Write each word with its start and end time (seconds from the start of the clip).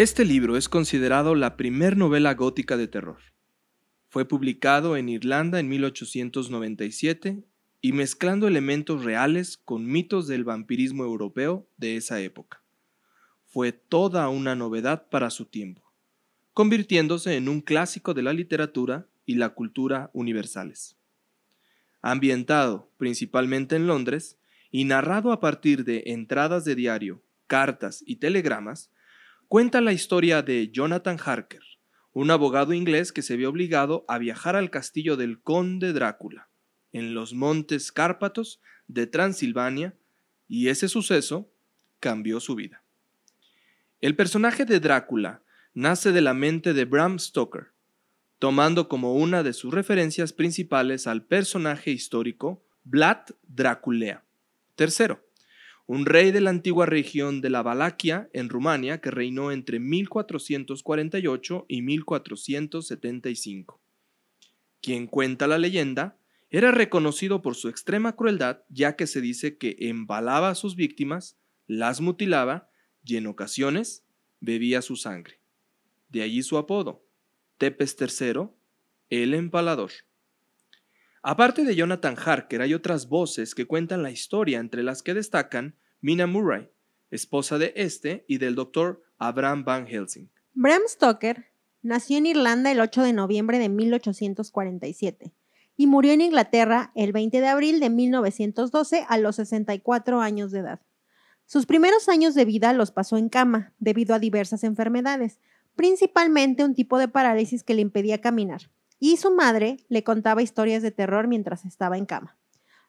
Este 0.00 0.24
libro 0.24 0.56
es 0.56 0.70
considerado 0.70 1.34
la 1.34 1.58
primer 1.58 1.94
novela 1.94 2.32
gótica 2.32 2.78
de 2.78 2.88
terror. 2.88 3.18
Fue 4.08 4.26
publicado 4.26 4.96
en 4.96 5.10
Irlanda 5.10 5.60
en 5.60 5.68
1897 5.68 7.44
y 7.82 7.92
mezclando 7.92 8.48
elementos 8.48 9.04
reales 9.04 9.58
con 9.58 9.84
mitos 9.84 10.26
del 10.26 10.44
vampirismo 10.44 11.04
europeo 11.04 11.68
de 11.76 11.96
esa 11.96 12.18
época. 12.18 12.62
Fue 13.44 13.72
toda 13.72 14.26
una 14.30 14.54
novedad 14.54 15.06
para 15.10 15.28
su 15.28 15.44
tiempo, 15.44 15.82
convirtiéndose 16.54 17.36
en 17.36 17.50
un 17.50 17.60
clásico 17.60 18.14
de 18.14 18.22
la 18.22 18.32
literatura 18.32 19.06
y 19.26 19.34
la 19.34 19.50
cultura 19.50 20.08
universales. 20.14 20.96
Ambientado 22.00 22.90
principalmente 22.96 23.76
en 23.76 23.86
Londres 23.86 24.38
y 24.70 24.84
narrado 24.84 25.30
a 25.30 25.40
partir 25.40 25.84
de 25.84 26.04
entradas 26.06 26.64
de 26.64 26.74
diario, 26.74 27.22
cartas 27.46 28.02
y 28.06 28.16
telegramas, 28.16 28.90
cuenta 29.50 29.80
la 29.80 29.92
historia 29.92 30.42
de 30.42 30.70
Jonathan 30.70 31.18
Harker, 31.18 31.64
un 32.12 32.30
abogado 32.30 32.72
inglés 32.72 33.10
que 33.10 33.20
se 33.20 33.36
vio 33.36 33.50
obligado 33.50 34.04
a 34.06 34.16
viajar 34.16 34.54
al 34.54 34.70
castillo 34.70 35.16
del 35.16 35.42
conde 35.42 35.92
Drácula, 35.92 36.48
en 36.92 37.14
los 37.14 37.34
montes 37.34 37.90
Cárpatos 37.90 38.60
de 38.86 39.08
Transilvania, 39.08 39.96
y 40.46 40.68
ese 40.68 40.88
suceso 40.88 41.50
cambió 41.98 42.38
su 42.38 42.54
vida. 42.54 42.84
El 44.00 44.14
personaje 44.14 44.64
de 44.64 44.78
Drácula 44.78 45.42
nace 45.74 46.12
de 46.12 46.20
la 46.20 46.32
mente 46.32 46.72
de 46.72 46.84
Bram 46.84 47.18
Stoker, 47.18 47.72
tomando 48.38 48.88
como 48.88 49.14
una 49.14 49.42
de 49.42 49.52
sus 49.52 49.74
referencias 49.74 50.32
principales 50.32 51.08
al 51.08 51.24
personaje 51.24 51.90
histórico 51.90 52.62
Vlad 52.84 53.22
Draculea 53.48 54.22
III, 54.78 55.16
un 55.92 56.06
rey 56.06 56.30
de 56.30 56.40
la 56.40 56.50
antigua 56.50 56.86
región 56.86 57.40
de 57.40 57.50
la 57.50 57.62
Valaquia 57.62 58.30
en 58.32 58.48
Rumania 58.48 59.00
que 59.00 59.10
reinó 59.10 59.50
entre 59.50 59.80
1448 59.80 61.64
y 61.66 61.82
1475. 61.82 63.82
Quien 64.80 65.08
cuenta 65.08 65.48
la 65.48 65.58
leyenda 65.58 66.16
era 66.48 66.70
reconocido 66.70 67.42
por 67.42 67.56
su 67.56 67.68
extrema 67.68 68.14
crueldad 68.14 68.60
ya 68.68 68.94
que 68.94 69.08
se 69.08 69.20
dice 69.20 69.58
que 69.58 69.74
embalaba 69.80 70.50
a 70.50 70.54
sus 70.54 70.76
víctimas, 70.76 71.36
las 71.66 72.00
mutilaba 72.00 72.70
y 73.04 73.16
en 73.16 73.26
ocasiones 73.26 74.04
bebía 74.38 74.82
su 74.82 74.94
sangre. 74.94 75.40
De 76.08 76.22
allí 76.22 76.44
su 76.44 76.56
apodo, 76.56 77.04
Tepes 77.58 77.96
III, 78.00 78.42
el 79.08 79.34
empalador. 79.34 79.90
Aparte 81.22 81.64
de 81.64 81.76
Jonathan 81.76 82.16
Harker, 82.16 82.62
hay 82.62 82.72
otras 82.72 83.06
voces 83.06 83.54
que 83.54 83.66
cuentan 83.66 84.02
la 84.02 84.10
historia, 84.10 84.58
entre 84.58 84.82
las 84.82 85.02
que 85.02 85.12
destacan 85.12 85.76
Mina 86.00 86.26
Murray, 86.26 86.70
esposa 87.10 87.58
de 87.58 87.74
este 87.76 88.24
y 88.26 88.38
del 88.38 88.54
doctor 88.54 89.02
Abraham 89.18 89.64
Van 89.64 89.86
Helsing. 89.86 90.30
Bram 90.54 90.80
Stoker 90.88 91.48
nació 91.82 92.16
en 92.16 92.24
Irlanda 92.24 92.72
el 92.72 92.80
8 92.80 93.02
de 93.02 93.12
noviembre 93.12 93.58
de 93.58 93.68
1847 93.68 95.34
y 95.76 95.86
murió 95.86 96.12
en 96.12 96.22
Inglaterra 96.22 96.90
el 96.94 97.12
20 97.12 97.38
de 97.38 97.48
abril 97.48 97.80
de 97.80 97.90
1912 97.90 99.04
a 99.06 99.18
los 99.18 99.36
64 99.36 100.22
años 100.22 100.52
de 100.52 100.60
edad. 100.60 100.80
Sus 101.44 101.66
primeros 101.66 102.08
años 102.08 102.34
de 102.34 102.46
vida 102.46 102.72
los 102.72 102.92
pasó 102.92 103.18
en 103.18 103.28
cama 103.28 103.74
debido 103.78 104.14
a 104.14 104.18
diversas 104.18 104.64
enfermedades, 104.64 105.38
principalmente 105.76 106.64
un 106.64 106.74
tipo 106.74 106.98
de 106.98 107.08
parálisis 107.08 107.62
que 107.62 107.74
le 107.74 107.82
impedía 107.82 108.22
caminar, 108.22 108.70
y 109.00 109.16
su 109.16 109.32
madre 109.32 109.78
le 109.88 110.04
contaba 110.04 110.42
historias 110.42 110.82
de 110.82 110.92
terror 110.92 111.26
mientras 111.26 111.64
estaba 111.64 111.98
en 111.98 112.06
cama. 112.06 112.36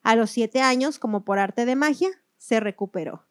A 0.04 0.16
los 0.16 0.30
siete 0.30 0.62
años, 0.62 1.00
como 1.00 1.24
por 1.24 1.40
arte 1.40 1.66
de 1.66 1.76
magia, 1.76 2.10
se 2.38 2.60
recuperó. 2.60 3.26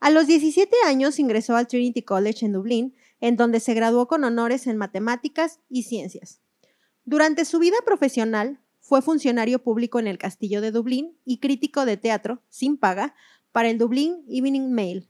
A 0.00 0.10
los 0.10 0.26
17 0.26 0.74
años 0.86 1.18
ingresó 1.18 1.56
al 1.56 1.66
Trinity 1.66 2.02
College 2.02 2.46
en 2.46 2.52
Dublín, 2.52 2.94
en 3.20 3.36
donde 3.36 3.58
se 3.58 3.74
graduó 3.74 4.06
con 4.06 4.22
honores 4.22 4.66
en 4.66 4.76
matemáticas 4.76 5.60
y 5.68 5.84
ciencias. 5.84 6.40
Durante 7.04 7.44
su 7.44 7.58
vida 7.58 7.76
profesional, 7.84 8.60
fue 8.80 9.00
funcionario 9.00 9.62
público 9.62 9.98
en 9.98 10.06
el 10.06 10.18
Castillo 10.18 10.60
de 10.60 10.70
Dublín 10.70 11.16
y 11.24 11.38
crítico 11.38 11.86
de 11.86 11.96
teatro, 11.96 12.42
sin 12.50 12.76
paga, 12.76 13.14
para 13.50 13.70
el 13.70 13.78
Dublín 13.78 14.24
Evening 14.28 14.72
Mail. 14.72 15.08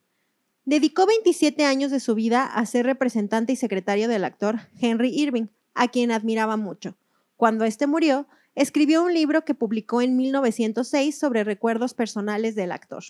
Dedicó 0.65 1.07
27 1.07 1.65
años 1.65 1.91
de 1.91 1.99
su 1.99 2.15
vida 2.15 2.45
a 2.47 2.65
ser 2.67 2.87
representante 2.87 3.53
y 3.53 3.57
secretario 3.57 4.07
del 4.07 4.25
actor 4.25 4.61
Henry 4.81 5.09
Irving, 5.09 5.49
a 5.75 5.89
quien 5.89 6.11
admiraba 6.11 6.57
mucho. 6.57 6.97
Cuando 7.37 7.65
éste 7.65 7.87
murió, 7.87 8.27
escribió 8.55 9.03
un 9.03 9.13
libro 9.13 9.45
que 9.45 9.55
publicó 9.55 10.01
en 10.01 10.17
1906 10.17 11.19
sobre 11.19 11.45
recuerdos 11.45 11.95
personales 11.95 12.55
del 12.55 12.73
actor. 12.73 13.05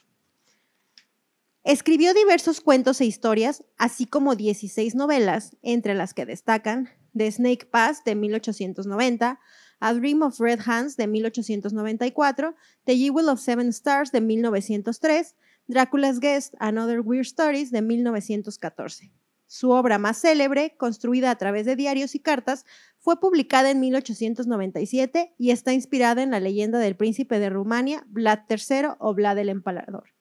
Escribió 1.63 2.13
diversos 2.13 2.61
cuentos 2.61 3.01
e 3.01 3.07
historias, 3.07 3.65
así 3.79 4.05
como 4.05 4.35
16 4.35 4.95
novelas, 4.95 5.57
entre 5.63 5.95
las 5.95 6.13
que 6.13 6.27
destacan 6.27 6.91
The 7.17 7.31
Snake 7.31 7.67
Pass 7.67 8.05
de 8.05 8.15
1890, 8.15 9.41
A 9.81 9.95
Dream 9.95 10.23
of 10.23 10.39
Red 10.41 10.61
Hands 10.67 10.97
de 10.97 11.07
1894, 11.07 12.55
The 12.85 12.97
Jewel 12.99 13.29
of 13.29 13.41
Seven 13.41 13.69
Stars 13.69 14.13
de 14.13 14.21
1903, 14.21 15.35
Dracula's 15.67 16.21
Guest, 16.21 16.55
Another 16.59 17.01
Weird 17.01 17.27
Stories 17.27 17.71
de 17.71 17.81
1914. 17.81 19.11
Su 19.55 19.71
obra 19.71 19.99
más 19.99 20.21
célebre, 20.21 20.75
construida 20.77 21.31
a 21.31 21.37
través 21.37 21.65
de 21.65 21.77
diarios 21.77 22.17
y 22.17 22.19
cartas, 22.19 22.67
fue 22.99 23.21
publicada 23.21 23.71
en 23.71 23.79
1897 23.79 25.33
y 25.39 25.51
está 25.53 25.73
inspirada 25.73 26.25
en 26.25 26.33
la 26.33 26.41
leyenda 26.41 26.81
del 26.81 26.97
príncipe 26.97 27.39
de 27.39 27.51
Rumania, 27.51 28.05
Vlad 28.09 28.41
III 28.51 28.97
o 28.99 29.15
Vlad 29.15 29.39
el 29.39 29.51
Empalador. 29.51 30.13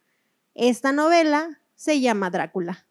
Esta 0.54 0.92
novela 0.92 1.62
se 1.74 2.00
llama 2.00 2.30
Drácula. 2.30 2.86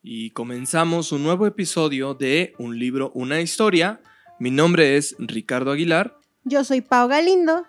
Y 0.00 0.30
comenzamos 0.30 1.10
un 1.10 1.24
nuevo 1.24 1.48
episodio 1.48 2.14
de 2.14 2.54
Un 2.58 2.78
libro, 2.78 3.10
una 3.12 3.40
historia. 3.40 4.00
Mi 4.38 4.52
nombre 4.52 4.96
es 4.96 5.16
Ricardo 5.18 5.72
Aguilar. 5.72 6.20
Yo 6.44 6.62
soy 6.62 6.82
Pau 6.82 7.08
Galindo. 7.08 7.64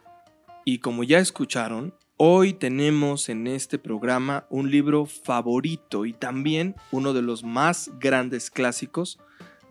Y 0.64 0.78
como 0.78 1.04
ya 1.04 1.18
escucharon, 1.18 1.96
hoy 2.18 2.54
tenemos 2.54 3.30
en 3.30 3.48
este 3.48 3.80
programa 3.80 4.46
un 4.50 4.72
libro 4.72 5.06
favorito 5.06 6.06
y 6.06 6.14
también 6.14 6.76
uno 6.92 7.14
de 7.14 7.22
los 7.22 7.44
más 7.44 7.92
grandes 8.00 8.50
clásicos 8.50 9.20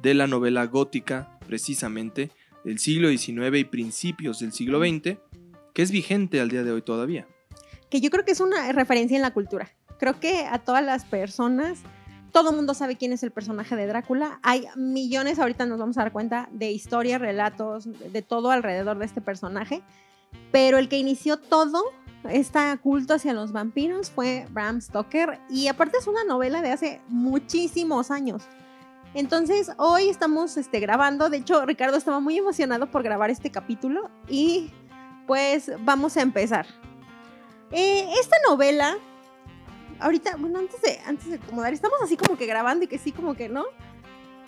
de 0.01 0.15
la 0.15 0.27
novela 0.27 0.67
gótica, 0.67 1.39
precisamente 1.47 2.31
del 2.65 2.79
siglo 2.79 3.09
XIX 3.09 3.57
y 3.59 3.65
principios 3.65 4.39
del 4.41 4.53
siglo 4.53 4.81
XX, 4.81 5.19
que 5.73 5.83
es 5.83 5.91
vigente 5.91 6.41
al 6.41 6.49
día 6.49 6.63
de 6.63 6.73
hoy 6.73 6.83
todavía 6.83 7.27
que 7.93 8.01
yo 8.01 8.09
creo 8.09 8.25
que 8.25 8.33
es 8.33 8.41
una 8.41 8.73
referencia 8.73 9.17
en 9.17 9.23
la 9.23 9.35
cultura. 9.35 9.71
Creo 9.99 10.19
que 10.19 10.47
a 10.47 10.59
todas 10.59 10.83
las 10.83 11.05
personas, 11.05 11.81
todo 12.33 12.49
el 12.49 12.57
mundo 12.57 12.73
sabe 12.73 12.97
quién 12.97 13.13
es 13.13 13.23
el 13.23 13.33
personaje 13.33 13.77
de 13.77 13.87
Drácula. 13.87 14.41
Hay 14.43 14.65
millones, 14.77 15.39
ahorita 15.39 15.67
nos 15.67 15.79
vamos 15.79 15.99
a 15.99 16.01
dar 16.01 16.11
cuenta, 16.11 16.49
de 16.53 16.73
historias, 16.73 17.21
relatos, 17.21 17.87
de 18.11 18.23
todo 18.23 18.51
alrededor 18.51 18.99
de 18.99 19.05
este 19.05 19.21
personaje. 19.21 19.83
Pero 20.51 20.79
el 20.79 20.89
que 20.89 20.99
inició 20.99 21.37
todo, 21.37 21.83
este 22.29 22.59
culto 22.83 23.15
hacia 23.15 23.33
los 23.33 23.53
vampiros, 23.53 24.11
fue 24.11 24.47
Bram 24.51 24.81
Stoker. 24.81 25.41
Y 25.49 25.69
aparte 25.69 25.99
es 25.99 26.07
una 26.07 26.25
novela 26.25 26.63
de 26.63 26.71
hace 26.71 27.01
muchísimos 27.09 28.11
años. 28.11 28.43
Entonces, 29.15 29.71
hoy 29.77 30.09
estamos 30.09 30.57
este, 30.57 30.81
grabando. 30.81 31.29
De 31.29 31.39
hecho, 31.39 31.65
Ricardo 31.67 31.97
estaba 31.97 32.21
muy 32.21 32.39
emocionado 32.39 32.91
por 32.91 33.03
grabar 33.03 33.31
este 33.31 33.51
capítulo. 33.51 34.11
Y 34.29 34.73
pues 35.27 35.71
vamos 35.81 36.17
a 36.17 36.23
empezar. 36.23 36.67
Eh, 37.71 38.11
esta 38.21 38.37
novela, 38.49 38.97
ahorita, 40.01 40.37
bueno, 40.37 40.59
antes 40.59 40.81
de, 40.83 40.99
antes 41.07 41.29
de 41.29 41.37
acomodar, 41.37 41.73
estamos 41.73 41.99
así 42.03 42.17
como 42.17 42.37
que 42.37 42.47
grabando 42.47 42.85
y 42.85 42.89
que 42.89 42.99
sí, 42.99 43.13
como 43.13 43.35
que 43.35 43.49
no. 43.49 43.65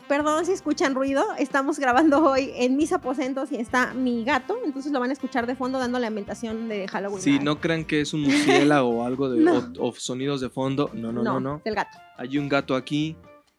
Perdón 0.09 0.45
si 0.45 0.53
escuchan 0.53 0.95
ruido, 0.95 1.25
estamos 1.39 1.79
grabando 1.79 2.23
hoy 2.23 2.51
en 2.57 2.77
mis 2.77 2.93
aposentos 2.93 3.51
y 3.53 3.57
está 3.57 3.95
mi 3.95 4.23
gato, 4.23 4.59
entonces 4.65 4.93
lo 4.93 5.01
van 5.01 5.11
a 5.11 5.13
escuchar 5.15 5.47
de 5.47 5.57
fondo 5.57 5.79
dando 5.79 5.99
la 5.99 6.09
ambientación 6.09 6.69
de 6.69 6.87
Halloween. 6.89 7.23
Sí, 7.23 7.39
no 7.39 7.59
crean 7.59 7.87
que 7.87 8.03
es 8.03 8.13
un 8.13 8.23
murciélago 8.23 8.89
o 8.89 9.05
algo 9.05 9.31
de 9.31 9.45
o, 9.81 9.93
sonidos 9.95 10.43
de 10.43 10.51
fondo, 10.51 10.91
no, 10.93 11.11
no, 11.11 11.23
no, 11.23 11.41
no. 11.41 11.63
El 11.65 11.75
gato. 11.75 11.99
Hay 12.19 12.37
un 12.37 12.49
gato 12.49 12.77
aquí. 12.77 13.17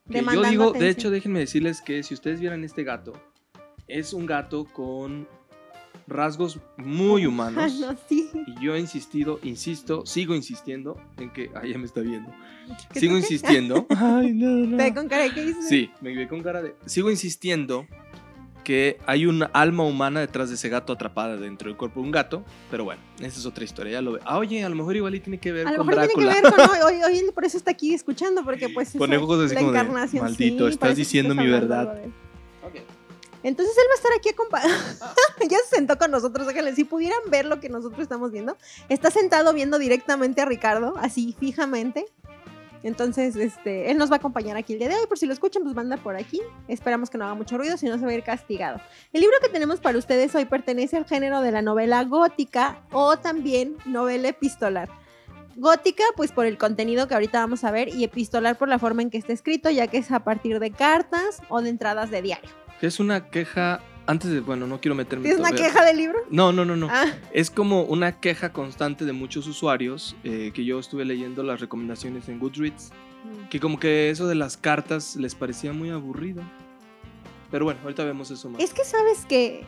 Que 0.10 0.24
yo 0.24 0.44
digo, 0.44 0.72
de 0.72 0.90
hecho, 0.90 1.10
déjenme 1.10 1.40
decirles 1.40 1.82
que 1.82 2.04
si 2.04 2.14
ustedes 2.14 2.40
vieran 2.40 2.64
este 2.64 2.84
gato, 2.84 3.14
es 3.88 4.14
un 4.14 4.28
gato 4.28 4.66
con 4.66 5.28
rasgos 6.08 6.60
muy 6.78 7.26
humanos. 7.26 7.74
Y 8.48 8.64
yo 8.64 8.76
he 8.76 8.80
insistido, 8.80 9.40
insisto, 9.44 10.06
sigo 10.06 10.36
insistiendo 10.36 10.98
en 11.18 11.32
que. 11.32 11.50
Ay, 11.56 11.72
ya 11.72 11.78
me 11.78 11.86
está 11.86 12.02
viendo. 12.02 12.32
Sigo 12.94 13.18
insistiendo. 13.18 13.88
Ay, 13.98 14.34
no, 14.34 14.48
no. 14.48 14.78
¿Te 14.78 14.94
con 14.94 15.08
cara 15.08 15.24
de 15.24 15.34
qué 15.34 15.54
Sí, 15.68 15.90
me 16.02 16.16
ve 16.16 16.28
con 16.28 16.44
cara 16.44 16.62
de. 16.62 16.76
Sigo 16.86 17.10
insistiendo 17.10 17.88
que 18.66 18.98
hay 19.06 19.26
una 19.28 19.46
alma 19.54 19.84
humana 19.84 20.20
detrás 20.20 20.50
de 20.50 20.56
ese 20.56 20.68
gato 20.70 20.92
atrapada 20.92 21.38
dentro 21.38 21.70
del 21.70 21.78
cuerpo 21.78 22.02
de 22.02 22.08
un 22.08 22.12
gato, 22.12 22.44
pero 22.72 22.84
bueno, 22.84 23.02
esa 23.20 23.40
es 23.40 23.46
otra 23.46 23.64
historia, 23.64 23.94
ya 23.94 24.02
lo 24.02 24.14
ve. 24.14 24.20
Ah, 24.26 24.40
oye, 24.40 24.64
a 24.64 24.70
lo 24.70 24.76
mejor 24.76 24.96
igual 24.96 25.22
tiene 25.22 25.40
que 25.40 25.52
ver 25.52 25.66
con 25.76 25.88
Drácula. 25.88 26.02
A 26.02 26.06
lo 26.06 26.12
mejor 26.12 26.16
tiene 26.16 26.34
que 26.34 26.42
ver 26.42 26.54
con 26.54 26.86
hoy, 26.86 27.04
hoy, 27.04 27.32
por 27.32 27.46
eso 27.46 27.58
está 27.58 27.72
aquí 27.72 27.94
escuchando, 27.94 28.44
porque 28.44 28.68
pues 28.70 28.92
con 28.98 29.14
ojos 29.14 29.46
así 29.46 29.56
como 29.56 29.72
maldito, 29.72 30.68
estás 30.68 30.98
diciendo 30.98 31.36
mi 31.36 31.48
verdad. 31.48 32.02
Entonces 33.46 33.78
él 33.78 33.84
va 33.88 33.94
a 33.94 33.96
estar 33.96 34.12
aquí 34.18 34.30
acompañado. 34.30 34.74
ya 35.50 35.58
se 35.70 35.76
sentó 35.76 36.00
con 36.00 36.10
nosotros, 36.10 36.48
déjale. 36.48 36.74
Si 36.74 36.84
pudieran 36.84 37.20
ver 37.30 37.46
lo 37.46 37.60
que 37.60 37.70
nosotros 37.70 38.02
estamos 38.02 38.32
viendo, 38.32 38.58
está 38.90 39.12
sentado 39.12 39.54
viendo 39.54 39.78
directamente 39.78 40.42
a 40.42 40.46
Ricardo, 40.46 40.96
así 40.98 41.36
fijamente. 41.40 42.08
Entonces, 42.82 43.36
este, 43.36 43.92
él 43.92 44.00
nos 44.00 44.10
va 44.10 44.16
a 44.16 44.18
acompañar 44.18 44.58
aquí 44.58 44.74
el 44.74 44.80
día 44.80 44.90
de 44.90 44.96
hoy. 44.96 45.06
Por 45.06 45.20
si 45.20 45.28
lo 45.28 45.34
escuchan, 45.34 45.62
pues 45.62 45.78
va 45.78 45.84
a 45.84 45.98
por 45.98 46.16
aquí. 46.16 46.42
Esperamos 46.68 47.12
que 47.12 47.20
no 47.20 47.26
haga 47.26 47.36
mucho 47.36 47.56
ruido, 47.56 47.78
si 47.78 47.86
no 47.86 48.00
se 48.00 48.06
va 48.06 48.12
a 48.12 48.16
ir 48.16 48.24
castigado. 48.24 48.82
El 49.14 49.22
libro 49.22 49.38
que 49.40 49.50
tenemos 49.50 49.80
para 49.80 50.00
ustedes 50.00 50.34
hoy 50.34 50.46
pertenece 50.46 50.98
al 50.98 51.06
género 51.06 51.42
de 51.42 51.52
la 51.52 51.62
novela 51.62 52.04
gótica 52.04 52.82
o 52.92 53.18
también 53.18 53.78
novela 53.86 54.30
epistolar. 54.30 54.90
Gótica, 55.56 56.04
pues 56.16 56.32
por 56.32 56.48
el 56.48 56.58
contenido 56.58 57.08
que 57.08 57.14
ahorita 57.14 57.42
vamos 57.42 57.64
a 57.64 57.70
ver, 57.70 57.90
y 57.90 58.04
epistolar 58.04 58.58
por 58.58 58.70
la 58.70 58.80
forma 58.80 59.04
en 59.04 59.12
que 59.12 59.20
está 59.20 59.34
escrito, 59.34 59.70
ya 59.70 59.86
que 59.86 60.00
es 60.00 60.12
a 60.12 60.22
partir 60.22 60.60
de 60.60 60.72
cartas 60.72 61.44
o 61.50 61.62
de 61.62 61.70
entradas 61.70 62.10
de 62.10 62.24
diario. 62.24 62.65
Es 62.86 63.00
una 63.00 63.30
queja 63.30 63.82
antes 64.08 64.30
de, 64.30 64.40
bueno, 64.40 64.68
no 64.68 64.80
quiero 64.80 64.96
meterme. 64.96 65.28
¿Es 65.28 65.38
una 65.40 65.50
todavía. 65.50 65.68
queja 65.68 65.86
del 65.86 65.98
libro? 65.98 66.20
No, 66.30 66.52
no, 66.52 66.64
no, 66.64 66.76
no. 66.76 66.88
Ah, 66.92 67.06
Es 67.34 67.50
como 67.50 67.84
una 67.84 68.20
queja 68.20 68.54
constante 68.54 69.04
de 69.06 69.14
muchos 69.14 69.48
usuarios 69.48 70.16
eh, 70.24 70.52
que 70.54 70.64
yo 70.64 70.80
estuve 70.80 71.06
leyendo 71.06 71.42
las 71.44 71.60
recomendaciones 71.60 72.30
en 72.30 72.40
Goodreads, 72.40 72.92
que 73.50 73.60
como 73.60 73.80
que 73.80 74.12
eso 74.12 74.28
de 74.28 74.36
las 74.36 74.58
cartas 74.58 75.16
les 75.16 75.34
parecía 75.34 75.74
muy 75.74 75.90
aburrido. 75.90 76.44
Pero 77.50 77.66
bueno, 77.66 77.80
ahorita 77.84 78.04
vemos 78.04 78.30
eso 78.32 78.50
más. 78.50 78.62
Es 78.62 78.74
que 78.74 78.84
sabes 78.86 79.26
que. 79.26 79.66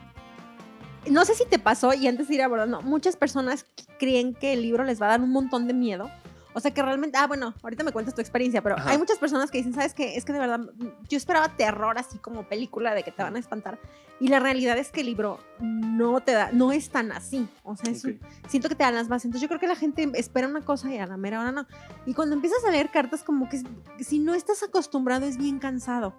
No 1.09 1.23
sé 1.23 1.35
si 1.35 1.45
te 1.45 1.57
pasó, 1.57 1.93
y 1.93 2.05
antes 2.07 2.27
de 2.27 2.35
ir 2.35 2.41
abordando, 2.41 2.81
muchas 2.81 3.15
personas 3.15 3.65
creen 3.97 4.33
que 4.33 4.53
el 4.53 4.61
libro 4.61 4.83
les 4.83 5.01
va 5.01 5.05
a 5.07 5.09
dar 5.09 5.21
un 5.21 5.31
montón 5.31 5.65
de 5.67 5.73
miedo. 5.73 6.11
O 6.57 6.59
sea 6.59 6.71
que 6.73 6.81
realmente, 6.81 7.19
ah, 7.19 7.27
bueno, 7.27 7.53
ahorita 7.61 7.83
me 7.83 7.91
cuentas 7.91 8.15
tu 8.15 8.21
experiencia, 8.21 8.63
pero 8.63 8.77
Ajá. 8.79 8.89
hay 8.89 8.97
muchas 8.97 9.19
personas 9.19 9.51
que 9.51 9.59
dicen, 9.59 9.75
¿sabes 9.75 9.93
qué? 9.93 10.15
Es 10.17 10.25
que 10.25 10.33
de 10.33 10.39
verdad, 10.39 10.59
yo 11.07 11.15
esperaba 11.15 11.55
terror 11.55 11.99
así 11.99 12.17
como 12.17 12.49
película 12.49 12.95
de 12.95 13.03
que 13.03 13.11
te 13.11 13.21
van 13.21 13.35
a 13.35 13.39
espantar. 13.39 13.77
Y 14.19 14.29
la 14.29 14.39
realidad 14.39 14.75
es 14.79 14.89
que 14.91 15.01
el 15.01 15.05
libro 15.05 15.39
no 15.59 16.19
te 16.21 16.31
da, 16.31 16.49
no 16.51 16.71
es 16.71 16.89
tan 16.89 17.11
así. 17.11 17.47
O 17.63 17.75
sea, 17.75 17.91
es 17.91 18.03
un- 18.05 18.19
siento 18.49 18.69
que 18.69 18.73
te 18.75 18.83
dan 18.83 18.95
las 18.95 19.07
bases. 19.07 19.25
Entonces 19.25 19.43
yo 19.43 19.47
creo 19.49 19.59
que 19.59 19.67
la 19.67 19.75
gente 19.75 20.09
espera 20.15 20.47
una 20.47 20.61
cosa 20.65 20.91
y 20.91 20.97
a 20.97 21.05
la 21.05 21.15
mera 21.15 21.41
hora 21.41 21.51
no. 21.51 21.67
Y 22.07 22.15
cuando 22.15 22.33
empiezas 22.33 22.65
a 22.65 22.71
leer 22.71 22.89
cartas, 22.89 23.23
como 23.23 23.47
que 23.49 23.61
si 24.03 24.17
no 24.17 24.33
estás 24.33 24.63
acostumbrado 24.63 25.27
es 25.27 25.37
bien 25.37 25.59
cansado. 25.59 26.15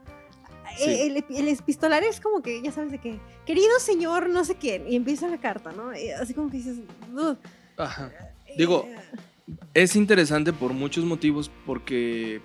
Sí. 0.77 0.85
El, 0.85 1.17
el, 1.17 1.25
el 1.31 1.49
epistolario 1.49 2.09
es 2.09 2.21
como 2.21 2.43
que, 2.43 2.63
ya 2.63 2.71
sabes 2.71 2.93
de 2.93 2.99
qué, 3.01 3.19
querido 3.45 3.81
señor, 3.81 4.29
no 4.29 4.45
sé 4.45 4.55
quién, 4.55 4.87
y 4.87 4.95
empieza 4.95 5.27
la 5.27 5.39
carta, 5.39 5.73
¿no? 5.73 5.93
Y 5.99 6.11
así 6.11 6.33
como 6.35 6.49
que 6.49 6.59
dices. 6.59 6.77
Ajá. 7.77 8.13
Digo, 8.57 8.85
Eh, 8.87 8.97
Es 9.75 9.97
interesante 9.97 10.53
por 10.53 10.73
muchos 10.73 11.05
motivos 11.05 11.51
porque, 11.67 12.41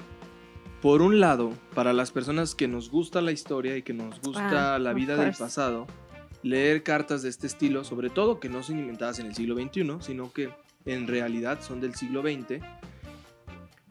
por 0.81 1.01
un 1.01 1.19
lado, 1.19 1.51
para 1.73 1.93
las 1.93 2.11
personas 2.11 2.55
que 2.55 2.67
nos 2.67 2.89
gusta 2.89 3.21
la 3.21 3.31
historia 3.31 3.75
y 3.77 3.81
que 3.81 3.93
nos 3.93 4.21
gusta 4.21 4.75
Ah, 4.75 4.79
la 4.79 4.93
vida 4.93 5.15
del 5.15 5.33
pasado, 5.33 5.87
leer 6.43 6.83
cartas 6.83 7.23
de 7.23 7.29
este 7.29 7.47
estilo, 7.47 7.83
sobre 7.83 8.09
todo 8.09 8.39
que 8.39 8.49
no 8.49 8.63
son 8.63 8.79
inventadas 8.79 9.19
en 9.19 9.27
el 9.27 9.35
siglo 9.35 9.55
XXI, 9.55 9.97
sino 10.01 10.31
que 10.31 10.51
en 10.85 11.07
realidad 11.07 11.59
son 11.61 11.79
del 11.79 11.95
siglo 11.95 12.21
XX, 12.21 12.61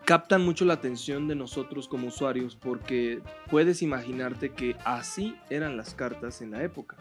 captan 0.05 0.45
mucho 0.45 0.65
la 0.65 0.75
atención 0.75 1.29
de 1.29 1.35
nosotros 1.35 1.89
como 1.89 2.09
usuarios 2.09 2.57
porque 2.57 3.23
puedes 3.51 3.83
imaginarte 3.83 4.51
que 4.51 4.77
así 4.85 5.37
eran 5.49 5.77
las 5.77 5.95
cartas 5.95 6.43
en 6.43 6.51
la 6.51 6.63
época. 6.63 6.97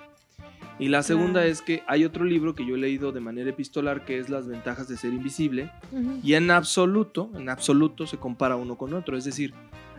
Y 0.82 0.88
la 0.90 1.04
segunda 1.04 1.42
Claro. 1.42 1.48
es 1.52 1.62
que 1.62 1.84
hay 1.88 2.04
otro 2.06 2.26
libro 2.26 2.56
que 2.56 2.66
yo 2.66 2.76
he 2.76 2.78
leído 2.80 3.12
de 3.12 3.20
manera 3.22 3.52
epistolar 3.52 4.04
que 4.04 4.18
es 4.18 4.30
Las 4.30 4.48
ventajas 4.48 4.88
de 4.88 4.98
ser 4.98 5.14
invisible, 5.14 5.72
y 6.24 6.34
en 6.34 6.50
absoluto, 6.50 7.30
en 7.36 7.50
absoluto 7.50 8.08
se 8.08 8.18
compara 8.18 8.56
uno 8.56 8.78
con 8.78 8.94
otro. 8.94 9.16
Es 9.16 9.24
decir, 9.24 9.54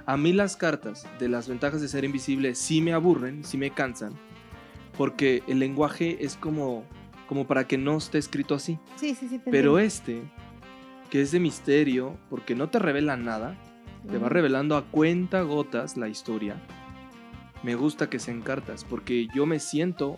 a 0.07 0.17
mí 0.17 0.33
las 0.33 0.57
cartas 0.57 1.07
de 1.21 1.29
las 1.29 1.49
ventajas 1.49 1.81
de 1.81 1.87
ser 1.87 2.05
invisible 2.05 2.57
sí 2.57 2.81
me 2.81 2.93
aburren, 2.93 3.45
sí 3.45 3.57
me 3.57 3.71
cansan, 3.71 4.13
porque 4.99 5.45
el 5.47 5.61
lenguaje 5.61 6.19
es 6.25 6.37
como, 6.37 6.83
como 7.29 7.47
para 7.47 7.69
que 7.69 7.79
no 7.79 7.97
esté 7.97 8.19
escrito 8.19 8.57
así. 8.57 8.79
Sí, 8.97 9.15
sí, 9.15 9.29
sí. 9.29 9.41
Pero 9.51 9.79
este, 9.79 10.21
que 11.11 11.23
es 11.23 11.31
de 11.31 11.39
misterio, 11.39 12.19
porque 12.29 12.57
no 12.57 12.69
te 12.71 12.81
revela 12.81 13.17
nada, 13.17 13.57
te 14.11 14.19
va 14.19 14.29
revelando 14.29 14.77
a 14.77 14.83
cuenta 14.87 15.43
gotas 15.43 15.97
la 15.97 16.09
historia. 16.09 16.57
Me 17.63 17.77
gusta 17.77 18.11
que 18.11 18.19
sean 18.19 18.43
cartas, 18.43 18.85
porque 18.85 19.29
yo 19.33 19.47
me 19.47 19.61
siento 19.61 20.17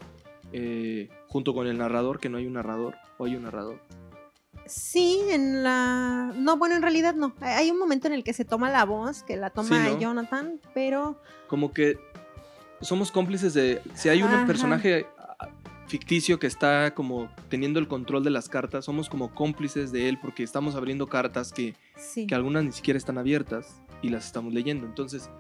eh, 0.56 1.08
junto 1.28 1.52
con 1.52 1.66
el 1.66 1.76
narrador, 1.76 2.20
que 2.20 2.28
no 2.28 2.38
hay 2.38 2.46
un 2.46 2.52
narrador, 2.52 2.94
o 3.18 3.24
hay 3.24 3.34
un 3.34 3.42
narrador. 3.42 3.80
Sí, 4.66 5.20
en 5.30 5.62
la... 5.64 6.32
No, 6.36 6.56
bueno, 6.56 6.76
en 6.76 6.82
realidad 6.82 7.14
no. 7.14 7.34
Hay 7.40 7.70
un 7.70 7.78
momento 7.78 8.06
en 8.06 8.14
el 8.14 8.22
que 8.24 8.32
se 8.32 8.44
toma 8.44 8.70
la 8.70 8.84
voz, 8.84 9.22
que 9.24 9.36
la 9.36 9.50
toma 9.50 9.68
Sí, 9.68 9.92
¿no? 9.92 9.98
Jonathan, 10.00 10.60
pero... 10.72 11.20
como 11.48 11.72
que 11.72 11.98
somos 12.80 13.10
cómplices 13.10 13.52
de 13.52 13.82
si 13.94 14.08
hay 14.08 14.22
un 14.22 14.28
Ajá. 14.28 14.46
personaje 14.46 15.06
ah, 15.18 15.48
ficticio 15.88 16.38
que 16.38 16.46
está 16.46 16.94
como 16.94 17.28
teniendo 17.48 17.78
el 17.80 17.88
control 17.88 18.22
de 18.24 18.30
las 18.30 18.48
cartas 18.48 18.84
somos 18.84 19.08
como 19.08 19.34
cómplices 19.34 19.90
de 19.92 20.08
él 20.08 20.18
porque 20.20 20.42
estamos 20.42 20.74
abriendo 20.74 21.06
cartas 21.08 21.52
que, 21.52 21.74
Sí. 21.96 22.26
que 22.26 22.34
algunas 22.34 22.64
ni 22.64 22.72
siquiera 22.72 22.98
están 22.98 23.16
abiertas 23.16 23.80
y 24.02 24.08
las 24.10 24.26
estamos 24.26 24.52
leyendo 24.52 24.86
entonces 24.86 25.30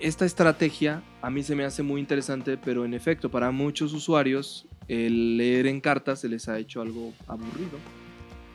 esta 0.00 0.24
estrategia 0.24 1.02
a 1.22 1.30
mí 1.30 1.42
se 1.42 1.54
me 1.54 1.64
hace 1.64 1.82
muy 1.82 2.00
interesante 2.00 2.56
pero 2.56 2.84
en 2.84 2.94
efecto 2.94 3.30
para 3.30 3.50
muchos 3.50 3.92
usuarios 3.92 4.66
el 4.88 5.36
leer 5.36 5.66
en 5.66 5.80
cartas 5.80 6.20
se 6.20 6.28
les 6.28 6.48
ha 6.48 6.58
hecho 6.58 6.80
algo 6.80 7.12
aburrido 7.26 7.78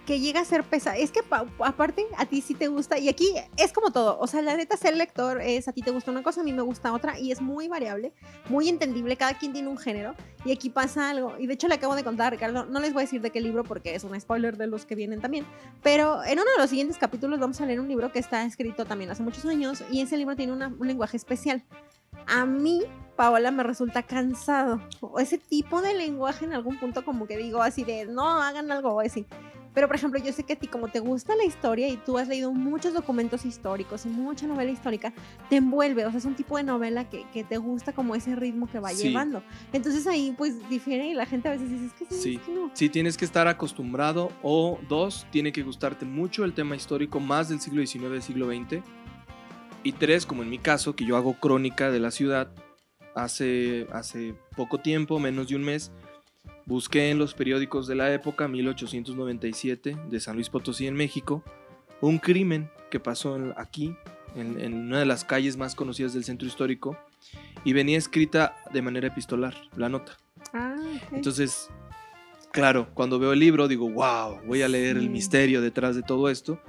que 0.05 0.19
llega 0.19 0.39
a 0.41 0.45
ser 0.45 0.63
pesado. 0.63 0.97
Es 0.99 1.11
que 1.11 1.21
pa- 1.23 1.45
aparte 1.59 2.05
a 2.17 2.25
ti 2.25 2.41
sí 2.41 2.53
te 2.55 2.67
gusta 2.67 2.97
y 2.97 3.07
aquí 3.09 3.33
es 3.57 3.71
como 3.71 3.91
todo. 3.91 4.17
O 4.19 4.27
sea, 4.27 4.41
la 4.41 4.55
neta 4.57 4.75
ser 4.77 4.97
lector 4.97 5.39
es 5.41 5.67
a 5.67 5.73
ti 5.73 5.81
te 5.81 5.91
gusta 5.91 6.11
una 6.11 6.23
cosa, 6.23 6.41
a 6.41 6.43
mí 6.43 6.51
me 6.53 6.61
gusta 6.63 6.91
otra 6.93 7.19
y 7.19 7.31
es 7.31 7.39
muy 7.41 7.67
variable, 7.67 8.11
muy 8.49 8.67
entendible. 8.67 9.15
Cada 9.15 9.35
quien 9.37 9.53
tiene 9.53 9.67
un 9.69 9.77
género 9.77 10.15
y 10.43 10.51
aquí 10.51 10.69
pasa 10.69 11.09
algo. 11.11 11.35
Y 11.39 11.47
de 11.47 11.53
hecho 11.53 11.67
le 11.67 11.75
acabo 11.75 11.95
de 11.95 12.03
contar 12.03 12.27
a 12.27 12.29
Ricardo, 12.31 12.65
no 12.65 12.79
les 12.79 12.93
voy 12.93 13.01
a 13.01 13.05
decir 13.05 13.21
de 13.21 13.29
qué 13.29 13.41
libro 13.41 13.63
porque 13.63 13.93
es 13.95 14.03
un 14.03 14.19
spoiler 14.19 14.57
de 14.57 14.67
los 14.67 14.85
que 14.85 14.95
vienen 14.95 15.21
también. 15.21 15.45
Pero 15.83 16.23
en 16.23 16.39
uno 16.39 16.49
de 16.55 16.57
los 16.61 16.69
siguientes 16.69 16.97
capítulos 16.97 17.39
vamos 17.39 17.61
a 17.61 17.65
leer 17.65 17.79
un 17.79 17.87
libro 17.87 18.11
que 18.11 18.19
está 18.19 18.43
escrito 18.43 18.85
también 18.85 19.11
hace 19.11 19.21
muchos 19.23 19.45
años 19.45 19.83
y 19.91 20.01
ese 20.01 20.17
libro 20.17 20.35
tiene 20.35 20.53
una- 20.53 20.67
un 20.79 20.87
lenguaje 20.87 21.17
especial. 21.17 21.63
A 22.27 22.45
mí, 22.45 22.81
Paola, 23.15 23.51
me 23.51 23.63
resulta 23.63 24.03
cansado. 24.03 24.81
O 24.99 25.19
ese 25.19 25.37
tipo 25.37 25.81
de 25.81 25.93
lenguaje 25.93 26.45
en 26.45 26.53
algún 26.53 26.77
punto 26.79 27.05
como 27.05 27.27
que 27.27 27.37
digo 27.37 27.61
así 27.61 27.83
de, 27.83 28.05
no, 28.05 28.41
hagan 28.41 28.71
algo 28.71 28.99
así. 28.99 29.25
Pero, 29.73 29.87
por 29.87 29.95
ejemplo, 29.95 30.19
yo 30.19 30.33
sé 30.33 30.43
que 30.43 30.53
a 30.53 30.55
ti, 30.57 30.67
como 30.67 30.89
te 30.89 30.99
gusta 30.99 31.35
la 31.35 31.45
historia 31.45 31.87
y 31.87 31.97
tú 31.97 32.17
has 32.17 32.27
leído 32.27 32.51
muchos 32.51 32.93
documentos 32.93 33.45
históricos 33.45 34.05
y 34.05 34.09
mucha 34.09 34.45
novela 34.47 34.69
histórica, 34.71 35.13
te 35.49 35.55
envuelve. 35.55 36.05
O 36.05 36.09
sea, 36.09 36.17
es 36.19 36.25
un 36.25 36.35
tipo 36.35 36.57
de 36.57 36.63
novela 36.63 37.09
que, 37.09 37.25
que 37.33 37.43
te 37.43 37.57
gusta 37.57 37.93
como 37.93 38.13
ese 38.15 38.35
ritmo 38.35 38.67
que 38.69 38.79
va 38.79 38.89
Sí. 38.89 39.07
llevando. 39.07 39.41
Entonces 39.71 40.07
ahí, 40.07 40.33
pues, 40.37 40.67
difiere 40.69 41.07
y 41.07 41.13
la 41.13 41.25
gente 41.25 41.47
a 41.47 41.51
veces 41.51 41.69
dice, 41.69 41.85
es 41.85 41.93
que 41.93 42.05
sí, 42.05 42.21
Sí. 42.21 42.35
es 42.35 42.41
que 42.41 42.51
no. 42.53 42.69
Sí, 42.73 42.89
tienes 42.89 43.17
que 43.17 43.23
estar 43.25 43.47
acostumbrado 43.47 44.29
o 44.43 44.79
dos, 44.89 45.25
tiene 45.31 45.51
que 45.53 45.63
gustarte 45.63 46.05
mucho 46.05 46.43
el 46.43 46.53
tema 46.53 46.75
histórico 46.75 47.19
más 47.19 47.49
del 47.49 47.61
siglo 47.61 47.85
XIX, 47.85 48.09
del 48.11 48.21
siglo 48.21 48.47
XX. 48.47 48.83
Y 49.83 49.93
tres, 49.93 50.25
como 50.25 50.43
en 50.43 50.49
mi 50.49 50.59
caso, 50.59 50.95
que 50.95 51.05
yo 51.05 51.15
hago 51.17 51.33
crónica 51.39 51.89
de 51.89 51.99
la 51.99 52.11
ciudad 52.11 52.51
hace, 53.15 53.87
hace 53.91 54.35
poco 54.55 54.79
tiempo, 54.79 55.19
menos 55.19 55.47
de 55.47 55.55
un 55.55 55.63
mes, 55.63 55.91
busqué 56.71 57.11
en 57.11 57.19
los 57.19 57.33
periódicos 57.33 57.85
de 57.85 57.95
la 57.95 58.13
época, 58.13 58.47
1897, 58.47 59.97
de 60.09 60.19
San 60.21 60.35
Luis 60.35 60.49
Potosí 60.49 60.87
en 60.87 60.95
México, 60.95 61.43
un 61.99 62.17
crimen 62.17 62.71
que 62.89 62.99
pasó 62.99 63.37
aquí, 63.57 63.93
en, 64.35 64.59
en 64.59 64.73
una 64.73 64.99
de 64.99 65.05
las 65.05 65.25
calles 65.25 65.57
más 65.57 65.75
conocidas 65.75 66.13
del 66.13 66.23
centro 66.23 66.47
histórico, 66.47 66.97
y 67.65 67.73
venía 67.73 67.97
escrita 67.97 68.55
de 68.71 68.81
manera 68.81 69.07
epistolar, 69.07 69.53
la 69.75 69.89
nota. 69.89 70.17
Ah. 70.53 70.75
Entonces, 71.11 71.69
claro, 72.51 72.87
cuando 72.93 73.19
veo 73.19 73.33
el 73.33 73.39
libro 73.39 73.67
digo, 73.67 73.89
wow, 73.89 74.39
voy 74.47 74.61
a 74.61 74.69
leer 74.69 74.95
el 74.95 75.09
misterio 75.09 75.61
detrás 75.61 75.97
de 75.97 76.03
todo 76.03 76.29
esto. 76.29 76.61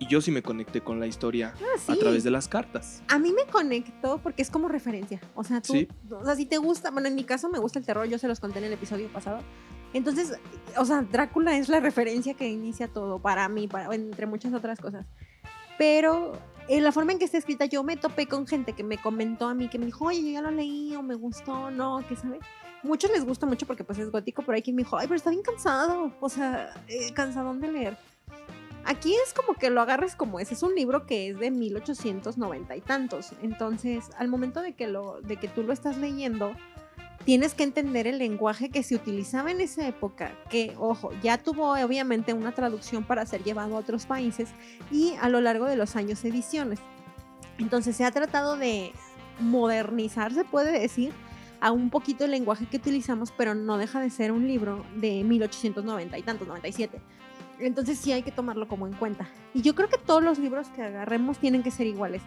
Y 0.00 0.06
yo 0.06 0.20
sí 0.20 0.30
me 0.32 0.42
conecté 0.42 0.80
con 0.80 0.98
la 0.98 1.06
historia 1.06 1.54
Ah, 1.60 1.92
a 1.92 1.96
través 1.96 2.24
de 2.24 2.30
las 2.30 2.48
cartas. 2.48 3.02
A 3.08 3.18
mí 3.18 3.32
me 3.32 3.44
conectó 3.44 4.18
porque 4.18 4.40
es 4.42 4.50
como 4.50 4.66
referencia. 4.66 5.20
O 5.34 5.44
sea, 5.44 5.60
tú, 5.60 5.74
Sí. 5.74 5.88
o 6.10 6.24
sea, 6.24 6.34
si 6.34 6.46
te 6.46 6.56
gusta, 6.56 6.90
bueno, 6.90 7.06
en 7.08 7.14
mi 7.14 7.22
caso 7.24 7.48
me 7.50 7.58
gusta 7.58 7.78
el 7.78 7.84
terror, 7.84 8.06
yo 8.08 8.18
se 8.18 8.26
los 8.26 8.40
conté 8.40 8.58
en 8.60 8.64
el 8.64 8.72
episodio 8.72 9.08
pasado. 9.12 9.40
Entonces, 9.92 10.38
o 10.78 10.84
sea, 10.86 11.02
Drácula 11.02 11.56
es 11.58 11.68
la 11.68 11.80
referencia 11.80 12.32
que 12.34 12.48
inicia 12.48 12.88
todo 12.88 13.18
para 13.20 13.48
mí, 13.50 13.68
para, 13.68 13.94
entre 13.94 14.24
muchas 14.26 14.54
otras 14.54 14.80
cosas. 14.80 15.04
Pero 15.76 16.32
en 16.68 16.82
la 16.84 16.92
forma 16.92 17.12
en 17.12 17.18
que 17.18 17.24
está 17.26 17.36
escrita, 17.38 17.66
yo 17.66 17.82
me 17.84 17.96
topé 17.96 18.26
con 18.26 18.46
gente 18.46 18.72
que 18.72 18.84
me 18.84 18.98
comentó 18.98 19.48
a 19.48 19.54
mí, 19.54 19.68
que 19.68 19.78
me 19.78 19.86
dijo, 19.86 20.06
oye, 20.06 20.22
yo 20.22 20.30
ya 20.30 20.40
lo 20.42 20.50
leí, 20.50 20.94
o 20.96 21.02
me 21.02 21.14
gustó, 21.14 21.70
no, 21.70 22.02
que 22.08 22.16
sabe. 22.16 22.38
Muchos 22.82 23.10
les 23.10 23.24
gusta 23.26 23.44
mucho 23.44 23.66
porque 23.66 23.84
pues 23.84 23.98
es 23.98 24.10
gótico, 24.10 24.42
pero 24.42 24.56
hay 24.56 24.62
quien 24.62 24.76
me 24.76 24.82
dijo, 24.84 24.96
ay, 24.96 25.06
pero 25.08 25.16
está 25.16 25.28
bien 25.30 25.42
cansado, 25.42 26.10
o 26.20 26.28
sea, 26.30 26.72
eh, 26.88 27.12
cansadón 27.12 27.60
de 27.60 27.70
leer. 27.72 27.96
Aquí 28.84 29.14
es 29.26 29.34
como 29.34 29.54
que 29.54 29.70
lo 29.70 29.80
agarres 29.80 30.16
como 30.16 30.40
es. 30.40 30.52
Es 30.52 30.62
un 30.62 30.74
libro 30.74 31.06
que 31.06 31.30
es 31.30 31.38
de 31.38 31.50
1890 31.50 32.76
y 32.76 32.80
tantos. 32.80 33.32
Entonces, 33.42 34.10
al 34.18 34.28
momento 34.28 34.62
de 34.62 34.72
que, 34.72 34.86
lo, 34.86 35.20
de 35.20 35.36
que 35.36 35.48
tú 35.48 35.62
lo 35.62 35.72
estás 35.72 35.98
leyendo, 35.98 36.54
tienes 37.24 37.54
que 37.54 37.62
entender 37.62 38.06
el 38.06 38.18
lenguaje 38.18 38.70
que 38.70 38.82
se 38.82 38.94
utilizaba 38.94 39.50
en 39.50 39.60
esa 39.60 39.86
época, 39.86 40.32
que, 40.48 40.74
ojo, 40.78 41.10
ya 41.22 41.38
tuvo 41.38 41.72
obviamente 41.72 42.32
una 42.32 42.52
traducción 42.52 43.04
para 43.04 43.26
ser 43.26 43.44
llevado 43.44 43.76
a 43.76 43.80
otros 43.80 44.06
países 44.06 44.48
y 44.90 45.14
a 45.20 45.28
lo 45.28 45.40
largo 45.40 45.66
de 45.66 45.76
los 45.76 45.96
años 45.96 46.24
ediciones. 46.24 46.80
Entonces, 47.58 47.96
se 47.96 48.04
ha 48.04 48.10
tratado 48.10 48.56
de 48.56 48.92
modernizar, 49.40 50.32
se 50.32 50.44
puede 50.44 50.78
decir, 50.78 51.12
a 51.60 51.72
un 51.72 51.90
poquito 51.90 52.24
el 52.24 52.30
lenguaje 52.30 52.66
que 52.66 52.78
utilizamos, 52.78 53.32
pero 53.36 53.54
no 53.54 53.76
deja 53.76 54.00
de 54.00 54.10
ser 54.10 54.32
un 54.32 54.46
libro 54.46 54.84
de 54.96 55.22
1890 55.24 56.18
y 56.18 56.22
tantos, 56.22 56.48
97. 56.48 57.00
Entonces 57.60 57.98
sí 57.98 58.12
hay 58.12 58.22
que 58.22 58.32
tomarlo 58.32 58.68
como 58.68 58.86
en 58.86 58.94
cuenta. 58.94 59.28
Y 59.54 59.62
yo 59.62 59.74
creo 59.74 59.88
que 59.88 59.98
todos 59.98 60.22
los 60.22 60.38
libros 60.38 60.68
que 60.68 60.82
agarremos 60.82 61.38
tienen 61.38 61.62
que 61.62 61.70
ser 61.70 61.86
iguales. 61.86 62.22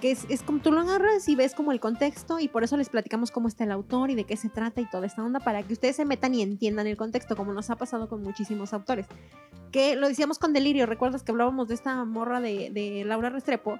Que 0.00 0.10
es, 0.10 0.26
es 0.28 0.42
como 0.42 0.58
tú 0.58 0.72
lo 0.72 0.80
agarras 0.80 1.28
y 1.28 1.36
ves 1.36 1.54
como 1.54 1.72
el 1.72 1.80
contexto 1.80 2.40
y 2.40 2.48
por 2.48 2.64
eso 2.64 2.76
les 2.76 2.88
platicamos 2.88 3.30
cómo 3.30 3.48
está 3.48 3.64
el 3.64 3.70
autor 3.70 4.10
y 4.10 4.14
de 4.14 4.24
qué 4.24 4.36
se 4.36 4.48
trata 4.48 4.80
y 4.80 4.90
toda 4.90 5.06
esta 5.06 5.24
onda 5.24 5.40
para 5.40 5.62
que 5.62 5.72
ustedes 5.72 5.96
se 5.96 6.04
metan 6.04 6.34
y 6.34 6.42
entiendan 6.42 6.86
el 6.86 6.96
contexto, 6.96 7.36
como 7.36 7.52
nos 7.52 7.70
ha 7.70 7.76
pasado 7.76 8.08
con 8.08 8.22
muchísimos 8.22 8.74
autores. 8.74 9.06
Que 9.70 9.96
lo 9.96 10.08
decíamos 10.08 10.38
con 10.38 10.52
Delirio, 10.52 10.86
¿recuerdas 10.86 11.22
que 11.22 11.32
hablábamos 11.32 11.68
de 11.68 11.74
esta 11.74 12.04
morra 12.04 12.40
de, 12.40 12.70
de 12.70 13.04
Laura 13.04 13.30
Restrepo? 13.30 13.78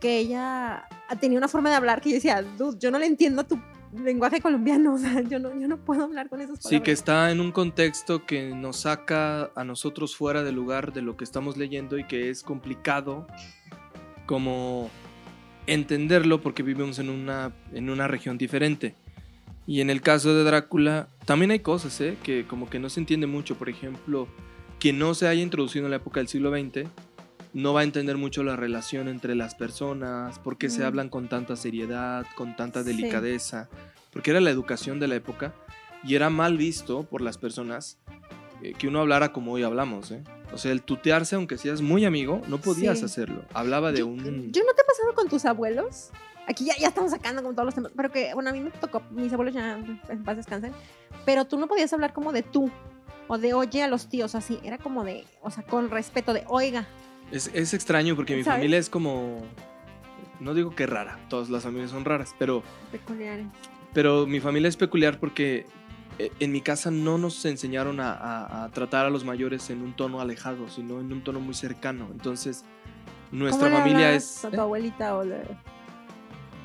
Que 0.00 0.18
ella 0.18 0.88
tenía 1.20 1.38
una 1.38 1.48
forma 1.48 1.70
de 1.70 1.76
hablar 1.76 2.00
que 2.00 2.10
yo 2.10 2.14
decía, 2.14 2.42
dude, 2.42 2.78
yo 2.78 2.90
no 2.90 2.98
le 2.98 3.06
entiendo 3.06 3.44
tu 3.44 3.58
lenguaje 4.02 4.40
colombiano, 4.40 4.94
o 4.96 4.98
sea, 4.98 5.20
yo 5.22 5.38
no, 5.38 5.58
yo 5.58 5.68
no 5.68 5.78
puedo 5.78 6.04
hablar 6.04 6.28
con 6.28 6.40
esos 6.40 6.58
Sí, 6.60 6.80
que 6.80 6.92
está 6.92 7.30
en 7.30 7.40
un 7.40 7.52
contexto 7.52 8.26
que 8.26 8.54
nos 8.54 8.80
saca 8.80 9.50
a 9.54 9.64
nosotros 9.64 10.16
fuera 10.16 10.42
del 10.42 10.54
lugar 10.54 10.92
de 10.92 11.02
lo 11.02 11.16
que 11.16 11.24
estamos 11.24 11.56
leyendo 11.56 11.98
y 11.98 12.04
que 12.04 12.30
es 12.30 12.42
complicado 12.42 13.26
como 14.26 14.90
entenderlo 15.66 16.40
porque 16.40 16.62
vivimos 16.62 16.98
en 16.98 17.10
una, 17.10 17.52
en 17.72 17.90
una 17.90 18.08
región 18.08 18.38
diferente. 18.38 18.94
Y 19.66 19.80
en 19.80 19.90
el 19.90 20.00
caso 20.00 20.34
de 20.34 20.44
Drácula, 20.44 21.08
también 21.24 21.50
hay 21.50 21.58
cosas 21.58 22.00
¿eh? 22.00 22.16
que 22.22 22.46
como 22.46 22.70
que 22.70 22.78
no 22.78 22.88
se 22.88 23.00
entiende 23.00 23.26
mucho. 23.26 23.56
Por 23.56 23.68
ejemplo, 23.68 24.28
quien 24.78 24.98
no 24.98 25.14
se 25.14 25.26
haya 25.26 25.42
introducido 25.42 25.86
en 25.86 25.90
la 25.90 25.96
época 25.96 26.20
del 26.20 26.28
siglo 26.28 26.50
XX 26.50 26.88
no 27.56 27.72
va 27.72 27.80
a 27.80 27.84
entender 27.84 28.16
mucho 28.18 28.42
la 28.42 28.54
relación 28.54 29.08
entre 29.08 29.34
las 29.34 29.54
personas, 29.54 30.38
por 30.38 30.58
qué 30.58 30.68
se 30.68 30.82
Mm. 30.82 30.86
hablan 30.86 31.08
con 31.08 31.28
tanta 31.28 31.56
seriedad, 31.56 32.26
con 32.36 32.54
tanta 32.54 32.82
Sí. 32.82 32.88
delicadeza, 32.90 33.68
porque 34.12 34.30
era 34.30 34.40
la 34.40 34.50
educación 34.50 35.00
de 35.00 35.08
la 35.08 35.14
época 35.14 35.54
y 36.04 36.14
era 36.16 36.28
mal 36.30 36.56
visto 36.58 37.04
por 37.04 37.20
las 37.22 37.38
personas 37.38 37.98
eh, 38.62 38.72
que 38.78 38.88
uno 38.88 39.00
hablara 39.00 39.32
como 39.32 39.52
hoy 39.52 39.62
hablamos. 39.62 40.10
¿eh? 40.10 40.22
O 40.52 40.56
sea, 40.58 40.72
el 40.72 40.80
tutearse, 40.82 41.36
aunque 41.36 41.58
seas 41.58 41.82
muy 41.82 42.04
amigo, 42.06 42.40
no 42.48 42.58
podías 42.58 42.98
Sí. 43.00 43.04
hacerlo. 43.04 43.42
Hablaba 43.52 43.92
de 43.92 43.98
yo, 43.98 44.06
un... 44.06 44.18
yo 44.52 44.62
no 44.64 44.72
te 44.74 44.82
he 44.82 44.84
pasado 44.86 45.14
con 45.14 45.28
tus 45.28 45.44
abuelos. 45.44 46.10
Aquí 46.48 46.64
ya, 46.64 46.74
ya 46.78 46.88
estamos 46.88 47.10
sacando 47.10 47.42
como 47.42 47.52
todos 47.54 47.66
los 47.66 47.74
temas. 47.74 47.92
Pero 47.94 48.10
que, 48.10 48.32
bueno, 48.32 48.48
a 48.50 48.52
mí 48.54 48.60
me 48.60 48.70
tocó, 48.70 49.02
mis 49.10 49.30
abuelos 49.32 49.52
ya 49.54 49.78
en 50.08 50.24
paz 50.24 50.36
descansen. 50.38 50.72
Pero 51.26 51.44
tú 51.44 51.58
no 51.58 51.66
podías 51.66 51.92
hablar 51.92 52.12
como 52.14 52.32
de 52.32 52.42
tú. 52.42 52.70
O 53.28 53.36
de 53.36 53.52
oye 53.52 53.82
a 53.82 53.88
los 53.88 54.08
tíos, 54.08 54.34
así. 54.34 54.58
Era 54.62 54.78
como 54.78 55.04
de, 55.04 55.24
o 55.42 55.50
sea, 55.50 55.62
con 55.64 55.90
respeto, 55.90 56.32
de 56.32 56.44
oiga. 56.48 56.86
Es, 57.32 57.50
es 57.54 57.74
extraño 57.74 58.14
porque 58.16 58.36
mi 58.36 58.42
¿Sabes? 58.44 58.58
familia 58.58 58.78
es 58.78 58.88
como... 58.90 59.42
No 60.40 60.52
digo 60.54 60.74
que 60.74 60.86
rara, 60.86 61.18
todas 61.30 61.48
las 61.48 61.62
familias 61.62 61.90
son 61.90 62.04
raras, 62.04 62.34
pero, 62.38 62.62
Peculiares. 62.92 63.46
pero 63.94 64.26
mi 64.26 64.38
familia 64.38 64.68
es 64.68 64.76
peculiar 64.76 65.18
porque 65.18 65.66
eh, 66.18 66.30
en 66.40 66.52
mi 66.52 66.60
casa 66.60 66.90
no 66.90 67.16
nos 67.16 67.42
enseñaron 67.46 68.00
a, 68.00 68.12
a- 68.12 68.64
a 68.64 68.68
tratar 68.68 69.06
a 69.06 69.10
los 69.10 69.24
mayores 69.24 69.70
en 69.70 69.80
un 69.80 69.94
tono 69.96 70.20
alejado, 70.20 70.68
sino 70.68 71.00
en 71.00 71.10
un 71.10 71.24
tono 71.24 71.40
muy 71.40 71.54
cercano. 71.54 72.08
Entonces, 72.12 72.64
nuestra 73.32 73.68
¿Cómo 73.70 73.78
le 73.78 73.82
familia 73.82 74.12
es... 74.12 74.44
A 74.44 74.50
tu 74.50 74.56
¿eh? 74.56 74.60
abuelita 74.60 75.16
o 75.16 75.24
le... 75.24 75.40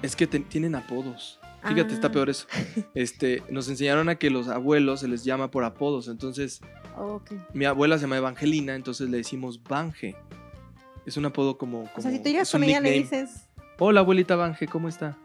Es 0.01 0.15
que 0.17 0.27
te- 0.27 0.39
tienen 0.41 0.75
apodos. 0.75 1.39
Fíjate, 1.63 1.93
está 1.93 2.07
Ah. 2.07 2.11
peor 2.11 2.29
eso. 2.29 2.47
Este, 2.93 3.41
nos 3.49 3.69
enseñaron 3.69 4.09
a 4.09 4.15
que 4.15 4.29
los 4.31 4.47
abuelos 4.49 4.99
se 4.99 5.07
les 5.07 5.23
llama 5.23 5.49
por 5.49 5.63
apodos. 5.63 6.07
Entonces, 6.09 6.59
Oh, 6.97 7.21
mi 7.53 7.63
abuela 7.63 7.97
se 7.97 8.01
llama 8.01 8.17
Evangelina, 8.17 8.75
entonces 8.75 9.09
le 9.09 9.15
decimos 9.17 9.63
Vanje. 9.63 10.17
Es 11.05 11.17
un 11.17 11.25
apodo 11.25 11.58
como... 11.58 11.89
O 11.96 12.01
sea, 12.01 12.12
si 12.12 12.20
tú 12.20 12.29
llegas 12.29 12.51
con 12.51 12.63
ella 12.63 12.79
le 12.79 12.91
dices. 12.91 13.48
Hola, 13.79 14.01
abuelita 14.01 14.36
Vanje, 14.36 14.67
¿cómo 14.67 14.88
está? 14.88 15.17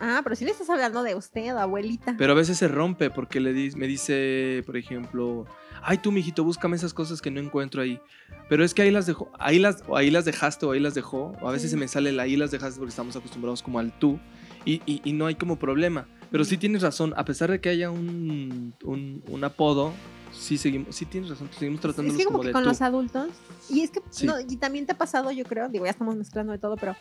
Ah, 0.00 0.20
pero 0.24 0.34
si 0.34 0.44
le 0.44 0.50
estás 0.50 0.68
hablando 0.70 1.02
de 1.02 1.14
usted, 1.14 1.48
abuelita. 1.48 2.14
Pero 2.18 2.32
a 2.32 2.34
veces 2.34 2.56
se 2.58 2.68
rompe 2.68 3.10
porque 3.10 3.38
le 3.38 3.52
di- 3.52 3.70
me 3.76 3.86
dice, 3.86 4.62
por 4.66 4.76
ejemplo, 4.78 5.46
ay 5.82 5.98
tú, 5.98 6.10
mijito, 6.10 6.42
búscame 6.42 6.74
esas 6.76 6.94
cosas 6.94 7.20
que 7.20 7.30
no 7.30 7.38
encuentro 7.38 7.82
ahí. 7.82 8.00
Pero 8.48 8.64
es 8.64 8.72
que 8.74 8.82
ahí 8.82 8.90
las 8.90 9.06
dejó, 9.06 9.30
ahí 9.38 9.58
las, 9.58 9.84
o 9.86 9.96
ahí 9.96 10.10
las 10.10 10.24
dejaste 10.24 10.64
o 10.66 10.72
ahí 10.72 10.80
las 10.80 10.94
dejó. 10.94 11.36
O 11.42 11.48
a 11.48 11.52
veces 11.52 11.70
Sí. 11.70 11.74
se 11.74 11.76
me 11.76 11.86
sale 11.86 12.10
el 12.10 12.18
ahí 12.18 12.36
las 12.36 12.50
dejaste 12.50 12.78
porque 12.78 12.90
estamos 12.90 13.14
acostumbrados 13.14 13.62
como 13.62 13.78
al 13.78 13.92
tú 13.98 14.18
y, 14.64 14.80
y- 14.86 15.02
y 15.04 15.12
no 15.12 15.26
hay 15.26 15.34
como 15.34 15.58
problema. 15.58 16.08
Pero 16.32 16.44
sí 16.44 16.56
tienes 16.56 16.80
razón, 16.82 17.12
a 17.16 17.24
pesar 17.26 17.50
de 17.50 17.60
que 17.60 17.68
haya 17.68 17.90
un, 17.90 18.72
un, 18.82 19.22
un 19.28 19.44
apodo, 19.44 19.92
sí 20.32 20.56
seguimos, 20.58 20.94
sí 20.94 21.04
tienes 21.06 21.30
razón, 21.30 21.48
seguimos 21.58 21.80
tratándolos 21.80 22.14
es 22.14 22.18
que 22.18 22.24
como, 22.24 22.38
como, 22.38 22.42
que 22.42 22.48
de 22.48 22.52
con 22.52 22.62
tú. 22.62 22.68
los 22.68 22.80
adultos. 22.82 23.28
Y 23.68 23.82
es 23.82 23.90
que, 23.90 24.00
Sí. 24.10 24.26
no, 24.26 24.38
y 24.40 24.56
también 24.56 24.86
te 24.86 24.92
ha 24.92 24.98
pasado, 24.98 25.30
yo 25.30 25.44
creo, 25.44 25.68
digo, 25.68 25.84
ya 25.84 25.90
estamos 25.90 26.16
mezclando 26.16 26.52
de 26.52 26.58
todo, 26.58 26.76
pero 26.76 26.96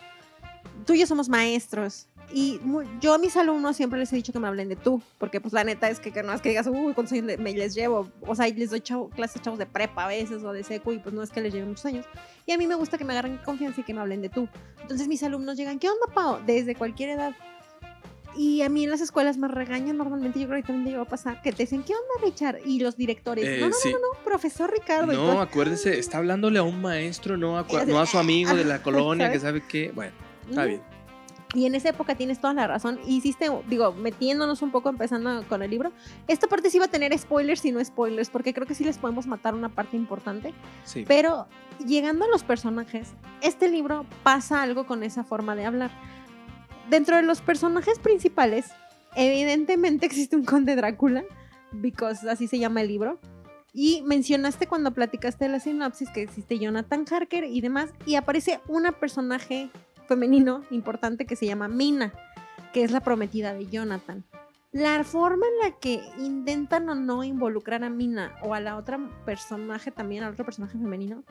tú 0.86 0.94
y 0.94 1.00
yo 1.00 1.08
somos 1.08 1.30
maestros. 1.30 2.08
Y 2.32 2.60
mu- 2.64 2.84
yo 3.02 3.16
a 3.16 3.18
mis 3.18 3.36
alumnos 3.38 3.76
siempre 3.76 3.98
les 3.98 4.14
he 4.14 4.16
dicho 4.16 4.32
que 4.32 4.40
me 4.40 4.48
hablen 4.48 4.70
de 4.70 4.76
tú, 4.76 5.02
porque 5.18 5.42
pues 5.42 5.52
la 5.52 5.64
neta 5.64 5.90
es 5.90 6.00
que, 6.00 6.12
que 6.12 6.22
no 6.22 6.32
es 6.32 6.42
que 6.42 6.50
digas, 6.50 6.68
uy, 6.68 6.94
¿cuántos 6.94 7.12
años 7.14 7.40
me 7.40 7.54
les 7.54 7.74
llevo? 7.74 8.08
O 8.22 8.36
sea, 8.36 8.48
les 8.48 8.70
doy 8.70 8.82
chavo- 8.82 9.10
clases 9.10 9.42
chavos 9.42 9.58
de 9.58 9.66
prepa 9.66 10.06
a 10.06 10.08
veces 10.08 10.44
o 10.44 10.52
de 10.54 10.64
seco 10.64 10.94
y 10.94 11.00
pues 11.00 11.16
no 11.16 11.24
es 11.24 11.32
que 11.32 11.42
les 11.42 11.52
lleve 11.52 11.66
muchos 11.66 11.86
años. 11.88 12.06
Y 12.46 12.52
a 12.52 12.58
mí 12.60 12.68
me 12.68 12.76
gusta 12.76 13.00
que 13.00 13.04
me 13.04 13.14
agarren 13.14 13.40
confianza 13.44 13.82
y 13.82 13.84
que 13.84 13.96
me 13.96 14.02
hablen 14.02 14.22
de 14.22 14.30
tú. 14.30 14.48
Entonces 14.80 15.08
mis 15.08 15.24
alumnos 15.24 15.58
llegan, 15.58 15.80
¿qué 15.80 15.90
onda, 15.90 16.06
Pau? 16.14 16.38
Desde 16.46 16.76
cualquier 16.76 17.10
edad. 17.10 17.34
Y 18.36 18.62
a 18.62 18.70
mí 18.70 18.84
en 18.84 18.92
las 18.92 19.02
escuelas 19.02 19.38
me 19.38 19.48
regañan 19.48 19.98
normalmente, 19.98 20.40
yo 20.40 20.48
creo 20.48 20.62
que 20.62 20.68
también 20.68 20.90
llegó 20.92 21.02
a 21.02 21.06
pasar, 21.06 21.42
que 21.42 21.52
te 21.52 21.64
dicen, 21.64 21.84
¿qué 21.84 21.94
onda, 21.94 22.26
Richard? 22.26 22.60
Y 22.66 22.80
los 22.80 22.96
directores, 22.96 23.46
Eh, 23.46 23.58
no, 23.60 23.70
no, 23.70 23.76
sí. 23.76 23.92
no, 23.92 23.98
no, 24.00 24.24
profesor 24.24 24.72
Ricardo. 24.72 25.12
No, 25.12 25.34
tú, 25.34 25.40
acuérdese, 25.40 25.98
está 26.00 26.20
hablándole 26.20 26.60
a 26.60 26.64
un 26.64 26.82
maestro, 26.82 27.38
no 27.38 27.58
a, 27.58 27.66
no 27.88 28.00
a 28.00 28.06
su 28.06 28.18
amigo 28.18 28.54
de 28.56 28.66
la 28.66 28.82
colonia 28.84 29.32
que 29.32 29.40
¿sabes? 29.40 29.62
sabe 29.62 29.68
qué. 29.68 29.92
Bueno, 29.94 30.14
está 30.50 30.66
bien. 30.66 30.82
Y 31.56 31.66
en 31.66 31.74
esa 31.74 31.90
época 31.90 32.14
tienes 32.14 32.40
toda 32.40 32.54
la 32.54 32.68
razón. 32.68 33.00
Hiciste, 33.08 33.50
digo, 33.68 33.92
metiéndonos 33.92 34.62
un 34.62 34.70
poco, 34.70 34.90
empezando 34.90 35.44
con 35.50 35.64
el 35.64 35.72
libro. 35.72 35.92
Esta 36.28 36.46
parte 36.46 36.70
sí 36.70 36.78
va 36.78 36.86
a 36.86 36.90
tener 36.90 37.18
spoilers 37.18 37.66
y 37.66 37.72
no 37.72 37.84
spoilers, 37.84 38.30
porque 38.30 38.54
creo 38.54 38.68
que 38.68 38.76
sí 38.76 38.84
les 38.84 39.00
podemos 39.00 39.26
matar 39.26 39.56
una 39.56 39.70
parte 39.70 39.98
importante. 39.98 40.54
Sí. 40.84 41.06
Pero 41.08 41.48
llegando 41.84 42.26
a 42.26 42.28
los 42.28 42.44
personajes, 42.44 43.10
este 43.42 43.68
libro 43.68 44.06
pasa 44.22 44.62
algo 44.62 44.86
con 44.86 45.02
esa 45.02 45.24
forma 45.24 45.56
de 45.56 45.66
hablar. 45.66 45.90
Dentro 46.90 47.18
de 47.18 47.22
los 47.22 47.42
personajes 47.42 48.00
principales, 48.00 48.72
evidentemente 49.16 50.08
existe 50.08 50.36
un 50.36 50.44
conde 50.44 50.76
Drácula, 50.76 51.24
because 51.72 52.28
así 52.30 52.48
se 52.48 52.58
llama 52.58 52.82
el 52.82 52.88
libro. 52.88 53.20
Y 53.74 54.02
mencionaste 54.02 54.66
cuando 54.66 54.92
platicaste 54.92 55.46
de 55.46 55.52
la 55.52 55.60
sinopsis 55.60 56.10
que 56.10 56.24
existe 56.24 56.58
Jonathan 56.58 57.06
Harker 57.10 57.44
y 57.44 57.62
demás, 57.62 57.92
y 58.08 58.16
aparece 58.16 58.60
una 58.68 58.92
personaje 58.94 59.70
femenino 60.08 60.64
importante 60.72 61.28
que 61.28 61.36
se 61.36 61.46
llama 61.46 61.68
Mina, 61.68 62.12
que 62.74 62.84
es 62.84 62.92
la 62.92 63.02
prometida 63.02 63.54
de 63.54 63.68
Jonathan. 63.68 64.26
La 64.72 65.04
forma 65.04 65.46
en 65.46 65.70
la 65.70 65.80
que 65.80 66.02
intentan 66.18 66.90
o 66.90 66.96
no 66.96 67.24
involucrar 67.24 67.84
a 67.84 67.90
Mina 67.92 68.36
o 68.42 68.56
a 68.56 68.60
la 68.60 68.78
otra 68.78 69.00
personaje 69.26 69.92
también, 69.92 70.24
al 70.24 70.34
otro 70.34 70.46
personaje 70.46 70.78
femenino, 70.78 71.24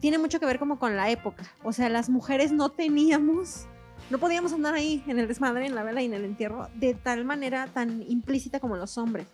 tiene 0.00 0.18
mucho 0.18 0.38
que 0.38 0.46
ver 0.46 0.58
como 0.58 0.78
con 0.78 0.96
la 0.96 1.10
época. 1.10 1.44
O 1.62 1.72
sea, 1.72 1.88
las 1.88 2.10
mujeres 2.10 2.52
no 2.52 2.70
teníamos, 2.70 3.66
no 4.10 4.18
podíamos 4.18 4.52
andar 4.52 4.74
ahí 4.74 5.02
en 5.06 5.18
el 5.18 5.28
desmadre, 5.28 5.66
en 5.66 5.74
la 5.74 5.84
vela 5.84 6.02
y 6.02 6.06
en 6.06 6.14
el 6.14 6.24
entierro 6.24 6.68
de 6.74 6.94
tal 6.94 7.24
manera 7.24 7.68
tan 7.68 8.02
implícita 8.02 8.58
como 8.58 8.76
los 8.76 8.98
hombres. 8.98 9.26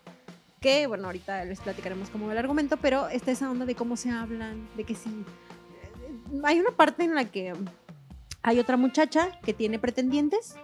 Que, 0.60 0.86
bueno, 0.86 1.06
ahorita 1.06 1.44
les 1.44 1.60
platicaremos 1.60 2.10
como 2.10 2.30
el 2.30 2.38
argumento, 2.38 2.76
pero 2.76 3.08
está 3.08 3.30
esa 3.30 3.50
onda 3.50 3.64
de 3.64 3.74
cómo 3.74 3.96
se 3.96 4.10
hablan, 4.10 4.68
de 4.76 4.84
que 4.84 4.94
sí. 4.94 5.24
Hay 6.44 6.60
una 6.60 6.70
parte 6.70 7.04
en 7.04 7.14
la 7.14 7.24
que 7.24 7.54
hay 8.42 8.58
otra 8.58 8.76
muchacha 8.76 9.30
que 9.42 9.54
tiene 9.54 9.78
pretendientes 9.78 10.56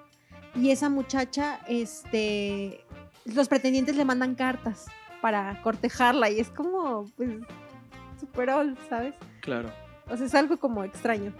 y 0.54 0.71
esa 0.71 0.90
muchacha, 0.90 1.61
este, 1.66 2.85
los 3.25 3.49
pretendientes 3.49 3.97
le 3.97 4.04
mandan 4.04 4.35
cartas 4.35 4.87
para 5.23 5.62
cortejarla 5.62 6.28
y 6.31 6.40
es 6.40 6.50
como, 6.50 7.07
pues, 7.16 7.31
super 8.21 8.50
old, 8.50 8.76
¿sabes? 8.88 9.14
Claro. 9.40 9.71
O 10.11 10.16
sea, 10.16 10.26
es 10.26 10.35
algo 10.35 10.59
como 10.59 10.85
extraño. 10.85 11.33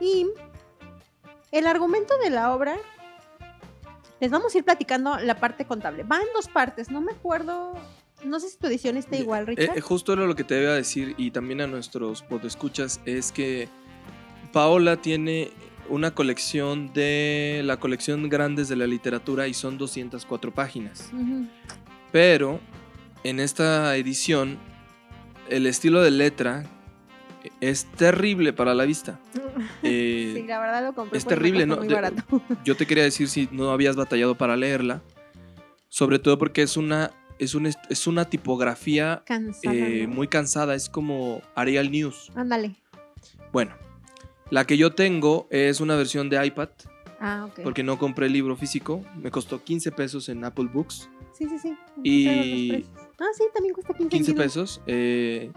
Y 0.00 0.26
el 1.52 1.66
argumento 1.66 2.16
de 2.18 2.30
la 2.30 2.54
obra, 2.54 2.76
les 4.20 4.30
vamos 4.30 4.54
a 4.54 4.58
ir 4.58 4.64
platicando 4.64 5.18
la 5.18 5.36
parte 5.38 5.64
contable. 5.64 6.02
Va 6.02 6.16
en 6.16 6.26
dos 6.34 6.48
partes, 6.48 6.90
no 6.90 7.00
me 7.00 7.12
acuerdo, 7.12 7.74
no 8.24 8.40
sé 8.40 8.48
si 8.48 8.56
tu 8.58 8.66
edición 8.66 8.96
está 8.96 9.16
igual, 9.16 9.42
Eh, 9.42 9.46
Richard. 9.56 9.78
eh, 9.78 9.80
justo 9.80 10.12
era 10.14 10.24
lo 10.24 10.34
que 10.34 10.44
te 10.44 10.60
iba 10.60 10.72
a 10.72 10.76
decir 10.76 11.14
y 11.18 11.30
también 11.30 11.60
a 11.60 11.66
nuestros 11.66 12.22
podescuchas 12.22 13.00
es 13.04 13.30
que 13.32 13.68
Paola 14.52 14.96
tiene 14.96 15.50
una 15.88 16.12
colección 16.14 16.92
de 16.92 17.60
la 17.64 17.76
colección 17.78 18.28
Grandes 18.28 18.68
de 18.68 18.76
la 18.76 18.86
Literatura 18.86 19.46
y 19.46 19.54
son 19.54 19.78
204 19.78 20.52
páginas. 20.52 21.10
Pero 22.10 22.58
en 23.22 23.38
esta 23.38 23.94
edición 23.96 24.58
el 25.48 25.66
estilo 25.66 26.02
de 26.02 26.10
letra 26.10 26.64
es 27.60 27.84
terrible 27.84 28.52
para 28.52 28.74
la 28.74 28.84
vista. 28.84 29.20
Eh, 29.84 30.15
la 30.46 30.58
verdad 30.60 30.84
lo 30.84 30.94
compré. 30.94 31.18
es 31.18 31.24
me 31.26 31.30
terrible, 31.30 31.66
¿no? 31.66 31.76
Muy 31.76 31.88
barato. 31.88 32.22
yo 32.64 32.76
te 32.76 32.86
quería 32.86 33.04
decir 33.04 33.28
si 33.28 33.48
no 33.52 33.70
habías 33.70 33.96
batallado 33.96 34.36
para 34.36 34.56
leerla, 34.56 35.02
sobre 35.88 36.18
todo 36.18 36.38
porque 36.38 36.62
es 36.62 36.76
una 36.76 37.10
es 37.38 37.54
un 37.54 37.66
est- 37.66 37.78
es 37.90 38.06
una 38.06 38.24
tipografía 38.30 39.22
Cansada. 39.26 39.74
eh, 39.76 40.06
¿no? 40.08 40.14
muy 40.14 40.26
cansada, 40.28 40.74
es 40.74 40.88
como 40.88 41.42
Arial 41.54 41.90
News. 41.90 42.30
Ándale. 42.34 42.76
Bueno, 43.52 43.74
la 44.50 44.64
que 44.66 44.76
yo 44.78 44.92
tengo 44.94 45.46
es 45.50 45.80
una 45.80 45.96
versión 45.96 46.30
de 46.30 46.44
iPad, 46.46 46.70
Ah, 47.20 47.46
ok. 47.48 47.60
porque 47.62 47.82
no 47.82 47.98
compré 47.98 48.26
el 48.26 48.32
libro 48.32 48.56
físico, 48.56 49.02
me 49.16 49.30
costó 49.30 49.62
15 49.62 49.92
pesos 49.92 50.28
en 50.30 50.44
Apple 50.44 50.68
Books, 50.72 51.10
Sí, 51.32 51.46
sí, 51.50 51.58
sí. 51.58 51.76
Y-. 52.02 52.86
Ah, 53.18 53.24
sí, 53.36 53.44
también 53.52 53.74
cuesta 53.74 53.92
15, 53.92 54.08
15 54.08 54.30
Kindle. 54.32 54.44
pesos, 54.44 54.80
eh, 54.86 55.52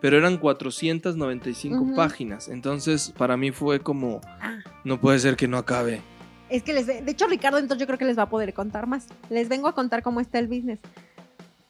pero 0.00 0.18
eran 0.18 0.36
495 0.38 1.76
Ujú. 1.82 1.94
páginas. 1.94 2.48
Entonces, 2.48 3.12
para 3.16 3.36
mí 3.36 3.50
fue 3.50 3.80
como, 3.80 4.20
Ah, 4.40 4.58
no 4.84 5.00
puede 5.00 5.18
ser 5.18 5.36
que 5.36 5.48
no 5.48 5.58
acabe. 5.58 6.00
es 6.48 6.62
que 6.62 6.72
les... 6.72 6.86
De 6.86 7.02
hecho, 7.10 7.26
Ricardo, 7.26 7.58
entonces 7.58 7.80
yo 7.80 7.86
creo 7.86 7.98
que 7.98 8.04
les 8.04 8.18
va 8.18 8.22
a 8.24 8.28
poder 8.28 8.54
contar 8.54 8.86
más. 8.86 9.06
Les 9.30 9.48
vengo 9.48 9.66
a 9.68 9.74
contar 9.74 10.02
cómo 10.02 10.20
está 10.20 10.38
el 10.38 10.46
business. 10.48 10.78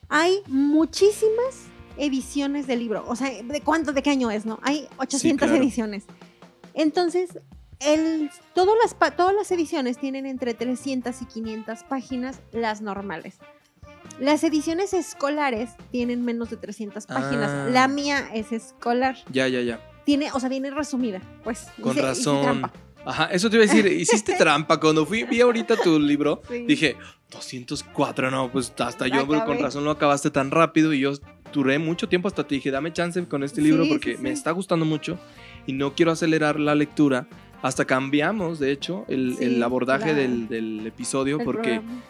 Hay 0.08 0.40
muchísimas 0.46 1.66
ediciones 1.96 2.66
del 2.66 2.80
libro. 2.80 3.04
O 3.08 3.16
sea, 3.16 3.30
¿de 3.42 3.60
cuánto, 3.62 3.92
de 3.92 4.02
qué 4.02 4.10
año 4.10 4.30
es, 4.30 4.44
no? 4.46 4.58
Hay 4.62 4.86
800 4.98 5.48
claro. 5.48 5.62
ediciones. 5.62 6.04
Entonces, 6.74 7.38
el, 7.80 8.30
todas, 8.54 8.74
las, 8.82 9.16
todas 9.16 9.34
las 9.34 9.50
ediciones 9.50 9.98
tienen 9.98 10.26
entre 10.26 10.54
300 10.54 11.22
y 11.22 11.24
500 11.24 11.82
páginas, 11.84 12.40
las 12.52 12.82
normales. 12.82 13.38
Las 14.20 14.42
ediciones 14.44 14.92
escolares 14.94 15.70
tienen 15.90 16.24
menos 16.24 16.50
de 16.50 16.56
300 16.56 17.06
páginas. 17.06 17.50
Ah. 17.50 17.68
La 17.70 17.88
mía 17.88 18.28
es 18.34 18.52
escolar. 18.52 19.16
Ya, 19.30 19.48
ya, 19.48 19.60
ya. 19.60 19.80
Tiene, 20.04 20.30
o 20.32 20.40
sea, 20.40 20.48
viene 20.48 20.70
resumida. 20.70 21.20
Pues, 21.44 21.66
Con 21.80 21.92
hice- 21.92 22.00
hice 22.00 22.02
razón. 22.02 22.42
trampa. 22.42 22.72
Ajá, 23.04 23.26
eso 23.26 23.48
te 23.48 23.56
iba 23.56 23.64
a 23.64 23.68
decir, 23.68 23.86
hiciste 23.86 24.34
trampa. 24.38 24.78
Cuando 24.80 25.06
fui, 25.06 25.24
vi 25.24 25.40
ahorita 25.40 25.76
tu 25.76 25.98
libro, 26.00 26.42
Sí. 26.48 26.64
dije, 26.66 26.96
204, 27.30 28.30
no, 28.30 28.50
pues 28.50 28.72
hasta 28.78 29.06
yo, 29.08 29.22
Acabé. 29.22 29.44
con 29.44 29.58
razón 29.58 29.84
lo 29.84 29.90
acabaste 29.92 30.30
tan 30.30 30.50
rápido 30.50 30.92
y 30.92 31.00
yo 31.00 31.12
duré 31.52 31.78
mucho 31.78 32.08
tiempo 32.08 32.28
hasta 32.28 32.46
te 32.46 32.56
dije, 32.56 32.70
dame 32.70 32.92
chance 32.92 33.24
con 33.26 33.42
este 33.44 33.60
libro 33.60 33.84
Sí, 33.84 33.90
porque 33.90 34.16
sí, 34.16 34.22
me 34.22 34.30
está 34.30 34.50
gustando 34.50 34.84
mucho 34.84 35.18
y 35.66 35.72
no 35.72 35.94
quiero 35.94 36.12
acelerar 36.12 36.58
la 36.58 36.74
lectura. 36.74 37.26
Hasta 37.62 37.84
cambiamos, 37.84 38.58
de 38.58 38.70
hecho, 38.70 39.04
el, 39.08 39.36
el 39.40 39.62
abordaje 39.62 40.14
del, 40.14 40.46
del 40.48 40.86
episodio 40.86 41.38
El 41.38 41.44
porque 41.44 41.80
programa. 41.80 42.02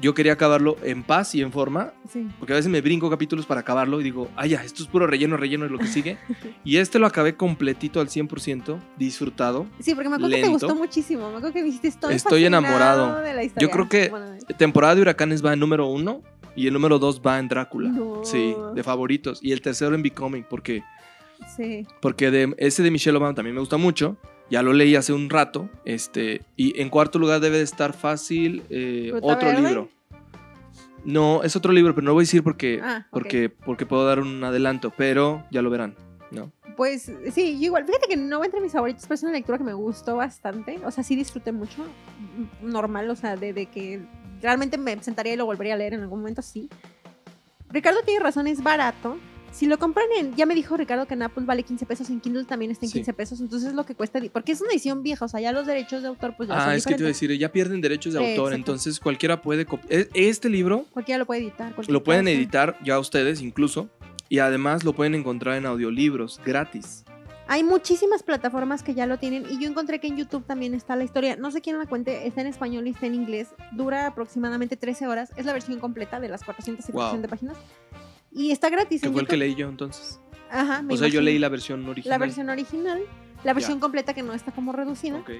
Yo 0.00 0.14
quería 0.14 0.32
acabarlo 0.32 0.76
en 0.82 1.02
paz 1.02 1.34
y 1.34 1.42
en 1.42 1.52
forma 1.52 1.92
Sí. 2.08 2.26
porque 2.38 2.52
a 2.54 2.56
veces 2.56 2.70
me 2.70 2.80
brinco 2.80 3.10
capítulos 3.10 3.44
para 3.46 3.60
acabarlo 3.60 4.00
y 4.00 4.04
digo, 4.04 4.28
ah, 4.36 4.46
ya, 4.46 4.64
esto 4.64 4.82
es 4.82 4.88
puro 4.88 5.06
relleno, 5.06 5.36
relleno 5.36 5.64
es 5.66 5.70
lo 5.70 5.78
que 5.78 5.86
sigue. 5.86 6.16
y 6.64 6.78
este 6.78 6.98
lo 6.98 7.06
acabé 7.06 7.36
completito 7.36 8.00
al 8.00 8.08
100%, 8.08 8.78
disfrutado. 8.96 9.66
Sí, 9.80 9.94
porque 9.94 10.08
me 10.08 10.16
acuerdo 10.16 10.34
que 10.36 10.42
te 10.42 10.48
gustó 10.48 10.74
muchísimo. 10.74 11.30
Me 11.30 11.36
acuerdo 11.36 11.52
que 11.52 11.62
dijiste, 11.62 11.88
estoy, 11.88 12.14
Estoy 12.14 12.44
enamorado. 12.44 13.20
de 13.20 13.34
la 13.34 13.44
historia. 13.44 13.68
Yo 13.68 13.72
creo 13.72 13.88
que 13.88 14.08
Bueno, 14.08 14.26
temporada 14.56 14.94
de 14.94 15.02
huracanes 15.02 15.44
va 15.44 15.52
en 15.52 15.60
número 15.60 15.86
uno 15.86 16.22
y 16.56 16.66
el 16.66 16.72
número 16.72 16.98
dos 16.98 17.20
va 17.24 17.38
en 17.38 17.48
Drácula. 17.48 17.90
No. 17.90 18.24
Sí, 18.24 18.54
de 18.74 18.82
favoritos. 18.82 19.38
Y 19.42 19.52
el 19.52 19.60
tercero 19.62 19.94
en 19.94 20.02
Becoming, 20.02 20.44
porque, 20.48 20.82
sí. 21.56 21.86
porque 22.00 22.30
de, 22.30 22.54
ese 22.58 22.82
de 22.82 22.90
Michelle 22.90 23.16
Obama 23.16 23.34
también 23.34 23.54
me 23.54 23.60
gusta 23.60 23.76
mucho. 23.76 24.16
Ya 24.50 24.62
lo 24.62 24.72
leí 24.72 24.96
hace 24.96 25.12
un 25.12 25.30
rato. 25.30 25.68
Este, 25.84 26.42
y 26.56 26.80
en 26.80 26.90
cuarto 26.90 27.18
lugar 27.18 27.40
debe 27.40 27.58
de 27.58 27.64
estar 27.64 27.92
fácil 27.94 28.62
eh, 28.70 29.08
¿Fruta 29.10 29.26
otro 29.26 29.48
verde? 29.48 29.62
libro. 29.62 29.88
No, 31.04 31.42
es 31.42 31.56
otro 31.56 31.72
libro, 31.72 31.94
pero 31.94 32.04
no 32.04 32.10
lo 32.10 32.14
voy 32.14 32.22
a 32.22 32.26
decir 32.26 32.42
porque, 32.44 32.80
Ah, 32.82 33.06
porque, 33.10 33.48
porque 33.48 33.86
puedo 33.86 34.06
dar 34.06 34.20
un 34.20 34.42
adelanto, 34.44 34.92
pero 34.96 35.44
ya 35.50 35.62
lo 35.62 35.70
verán. 35.70 35.96
¿no? 36.30 36.50
Pues 36.76 37.10
sí, 37.32 37.58
yo 37.58 37.66
igual. 37.66 37.84
Fíjate 37.84 38.06
que 38.08 38.16
no 38.16 38.38
va 38.38 38.46
entre 38.46 38.60
mis 38.60 38.72
favoritos, 38.72 39.02
pero 39.04 39.14
es 39.16 39.22
una 39.22 39.32
lectura 39.32 39.58
que 39.58 39.64
me 39.64 39.74
gustó 39.74 40.16
bastante. 40.16 40.80
O 40.84 40.90
sea, 40.90 41.02
sí 41.04 41.16
disfruté 41.16 41.52
mucho. 41.52 41.84
Normal, 42.62 43.10
o 43.10 43.16
sea, 43.16 43.36
de, 43.36 43.52
de 43.52 43.66
que 43.66 44.00
realmente 44.40 44.78
me 44.78 45.02
sentaría 45.02 45.34
y 45.34 45.36
lo 45.36 45.44
volvería 45.44 45.74
a 45.74 45.76
leer 45.76 45.94
en 45.94 46.00
algún 46.02 46.20
momento, 46.20 46.40
sí. 46.40 46.70
Ricardo 47.68 48.00
tiene 48.04 48.20
razón, 48.20 48.46
es 48.46 48.62
barato. 48.62 49.18
Si 49.52 49.66
lo 49.66 49.78
compran 49.78 50.06
en, 50.18 50.34
ya 50.34 50.46
me 50.46 50.54
dijo 50.54 50.76
Ricardo 50.78 51.06
que 51.06 51.12
en 51.14 51.22
Apple 51.22 51.44
vale 51.44 51.62
15 51.62 51.84
pesos, 51.86 52.08
en 52.10 52.20
Kindle 52.20 52.44
también 52.46 52.70
está 52.70 52.86
en 52.86 52.90
Sí. 52.90 52.98
15 52.98 53.12
pesos, 53.12 53.40
entonces 53.40 53.68
es 53.68 53.74
lo 53.74 53.84
que 53.84 53.94
cuesta, 53.94 54.18
porque 54.32 54.52
es 54.52 54.60
una 54.62 54.70
edición 54.72 55.02
vieja, 55.02 55.26
o 55.26 55.28
sea, 55.28 55.40
ya 55.40 55.52
los 55.52 55.66
derechos 55.66 56.00
de 56.02 56.08
autor 56.08 56.34
pues 56.36 56.48
ya 56.48 56.58
son 56.58 56.70
Ah, 56.70 56.74
es 56.74 56.86
que 56.86 56.94
te 56.94 57.00
iba 57.02 57.06
a 57.08 57.12
decir, 57.12 57.30
ya 57.38 57.52
pierden 57.52 57.80
derechos 57.82 58.14
de 58.14 58.20
Eh, 58.20 58.30
autor, 58.30 58.52
exacto. 58.52 58.56
entonces 58.56 58.98
cualquiera 58.98 59.42
puede... 59.42 59.66
e- 59.90 60.08
Este 60.14 60.48
libro 60.48 60.86
Cualquiera 60.92 61.18
lo 61.18 61.26
puede 61.26 61.42
editar. 61.42 61.74
lo 61.86 62.02
pueden 62.02 62.24
cosa. 62.24 62.34
editar 62.34 62.78
ya 62.82 62.98
ustedes 62.98 63.42
incluso, 63.42 63.90
y 64.30 64.38
además 64.38 64.84
lo 64.84 64.94
pueden 64.94 65.14
encontrar 65.14 65.56
en 65.58 65.66
audiolibros 65.66 66.40
gratis. 66.44 67.04
Hay 67.48 67.62
muchísimas 67.64 68.22
plataformas 68.22 68.82
que 68.82 68.94
ya 68.94 69.04
lo 69.06 69.18
tienen 69.18 69.44
y 69.50 69.58
yo 69.60 69.68
encontré 69.68 70.00
que 70.00 70.06
en 70.06 70.16
YouTube 70.16 70.46
también 70.46 70.72
está 70.74 70.96
la 70.96 71.04
historia. 71.04 71.36
No 71.36 71.50
sé 71.50 71.60
quién 71.60 71.76
la 71.78 71.84
cuente, 71.84 72.26
está 72.26 72.40
en 72.40 72.46
español 72.46 72.86
y 72.86 72.90
está 72.92 73.04
en 73.06 73.14
inglés. 73.14 73.48
Dura 73.72 74.06
aproximadamente 74.06 74.76
13 74.78 75.06
horas. 75.08 75.30
Es 75.36 75.44
la 75.44 75.52
versión 75.52 75.78
completa 75.78 76.18
de 76.20 76.28
las 76.30 76.44
400 76.44 76.88
y 76.88 76.92
Wow. 76.92 77.00
400 77.02 77.30
páginas. 77.30 77.56
Y 78.34 78.50
está 78.50 78.70
gratis 78.70 79.02
Que 79.02 79.10
fue 79.10 79.22
el 79.22 79.28
que 79.28 79.36
leí 79.36 79.54
yo 79.54 79.68
entonces. 79.68 80.20
Ajá, 80.50 80.82
me 80.82 80.94
O 80.94 80.96
sea, 80.96 81.08
yo 81.08 81.14
imagino. 81.14 81.22
leí 81.22 81.38
la 81.38 81.48
versión 81.48 81.88
original. 81.88 82.10
La 82.10 82.18
versión 82.18 82.50
original, 82.50 83.02
la 83.44 83.54
versión 83.54 83.80
completa 83.80 84.14
que 84.14 84.22
no 84.22 84.32
está 84.32 84.52
como 84.52 84.72
reducida. 84.72 85.18
Ok. 85.18 85.30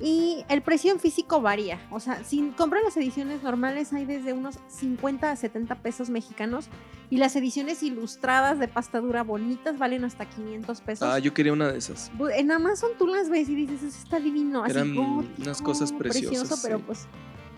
Y 0.00 0.44
el 0.48 0.62
precio 0.62 0.90
en 0.90 0.98
físico 0.98 1.40
varía. 1.40 1.78
O 1.90 2.00
sea, 2.00 2.24
si 2.24 2.40
compran 2.56 2.82
las 2.82 2.96
ediciones 2.96 3.42
normales 3.42 3.92
hay 3.92 4.04
desde 4.04 4.32
unos 4.32 4.58
50 4.66 5.30
a 5.30 5.36
70 5.36 5.76
pesos 5.76 6.10
mexicanos. 6.10 6.66
Y 7.08 7.18
las 7.18 7.36
ediciones 7.36 7.82
ilustradas 7.82 8.58
de 8.58 8.68
pasta 8.68 9.00
dura 9.00 9.22
bonitas 9.22 9.78
valen 9.78 10.04
hasta 10.04 10.28
500 10.28 10.80
pesos. 10.80 11.08
Ah, 11.08 11.18
yo 11.18 11.34
quería 11.34 11.52
una 11.52 11.68
de 11.68 11.78
esas. 11.78 12.10
En 12.34 12.50
Amazon 12.50 12.90
tú 12.98 13.06
las 13.06 13.28
ves 13.28 13.48
y 13.50 13.54
dices, 13.54 13.82
eso 13.82 13.98
está 14.02 14.18
divino, 14.18 14.64
así 14.64 14.72
Eran 14.72 14.94
gótico, 14.94 15.42
unas 15.42 15.60
cosas 15.60 15.92
preciosas, 15.92 16.30
precioso, 16.30 16.56
pero 16.62 16.78
sí. 16.78 16.84
pues 16.86 17.06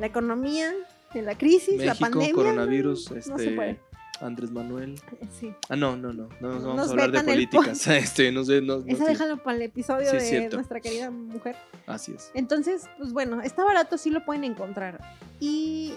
la 0.00 0.06
economía, 0.06 0.72
la 1.14 1.38
crisis, 1.38 1.78
la 1.78 1.92
México, 1.92 2.00
pandemia. 2.00 2.34
coronavirus, 2.34 3.10
no, 3.12 3.16
este, 3.16 3.30
no 3.30 3.38
se 3.38 3.50
puede. 3.52 3.80
Andrés 4.20 4.50
Manuel. 4.50 5.00
Sí. 5.38 5.52
Ah, 5.68 5.76
no, 5.76 5.96
no, 5.96 6.12
no. 6.12 6.28
No, 6.40 6.48
vamos 6.48 6.76
Nos 6.76 6.88
a 6.88 6.90
hablar 6.92 7.10
de 7.12 7.20
políticas. 7.22 7.86
Este, 7.88 8.30
no 8.32 8.44
sé, 8.44 8.60
no, 8.62 8.78
no 8.78 8.84
Esa 8.86 9.04
sé. 9.04 9.10
déjalo 9.12 9.42
para 9.42 9.56
el 9.56 9.62
episodio 9.62 10.08
Sí, 10.10 10.16
de 10.16 10.20
cierto. 10.22 10.56
nuestra 10.56 10.80
querida 10.80 11.10
mujer. 11.10 11.56
Así 11.86 12.12
es. 12.12 12.30
Entonces, 12.34 12.88
pues 12.98 13.12
bueno, 13.12 13.40
está 13.42 13.64
barato, 13.64 13.98
sí 13.98 14.10
lo 14.10 14.24
pueden 14.24 14.44
encontrar. 14.44 15.00
Y 15.40 15.94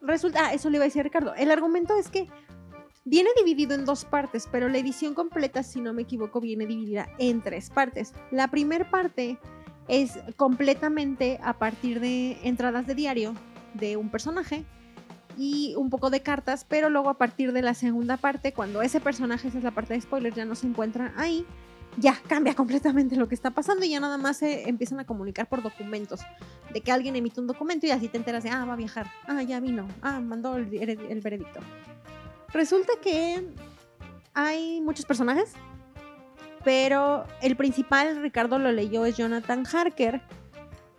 resulta, 0.00 0.46
ah, 0.46 0.54
eso 0.54 0.70
le 0.70 0.76
iba 0.76 0.84
a 0.84 0.88
decir 0.88 1.00
a 1.00 1.04
Ricardo. 1.04 1.34
El 1.34 1.50
argumento 1.50 1.96
es 1.96 2.08
que 2.08 2.28
viene 3.04 3.30
dividido 3.36 3.74
en 3.74 3.84
dos 3.84 4.04
partes, 4.04 4.48
pero 4.50 4.68
la 4.68 4.78
edición 4.78 5.14
completa, 5.14 5.62
si 5.62 5.80
no 5.80 5.92
me 5.92 6.02
equivoco, 6.02 6.40
viene 6.40 6.66
dividida 6.66 7.08
en 7.18 7.42
tres 7.42 7.70
partes. 7.70 8.12
La 8.30 8.48
primera 8.48 8.90
parte 8.90 9.38
es 9.88 10.18
completamente 10.36 11.40
a 11.42 11.58
partir 11.58 12.00
de 12.00 12.38
entradas 12.44 12.86
de 12.86 12.94
diario 12.94 13.34
de 13.74 13.96
un 13.96 14.08
personaje 14.10 14.64
y 15.38 15.74
un 15.76 15.90
poco 15.90 16.10
de 16.10 16.20
cartas, 16.22 16.64
pero 16.68 16.90
luego 16.90 17.08
a 17.08 17.18
partir 17.18 17.52
de 17.52 17.62
la 17.62 17.74
segunda 17.74 18.16
parte, 18.16 18.52
cuando 18.52 18.82
ese 18.82 19.00
personaje, 19.00 19.48
esa 19.48 19.58
es 19.58 19.64
la 19.64 19.70
parte 19.70 19.94
de 19.94 20.00
spoiler, 20.00 20.34
ya 20.34 20.44
no 20.44 20.54
se 20.54 20.66
encuentra 20.66 21.12
ahí, 21.16 21.46
ya 21.96 22.14
cambia 22.28 22.54
completamente 22.54 23.16
lo 23.16 23.26
que 23.28 23.34
está 23.34 23.50
pasando 23.50 23.84
y 23.84 23.90
ya 23.90 24.00
nada 24.00 24.16
más 24.18 24.36
se 24.38 24.68
empiezan 24.68 25.00
a 25.00 25.04
comunicar 25.04 25.48
por 25.48 25.62
documentos. 25.62 26.20
De 26.72 26.80
que 26.82 26.92
alguien 26.92 27.16
emite 27.16 27.40
un 27.40 27.46
documento 27.46 27.86
y 27.86 27.90
así 27.90 28.08
te 28.08 28.16
enteras 28.18 28.44
de, 28.44 28.50
ah, 28.50 28.64
va 28.64 28.74
a 28.74 28.76
viajar, 28.76 29.06
ah, 29.26 29.42
ya 29.42 29.60
vino, 29.60 29.88
ah, 30.02 30.20
mandó 30.20 30.56
el, 30.56 30.72
el- 30.74 31.00
el 31.00 31.20
veredicto. 31.20 31.60
Resulta 32.52 32.92
que 33.02 33.44
hay 34.34 34.80
muchos 34.80 35.04
personajes, 35.04 35.52
pero 36.64 37.24
el 37.42 37.56
principal, 37.56 38.20
Ricardo 38.22 38.58
lo 38.58 38.70
leyó, 38.72 39.04
es 39.06 39.16
Jonathan 39.16 39.64
Harker, 39.66 40.20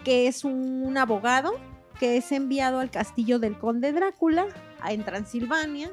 que 0.04 0.28
es 0.28 0.44
un 0.44 0.98
abogado 0.98 1.54
que 2.02 2.18
es 2.18 2.32
enviado 2.32 2.80
al 2.80 2.90
castillo 2.90 3.38
del 3.38 3.60
conde 3.60 3.92
Drácula 3.94 4.48
en 4.90 5.06
Transilvania 5.06 5.92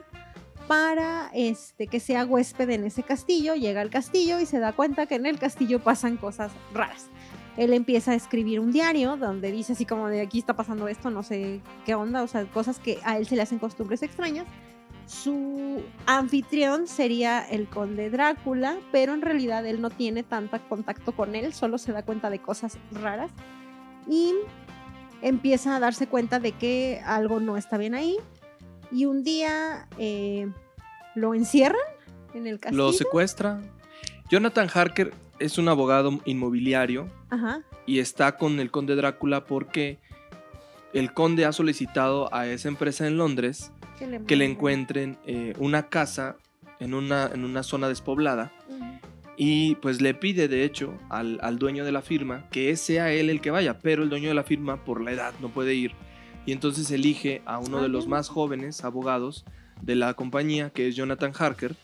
para 0.67 1.31
este, 1.35 1.87
que 1.87 2.01
sea 2.01 2.25
huésped 2.25 2.71
en 2.71 2.85
ese 2.85 3.03
castillo. 3.03 3.55
Llega 3.55 3.83
al 3.83 3.91
castillo 3.91 4.41
y 4.41 4.47
se 4.47 4.59
da 4.59 4.73
cuenta 4.73 5.05
que 5.05 5.17
en 5.17 5.27
el 5.27 5.39
castillo 5.39 5.81
pasan 5.81 6.17
cosas 6.17 6.51
raras. 6.73 7.11
Él 7.59 7.75
empieza 7.75 8.13
a 8.13 8.15
escribir 8.15 8.59
un 8.59 8.73
diario 8.73 9.19
donde 9.19 9.53
dice 9.53 9.75
así 9.75 9.85
como 9.85 10.09
de 10.09 10.23
aquí 10.23 10.39
está 10.39 10.57
pasando 10.57 10.89
esto, 10.89 11.11
no 11.11 11.23
sé 11.23 11.61
qué 11.85 11.95
onda, 11.95 12.23
o 12.23 12.27
sea, 12.27 12.47
cosas 12.47 12.79
que 12.79 12.99
a 13.05 13.19
él 13.19 13.27
se 13.27 13.37
le 13.37 13.43
hacen 13.43 13.59
costumbres 13.59 14.03
extrañas. 14.03 14.47
Su 15.05 15.83
anfitrión 16.07 16.87
sería 16.87 17.47
el 17.47 17.69
conde 17.69 18.09
Drácula, 18.09 18.79
pero 18.93 19.13
en 19.13 19.21
realidad 19.21 19.67
él 19.67 19.83
no 19.83 19.91
tiene 19.91 20.23
tanto 20.23 20.59
contacto 20.71 21.13
con 21.13 21.35
él, 21.35 21.53
solo 21.53 21.77
se 21.77 21.93
da 21.93 22.03
cuenta 22.03 22.31
de 22.31 22.39
cosas 22.39 22.79
raras 22.93 23.31
y 24.09 24.33
empieza 25.23 25.77
a 25.77 25.81
darse 25.81 26.07
cuenta 26.07 26.41
de 26.41 26.53
que 26.53 27.01
algo 27.05 27.41
no 27.41 27.57
está 27.57 27.77
bien 27.79 27.95
ahí. 27.95 28.17
Y 28.91 29.05
un 29.05 29.23
día 29.23 29.87
eh, 29.99 30.49
lo 31.15 31.35
encierran 31.35 31.81
en 32.35 32.47
el 32.47 32.59
castillo. 32.59 32.85
Lo 32.85 32.93
secuestra. 32.93 33.61
Jonathan 34.31 34.69
Harker 34.73 35.13
es 35.39 35.59
un 35.59 35.69
abogado 35.69 36.21
inmobiliario 36.25 37.09
Ajá. 37.31 37.63
y 37.87 37.99
está 38.01 38.37
con 38.37 38.61
el 38.61 38.71
conde 38.71 38.95
Drácula 38.97 39.45
porque 39.45 39.99
el 40.93 41.13
conde 41.13 41.45
ha 41.45 41.53
solicitado 41.53 42.33
a 42.35 42.47
esa 42.47 42.69
empresa 42.69 43.07
en 43.07 43.17
Londres 43.19 43.71
Que 43.99 44.07
le, 44.07 44.19
que 44.25 44.37
le 44.37 44.45
manden. 44.45 44.51
encuentren 44.51 45.19
eh, 45.27 45.55
una 45.59 45.89
casa 45.89 46.37
en 46.81 46.95
una, 46.95 47.31
en 47.33 47.45
una 47.45 47.63
zona 47.63 47.89
despoblada 47.89 48.53
Ujú. 48.69 48.85
Y 49.41 49.77
pues 49.77 50.01
le 50.03 50.15
pide 50.15 50.49
de 50.49 50.65
hecho 50.65 50.99
al, 51.11 51.39
al 51.43 51.59
dueño 51.59 51.85
de 51.85 51.93
la 51.93 52.03
firma 52.03 52.49
que 52.51 52.77
sea 52.77 53.13
él 53.13 53.31
el 53.31 53.41
que 53.41 53.51
vaya, 53.53 53.79
pero 53.79 54.03
el 54.03 54.11
dueño 54.11 54.29
de 54.29 54.35
la 54.35 54.43
firma 54.43 54.85
por 54.85 55.01
la 55.01 55.13
edad 55.13 55.33
no 55.41 55.49
puede 55.49 55.75
ir 55.75 55.93
y 56.45 56.53
entonces 56.53 56.91
elige 56.91 57.41
a 57.47 57.59
uno 57.59 57.79
Ah, 57.79 57.83
de 57.83 57.89
los 57.89 58.05
bien. 58.05 58.11
más 58.11 58.29
jóvenes 58.29 58.83
abogados 58.85 59.45
de 59.81 59.95
la 59.95 60.15
compañía 60.15 60.71
que 60.71 60.89
es 60.89 60.97
Jonathan 60.97 61.33
Harker 61.39 61.77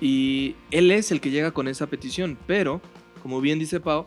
y 0.00 0.54
él 0.70 0.90
es 0.90 1.12
el 1.12 1.20
que 1.20 1.30
llega 1.30 1.50
con 1.52 1.68
esa 1.68 1.86
petición, 1.86 2.38
pero 2.46 2.80
como 3.22 3.40
bien 3.42 3.58
dice 3.58 3.80
Pau, 3.80 4.06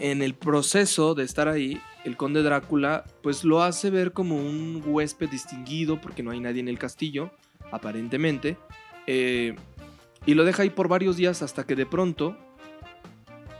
en 0.00 0.22
el 0.22 0.34
proceso 0.34 1.14
de 1.14 1.22
estar 1.24 1.46
ahí, 1.46 1.80
el 2.04 2.16
conde 2.16 2.42
Drácula 2.42 3.04
pues 3.22 3.44
lo 3.44 3.62
hace 3.62 3.90
ver 3.90 4.12
como 4.12 4.36
un 4.36 4.82
huésped 4.84 5.28
distinguido 5.28 6.00
porque 6.00 6.22
no 6.24 6.32
hay 6.32 6.40
nadie 6.40 6.60
en 6.60 6.68
el 6.68 6.78
castillo, 6.78 7.30
aparentemente. 7.70 8.56
Eh, 9.06 9.54
Y 10.26 10.34
lo 10.34 10.44
deja 10.44 10.62
ahí 10.62 10.70
por 10.70 10.88
varios 10.88 11.16
días 11.16 11.42
hasta 11.42 11.64
que 11.64 11.74
de 11.76 11.86
pronto 11.86 12.36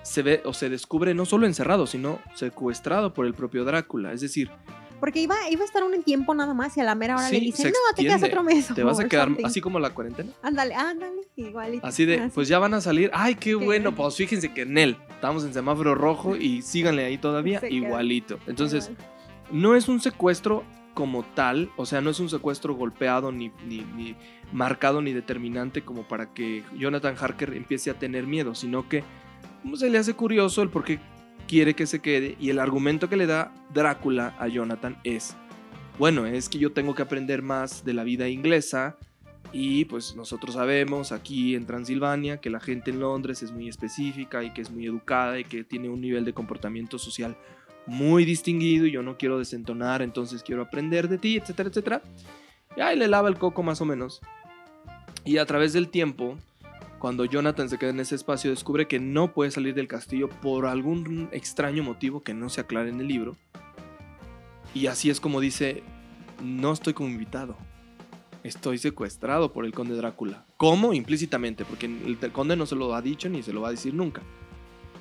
se 0.02 0.22
ve 0.22 0.42
o 0.44 0.52
se 0.52 0.68
descubre 0.68 1.14
no 1.14 1.24
solo 1.26 1.46
encerrado, 1.46 1.86
sino 1.86 2.20
secuestrado 2.34 3.14
por 3.14 3.26
el 3.26 3.34
propio 3.34 3.64
Drácula. 3.64 4.12
Es 4.12 4.20
decir, 4.20 4.50
Porque 4.98 5.20
iba, 5.20 5.34
iba 5.50 5.62
a 5.62 5.64
estar 5.64 5.82
un 5.82 6.02
tiempo 6.02 6.34
nada 6.34 6.52
más 6.52 6.76
y 6.76 6.80
a 6.80 6.84
la 6.84 6.94
mera 6.94 7.16
hora 7.16 7.30
le 7.30 7.38
Sí, 7.38 7.44
dicen, 7.46 7.66
se 7.66 7.70
no, 7.70 7.76
te 7.96 8.02
quedas 8.02 8.22
otro 8.22 8.42
mes. 8.42 8.68
te 8.74 8.82
vas 8.82 8.98
a 9.00 9.04
quedar 9.08 9.28
something". 9.28 9.44
así 9.46 9.60
como 9.60 9.78
la 9.78 9.90
cuarentena. 9.94 10.32
Ándale, 10.42 10.74
ándale, 10.74 11.22
igualito. 11.36 11.86
Así 11.86 12.04
de, 12.04 12.20
Así. 12.20 12.32
pues 12.34 12.48
ya 12.48 12.58
van 12.58 12.74
a 12.74 12.80
salir. 12.80 13.10
Ay, 13.14 13.34
qué, 13.34 13.50
Qué 13.50 13.54
bueno. 13.54 13.94
Pues 13.94 14.16
fíjense 14.16 14.52
que 14.52 14.62
en 14.62 14.76
él 14.78 14.96
estamos 15.10 15.44
en 15.44 15.54
semáforo 15.54 15.94
rojo 15.94 16.36
y 16.36 16.60
síganle 16.62 17.04
ahí 17.04 17.16
todavía 17.18 17.60
Se 17.60 17.68
queda. 17.68 17.76
igualito. 17.76 18.38
Entonces, 18.46 18.90
no 19.50 19.74
es 19.74 19.88
un 19.88 20.00
secuestro 20.00 20.64
como 20.94 21.22
tal, 21.22 21.70
o 21.76 21.86
sea, 21.86 22.00
no 22.00 22.10
es 22.10 22.20
un 22.20 22.28
secuestro 22.28 22.74
golpeado 22.74 23.32
ni, 23.32 23.52
marcado 24.52 25.02
ni 25.02 25.12
determinante 25.12 25.82
como 25.82 26.06
para 26.06 26.32
que 26.34 26.64
Jonathan 26.76 27.16
Harker 27.18 27.54
empiece 27.54 27.90
a 27.90 27.98
tener 27.98 28.26
miedo, 28.26 28.54
sino 28.54 28.88
que 28.88 29.04
como 29.62 29.76
se 29.76 29.90
le 29.90 29.98
hace 29.98 30.14
curioso 30.14 30.62
el 30.62 30.70
por 30.70 30.84
qué 30.84 30.98
quiere 31.46 31.74
que 31.74 31.86
se 31.86 32.00
quede 32.00 32.36
y 32.40 32.50
el 32.50 32.58
argumento 32.58 33.08
que 33.08 33.16
le 33.16 33.26
da 33.26 33.52
Drácula 33.72 34.34
a 34.38 34.48
Jonathan 34.48 34.98
es, 35.04 35.36
bueno, 35.98 36.26
es 36.26 36.48
que 36.48 36.58
yo 36.58 36.72
tengo 36.72 36.94
que 36.94 37.02
aprender 37.02 37.42
más 37.42 37.84
de 37.84 37.94
la 37.94 38.04
vida 38.04 38.28
inglesa 38.28 38.96
y 39.52 39.84
pues 39.86 40.14
nosotros 40.14 40.54
sabemos 40.54 41.12
aquí 41.12 41.54
en 41.54 41.66
Transilvania 41.66 42.40
que 42.40 42.50
la 42.50 42.60
gente 42.60 42.90
en 42.90 43.00
Londres 43.00 43.42
es 43.42 43.52
muy 43.52 43.68
específica 43.68 44.44
y 44.44 44.52
que 44.52 44.62
es 44.62 44.70
muy 44.70 44.86
educada 44.86 45.38
y 45.38 45.44
que 45.44 45.64
tiene 45.64 45.88
un 45.88 46.00
nivel 46.00 46.24
de 46.24 46.32
comportamiento 46.32 46.98
social 46.98 47.36
muy 47.90 48.24
distinguido 48.24 48.86
y 48.86 48.92
yo 48.92 49.02
no 49.02 49.18
quiero 49.18 49.36
desentonar, 49.36 50.00
entonces 50.00 50.44
quiero 50.44 50.62
aprender 50.62 51.08
de 51.08 51.18
ti, 51.18 51.36
etcétera, 51.36 51.70
etcétera. 51.70 52.02
Y 52.76 52.82
ahí 52.82 52.96
le 52.96 53.08
lava 53.08 53.28
el 53.28 53.36
coco 53.36 53.64
más 53.64 53.80
o 53.80 53.84
menos. 53.84 54.20
Y 55.24 55.38
a 55.38 55.44
través 55.44 55.72
del 55.72 55.88
tiempo, 55.88 56.38
cuando 57.00 57.24
Jonathan 57.24 57.68
se 57.68 57.78
queda 57.78 57.90
en 57.90 57.98
ese 57.98 58.14
espacio, 58.14 58.52
descubre 58.52 58.86
que 58.86 59.00
no 59.00 59.34
puede 59.34 59.50
salir 59.50 59.74
del 59.74 59.88
castillo 59.88 60.28
por 60.28 60.66
algún 60.66 61.28
extraño 61.32 61.82
motivo 61.82 62.22
que 62.22 62.32
no 62.32 62.48
se 62.48 62.60
aclara 62.60 62.88
en 62.88 63.00
el 63.00 63.08
libro. 63.08 63.36
Y 64.72 64.86
así 64.86 65.10
es 65.10 65.18
como 65.18 65.40
dice, 65.40 65.82
no 66.44 66.72
estoy 66.72 66.94
como 66.94 67.08
invitado. 67.08 67.56
Estoy 68.44 68.78
secuestrado 68.78 69.52
por 69.52 69.64
el 69.64 69.72
conde 69.72 69.96
Drácula. 69.96 70.44
¿Cómo? 70.56 70.94
Implícitamente, 70.94 71.64
porque 71.64 71.86
el 71.86 72.18
conde 72.30 72.54
no 72.54 72.66
se 72.66 72.76
lo 72.76 72.94
ha 72.94 73.02
dicho 73.02 73.28
ni 73.28 73.42
se 73.42 73.52
lo 73.52 73.62
va 73.62 73.68
a 73.68 73.72
decir 73.72 73.94
nunca. 73.94 74.22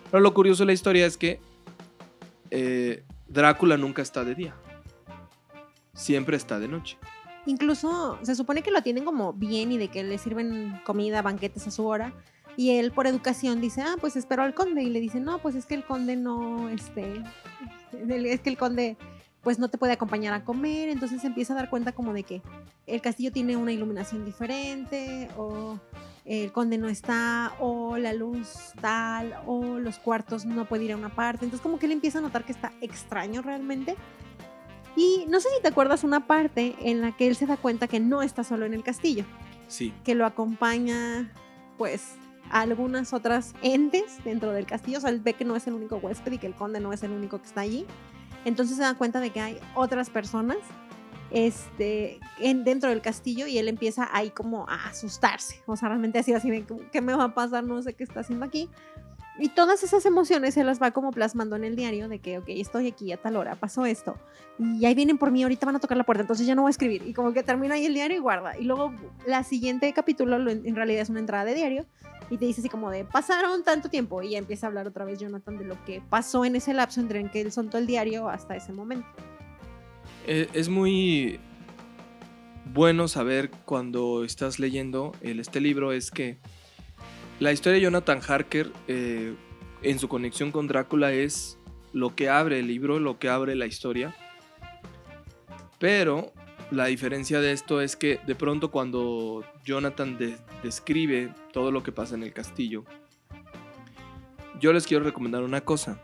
Pero 0.09 0.23
lo 0.23 0.33
curioso 0.33 0.63
de 0.63 0.67
la 0.67 0.73
historia 0.73 1.05
es 1.05 1.17
que 1.17 1.39
eh, 2.51 3.03
Drácula 3.27 3.77
nunca 3.77 4.01
está 4.01 4.23
de 4.23 4.35
día. 4.35 4.55
Siempre 5.93 6.37
está 6.37 6.59
de 6.59 6.67
noche. 6.67 6.97
Incluso 7.45 8.19
se 8.21 8.35
supone 8.35 8.61
que 8.61 8.71
lo 8.71 8.81
tienen 8.81 9.05
como 9.05 9.33
bien 9.33 9.71
y 9.71 9.77
de 9.77 9.87
que 9.87 10.03
le 10.03 10.17
sirven 10.17 10.79
comida, 10.85 11.21
banquetes 11.21 11.67
a 11.67 11.71
su 11.71 11.85
hora. 11.85 12.13
Y 12.57 12.77
él 12.77 12.91
por 12.91 13.07
educación 13.07 13.61
dice, 13.61 13.81
ah, 13.81 13.95
pues 13.99 14.15
espero 14.15 14.43
al 14.43 14.53
conde. 14.53 14.83
Y 14.83 14.89
le 14.89 14.99
dice, 14.99 15.19
no, 15.19 15.39
pues 15.39 15.55
es 15.55 15.65
que 15.65 15.75
el 15.75 15.85
conde 15.85 16.15
no, 16.15 16.69
este, 16.69 17.23
es 17.93 18.41
que 18.41 18.49
el 18.49 18.57
conde 18.57 18.97
pues 19.41 19.57
no 19.57 19.69
te 19.69 19.77
puede 19.77 19.93
acompañar 19.93 20.33
a 20.33 20.43
comer. 20.43 20.89
Entonces 20.89 21.21
se 21.21 21.27
empieza 21.27 21.53
a 21.53 21.55
dar 21.55 21.69
cuenta 21.69 21.91
como 21.93 22.13
de 22.13 22.23
que 22.23 22.41
el 22.85 23.01
castillo 23.01 23.31
tiene 23.31 23.55
una 23.55 23.71
iluminación 23.71 24.25
diferente 24.25 25.29
o 25.37 25.79
el 26.29 26.51
conde 26.51 26.77
no 26.77 26.87
está 26.87 27.53
o 27.59 27.97
la 27.97 28.13
luz 28.13 28.73
tal 28.79 29.33
o 29.47 29.79
los 29.79 29.97
cuartos 29.97 30.45
no 30.45 30.65
puede 30.65 30.83
ir 30.85 30.91
a 30.93 30.95
una 30.97 31.09
parte. 31.09 31.43
Entonces 31.45 31.61
como 31.63 31.79
que 31.79 31.87
él 31.87 31.91
empieza 31.91 32.19
a 32.19 32.21
notar 32.21 32.45
que 32.45 32.51
está 32.51 32.71
extraño 32.81 33.41
realmente. 33.41 33.95
Y 34.95 35.25
no 35.27 35.39
sé 35.39 35.49
si 35.55 35.61
te 35.61 35.69
acuerdas 35.69 36.03
una 36.03 36.27
parte 36.27 36.75
en 36.81 37.01
la 37.01 37.15
que 37.17 37.27
él 37.27 37.35
se 37.35 37.45
da 37.47 37.57
cuenta 37.57 37.87
que 37.87 37.99
no 37.99 38.21
está 38.21 38.43
solo 38.43 38.65
en 38.65 38.73
el 38.73 38.83
castillo, 38.83 39.25
Sí. 39.67 39.91
que 40.03 40.13
lo 40.15 40.25
acompaña 40.25 41.31
pues 41.77 42.13
a 42.51 42.61
algunas 42.61 43.13
otras 43.13 43.53
entes 43.61 44.23
dentro 44.23 44.51
del 44.51 44.65
castillo, 44.65 44.97
o 44.97 45.01
sea, 45.01 45.09
él 45.11 45.19
ve 45.21 45.33
que 45.33 45.45
no 45.45 45.55
es 45.55 45.65
el 45.67 45.73
único 45.73 45.97
huésped 45.97 46.31
y 46.33 46.37
que 46.37 46.47
el 46.47 46.53
conde 46.55 46.79
no 46.79 46.91
es 46.93 47.01
el 47.03 47.11
único 47.11 47.39
que 47.39 47.47
está 47.47 47.61
allí. 47.61 47.85
Entonces 48.45 48.77
se 48.77 48.83
da 48.83 48.93
cuenta 48.95 49.19
de 49.19 49.31
que 49.31 49.39
hay 49.41 49.59
otras 49.75 50.09
personas 50.09 50.57
este, 51.31 52.19
en, 52.39 52.63
dentro 52.63 52.89
del 52.89 53.01
castillo 53.01 53.47
y 53.47 53.57
él 53.57 53.67
empieza 53.67 54.07
ahí 54.11 54.29
como 54.31 54.67
a 54.69 54.87
asustarse, 54.89 55.61
o 55.65 55.75
sea, 55.75 55.89
realmente 55.89 56.19
así, 56.19 56.33
así 56.33 56.65
¿qué 56.91 57.01
me 57.01 57.13
va 57.15 57.25
a 57.25 57.33
pasar? 57.33 57.63
No 57.63 57.81
sé 57.81 57.93
qué 57.93 58.03
está 58.03 58.21
haciendo 58.21 58.45
aquí. 58.45 58.69
Y 59.41 59.47
todas 59.47 59.83
esas 59.83 60.05
emociones 60.05 60.53
se 60.55 60.65
las 60.65 60.81
va 60.81 60.91
como 60.91 61.11
plasmando 61.11 61.55
en 61.55 61.63
el 61.63 61.77
diario 61.77 62.09
de 62.09 62.19
que, 62.19 62.39
ok, 62.39 62.45
estoy 62.49 62.87
aquí 62.87 63.13
a 63.13 63.17
tal 63.21 63.37
hora, 63.37 63.55
pasó 63.55 63.85
esto. 63.85 64.17
Y 64.59 64.85
ahí 64.85 64.93
vienen 64.93 65.17
por 65.17 65.31
mí, 65.31 65.43
ahorita 65.43 65.65
van 65.65 65.77
a 65.77 65.79
tocar 65.79 65.97
la 65.97 66.03
puerta, 66.03 66.23
entonces 66.23 66.45
ya 66.45 66.55
no 66.55 66.63
voy 66.63 66.69
a 66.69 66.71
escribir. 66.71 67.03
Y 67.07 67.13
como 67.13 67.31
que 67.31 67.41
termina 67.41 67.75
ahí 67.75 67.85
el 67.85 67.93
diario 67.93 68.17
y 68.17 68.19
guarda. 68.19 68.57
Y 68.57 68.65
luego 68.65 68.91
la 69.25 69.45
siguiente 69.45 69.93
capítulo 69.93 70.39
lo- 70.39 70.51
en 70.51 70.75
realidad 70.75 71.03
es 71.03 71.09
una 71.09 71.21
entrada 71.21 71.45
de 71.45 71.53
diario 71.53 71.85
y 72.29 72.37
te 72.37 72.43
dice 72.47 72.59
así 72.59 72.67
como 72.69 72.91
de, 72.91 73.05
pasaron 73.05 73.63
tanto 73.63 73.89
tiempo. 73.89 74.21
Y 74.21 74.31
ya 74.31 74.39
empieza 74.39 74.65
a 74.65 74.69
hablar 74.69 74.87
otra 74.87 75.05
vez 75.05 75.19
Jonathan 75.19 75.57
de 75.57 75.63
lo 75.63 75.81
que 75.85 76.01
pasó 76.09 76.43
en 76.43 76.57
ese 76.57 76.73
lapso 76.73 76.99
entre 76.99 77.21
en 77.21 77.29
que 77.29 77.39
él 77.39 77.53
soltó 77.53 77.77
el 77.77 77.87
diario 77.87 78.27
hasta 78.27 78.57
ese 78.57 78.73
momento. 78.73 79.07
Eh, 80.31 80.47
es 80.53 80.69
muy 80.69 81.39
bueno 82.71 83.07
saber 83.07 83.49
cuando 83.65 84.23
estás 84.23 84.59
leyendo 84.59 85.13
este 85.23 85.59
libro 85.59 85.91
es 85.91 86.11
que 86.11 86.37
la 87.39 87.51
historia 87.51 87.77
de 87.77 87.81
Jonathan 87.81 88.19
Harker 88.27 88.71
eh, 88.87 89.33
en 89.81 89.97
su 89.97 90.07
conexión 90.07 90.51
con 90.51 90.67
Drácula 90.67 91.11
es 91.13 91.57
lo 91.93 92.13
que 92.15 92.29
abre 92.29 92.59
el 92.59 92.67
libro, 92.67 92.99
lo 92.99 93.17
que 93.17 93.27
abre 93.27 93.55
la 93.55 93.65
historia. 93.65 94.15
Pero 95.79 96.31
la 96.69 96.85
diferencia 96.85 97.41
de 97.41 97.51
esto 97.51 97.81
es 97.81 97.95
que 97.95 98.19
de 98.27 98.35
pronto 98.35 98.69
cuando 98.69 99.43
Jonathan 99.65 100.19
de- 100.19 100.37
describe 100.61 101.33
todo 101.53 101.71
lo 101.71 101.81
que 101.81 101.91
pasa 101.91 102.13
en 102.13 102.21
el 102.21 102.33
castillo, 102.33 102.83
yo 104.59 104.73
les 104.73 104.85
quiero 104.85 105.03
recomendar 105.03 105.41
una 105.41 105.61
cosa. 105.61 105.99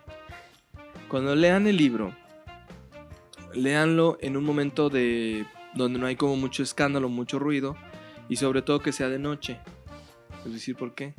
Cuando 1.10 1.36
lean 1.36 1.68
el 1.68 1.78
libro, 1.78 2.16
léanlo 3.56 4.18
en 4.22 4.38
un 4.38 4.44
momento 4.44 4.90
de 4.90 5.46
donde 5.74 6.00
no 6.00 6.08
hay 6.08 6.16
como 6.16 6.36
mucho 6.36 6.64
escándalo, 6.64 7.10
mucho 7.10 7.40
ruido 7.40 7.76
y 8.30 8.38
sobre 8.38 8.62
todo 8.62 8.80
que 8.80 8.92
sea 8.92 9.10
de 9.10 9.20
noche. 9.20 9.60
Es 10.46 10.54
decir, 10.54 10.76
¿por 10.76 10.94
qué? 10.94 11.14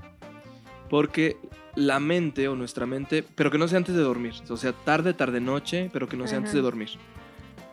Porque 0.89 1.37
la 1.75 2.01
mente 2.01 2.49
o 2.49 2.57
nuestra 2.57 2.87
mente, 2.87 3.25
pero 3.35 3.51
que 3.51 3.59
no 3.59 3.69
sea 3.69 3.79
antes 3.79 3.95
de 3.95 4.03
dormir, 4.03 4.35
o 4.49 4.57
sea, 4.57 4.73
tarde, 4.73 5.15
tarde, 5.15 5.41
noche, 5.41 5.91
pero 5.93 6.09
que 6.09 6.17
no 6.17 6.27
sea 6.27 6.39
antes 6.39 6.53
de 6.53 6.63
dormir. 6.63 6.91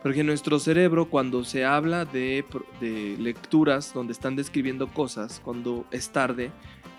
Porque 0.02 0.22
nuestro 0.22 0.58
cerebro, 0.58 1.08
cuando 1.08 1.44
se 1.44 1.64
habla 1.64 2.04
de, 2.04 2.44
de 2.78 3.16
lecturas 3.18 3.94
donde 3.94 4.12
están 4.12 4.36
describiendo 4.36 4.88
cosas, 4.88 5.40
cuando 5.42 5.86
es 5.90 6.10
tarde, 6.10 6.50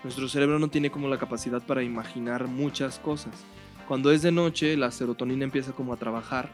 nuestro 0.02 0.28
cerebro 0.28 0.58
no 0.58 0.68
tiene 0.68 0.90
como 0.90 1.06
la 1.08 1.18
capacidad 1.18 1.62
para 1.62 1.84
imaginar 1.84 2.48
muchas 2.48 2.98
cosas. 2.98 3.44
Cuando 3.86 4.10
es 4.10 4.22
de 4.22 4.32
noche, 4.32 4.76
la 4.76 4.90
serotonina 4.90 5.44
empieza 5.44 5.70
como 5.70 5.92
a 5.92 5.96
trabajar 5.96 6.50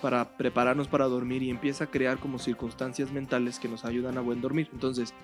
para 0.00 0.36
prepararnos 0.36 0.88
para 0.88 1.06
dormir 1.06 1.42
y 1.42 1.50
empieza 1.50 1.84
a 1.84 1.90
crear 1.90 2.18
como 2.18 2.38
circunstancias 2.38 3.12
mentales 3.12 3.58
que 3.58 3.68
nos 3.68 3.84
ayudan 3.84 4.18
a 4.18 4.20
buen 4.20 4.40
dormir. 4.40 4.68
Entonces, 4.72 5.14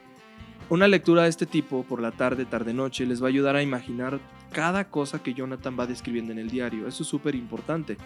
una 0.71 0.89
lectura 0.89 1.25
de 1.25 1.29
este 1.29 1.47
tipo 1.47 1.83
por 1.83 2.01
la 2.01 2.13
tarde, 2.13 2.47
tarde-noche, 2.47 3.07
les 3.07 3.23
va 3.23 3.27
a 3.27 3.29
ayudar 3.29 3.57
a 3.57 3.63
imaginar 3.63 4.21
cada 4.51 4.89
cosa 4.89 5.23
que 5.23 5.35
Jonathan 5.35 5.77
va 5.79 5.87
describiendo 5.87 6.33
en 6.33 6.39
el 6.39 6.51
diario. 6.51 6.89
Eso 6.89 7.03
es 7.03 7.09
súper 7.09 7.35
importante. 7.35 7.97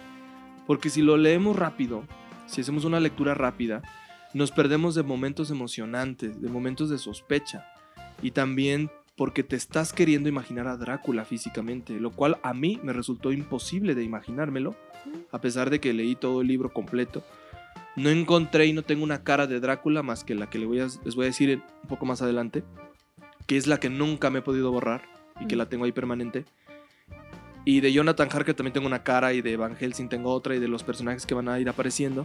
Porque 0.67 0.91
si 0.91 1.03
lo 1.03 1.17
leemos 1.17 1.57
rápido, 1.57 2.05
si 2.47 2.61
hacemos 2.61 2.85
una 2.85 3.01
lectura 3.01 3.35
rápida, 3.35 3.83
nos 4.35 4.51
perdemos 4.51 4.95
de 4.95 5.03
momentos 5.03 5.51
emocionantes, 5.51 6.43
de 6.43 6.49
momentos 6.49 6.91
de 6.91 6.99
sospecha. 6.99 7.65
Y 8.23 8.33
también 8.33 8.91
porque 9.19 9.43
te 9.43 9.57
estás 9.57 9.93
queriendo 9.93 10.29
imaginar 10.31 10.69
a 10.69 10.77
Drácula 10.77 11.25
físicamente, 11.27 12.01
lo 12.01 12.13
cual 12.13 12.39
a 12.43 12.55
mí 12.55 12.81
me 12.83 12.93
resultó 12.95 13.33
imposible 13.33 13.95
de 13.95 14.05
imaginármelo, 14.05 14.77
a 15.33 15.41
pesar 15.41 15.69
de 15.71 15.81
que 15.81 15.93
leí 15.93 16.15
todo 16.15 16.41
el 16.41 16.47
libro 16.49 16.73
completo. 16.73 17.25
No 17.97 18.11
encontré 18.11 18.67
y 18.67 18.73
no 18.73 18.83
tengo 18.83 19.03
una 19.03 19.25
cara 19.25 19.49
de 19.49 19.59
Drácula 19.59 20.05
más 20.05 20.23
que 20.23 20.37
la 20.37 20.49
que 20.49 20.59
le 20.61 20.67
voy 20.67 20.79
a- 20.81 20.87
les 21.05 21.17
voy 21.17 21.25
a 21.25 21.27
decir 21.27 21.61
un 21.83 21.89
poco 21.89 22.07
más 22.07 22.23
adelante, 22.23 22.63
que 23.49 23.57
es 23.57 23.67
la 23.67 23.81
que 23.81 23.91
nunca 23.91 24.31
me 24.31 24.39
he 24.39 24.43
podido 24.43 24.71
borrar 24.71 25.03
y 25.41 25.47
que 25.47 25.57
la 25.57 25.69
tengo 25.69 25.85
ahí 25.85 25.93
permanente. 25.93 26.45
Y 27.65 27.81
de 27.81 27.93
Jonathan 27.93 28.29
Harker 28.33 28.55
también 28.55 28.73
tengo 28.73 28.87
una 28.87 29.03
cara 29.03 29.33
y 29.35 29.43
de 29.43 29.57
Van 29.57 29.75
Helsing 29.75 30.09
tengo 30.09 30.33
otra 30.33 30.55
y 30.55 30.61
de 30.61 30.69
los 30.69 30.85
personajes 30.85 31.27
que 31.27 31.35
van 31.35 31.49
a 31.49 31.59
ir 31.59 31.69
apareciendo. 31.69 32.25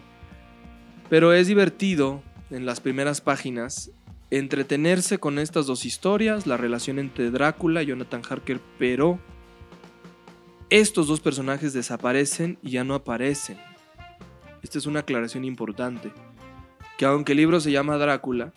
Pero 1.10 1.34
es 1.34 1.48
divertido 1.48 2.22
en 2.52 2.66
las 2.68 2.80
primeras 2.80 3.20
páginas 3.20 3.92
entretenerse 4.32 5.20
con 5.20 5.38
estas 5.40 5.66
dos 5.68 5.86
historias, 5.86 6.48
la 6.48 6.58
relación 6.58 7.00
entre 7.00 7.30
Drácula 7.32 7.84
y 7.84 7.88
Jonathan 7.88 8.22
Harker, 8.28 8.60
pero 8.80 9.20
estos 10.70 11.08
dos 11.08 11.20
personajes 11.20 11.74
desaparecen 11.74 12.58
y 12.62 12.72
ya 12.72 12.84
no 12.84 12.96
aparecen. 12.96 13.58
Esta 14.62 14.78
es 14.78 14.86
una 14.86 15.02
aclaración 15.02 15.46
importante. 15.46 16.12
Que 16.98 17.06
aunque 17.06 17.34
el 17.34 17.38
libro 17.40 17.60
se 17.60 17.72
llama 17.72 17.98
Drácula, 17.98 18.54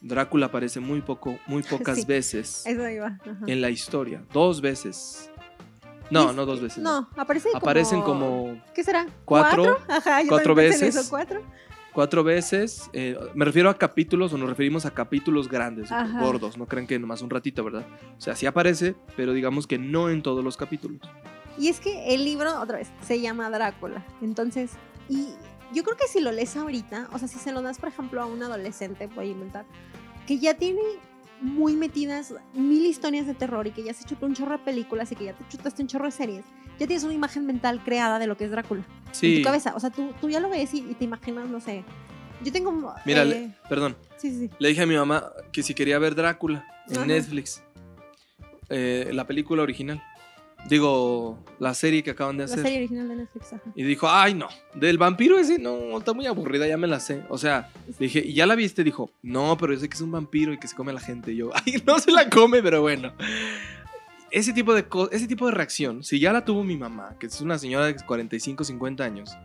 Drácula 0.00 0.46
aparece 0.46 0.80
muy 0.80 1.00
poco, 1.02 1.38
muy 1.46 1.62
pocas 1.70 1.98
Sí. 1.98 2.04
veces 2.06 2.64
Eso 2.66 2.88
iba. 2.88 3.06
ajá. 3.20 3.38
en 3.46 3.60
la 3.60 3.70
historia. 3.70 4.22
Dos 4.32 4.60
veces. 4.60 5.30
No, 6.10 6.32
no 6.32 6.44
dos 6.44 6.60
veces. 6.60 6.78
No, 6.82 7.08
aparece. 7.16 7.50
Aparecen 7.54 8.02
como 8.02 8.60
¿Qué 8.74 8.82
será? 8.82 9.06
Cuatro, 9.24 9.78
Ajá, 9.88 10.22
yo 10.22 10.28
cuatro 10.28 10.52
en 10.52 10.56
veces. 10.56 10.96
eso, 10.96 11.08
cuatro. 11.08 11.40
Cuatro 11.92 12.22
veces, 12.22 12.88
eh, 12.92 13.18
me 13.34 13.44
refiero 13.44 13.68
a 13.68 13.76
capítulos 13.76 14.32
o 14.32 14.38
nos 14.38 14.48
referimos 14.48 14.86
a 14.86 14.92
capítulos 14.92 15.48
grandes, 15.48 15.90
Ajá. 15.90 16.20
gordos, 16.20 16.56
no 16.56 16.66
crean 16.66 16.86
que 16.86 16.98
nomás 16.98 17.20
un 17.20 17.30
ratito, 17.30 17.64
¿verdad? 17.64 17.84
O 18.16 18.20
sea, 18.20 18.36
sí 18.36 18.46
aparece, 18.46 18.94
pero 19.16 19.32
digamos 19.32 19.66
que 19.66 19.78
no 19.78 20.08
en 20.08 20.22
todos 20.22 20.44
los 20.44 20.56
capítulos. 20.56 21.00
Y 21.58 21.68
es 21.68 21.80
que 21.80 22.14
el 22.14 22.24
libro, 22.24 22.60
otra 22.60 22.78
vez, 22.78 22.88
se 23.02 23.20
llama 23.20 23.50
Drácula. 23.50 24.06
Entonces, 24.22 24.72
y 25.08 25.28
yo 25.74 25.82
creo 25.82 25.96
que 25.96 26.06
si 26.06 26.20
lo 26.20 26.30
lees 26.30 26.56
ahorita, 26.56 27.08
o 27.12 27.18
sea, 27.18 27.26
si 27.26 27.38
se 27.38 27.52
lo 27.52 27.60
das, 27.60 27.78
por 27.78 27.88
ejemplo, 27.88 28.22
a 28.22 28.26
un 28.26 28.42
adolescente, 28.42 29.08
voy 29.08 29.28
a 29.28 29.30
inventar, 29.32 29.66
que 30.26 30.38
ya 30.38 30.54
tiene 30.54 30.80
muy 31.40 31.74
metidas 31.74 32.34
mil 32.54 32.84
historias 32.86 33.26
de 33.26 33.34
terror 33.34 33.66
y 33.66 33.72
que 33.72 33.82
ya 33.82 33.94
se 33.94 34.04
chutó 34.04 34.26
un 34.26 34.34
chorro 34.34 34.52
de 34.52 34.64
películas 34.64 35.10
y 35.10 35.16
que 35.16 35.24
ya 35.24 35.32
te 35.32 35.46
chutaste 35.48 35.82
un 35.82 35.88
chorro 35.88 36.04
de 36.04 36.10
series, 36.12 36.44
ya 36.80 36.86
tienes 36.88 37.04
una 37.04 37.14
imagen 37.14 37.46
mental 37.46 37.80
creada 37.84 38.18
de 38.18 38.26
lo 38.26 38.36
que 38.36 38.46
es 38.46 38.50
Drácula 38.50 38.80
en 39.06 39.14
Sí, 39.14 39.38
tu 39.38 39.44
cabeza. 39.44 39.74
O 39.76 39.80
sea, 39.80 39.90
tú, 39.90 40.12
tú 40.20 40.28
ya 40.30 40.40
lo 40.40 40.48
ves 40.48 40.74
y, 40.74 40.78
y 40.78 40.94
te 40.94 41.04
imaginas, 41.04 41.48
no 41.48 41.60
sé. 41.60 41.84
Yo 42.42 42.50
tengo. 42.50 42.72
Mira, 43.04 43.22
eh, 43.22 43.26
le- 43.26 43.50
perdón, 43.68 43.96
sí, 44.16 44.30
sí, 44.30 44.38
sí. 44.48 44.50
le 44.58 44.68
dije 44.70 44.82
a 44.82 44.86
mi 44.86 44.96
mamá 44.96 45.24
que 45.52 45.62
si 45.62 45.74
quería 45.74 45.98
ver 45.98 46.14
Drácula 46.14 46.64
en 46.88 46.96
Ajá. 46.96 47.06
Netflix, 47.06 47.62
eh, 48.70 49.10
la 49.12 49.26
película 49.26 49.62
original, 49.62 50.02
digo, 50.68 51.38
la 51.58 51.74
serie 51.74 52.02
que 52.02 52.10
acaban 52.12 52.36
de 52.36 52.46
La 52.46 52.52
hacer. 52.52 52.62
serie 52.62 52.78
original 52.78 53.08
de 53.08 53.16
Netflix. 53.16 53.52
Ajá. 53.52 53.62
Y 53.74 53.82
dijo, 53.82 54.08
ay 54.08 54.34
no, 54.34 54.48
del 54.74 54.96
vampiro 54.96 55.38
ese 55.38 55.58
no, 55.58 55.98
está 55.98 56.12
muy 56.12 56.26
aburrida, 56.26 56.66
ya 56.66 56.76
me 56.76 56.86
la 56.86 57.00
sé. 57.00 57.22
O 57.28 57.36
sea, 57.38 57.68
le 57.98 58.06
dije, 58.06 58.20
¿y 58.24 58.32
ya 58.34 58.46
la 58.46 58.54
viste? 58.54 58.84
Dijo, 58.84 59.10
no, 59.22 59.56
pero 59.58 59.72
yo 59.74 59.80
sé 59.80 59.88
que 59.88 59.96
es 59.96 60.00
un 60.00 60.12
vampiro 60.12 60.52
y 60.52 60.58
que 60.58 60.68
se 60.68 60.76
come 60.76 60.92
a 60.92 60.94
la 60.94 61.00
gente. 61.00 61.32
Y 61.32 61.36
yo, 61.36 61.50
ay, 61.54 61.82
no 61.86 61.98
se 61.98 62.10
la 62.10 62.30
come, 62.30 62.62
pero 62.62 62.80
bueno. 62.80 63.12
Ese 64.30 64.52
tipo, 64.52 64.74
de 64.74 64.86
ese 65.10 65.26
tipo 65.26 65.46
de 65.46 65.52
reacción, 65.52 66.04
si 66.04 66.20
ya 66.20 66.32
la 66.32 66.44
tuvo 66.44 66.62
mi 66.62 66.76
mamá, 66.76 67.16
que 67.18 67.26
es 67.26 67.40
una 67.40 67.58
señora 67.58 67.86
de 67.86 67.96
45, 67.96 68.62
50 68.62 69.02
años, 69.02 69.36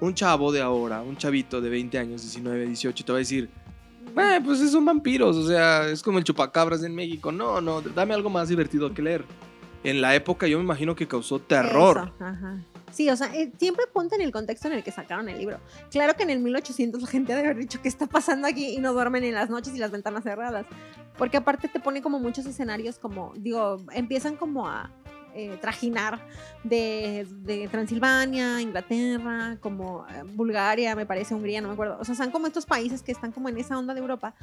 un 0.00 0.14
chavo 0.14 0.52
de 0.52 0.60
ahora, 0.60 1.02
un 1.02 1.16
chavito 1.16 1.60
de 1.60 1.70
20 1.70 1.98
años, 1.98 2.22
19, 2.22 2.66
18, 2.66 3.04
te 3.04 3.12
va 3.12 3.18
a 3.18 3.20
decir, 3.20 3.50
eh, 4.16 4.40
pues 4.44 4.70
son 4.70 4.84
vampiros, 4.84 5.36
o 5.36 5.46
sea, 5.46 5.88
es 5.88 6.02
como 6.02 6.18
el 6.18 6.24
chupacabras 6.24 6.82
en 6.84 6.94
México. 6.94 7.32
No, 7.32 7.60
no, 7.60 7.80
dame 7.80 8.14
algo 8.14 8.30
más 8.30 8.48
divertido 8.48 8.92
que 8.92 9.02
leer. 9.02 9.24
En 9.84 10.00
la 10.00 10.14
época 10.14 10.46
yo 10.46 10.58
me 10.58 10.64
imagino 10.64 10.94
que 10.94 11.08
causó 11.08 11.38
terror. 11.40 12.12
Eso, 12.16 12.24
ajá. 12.24 12.64
Sí, 12.92 13.08
o 13.08 13.16
sea, 13.16 13.34
eh, 13.34 13.50
siempre 13.58 13.86
ponte 13.90 14.16
en 14.16 14.20
el 14.20 14.32
contexto 14.32 14.68
en 14.68 14.74
el 14.74 14.84
que 14.84 14.90
sacaron 14.90 15.28
el 15.28 15.38
libro. 15.38 15.58
Claro 15.90 16.14
que 16.14 16.24
en 16.24 16.30
el 16.30 16.40
1800 16.40 17.00
la 17.00 17.08
gente 17.08 17.32
ha 17.32 17.36
de 17.36 17.42
haber 17.42 17.56
dicho 17.56 17.80
qué 17.82 17.88
está 17.88 18.06
pasando 18.06 18.46
aquí 18.46 18.74
y 18.74 18.78
no 18.78 18.92
duermen 18.92 19.24
en 19.24 19.34
las 19.34 19.48
noches 19.48 19.74
y 19.74 19.78
las 19.78 19.90
ventanas 19.90 20.24
cerradas. 20.24 20.66
Porque 21.16 21.38
aparte 21.38 21.68
te 21.68 21.80
pone 21.80 22.02
como 22.02 22.18
muchos 22.18 22.44
escenarios 22.44 22.98
como, 22.98 23.32
digo, 23.36 23.82
empiezan 23.92 24.36
como 24.36 24.68
a 24.68 24.90
eh, 25.34 25.56
trajinar 25.62 26.20
de, 26.62 27.26
de 27.30 27.66
Transilvania, 27.68 28.60
Inglaterra, 28.60 29.56
como 29.60 30.06
eh, 30.10 30.22
Bulgaria, 30.34 30.94
me 30.94 31.06
parece, 31.06 31.34
Hungría, 31.34 31.62
no 31.62 31.68
me 31.68 31.74
acuerdo. 31.74 31.96
O 31.98 32.04
sea, 32.04 32.14
son 32.14 32.30
como 32.30 32.46
estos 32.46 32.66
países 32.66 33.02
que 33.02 33.12
están 33.12 33.32
como 33.32 33.48
en 33.48 33.56
esa 33.56 33.78
onda 33.78 33.94
de 33.94 34.00
Europa 34.00 34.34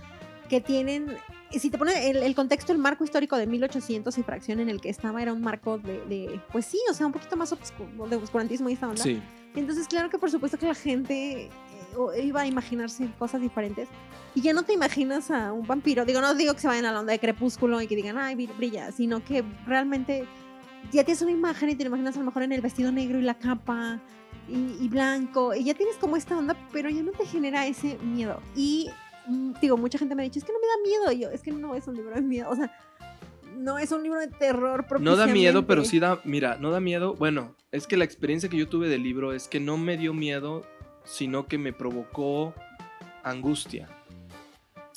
que 0.49 0.59
tienen, 0.59 1.15
si 1.51 1.69
te 1.69 1.77
pones 1.77 1.95
el, 1.95 2.17
el 2.17 2.35
contexto, 2.35 2.73
el 2.73 2.77
marco 2.79 3.03
histórico 3.05 3.37
de 3.37 3.47
1800 3.47 4.17
y 4.17 4.23
fracción 4.23 4.59
en 4.59 4.67
el 4.69 4.81
que 4.81 4.89
estaba 4.89 5.21
era 5.21 5.31
un 5.31 5.41
marco 5.41 5.77
de, 5.77 6.01
de, 6.07 6.41
pues 6.51 6.65
sí, 6.65 6.79
o 6.89 6.93
sea, 6.93 7.05
un 7.05 7.13
poquito 7.13 7.37
más 7.37 7.53
obscu- 7.53 8.07
de 8.09 8.15
oscurantismo 8.17 8.69
y 8.69 8.73
esta 8.73 8.87
onda. 8.89 9.01
Sí. 9.03 9.21
Entonces, 9.55 9.87
claro 9.87 10.09
que 10.09 10.17
por 10.19 10.29
supuesto 10.29 10.57
que 10.57 10.67
la 10.67 10.75
gente 10.75 11.43
eh, 11.45 12.23
iba 12.23 12.41
a 12.41 12.47
imaginarse 12.47 13.07
cosas 13.17 13.41
diferentes. 13.41 13.87
Y 14.35 14.41
ya 14.41 14.53
no 14.53 14.63
te 14.63 14.73
imaginas 14.73 15.31
a 15.31 15.53
un 15.53 15.65
vampiro. 15.65 16.05
Digo, 16.05 16.21
no 16.21 16.35
digo 16.35 16.53
que 16.53 16.59
se 16.59 16.67
vayan 16.67 16.85
a 16.85 16.91
la 16.91 16.99
onda 16.99 17.13
de 17.13 17.19
crepúsculo 17.19 17.81
y 17.81 17.87
que 17.87 17.95
digan, 17.95 18.17
ay, 18.17 18.35
bri- 18.35 18.55
brilla, 18.57 18.91
sino 18.91 19.23
que 19.23 19.43
realmente 19.65 20.25
ya 20.91 21.03
tienes 21.03 21.21
una 21.23 21.31
imagen 21.31 21.69
y 21.69 21.75
te 21.75 21.83
imaginas 21.83 22.15
a 22.15 22.19
lo 22.19 22.25
mejor 22.25 22.43
en 22.43 22.51
el 22.51 22.61
vestido 22.61 22.91
negro 22.91 23.17
y 23.19 23.23
la 23.23 23.33
capa 23.39 23.99
y, 24.47 24.77
y 24.83 24.87
blanco. 24.87 25.53
Y 25.55 25.63
ya 25.63 25.73
tienes 25.73 25.95
como 25.97 26.15
esta 26.15 26.37
onda, 26.37 26.55
pero 26.71 26.89
ya 26.89 27.01
no 27.01 27.11
te 27.11 27.25
genera 27.25 27.65
ese 27.65 27.97
miedo. 27.99 28.39
Y 28.55 28.89
digo, 29.61 29.77
mucha 29.77 29.97
gente 29.97 30.15
me 30.15 30.23
ha 30.23 30.25
dicho, 30.25 30.39
es 30.39 30.45
que 30.45 30.53
no 30.53 30.59
me 30.59 30.67
da 30.67 30.73
miedo. 30.83 31.11
Y 31.11 31.23
yo, 31.23 31.29
es 31.29 31.41
que 31.41 31.51
no 31.51 31.75
es 31.75 31.87
un 31.87 31.95
libro 31.95 32.15
de 32.15 32.21
miedo. 32.21 32.49
O 32.49 32.55
sea, 32.55 32.71
no 33.57 33.77
es 33.77 33.91
un 33.91 34.03
libro 34.03 34.19
de 34.19 34.27
terror. 34.27 34.85
No 34.99 35.15
da 35.15 35.27
miedo, 35.27 35.65
pero 35.65 35.83
sí 35.83 35.99
da, 35.99 36.19
mira, 36.23 36.57
no 36.59 36.71
da 36.71 36.79
miedo. 36.79 37.13
Bueno, 37.13 37.55
es 37.71 37.87
que 37.87 37.97
la 37.97 38.05
experiencia 38.05 38.49
que 38.49 38.57
yo 38.57 38.67
tuve 38.67 38.87
del 38.89 39.03
libro 39.03 39.33
es 39.33 39.47
que 39.47 39.59
no 39.59 39.77
me 39.77 39.97
dio 39.97 40.13
miedo, 40.13 40.63
sino 41.03 41.47
que 41.47 41.57
me 41.57 41.73
provocó 41.73 42.53
angustia. 43.23 43.87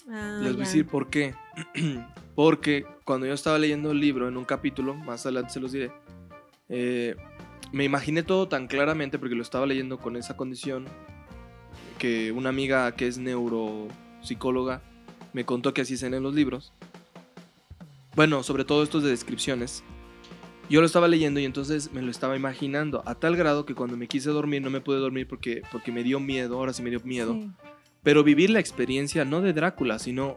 Ah, 0.08 0.40
Les 0.42 0.52
voy 0.52 0.62
a 0.62 0.66
decir 0.66 0.86
por 0.86 1.10
qué. 1.10 1.34
Porque 2.34 2.86
cuando 3.04 3.26
yo 3.26 3.34
estaba 3.34 3.58
leyendo 3.58 3.90
el 3.90 4.00
libro 4.00 4.26
en 4.26 4.38
un 4.38 4.44
capítulo, 4.44 4.94
más 4.94 5.26
adelante 5.26 5.52
se 5.52 5.60
los 5.60 5.70
diré, 5.70 5.92
eh, 6.70 7.14
me 7.72 7.84
imaginé 7.84 8.22
todo 8.22 8.48
tan 8.48 8.68
claramente 8.68 9.18
porque 9.18 9.34
lo 9.34 9.42
estaba 9.42 9.66
leyendo 9.66 9.98
con 9.98 10.16
esa 10.16 10.34
condición 10.34 10.86
que 11.98 12.32
una 12.32 12.48
amiga 12.48 12.92
que 12.92 13.06
es 13.06 13.18
neuropsicóloga 14.22 14.80
me 15.32 15.44
contó 15.44 15.74
que 15.74 15.82
así 15.82 15.94
es 15.94 16.02
en 16.02 16.22
los 16.22 16.34
libros. 16.34 16.72
Bueno, 18.14 18.42
sobre 18.42 18.64
todo 18.64 18.82
estos 18.82 19.02
de 19.02 19.10
descripciones. 19.10 19.82
Yo 20.68 20.80
lo 20.80 20.86
estaba 20.86 21.08
leyendo 21.08 21.40
y 21.40 21.44
entonces 21.44 21.92
me 21.92 22.02
lo 22.02 22.10
estaba 22.10 22.36
imaginando 22.36 23.02
a 23.06 23.14
tal 23.14 23.36
grado 23.36 23.66
que 23.66 23.74
cuando 23.74 23.96
me 23.96 24.06
quise 24.06 24.30
dormir 24.30 24.62
no 24.62 24.70
me 24.70 24.80
pude 24.80 24.98
dormir 24.98 25.26
porque, 25.26 25.62
porque 25.72 25.90
me 25.92 26.02
dio 26.02 26.20
miedo, 26.20 26.56
ahora 26.56 26.72
sí 26.72 26.82
me 26.82 26.90
dio 26.90 27.00
miedo 27.04 27.34
Sí. 27.34 27.50
pero 28.02 28.22
vivir 28.22 28.50
la 28.50 28.60
experiencia 28.60 29.24
no 29.24 29.40
de 29.40 29.52
Drácula, 29.52 29.98
sino, 29.98 30.36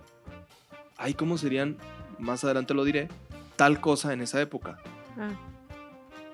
ay, 0.98 1.14
¿cómo 1.14 1.38
serían? 1.38 1.78
Más 2.20 2.44
adelante 2.44 2.74
lo 2.74 2.84
diré, 2.84 3.08
tal 3.56 3.80
cosa 3.82 4.14
en 4.14 4.22
esa 4.22 4.42
época. 4.42 4.78
Ah. 5.18 5.30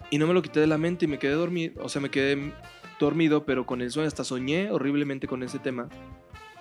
Y 0.09 0.17
no 0.17 0.27
me 0.27 0.33
lo 0.33 0.41
quité 0.41 0.59
de 0.59 0.67
la 0.67 0.77
mente 0.77 1.05
y 1.05 1.07
me 1.07 1.19
quedé 1.19 1.33
dormido, 1.33 1.81
o 1.83 1.89
sea, 1.89 2.01
me 2.01 2.09
quedé 2.09 2.53
dormido, 2.99 3.45
pero 3.45 3.65
con 3.65 3.81
el 3.81 3.91
sueño, 3.91 4.07
hasta 4.07 4.23
soñé 4.23 4.71
horriblemente 4.71 5.27
con 5.27 5.41
ese 5.43 5.59
tema, 5.59 5.89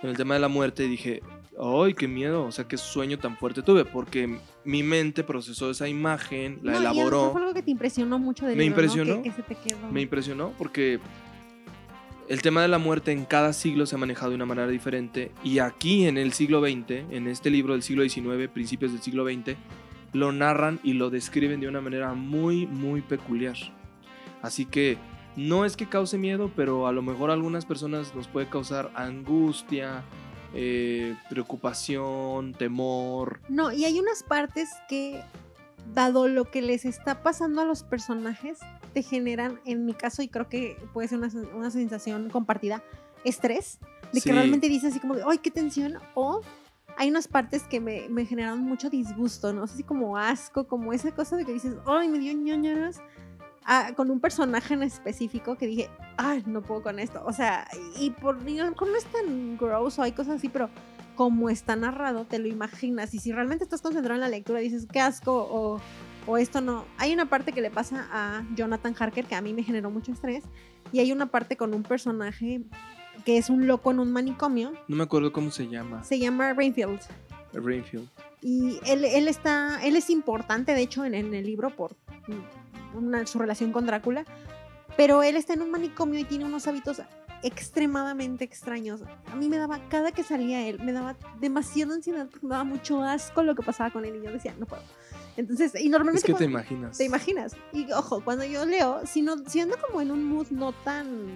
con 0.01 0.11
el 0.11 0.17
tema 0.17 0.35
de 0.35 0.41
la 0.41 0.49
muerte, 0.49 0.85
y 0.85 0.89
dije, 0.89 1.23
ay, 1.59 1.95
qué 1.95 2.09
miedo, 2.09 2.45
o 2.45 2.53
sea, 2.53 2.67
qué 2.67 2.77
sueño 2.79 3.19
tan 3.19 3.37
fuerte 3.37 3.63
tuve, 3.63 3.85
porque 3.85 4.39
mi 4.65 4.83
mente 4.83 5.23
procesó 5.25 5.71
esa 5.71 5.89
imagen, 5.89 6.59
la 6.63 6.73
No, 6.73 6.79
y 6.79 6.81
elaboró. 6.81 7.33
fue 7.33 7.41
algo 7.43 7.55
que 7.55 7.63
te 7.63 7.71
impresionó 7.71 8.19
mucho 8.19 8.47
del 8.47 8.57
Me 8.57 8.65
libro, 8.65 8.77
¿no? 8.77 8.83
impresionó. 8.83 9.23
Que, 9.23 9.31
que 9.31 9.37
se 9.37 9.43
te 9.43 9.55
quedó. 9.57 9.91
Me 9.93 10.01
impresionó 10.01 10.53
porque 10.57 10.99
el 12.29 12.43
tema 12.43 12.63
de 12.63 12.69
la 12.69 12.79
muerte 12.79 13.13
en 13.13 13.25
cada 13.25 13.53
siglo 13.53 13.87
se 13.87 13.95
ha 13.97 13.99
manejado 13.99 14.31
de 14.31 14.37
una 14.37 14.47
manera 14.47 14.69
diferente 14.69 15.33
y 15.43 15.59
aquí 15.59 16.07
en 16.07 16.17
el 16.17 16.33
siglo 16.33 16.61
XX, 16.61 16.91
en 17.11 17.27
este 17.27 17.51
libro 17.51 17.73
del 17.75 17.83
siglo 17.83 18.09
XIX, 18.09 18.49
principios 18.53 18.93
del 18.93 19.03
siglo 19.03 19.25
XX, 19.27 19.57
lo 20.13 20.33
narran 20.33 20.81
y 20.83 20.93
lo 20.95 21.11
describen 21.11 21.61
de 21.61 21.69
una 21.69 21.81
manera 21.81 22.15
muy, 22.15 22.67
muy 22.67 23.01
peculiar. 23.03 23.57
Así 24.43 24.65
que 24.65 24.97
no 25.37 25.64
es 25.64 25.77
que 25.77 25.88
cause 25.88 26.19
miedo, 26.19 26.51
pero 26.57 26.87
a 26.87 26.93
lo 26.93 27.03
mejor 27.03 27.31
a 27.31 27.35
algunas 27.35 27.64
personas 27.64 28.14
nos 28.14 28.27
puede 28.29 28.49
causar 28.49 28.90
angustia, 28.95 30.03
eh, 30.55 31.14
preocupación, 31.29 32.55
temor. 32.55 33.40
No, 33.49 33.73
y 33.73 33.85
hay 33.85 33.99
unas 34.01 34.23
partes 34.23 34.69
que, 34.88 35.23
dado 35.95 36.29
lo 36.29 36.45
que 36.51 36.62
les 36.62 36.85
está 36.85 37.23
pasando 37.23 37.61
a 37.62 37.64
los 37.64 37.83
personajes, 37.83 38.59
te 38.93 39.03
generan, 39.03 39.61
en 39.64 39.87
mi 39.87 39.95
caso, 39.95 40.23
y 40.23 40.29
creo 40.29 40.49
que 40.49 40.77
puede 40.93 41.09
ser 41.09 41.19
una, 41.19 41.31
una 41.55 41.71
sensación 41.71 42.29
compartida, 42.31 42.83
estrés, 43.25 43.79
de 44.12 44.21
Sí. 44.21 44.29
que 44.29 44.35
realmente 44.35 44.69
dices 44.69 44.90
así 44.90 45.01
como 45.01 45.14
de, 45.14 45.23
¡ay, 45.27 45.38
qué 45.38 45.51
tensión! 45.53 45.95
O 46.14 46.40
hay 46.97 47.09
unas 47.09 47.29
partes 47.29 47.62
que 47.62 47.81
me, 47.81 48.09
me 48.09 48.27
generaron 48.27 48.61
mucho 48.61 48.90
disgusto, 48.90 49.53
¿no? 49.53 49.62
Así 49.62 49.85
como 49.85 50.16
asco, 50.16 50.66
como 50.66 50.93
esa 50.93 51.12
cosa 51.12 51.37
de 51.37 51.45
que 51.45 51.53
dices, 51.53 51.75
¡ay, 51.87 52.09
me 52.09 52.19
dio 52.19 52.33
ñoñaras! 52.35 53.01
Ah, 53.72 53.92
con 53.94 54.11
un 54.11 54.18
personaje 54.18 54.74
en 54.74 54.83
específico 54.83 55.56
que 55.56 55.68
dije, 55.68 55.90
¡ay, 56.16 56.42
no 56.44 56.61
puedo 56.61 56.83
con 56.83 56.98
esto! 56.98 57.22
O 57.24 57.33
sea, 57.33 57.68
y 58.00 58.11
por 58.11 58.37
y 58.44 58.54
no 58.56 58.66
es 58.98 59.04
tan 59.04 59.56
gross 59.56 59.96
o 60.00 60.02
hay 60.02 60.11
cosas 60.11 60.38
así, 60.38 60.48
pero 60.48 60.68
como 61.14 61.50
está 61.50 61.76
narrado, 61.76 62.24
te 62.24 62.40
lo 62.40 62.48
imaginas. 62.48 63.14
Y 63.14 63.20
si 63.20 63.30
realmente 63.30 63.62
estás 63.62 63.80
concentrado 63.80 64.16
en 64.16 64.22
la 64.22 64.28
lectura, 64.28 64.59
dices, 64.59 64.88
qué 64.92 64.98
asco, 64.98 65.46
o, 65.48 65.80
o 66.26 66.37
esto 66.37 66.61
no. 66.61 66.85
Hay 66.98 67.12
una 67.12 67.26
parte 67.26 67.52
que 67.52 67.61
le 67.61 67.70
pasa 67.70 68.09
a 68.11 68.44
Jonathan 68.56 68.92
Harker 68.98 69.24
que 69.26 69.37
a 69.37 69.40
mí 69.40 69.54
me 69.54 69.62
generó 69.62 69.88
mucho 69.88 70.11
estrés. 70.11 70.42
Y 70.90 70.98
hay 70.98 71.12
una 71.12 71.26
parte 71.26 71.56
con 71.56 71.72
un 71.72 71.85
personaje 71.85 72.62
que 73.24 73.38
es 73.38 73.50
un 73.50 73.68
loco 73.68 73.92
en 73.92 74.00
un 74.00 74.11
manicomio. 74.11 74.72
No 74.88 74.96
me 74.96 75.04
acuerdo 75.04 75.33
cómo 75.33 75.52
se 75.52 75.68
llama. 75.68 76.02
Se 76.02 76.18
llama 76.18 76.54
Rainfield. 76.54 77.02
Rainfield. 77.52 78.09
Y 78.42 78.80
él, 78.85 79.04
él 79.04 79.28
está, 79.28 79.78
él 79.85 79.94
es 79.94 80.11
importante, 80.11 80.74
de 80.74 80.80
hecho, 80.83 81.04
en, 81.04 81.14
en 81.14 81.35
el 81.35 81.46
libro 81.46 81.70
por 81.70 81.94
una- 82.94 83.26
su 83.26 83.38
relación 83.38 83.72
con 83.72 83.87
Drácula. 83.87 84.24
Pero 84.96 85.22
él 85.22 85.37
está 85.37 85.55
en 85.55 85.62
un 85.62 85.70
manicomio 85.70 86.18
y 86.20 86.24
tiene 86.24 86.44
unos 86.44 86.66
hábitos 86.66 87.00
extremadamente 87.42 88.44
extraños. 88.44 89.00
A 89.33 89.37
mí 89.37 89.48
me 89.48 89.57
daba, 89.59 89.79
cada 89.88 90.12
que 90.12 90.22
salía 90.22 90.66
él, 90.68 90.79
me 90.83 90.92
daba 90.92 91.16
demasiada 91.40 91.94
ansiedad 91.94 92.26
porque 92.31 92.46
me 92.46 92.53
daba 92.53 92.64
mucho 92.64 93.03
asco 93.03 93.42
lo 93.42 93.55
que 93.55 93.62
pasaba 93.62 93.90
con 93.90 94.05
él 94.05 94.16
y 94.20 94.24
yo 94.24 94.33
decía, 94.33 94.55
no 94.59 94.66
puedo. 94.66 94.83
Entonces, 95.37 95.72
y 95.81 95.88
normalmente... 95.88 96.26
Es 96.31 96.35
que 96.35 96.38
te 96.38 96.44
imaginas. 96.44 96.98
¿Te 96.98 97.05
imaginas? 97.05 97.57
Y 97.72 97.90
ojo, 97.92 98.22
cuando 98.22 98.44
yo 98.44 98.66
leo, 98.66 99.00
si, 99.07 99.22
no, 99.22 99.37
si 99.48 99.61
ando 99.61 99.76
como 99.81 100.00
en 100.03 100.11
un 100.11 100.24
mood 100.24 100.48
no 100.50 100.72
tan 100.72 101.29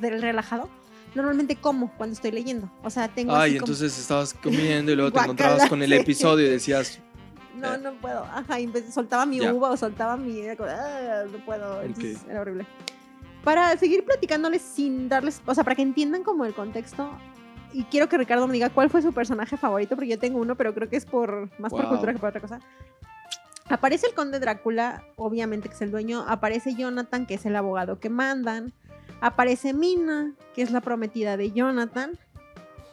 del 0.00 0.22
relajado, 0.22 0.70
normalmente 1.14 1.56
como 1.56 1.92
cuando 1.96 2.14
estoy 2.14 2.30
leyendo. 2.30 2.70
O 2.82 2.88
sea, 2.90 3.08
tengo 3.08 3.34
Ay, 3.34 3.50
así 3.52 3.58
como- 3.58 3.72
entonces 3.72 3.98
estabas 3.98 4.32
comiendo 4.34 4.92
y 4.92 4.96
luego 4.96 5.10
te 5.12 5.18
encontrabas 5.22 5.68
con 5.68 5.82
el 5.82 5.92
episodio 5.92 6.46
y 6.46 6.50
decías, 6.50 7.00
No, 7.56 7.74
Eh. 7.74 7.78
no 7.78 7.92
puedo. 7.94 8.24
Ajá, 8.24 8.56
vez- 8.72 8.92
soltaba 8.94 9.26
mi 9.26 9.40
uva 9.40 9.70
o 9.70 9.76
soltaba 9.76 10.16
mi... 10.16 10.40
"Ah, 10.48 11.24
no 11.30 11.38
puedo. 11.44 11.82
Entonces. 11.82 12.24
Era 12.28 12.40
horrible. 12.40 12.66
para 13.44 13.76
seguir 13.76 14.04
platicándoles 14.04 14.62
sin 14.62 15.08
darles, 15.08 15.42
o 15.44 15.52
sea, 15.54 15.64
para 15.64 15.74
que 15.74 15.82
entiendan 15.82 16.22
como 16.22 16.44
el 16.44 16.54
contexto. 16.54 17.10
Y 17.72 17.82
quiero 17.84 18.08
que 18.08 18.16
Ricardo 18.16 18.46
me 18.46 18.52
diga 18.52 18.70
cuál 18.70 18.88
fue 18.88 19.02
su 19.02 19.12
personaje 19.12 19.56
favorito, 19.56 19.96
porque 19.96 20.10
yo 20.10 20.18
tengo 20.18 20.38
uno, 20.38 20.54
pero 20.54 20.72
creo 20.74 20.88
que 20.88 20.96
es 20.96 21.06
por 21.06 21.48
más 21.58 21.72
por 21.72 21.88
cultura 21.88 22.12
que 22.12 22.18
por 22.20 22.28
otra 22.28 22.40
cosa. 22.40 22.60
Aparece 23.68 24.06
el 24.06 24.14
conde 24.14 24.38
Drácula, 24.38 25.02
obviamente 25.16 25.68
que 25.68 25.74
es 25.74 25.82
el 25.82 25.90
dueño. 25.90 26.24
Aparece 26.28 26.74
Jonathan, 26.76 27.26
que 27.26 27.34
es 27.34 27.44
el 27.46 27.56
abogado 27.56 27.98
que 27.98 28.10
mandan. 28.10 28.72
Aparece 29.20 29.72
Mina, 29.72 30.34
que 30.54 30.62
es 30.62 30.70
la 30.70 30.80
prometida 30.80 31.36
de 31.36 31.50
Jonathan. 31.52 32.18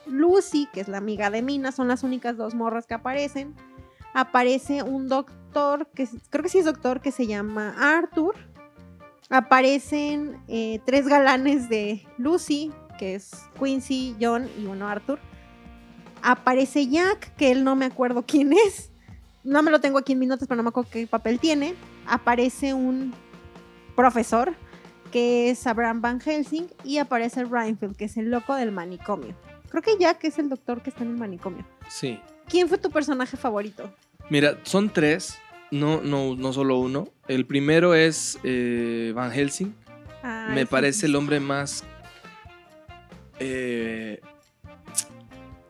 Lucy, 0.08 0.67
que 0.74 0.82
es 0.82 0.88
la 0.88 0.98
amiga 0.98 1.30
de 1.30 1.41
Mina, 1.43 1.72
son 1.72 1.88
las 1.88 2.02
únicas 2.04 2.38
dos 2.38 2.56
morras 2.56 2.88
que 2.88 2.93
aparecen. 2.95 3.54
Aparece 4.13 4.84
un 4.84 5.08
doctor, 5.08 5.88
que 5.93 6.08
creo 6.30 6.43
que 6.43 6.50
sí 6.50 6.60
es 6.60 6.65
doctor, 6.65 7.02
que 7.02 7.12
se 7.12 7.28
llama 7.28 7.76
Arthur. 7.78 8.36
Aparecen 9.30 10.41
eh, 10.48 10.80
tres 10.86 11.08
galanes 11.08 11.69
de 11.69 12.06
Lucy, 12.17 12.72
que 12.98 13.15
es 13.15 13.32
Quincy, 13.60 14.15
John 14.19 14.50
y 14.58 14.65
uno 14.65 14.88
Arthur. 14.88 15.19
Aparece 16.22 16.88
Jack, 16.88 17.36
que 17.36 17.52
él 17.52 17.63
no 17.63 17.76
me 17.76 17.86
acuerdo 17.86 18.24
quién 18.26 18.54
es. 18.54 18.91
No 19.43 19.63
me 19.63 19.72
lo 19.72 19.80
tengo 19.80 20.00
aquí 20.00 20.13
en 20.13 20.19
mis 20.19 20.28
notas, 20.28 20.48
pero 20.48 20.58
no 20.58 20.63
me 20.63 20.69
acuerdo 20.69 20.89
qué 20.91 21.08
papel 21.08 21.39
tiene. 21.39 21.76
Aparece 22.08 22.74
un 22.74 23.13
profesor, 23.95 24.54
que 25.12 25.50
es 25.50 25.65
Abraham 25.65 26.02
Van 26.02 26.19
Helsing. 26.19 26.67
Y 26.84 26.98
aparece 26.98 27.45
Reinfeldt, 27.45 27.95
que 27.95 28.06
es 28.06 28.17
el 28.17 28.30
loco 28.30 28.56
del 28.56 28.72
manicomio. 28.72 29.36
Creo 29.69 29.82
que 29.82 29.98
Jack 29.98 30.24
es 30.24 30.39
el 30.39 30.50
doctor 30.50 30.82
que 30.82 30.89
está 30.89 31.04
en 31.04 31.12
el 31.12 31.17
manicomio. 31.17 31.65
Sí. 31.88 32.19
¿Quién 32.50 32.68
fue 32.68 32.78
tu 32.78 32.90
personaje 32.90 33.38
favorito? 33.38 33.92
Mira, 34.30 34.58
son 34.64 34.90
tres, 34.90 35.38
no, 35.72 36.02
no, 36.02 36.36
no 36.36 36.54
solo 36.54 36.78
uno. 36.80 37.10
El 37.28 37.46
primero 37.46 37.94
es 37.96 38.40
eh, 38.44 39.12
Van 39.16 39.32
Helsing. 39.32 39.74
Ay, 40.24 40.54
Me 40.56 40.62
sí. 40.62 40.68
parece 40.70 41.06
el 41.06 41.16
hombre 41.16 41.40
más... 41.40 41.84
eh, 43.40 44.20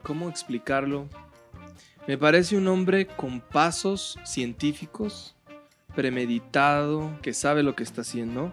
¿Cómo 0.04 0.30
explicarlo? 0.30 1.08
Me 2.08 2.18
parece 2.18 2.58
un 2.58 2.68
hombre 2.68 3.06
con 3.06 3.40
pasos 3.42 4.18
científicos, 4.24 5.36
premeditado, 5.94 7.12
que 7.22 7.34
sabe 7.34 7.62
lo 7.62 7.76
que 7.76 7.84
está 7.84 8.02
haciendo, 8.02 8.52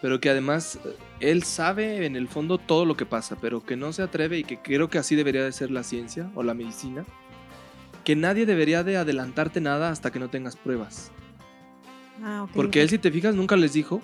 pero 0.00 0.20
que 0.20 0.30
además 0.30 0.78
eh, 0.84 0.96
él 1.20 1.42
sabe 1.42 2.06
en 2.06 2.16
el 2.16 2.28
fondo 2.28 2.56
todo 2.56 2.86
lo 2.86 2.96
que 2.96 3.04
pasa, 3.04 3.36
pero 3.38 3.64
que 3.64 3.76
no 3.76 3.92
se 3.92 4.02
atreve 4.02 4.38
y 4.38 4.44
que 4.44 4.58
creo 4.58 4.88
que 4.88 4.96
así 4.98 5.14
debería 5.16 5.44
de 5.44 5.52
ser 5.52 5.70
la 5.70 5.82
ciencia 5.82 6.30
o 6.34 6.42
la 6.42 6.54
medicina, 6.54 7.04
que 8.04 8.16
nadie 8.16 8.46
debería 8.46 8.82
de 8.84 8.96
adelantarte 8.96 9.60
nada 9.60 9.90
hasta 9.90 10.10
que 10.12 10.18
no 10.18 10.28
tengas 10.28 10.56
pruebas. 10.56 11.10
Ah, 12.22 12.46
Porque 12.54 12.82
él, 12.82 12.88
si 12.88 12.98
te 12.98 13.10
fijas, 13.10 13.34
nunca 13.34 13.56
les 13.56 13.72
dijo 13.72 14.00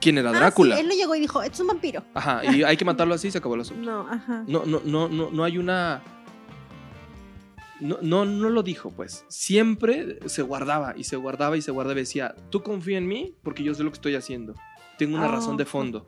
quién 0.00 0.18
era 0.18 0.30
Ah, 0.30 0.32
sí, 0.34 0.38
Drácula. 0.40 0.78
él 0.80 0.88
no 0.88 0.94
llegó 0.94 1.14
y 1.14 1.20
dijo, 1.20 1.42
es 1.42 1.58
un 1.60 1.68
vampiro. 1.68 2.02
Ajá, 2.14 2.42
y 2.44 2.62
hay 2.64 2.76
que 2.76 2.84
matarlo 2.84 3.14
así 3.14 3.28
y 3.28 3.30
se 3.30 3.38
acabó 3.38 3.54
el 3.54 3.60
asunto. 3.62 3.82
No, 3.82 4.00
ajá. 4.10 4.44
No, 4.46 4.64
no, 4.64 4.80
no, 4.84 5.08
no, 5.08 5.30
no 5.30 5.44
hay 5.44 5.58
una. 5.58 6.02
No, 7.80 7.98
no, 8.00 8.24
no 8.24 8.48
lo 8.48 8.62
dijo, 8.62 8.90
pues. 8.90 9.24
Siempre 9.28 10.18
se 10.28 10.42
guardaba 10.42 10.94
y 10.96 11.04
se 11.04 11.16
guardaba 11.16 11.56
y 11.58 11.62
se 11.62 11.70
guardaba 11.70 11.98
y 12.00 12.02
decía, 12.02 12.34
tú 12.50 12.62
confía 12.62 12.96
en 12.98 13.06
mí 13.06 13.34
porque 13.42 13.62
yo 13.62 13.74
sé 13.74 13.82
lo 13.84 13.90
que 13.90 13.96
estoy 13.96 14.14
haciendo. 14.14 14.54
Tengo 14.98 15.16
una 15.16 15.26
Ah, 15.26 15.32
razón 15.32 15.58
de 15.58 15.66
fondo. 15.66 16.06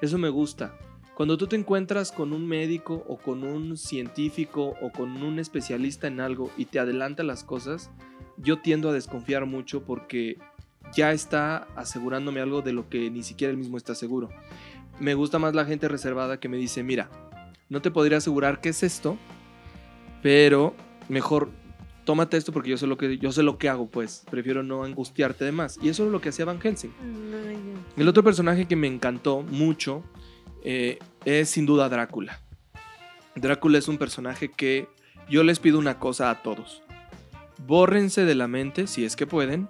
Eso 0.00 0.16
me 0.16 0.30
gusta. 0.30 0.74
Cuando 1.14 1.36
tú 1.36 1.46
te 1.46 1.56
encuentras 1.56 2.12
con 2.12 2.32
un 2.32 2.46
médico 2.46 3.04
o 3.08 3.18
con 3.18 3.44
un 3.44 3.76
científico 3.76 4.74
o 4.80 4.90
con 4.90 5.22
un 5.22 5.38
especialista 5.38 6.06
en 6.06 6.20
algo 6.20 6.50
y 6.56 6.64
te 6.64 6.78
adelanta 6.78 7.22
las 7.22 7.44
cosas, 7.44 7.90
yo 8.38 8.60
tiendo 8.60 8.88
a 8.88 8.92
desconfiar 8.92 9.44
mucho 9.44 9.82
porque 9.82 10.38
ya 10.94 11.12
está 11.12 11.68
asegurándome 11.76 12.40
algo 12.40 12.62
de 12.62 12.72
lo 12.72 12.88
que 12.88 13.10
ni 13.10 13.22
siquiera 13.22 13.50
él 13.50 13.58
mismo 13.58 13.76
está 13.76 13.94
seguro. 13.94 14.30
Me 14.98 15.14
gusta 15.14 15.38
más 15.38 15.54
la 15.54 15.64
gente 15.64 15.88
reservada 15.88 16.40
que 16.40 16.48
me 16.48 16.56
dice, 16.56 16.82
mira, 16.82 17.10
no 17.68 17.82
te 17.82 17.90
podría 17.90 18.18
asegurar 18.18 18.60
qué 18.60 18.70
es 18.70 18.82
esto, 18.82 19.16
pero 20.22 20.74
mejor 21.08 21.50
tómate 22.04 22.36
esto 22.36 22.52
porque 22.52 22.70
yo 22.70 22.76
sé 22.76 22.86
lo 22.86 22.96
que 22.96 23.18
yo 23.18 23.30
sé 23.30 23.42
lo 23.42 23.58
que 23.58 23.68
hago, 23.68 23.86
pues 23.86 24.24
prefiero 24.30 24.62
no 24.62 24.84
angustiarte 24.84 25.44
de 25.44 25.52
más. 25.52 25.78
Y 25.82 25.88
eso 25.88 26.06
es 26.06 26.12
lo 26.12 26.20
que 26.20 26.30
hacía 26.30 26.44
Van 26.44 26.60
Helsing. 26.60 26.92
No. 27.02 27.80
El 27.96 28.08
otro 28.08 28.24
personaje 28.24 28.66
que 28.66 28.76
me 28.76 28.86
encantó 28.86 29.42
mucho 29.42 30.02
eh, 30.64 30.98
es 31.24 31.50
sin 31.50 31.66
duda 31.66 31.88
Drácula. 31.88 32.40
Drácula 33.34 33.78
es 33.78 33.88
un 33.88 33.98
personaje 33.98 34.50
que 34.50 34.88
yo 35.28 35.42
les 35.44 35.58
pido 35.60 35.78
una 35.78 35.98
cosa 35.98 36.30
a 36.30 36.42
todos. 36.42 36.82
Bórrense 37.66 38.24
de 38.24 38.34
la 38.34 38.48
mente, 38.48 38.86
si 38.86 39.04
es 39.04 39.16
que 39.16 39.26
pueden, 39.26 39.68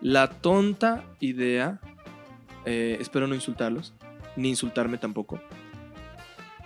la 0.00 0.28
tonta 0.30 1.04
idea, 1.20 1.80
eh, 2.64 2.98
espero 3.00 3.26
no 3.26 3.34
insultarlos, 3.34 3.94
ni 4.36 4.50
insultarme 4.50 4.98
tampoco, 4.98 5.40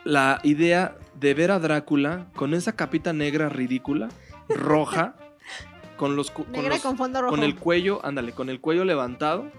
la 0.04 0.40
idea 0.44 0.96
de 1.18 1.34
ver 1.34 1.50
a 1.50 1.58
Drácula 1.58 2.26
con 2.36 2.54
esa 2.54 2.72
capita 2.76 3.12
negra 3.12 3.48
ridícula, 3.48 4.08
roja, 4.48 5.14
con 5.96 6.14
los, 6.16 6.30
cu- 6.30 6.44
con 6.44 6.52
Negra 6.52 6.74
los- 6.74 6.82
con 6.82 6.96
fondo 6.96 7.22
rojo. 7.22 7.30
con 7.34 7.42
el 7.42 7.56
cuello, 7.56 8.04
ándale, 8.04 8.32
con 8.32 8.50
el 8.50 8.60
cuello 8.60 8.84
levantado 8.84 9.50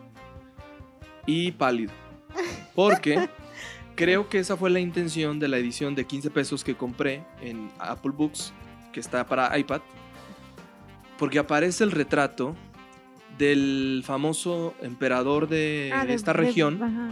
y 1.26 1.52
pálido. 1.54 1.92
Porque 2.76 3.30
creo 3.98 4.30
que 4.30 4.40
esa 4.40 4.56
fue 4.56 4.70
la 4.70 4.80
intención 4.80 5.40
de 5.40 5.50
la 5.50 5.58
edición 5.58 5.94
de 5.96 6.06
15 6.06 6.30
pesos 6.30 6.64
que 6.64 6.76
compré 6.76 7.26
en 7.42 7.70
Apple 7.80 8.12
Books, 8.16 8.54
que 8.94 9.02
está 9.02 9.26
para 9.28 9.58
iPad. 9.60 9.82
Porque 11.18 11.40
aparece 11.40 11.84
el 11.84 11.92
retrato 11.92 12.56
del 13.38 14.04
famoso 14.06 14.74
emperador 14.82 15.48
de, 15.50 15.92
Ah, 15.94 16.06
de- 16.06 16.14
esta 16.14 16.32
de- 16.32 16.38
región, 16.40 16.82
ajá. 16.82 17.10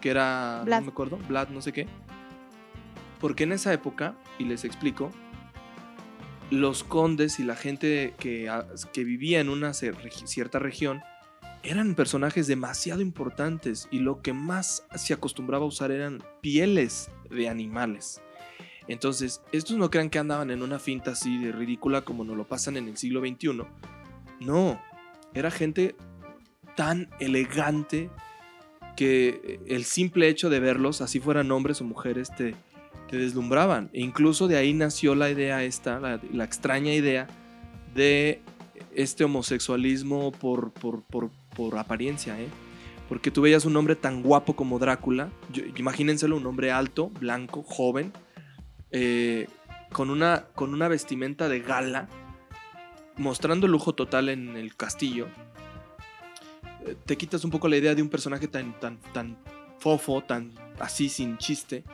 que 0.00 0.10
era, 0.10 0.62
Vlad. 0.64 0.78
no 0.80 0.86
me 0.86 0.92
acuerdo, 0.92 1.18
Vlad, 1.28 1.48
no 1.48 1.60
sé 1.62 1.72
qué. 1.72 1.88
Porque 3.18 3.44
en 3.44 3.52
esa 3.52 3.72
época, 3.72 4.14
y 4.38 4.44
les 4.44 4.64
explico, 4.64 5.10
los 6.50 6.84
condes 6.84 7.40
y 7.40 7.44
la 7.44 7.56
gente 7.56 8.14
que, 8.18 8.48
que 8.92 9.04
vivía 9.04 9.40
en 9.40 9.48
una 9.48 9.72
cierta 9.74 10.58
región 10.58 11.00
eran 11.66 11.94
personajes 11.94 12.46
demasiado 12.46 13.00
importantes 13.00 13.88
y 13.90 13.98
lo 13.98 14.22
que 14.22 14.32
más 14.32 14.86
se 14.94 15.12
acostumbraba 15.12 15.64
a 15.64 15.68
usar 15.68 15.90
eran 15.90 16.22
pieles 16.40 17.10
de 17.28 17.48
animales. 17.48 18.22
Entonces, 18.88 19.42
estos 19.52 19.76
no 19.76 19.90
crean 19.90 20.10
que 20.10 20.20
andaban 20.20 20.50
en 20.50 20.62
una 20.62 20.78
finta 20.78 21.12
así 21.12 21.38
de 21.38 21.50
ridícula 21.50 22.02
como 22.02 22.24
nos 22.24 22.36
lo 22.36 22.46
pasan 22.46 22.76
en 22.76 22.86
el 22.86 22.96
siglo 22.96 23.20
XXI. 23.20 23.62
No, 24.40 24.80
era 25.34 25.50
gente 25.50 25.96
tan 26.76 27.10
elegante 27.18 28.10
que 28.96 29.60
el 29.66 29.84
simple 29.84 30.28
hecho 30.28 30.48
de 30.50 30.60
verlos, 30.60 31.00
así 31.00 31.18
fueran 31.18 31.50
hombres 31.50 31.80
o 31.80 31.84
mujeres, 31.84 32.30
te, 32.36 32.54
te 33.08 33.16
deslumbraban. 33.16 33.90
E 33.92 34.00
incluso 34.00 34.46
de 34.46 34.56
ahí 34.56 34.72
nació 34.72 35.14
la 35.14 35.30
idea 35.30 35.64
esta, 35.64 35.98
la, 35.98 36.44
extraña 36.44 36.94
idea 36.94 37.26
de 37.94 38.40
este 38.94 39.24
homosexualismo 39.24 40.32
por, 40.32 40.72
por, 40.72 41.02
por 41.56 41.78
apariencia, 41.78 42.38
¿eh? 42.40 42.48
Porque 43.08 43.30
tú 43.30 43.40
veías 43.42 43.64
un 43.64 43.76
hombre 43.76 43.94
tan 43.96 44.22
guapo 44.22 44.54
como 44.56 44.78
Drácula, 44.78 45.30
yo- 45.52 45.62
imagínenselo, 45.76 46.36
un 46.36 46.46
hombre 46.46 46.72
alto, 46.72 47.08
blanco, 47.20 47.62
joven, 47.62 48.12
eh, 48.90 49.46
con, 49.92 50.10
una, 50.10 50.46
con 50.54 50.74
una 50.74 50.88
vestimenta 50.88 51.48
de 51.48 51.60
gala, 51.60 52.08
mostrando 53.16 53.68
lujo 53.68 53.94
total 53.94 54.28
en 54.28 54.56
el 54.56 54.76
castillo. 54.76 55.28
Eh, 56.86 56.96
Te 57.06 57.16
quitas 57.16 57.44
un 57.44 57.50
poco 57.50 57.68
la 57.68 57.76
idea 57.76 57.94
de 57.94 58.02
un 58.02 58.08
personaje 58.08 58.48
tan, 58.48 58.78
tan, 58.80 58.98
tan 59.12 59.36
fofo, 59.78 60.22
tan 60.22 60.52
así 60.80 61.08
sin 61.08 61.38
chiste, 61.38 61.84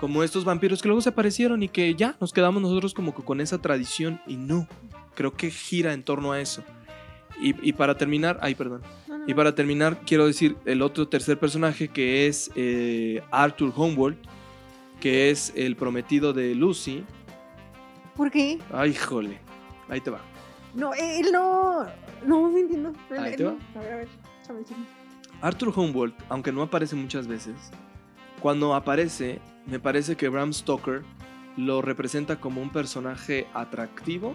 como 0.00 0.22
estos 0.22 0.44
vampiros 0.44 0.80
que 0.82 0.88
luego 0.88 1.00
se 1.00 1.08
aparecieron 1.08 1.62
y 1.62 1.68
que 1.68 1.94
ya 1.94 2.16
nos 2.20 2.32
quedamos 2.32 2.62
nosotros 2.62 2.94
como 2.94 3.14
que 3.14 3.22
con 3.24 3.40
esa 3.40 3.58
tradición 3.58 4.20
y 4.26 4.36
no, 4.36 4.68
creo 5.14 5.32
que 5.34 5.50
gira 5.50 5.92
en 5.92 6.02
torno 6.04 6.32
a 6.32 6.40
eso. 6.40 6.62
Y, 7.40 7.68
y 7.68 7.72
para 7.72 7.96
terminar, 7.96 8.38
ay, 8.40 8.54
perdón. 8.54 8.82
No, 9.08 9.18
no, 9.18 9.24
Y 9.28 9.34
para 9.34 9.54
terminar, 9.54 10.00
quiero 10.06 10.26
decir 10.26 10.56
el 10.64 10.82
otro 10.82 11.08
tercer 11.08 11.38
personaje 11.38 11.88
que 11.88 12.26
es 12.26 12.50
eh, 12.54 13.22
Arthur 13.30 13.72
Homeworld, 13.76 14.16
que 15.00 15.30
es 15.30 15.52
el 15.54 15.76
prometido 15.76 16.32
de 16.32 16.54
Lucy. 16.54 17.04
¿Por 18.14 18.30
qué? 18.30 18.58
Ay, 18.72 18.94
jole, 18.94 19.38
ahí 19.88 20.00
te 20.00 20.10
va. 20.10 20.20
No, 20.74 20.92
él 20.94 21.30
no. 21.32 21.84
No, 22.24 22.50
no 22.50 22.56
entiendo. 22.58 22.92
Ahí 23.10 23.32
Él 23.32 23.36
te 23.36 23.44
no. 23.44 23.50
va. 23.74 23.80
A 23.80 23.82
ver, 23.84 23.92
a 23.92 23.96
ver. 23.96 24.08
Arthur 25.42 25.72
Homeworld, 25.74 26.14
aunque 26.28 26.50
no 26.52 26.62
aparece 26.62 26.96
muchas 26.96 27.26
veces, 27.26 27.54
cuando 28.40 28.74
aparece, 28.74 29.40
me 29.66 29.78
parece 29.78 30.16
que 30.16 30.28
Bram 30.28 30.52
Stoker 30.52 31.02
lo 31.56 31.82
representa 31.82 32.36
como 32.40 32.60
un 32.62 32.70
personaje 32.70 33.46
atractivo, 33.54 34.34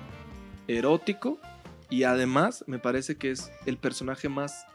erótico 0.68 1.40
y 1.92 2.04
además 2.04 2.64
me 2.66 2.80
parece 2.80 3.18
que 3.18 3.30
es 3.30 3.52
el 3.68 3.78
personaje 3.78 4.30
más, 4.30 4.66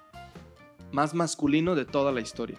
más 0.92 1.14
masculino 1.14 1.74
de 1.74 1.84
toda 1.84 2.12
la 2.12 2.20
historia. 2.20 2.58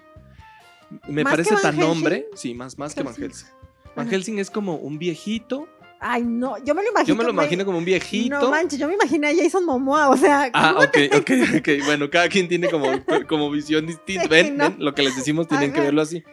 Me 1.07 1.23
¿Más 1.23 1.31
parece 1.31 1.55
que 1.55 1.61
tan 1.61 1.75
Helsing? 1.75 1.89
hombre, 1.91 2.27
sí, 2.35 2.53
más, 2.53 2.77
más 2.77 2.93
que 2.93 3.03
Van 3.03 3.15
Helsing. 3.15 3.47
Van 3.95 4.07
Ajá. 4.07 4.15
Helsing 4.15 4.39
es 4.39 4.49
como 4.49 4.75
un 4.75 4.97
viejito 4.99 5.67
Ay, 5.99 6.23
no, 6.23 6.63
yo 6.63 6.75
me 6.75 6.83
lo 6.83 6.89
imagino. 6.89 7.07
Yo 7.07 7.15
me 7.15 7.23
lo 7.23 7.31
imagino 7.31 7.65
como 7.65 7.79
un 7.79 7.85
viejito. 7.85 8.39
No 8.39 8.51
manches, 8.51 8.77
yo 8.77 8.87
me 8.87 8.93
imaginé 8.93 9.29
a 9.29 9.35
Jason 9.35 9.65
Momoa, 9.65 10.09
o 10.09 10.17
sea. 10.17 10.49
Ah, 10.53 10.73
¿cómo 10.75 10.85
ok, 10.85 10.97
ok, 11.21 11.31
ok. 11.57 11.85
Bueno, 11.85 12.09
cada 12.09 12.29
quien 12.29 12.47
tiene 12.47 12.69
como, 12.69 12.87
como 13.27 13.49
visión 13.49 13.87
distinta. 13.87 14.23
Sí, 14.23 14.29
ven, 14.29 14.57
no. 14.57 14.69
ven, 14.69 14.75
lo 14.77 14.93
que 14.93 15.01
les 15.01 15.15
decimos 15.15 15.47
tienen 15.47 15.73
que 15.73 15.81
verlo 15.81 16.01
así. 16.01 16.23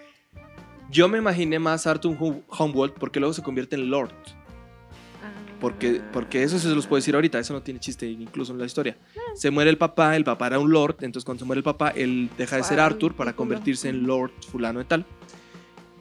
Yo 0.91 1.09
me 1.09 1.19
imaginé 1.19 1.59
más 1.59 1.87
a 1.87 1.93
Arthur 1.93 2.15
Hum- 2.21 2.43
Humboldt 2.47 2.95
porque 2.99 3.21
luego 3.21 3.33
se 3.33 3.43
convierte 3.43 3.77
en 3.77 3.89
Lord. 3.91 4.13
Porque, 5.65 6.03
Ah. 6.05 6.11
porque 6.13 6.43
eso 6.43 6.59
se 6.59 6.69
los 6.75 6.87
puedo 6.87 6.99
decir 7.01 7.15
ahorita, 7.15 7.39
eso 7.39 7.55
no 7.55 7.63
tiene 7.63 7.81
chiste 7.81 8.07
incluso 8.07 8.53
en 8.53 8.59
la 8.59 8.67
historia. 8.67 8.99
Se 9.35 9.51
muere 9.51 9.71
el 9.71 9.79
papá, 9.79 10.15
el 10.15 10.23
papá 10.23 10.49
era 10.49 10.59
un 10.59 10.71
Lord, 10.71 10.97
entonces 11.01 11.25
cuando 11.25 11.39
se 11.41 11.47
muere 11.47 11.61
el 11.61 11.65
papá, 11.65 11.89
él 11.89 12.29
deja 12.37 12.57
de 12.57 12.65
ser 12.65 12.81
Ah, 12.81 12.85
Arthur 12.87 13.15
para 13.15 13.35
convertirse 13.35 13.89
en 13.89 14.07
Lord 14.07 14.31
fulano 14.47 14.83
y 14.83 14.85
tal. 14.85 15.07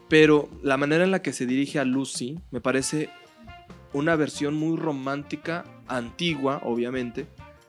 Pero 0.10 0.50
la 0.62 0.76
manera 0.76 1.06
en 1.06 1.12
la 1.12 1.22
que 1.22 1.32
se 1.32 1.46
dirige 1.46 1.80
a 1.80 1.86
Lucy 1.86 2.40
me 2.52 2.60
parece 2.60 3.10
una 3.94 4.18
versión 4.18 4.54
muy 4.56 4.76
romántica, 4.78 5.64
antigua, 5.88 6.60
obviamente, 6.66 7.28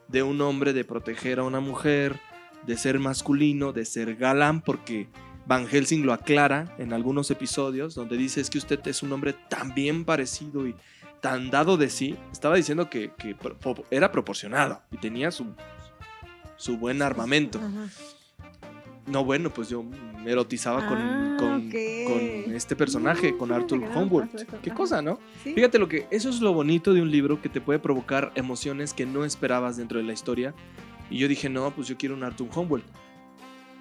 de 0.09 0.21
un 0.21 0.41
hombre 0.41 0.73
de 0.73 0.83
proteger 0.83 1.39
a 1.39 1.43
una 1.43 1.61
mujer, 1.61 2.19
de 2.67 2.75
ser 2.75 2.99
masculino, 2.99 3.71
de 3.71 3.85
ser 3.85 4.15
galán, 4.17 4.61
porque 4.61 5.07
Van 5.47 5.67
Helsing 5.67 6.05
lo 6.05 6.11
aclara 6.13 6.75
en 6.79 6.91
algunos 6.91 7.29
episodios, 7.31 7.93
donde 7.95 8.17
dice 8.17 8.41
es 8.41 8.49
que 8.49 8.57
usted 8.57 8.79
es 8.87 9.03
un 9.03 9.13
hombre 9.13 9.33
tan 9.47 9.73
bien 9.75 10.03
parecido 10.03 10.67
y 10.67 10.75
tan 11.25 11.49
dado 11.49 11.75
de 11.75 11.89
sí. 11.89 12.15
Estaba 12.31 12.55
diciendo 12.55 12.87
que, 12.87 13.09
era 13.89 14.11
proporcionado 14.11 14.83
y 14.91 14.97
tenía 14.97 15.31
su, 15.31 15.47
su 16.55 16.77
buen 16.77 17.01
armamento. 17.01 17.57
Ajá. 17.57 17.89
No, 19.07 19.25
bueno, 19.25 19.51
pues 19.51 19.69
yo 19.69 19.81
me 19.81 20.31
erotizaba 20.31 20.87
con, 20.87 20.97
Ah, 20.99 21.35
con, 21.39 21.67
ok. 21.67 21.73
con 22.45 22.55
este 22.55 22.75
personaje, 22.75 23.31
No, 23.31 23.37
con 23.39 23.51
Arthur 23.51 23.79
Humboldt. 23.95 24.35
Qué 24.61 24.69
Ajá. 24.69 24.77
cosa, 24.77 25.01
¿no? 25.01 25.17
Sí. 25.43 25.53
Fíjate 25.55 25.79
lo 25.79 25.87
que 25.87 26.05
eso 26.11 26.29
es 26.29 26.41
lo 26.41 26.53
bonito 26.53 26.93
de 26.93 27.01
un 27.01 27.09
libro 27.09 27.41
que 27.41 27.49
te 27.49 27.59
puede 27.59 27.79
provocar 27.79 28.31
emociones 28.35 28.93
que 28.93 29.07
no 29.07 29.25
esperabas 29.25 29.77
dentro 29.77 29.97
de 29.97 30.05
la 30.05 30.13
historia. 30.13 30.53
Y 31.09 31.17
yo 31.17 31.27
dije, 31.27 31.49
no, 31.49 31.71
pues 31.71 31.87
yo 31.87 31.97
quiero 31.97 32.13
un 32.13 32.23
Arthur 32.23 32.49
Humboldt 32.55 32.85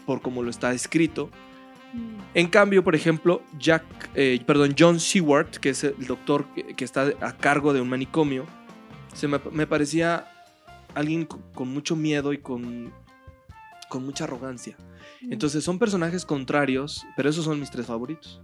por 0.06 0.22
como 0.22 0.42
lo 0.42 0.48
está 0.48 0.72
escrito. 0.72 1.28
En 2.34 2.48
cambio, 2.48 2.82
por 2.82 2.94
ejemplo, 2.94 3.42
Jack, 3.58 3.84
eh, 4.14 4.42
perdón, 4.46 4.74
John 4.76 4.98
Seward, 4.98 5.50
que 5.50 5.70
es 5.70 5.84
el 5.84 6.06
doctor 6.06 6.46
que, 6.54 6.84
está 6.84 7.12
a 7.20 7.36
cargo 7.36 7.72
de 7.72 7.80
un 7.80 7.88
manicomio, 7.88 8.44
se 9.14 9.28
me, 9.28 9.40
me 9.52 9.66
parecía 9.66 10.26
alguien 10.94 11.26
con, 11.26 11.68
mucho 11.68 11.96
miedo 11.96 12.32
y 12.32 12.38
con, 12.38 12.92
con 13.88 14.04
mucha 14.04 14.24
arrogancia. 14.24 14.76
Entonces 15.22 15.64
son 15.64 15.78
personajes 15.78 16.24
contrarios, 16.24 17.06
pero 17.16 17.28
esos 17.30 17.44
son 17.44 17.60
mis 17.60 17.70
tres 17.70 17.86
favoritos. 17.86 18.40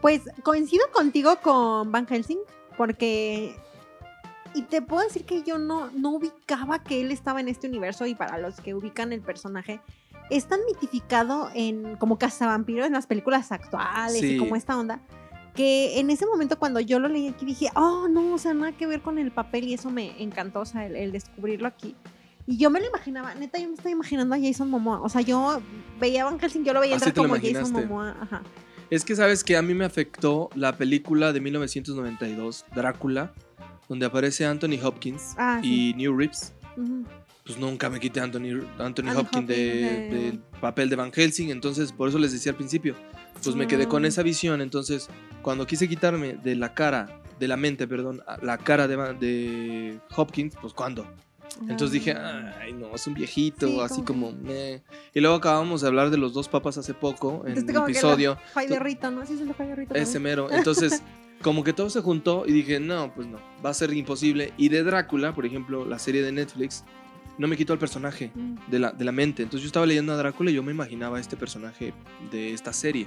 Pues 0.00 0.22
coincido 0.42 0.84
contigo 0.92 1.38
con 1.42 1.92
Van 1.92 2.06
Helsing, 2.06 2.40
porque. 2.76 3.56
Y 4.54 4.62
te 4.62 4.80
puedo 4.80 5.02
decir 5.02 5.24
que 5.24 5.42
yo 5.42 5.58
no, 5.58 5.90
no 5.90 6.12
ubicaba 6.12 6.82
que 6.82 7.02
él 7.02 7.10
estaba 7.10 7.40
en 7.40 7.48
este 7.48 7.68
universo, 7.68 8.06
y 8.06 8.14
para 8.14 8.38
los 8.38 8.60
que 8.60 8.74
ubican 8.74 9.12
el 9.12 9.20
personaje, 9.20 9.80
es 10.30 10.46
tan 10.46 10.60
mitificado 10.66 11.50
en 11.54 11.96
como 11.96 12.18
cazavampiros 12.18 12.86
en 12.86 12.92
las 12.92 13.06
películas 13.06 13.52
actuales 13.52 14.20
Sí. 14.20 14.34
y 14.34 14.38
como 14.38 14.56
esta 14.56 14.76
onda. 14.78 15.00
Que 15.54 15.98
en 16.00 16.10
ese 16.10 16.26
momento 16.26 16.58
cuando 16.58 16.80
yo 16.80 16.98
lo 16.98 17.08
leí 17.08 17.28
aquí 17.28 17.46
dije, 17.46 17.68
oh 17.74 18.08
no, 18.08 18.34
o 18.34 18.38
sea, 18.38 18.52
nada 18.52 18.72
que 18.72 18.86
ver 18.86 19.00
con 19.00 19.18
el 19.18 19.30
papel 19.32 19.64
y 19.64 19.74
eso 19.74 19.90
me 19.90 20.22
encantó, 20.22 20.60
o 20.60 20.66
sea, 20.66 20.84
el, 20.86 20.96
el 20.96 21.12
descubrirlo 21.12 21.66
aquí. 21.68 21.94
Y 22.46 22.58
yo 22.58 22.68
me 22.70 22.78
lo 22.78 22.86
imaginaba, 22.86 23.34
neta, 23.34 23.58
yo 23.58 23.66
me 23.68 23.74
estaba 23.74 23.90
imaginando 23.90 24.34
a 24.34 24.38
Jason 24.38 24.68
Momoa. 24.70 25.00
O 25.00 25.08
sea, 25.08 25.22
yo 25.22 25.60
veía 25.98 26.22
a 26.22 26.24
Van 26.26 26.38
Helsing, 26.38 26.62
yo 26.64 26.72
lo 26.74 26.80
veía 26.80 26.94
entrar 26.94 27.14
como 27.14 27.34
Jason. 27.36 27.72
Momoa. 27.72 28.16
Ajá. 28.20 28.42
Es 28.90 29.04
que 29.04 29.16
sabes 29.16 29.42
que 29.42 29.56
a 29.56 29.62
mí 29.62 29.74
me 29.74 29.84
afectó 29.84 30.50
la 30.54 30.76
película 30.76 31.32
de 31.32 31.40
1992, 31.40 32.66
Drácula, 32.74 33.32
donde 33.88 34.06
aparece 34.06 34.44
Anthony 34.46 34.78
Hopkins 34.84 35.34
Ah, 35.38 35.58
sí. 35.62 35.90
y 35.90 35.94
New 35.94 36.16
Reeves. 36.16 36.52
Ujú. 36.76 37.04
Pues 37.46 37.58
nunca 37.58 37.88
me 37.88 38.00
quité 38.00 38.18
a 38.20 38.24
Anthony, 38.24 38.66
Anthony 38.78 39.10
Hopkins 39.16 39.46
de- 39.46 39.54
de- 39.56 40.08
del 40.08 40.38
papel 40.60 40.90
de 40.90 40.96
Van 40.96 41.12
Helsing, 41.12 41.50
entonces 41.50 41.92
por 41.92 42.08
eso 42.08 42.18
les 42.18 42.32
decía 42.32 42.50
al 42.50 42.56
principio, 42.56 42.96
pues 43.42 43.54
me 43.54 43.68
quedé 43.68 43.86
con 43.86 44.04
Ah. 44.04 44.08
esa 44.08 44.22
visión, 44.24 44.60
entonces 44.60 45.08
cuando 45.42 45.64
quise 45.66 45.88
quitarme 45.88 46.34
de 46.42 46.56
la 46.56 46.74
cara, 46.74 47.20
de 47.38 47.46
la 47.46 47.56
mente, 47.56 47.86
perdón, 47.86 48.20
la 48.42 48.58
cara 48.58 48.88
de, 48.88 48.96
de 49.20 50.00
Hopkins, 50.16 50.56
pues 50.60 50.72
¿cuándo? 50.72 51.06
Entonces 51.62 51.92
dije, 51.92 52.12
ay 52.14 52.72
no, 52.72 52.94
es 52.94 53.06
un 53.06 53.14
viejito, 53.14 53.66
Sí, 53.68 53.80
así 53.80 54.02
como 54.02 54.30
como... 54.32 54.42
meh". 54.42 54.82
Y 55.14 55.20
luego 55.20 55.36
acabamos 55.36 55.80
de 55.82 55.86
hablar 55.86 56.10
de 56.10 56.18
los 56.18 56.34
dos 56.34 56.48
papas 56.48 56.76
hace 56.78 56.92
poco, 56.94 57.44
en 57.46 57.56
el 57.56 57.76
episodio. 57.76 58.36
Jaime 58.54 58.78
Rito, 58.80 59.10
¿no? 59.10 59.24
Sí, 59.24 59.34
es 59.34 59.40
el 59.40 59.48
de 59.48 59.54
Jaime 59.54 59.74
Rito. 59.76 59.94
Ese 59.94 60.14
también. 60.14 60.22
mero. 60.22 60.50
Entonces, 60.50 61.02
como 61.42 61.62
que 61.64 61.72
todo 61.72 61.88
se 61.90 62.00
juntó 62.00 62.44
y 62.46 62.52
dije, 62.52 62.80
no, 62.80 63.14
pues 63.14 63.26
no, 63.28 63.38
va 63.64 63.70
a 63.70 63.74
ser 63.74 63.92
imposible. 63.94 64.52
Y 64.58 64.68
de 64.68 64.82
Drácula, 64.82 65.34
por 65.34 65.46
ejemplo, 65.46 65.86
la 65.86 65.98
serie 65.98 66.22
de 66.22 66.32
Netflix, 66.32 66.84
no 67.38 67.48
me 67.48 67.56
quitó 67.56 67.72
el 67.72 67.78
personaje 67.78 68.30
Mm. 68.34 68.54
de 68.70 68.78
la, 68.78 68.92
de 68.92 69.04
la 69.04 69.12
mente. 69.12 69.42
Entonces 69.42 69.62
yo 69.62 69.66
estaba 69.66 69.86
leyendo 69.86 70.12
a 70.12 70.16
Drácula 70.16 70.50
y 70.50 70.54
yo 70.54 70.62
me 70.62 70.72
imaginaba 70.72 71.18
este 71.20 71.36
personaje 71.36 71.92
de 72.30 72.52
esta 72.52 72.72
serie. 72.72 73.06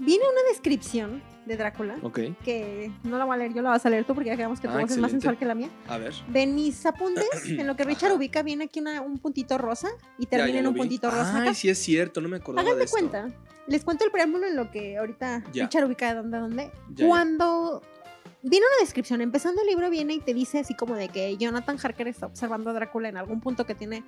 Viene 0.00 0.22
una 0.30 0.48
descripción 0.50 1.20
de 1.44 1.56
Drácula 1.56 1.96
Ok, 2.02 2.20
que 2.44 2.92
no 3.02 3.18
la 3.18 3.24
voy 3.24 3.34
a 3.34 3.38
leer 3.38 3.54
yo, 3.54 3.62
la 3.62 3.70
vas 3.70 3.84
a 3.84 3.90
leer 3.90 4.04
tú 4.04 4.14
porque 4.14 4.28
ya 4.30 4.36
quedamos 4.36 4.60
que 4.60 4.68
tu 4.68 4.74
Ah, 4.74 4.80
voz 4.82 4.90
es 4.92 4.98
más 4.98 5.10
sensual 5.10 5.36
que 5.36 5.44
la 5.44 5.56
mía. 5.56 5.70
a 5.88 5.98
ver. 5.98 6.12
De 6.28 6.46
mis 6.46 6.86
apuntes, 6.86 7.24
en 7.46 7.66
lo 7.66 7.74
que 7.74 7.82
Richard 7.84 8.12
ubica, 8.12 8.42
viene 8.44 8.64
aquí 8.64 8.78
una- 8.78 9.00
un 9.00 9.18
puntito 9.18 9.58
rosa 9.58 9.88
y 10.18 10.26
termina 10.26 10.52
ya 10.54 10.60
en 10.60 10.66
un 10.68 10.74
vi. 10.74 10.80
puntito 10.80 11.10
rosa. 11.10 11.34
Ay, 11.36 11.42
acá. 11.48 11.54
sí 11.54 11.68
es 11.68 11.78
cierto, 11.78 12.20
no 12.20 12.28
me 12.28 12.36
acordaba 12.36 12.62
de 12.64 12.68
Háganme 12.70 12.84
esto. 12.84 12.96
cuenta. 12.96 13.28
Les 13.66 13.82
cuento 13.84 14.04
el 14.04 14.10
preámbulo 14.12 14.46
en 14.46 14.54
lo 14.56 14.70
que 14.70 14.96
ahorita 14.98 15.42
Ya. 15.52 15.64
Richard 15.64 15.86
ubica 15.86 16.08
de 16.10 16.14
dónde 16.14 16.36
a 16.36 16.40
dónde. 16.40 16.70
Cuando 17.08 17.82
viene 18.42 18.66
una 18.66 18.84
descripción, 18.84 19.20
empezando 19.20 19.62
el 19.62 19.68
libro 19.68 19.90
viene 19.90 20.14
y 20.14 20.20
te 20.20 20.34
dice 20.34 20.60
así 20.60 20.74
como 20.74 20.94
de 20.94 21.08
que 21.08 21.36
Jonathan 21.36 21.76
Harker 21.82 22.08
está 22.08 22.26
observando 22.26 22.70
a 22.70 22.72
Drácula 22.72 23.08
en 23.08 23.16
algún 23.16 23.40
punto 23.40 23.66
que 23.66 23.74
tiene, 23.74 24.04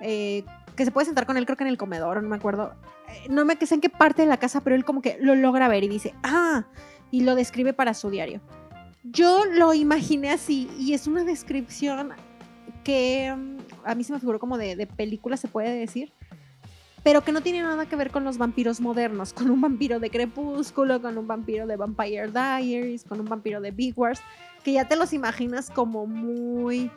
eh, 0.00 0.44
que 0.76 0.84
se 0.84 0.90
puede 0.90 1.06
sentar 1.06 1.26
con 1.26 1.36
él 1.36 1.44
creo 1.46 1.56
que 1.56 1.64
en 1.64 1.70
el 1.70 1.78
comedor, 1.78 2.22
no 2.22 2.28
me 2.28 2.36
acuerdo. 2.36 2.74
Eh, 3.08 3.26
no 3.28 3.44
me 3.44 3.56
sé 3.56 3.74
en 3.74 3.80
qué 3.80 3.90
parte 3.90 4.22
de 4.22 4.28
la 4.28 4.38
casa, 4.38 4.62
pero 4.62 4.76
él 4.76 4.84
como 4.84 5.02
que 5.02 5.18
lo 5.20 5.34
logra 5.34 5.68
ver 5.68 5.84
y 5.84 5.88
dice, 5.88 6.14
ah, 6.22 6.66
y 7.10 7.22
lo 7.22 7.34
describe 7.34 7.72
para 7.72 7.94
su 7.94 8.10
diario. 8.10 8.40
Yo 9.02 9.44
lo 9.44 9.74
imaginé 9.74 10.30
así 10.30 10.70
y 10.78 10.94
es 10.94 11.06
una 11.06 11.24
descripción 11.24 12.12
que 12.82 13.34
mm, 13.34 13.58
a 13.84 13.94
mí 13.94 14.04
se 14.04 14.12
me 14.12 14.20
figuró 14.20 14.38
como 14.38 14.56
de, 14.56 14.76
de 14.76 14.86
película, 14.86 15.36
se 15.36 15.48
puede 15.48 15.78
decir, 15.78 16.12
pero 17.04 17.22
que 17.22 17.30
no 17.30 17.40
tiene 17.42 17.60
nada 17.62 17.86
que 17.86 17.94
ver 17.94 18.10
con 18.10 18.24
los 18.24 18.36
vampiros 18.38 18.80
modernos, 18.80 19.32
con 19.32 19.50
un 19.50 19.60
vampiro 19.60 20.00
de 20.00 20.10
Crepúsculo, 20.10 21.00
con 21.00 21.16
un 21.18 21.26
vampiro 21.28 21.66
de 21.68 21.76
Vampire 21.76 22.28
Diaries, 22.28 23.04
con 23.04 23.20
un 23.20 23.26
vampiro 23.26 23.60
de 23.60 23.70
Big 23.70 23.96
Wars, 23.96 24.20
que 24.64 24.72
ya 24.72 24.88
te 24.88 24.96
los 24.96 25.12
imaginas 25.12 25.70
como 25.70 26.06
muy 26.06 26.90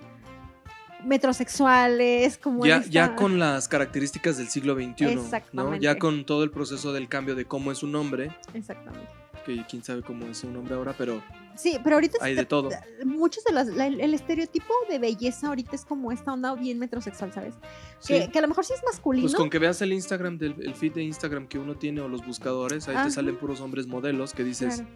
metrosexuales, 1.06 2.38
como 2.38 2.66
Ya, 2.66 2.78
esta- 2.78 2.90
ya 2.90 3.16
con 3.16 3.40
las 3.40 3.68
características 3.68 4.38
del 4.38 4.48
siglo 4.50 4.76
XXI, 4.76 5.16
¿no? 5.16 5.22
Exactamente. 5.22 5.80
Ya 5.84 5.98
con 6.00 6.26
todo 6.26 6.44
el 6.44 6.52
proceso 6.52 6.92
del 6.94 7.08
cambio 7.08 7.36
de 7.36 7.46
cómo 7.46 7.72
es 7.72 7.84
un 7.84 7.96
hombre, 7.96 8.32
Exactamente. 8.54 9.08
que 9.46 9.64
quién 9.70 9.84
sabe 9.84 10.02
cómo 10.02 10.26
es 10.28 10.44
un 10.44 10.56
hombre 10.58 10.76
ahora, 10.76 10.94
pero 10.98 11.22
Sí, 11.58 11.78
pero 11.84 11.96
ahorita 11.98 12.18
hay 12.22 12.36
de 12.36 12.46
todo. 12.46 12.70
muchos 13.06 13.44
de 13.44 13.52
las 13.54 13.68
la- 13.68 13.88
el 13.88 14.14
estereotipo 14.14 14.74
de 14.90 15.00
belleza 15.00 15.48
ahorita 15.48 15.76
es 15.76 15.84
como 15.86 16.12
esta 16.12 16.32
onda 16.34 16.54
bien 16.56 16.80
metrosexual, 16.80 17.34
¿sabes? 17.34 17.56
Sí. 18.00 18.14
Que, 18.14 18.32
que 18.32 18.40
a 18.40 18.42
lo 18.44 18.48
mejor 18.48 18.64
sí 18.66 18.74
es 18.74 18.84
masculino. 18.84 19.26
Pues 19.26 19.36
con 19.36 19.50
que 19.50 19.60
veas 19.60 19.82
el 19.82 19.92
Instagram, 19.94 20.38
del, 20.38 20.56
el 20.62 20.74
feed 20.76 20.94
de 20.94 21.04
Instagram 21.04 21.48
que 21.48 21.58
uno 21.60 21.76
tiene 21.76 22.02
o 22.02 22.08
los 22.08 22.26
buscadores, 22.26 22.88
ahí 22.88 22.96
Ajá. 22.96 23.06
te 23.06 23.12
salen 23.12 23.36
puros 23.38 23.60
hombres 23.62 23.88
modelos 23.88 24.34
que 24.34 24.44
dices, 24.44 24.76
Claro. 24.76 24.90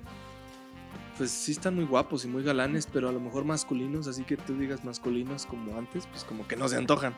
pues 1.18 1.32
sí 1.32 1.52
están 1.52 1.76
muy 1.76 1.86
guapos 1.86 2.26
y 2.26 2.28
muy 2.28 2.44
galanes, 2.44 2.88
pero 2.92 3.10
a 3.10 3.12
lo 3.12 3.20
mejor 3.20 3.44
masculinos, 3.46 4.08
así 4.08 4.24
que 4.24 4.38
tú 4.38 4.56
digas 4.58 4.84
masculinos 4.84 5.46
como 5.46 5.78
antes, 5.78 6.08
pues 6.08 6.24
como 6.24 6.48
que 6.48 6.56
no 6.56 6.68
se 6.70 6.78
antojan. 6.78 7.16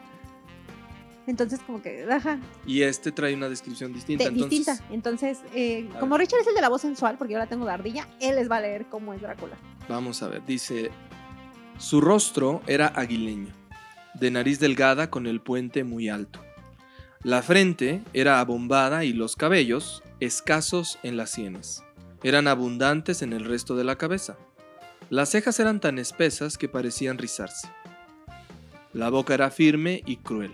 Entonces 1.25 1.59
como 1.65 1.81
que, 1.81 2.05
ajá, 2.11 2.39
Y 2.65 2.81
este 2.81 3.11
trae 3.11 3.33
una 3.33 3.47
descripción 3.49 3.93
distinta. 3.93 4.25
de- 4.25 4.29
entonces, 4.31 4.49
distinta. 4.65 4.83
Entonces, 4.93 5.39
eh, 5.53 5.87
como 5.99 6.17
Richard 6.17 6.41
es 6.41 6.47
el 6.47 6.55
de 6.55 6.61
la 6.61 6.69
voz 6.69 6.81
sensual, 6.81 7.17
porque 7.17 7.33
yo 7.33 7.39
la 7.39 7.47
tengo 7.47 7.65
de 7.65 7.71
ardilla, 7.71 8.07
él 8.19 8.35
les 8.35 8.49
va 8.51 8.57
a 8.57 8.61
leer 8.61 8.87
cómo 8.89 9.13
es 9.13 9.21
Drácula. 9.21 9.55
Vamos 9.87 10.21
a 10.21 10.27
ver, 10.27 10.45
dice, 10.45 10.91
su 11.77 12.01
rostro 12.01 12.61
era 12.67 12.87
aguileño, 12.87 13.53
de 14.15 14.31
nariz 14.31 14.59
delgada 14.59 15.09
con 15.09 15.25
el 15.27 15.39
puente 15.41 15.83
muy 15.85 16.09
alto. 16.09 16.39
La 17.23 17.41
frente 17.41 18.01
era 18.13 18.41
abombada 18.41 19.05
y 19.05 19.13
los 19.13 19.37
cabellos 19.37 20.03
escasos 20.19 20.99
en 21.03 21.15
las 21.15 21.29
sienes. 21.31 21.83
Eran 22.21 22.47
abundantes 22.49 23.21
en 23.21 23.31
el 23.31 23.45
resto 23.45 23.75
de 23.77 23.85
la 23.85 23.97
cabeza. 23.97 24.35
Las 25.09 25.29
cejas 25.29 25.57
eran 25.59 25.79
tan 25.79 25.99
espesas 25.99 26.57
que 26.57 26.67
parecían 26.67 27.17
rizarse. 27.17 27.69
La 28.93 29.09
boca 29.09 29.33
era 29.33 29.49
firme 29.51 30.03
y 30.05 30.17
cruel, 30.17 30.53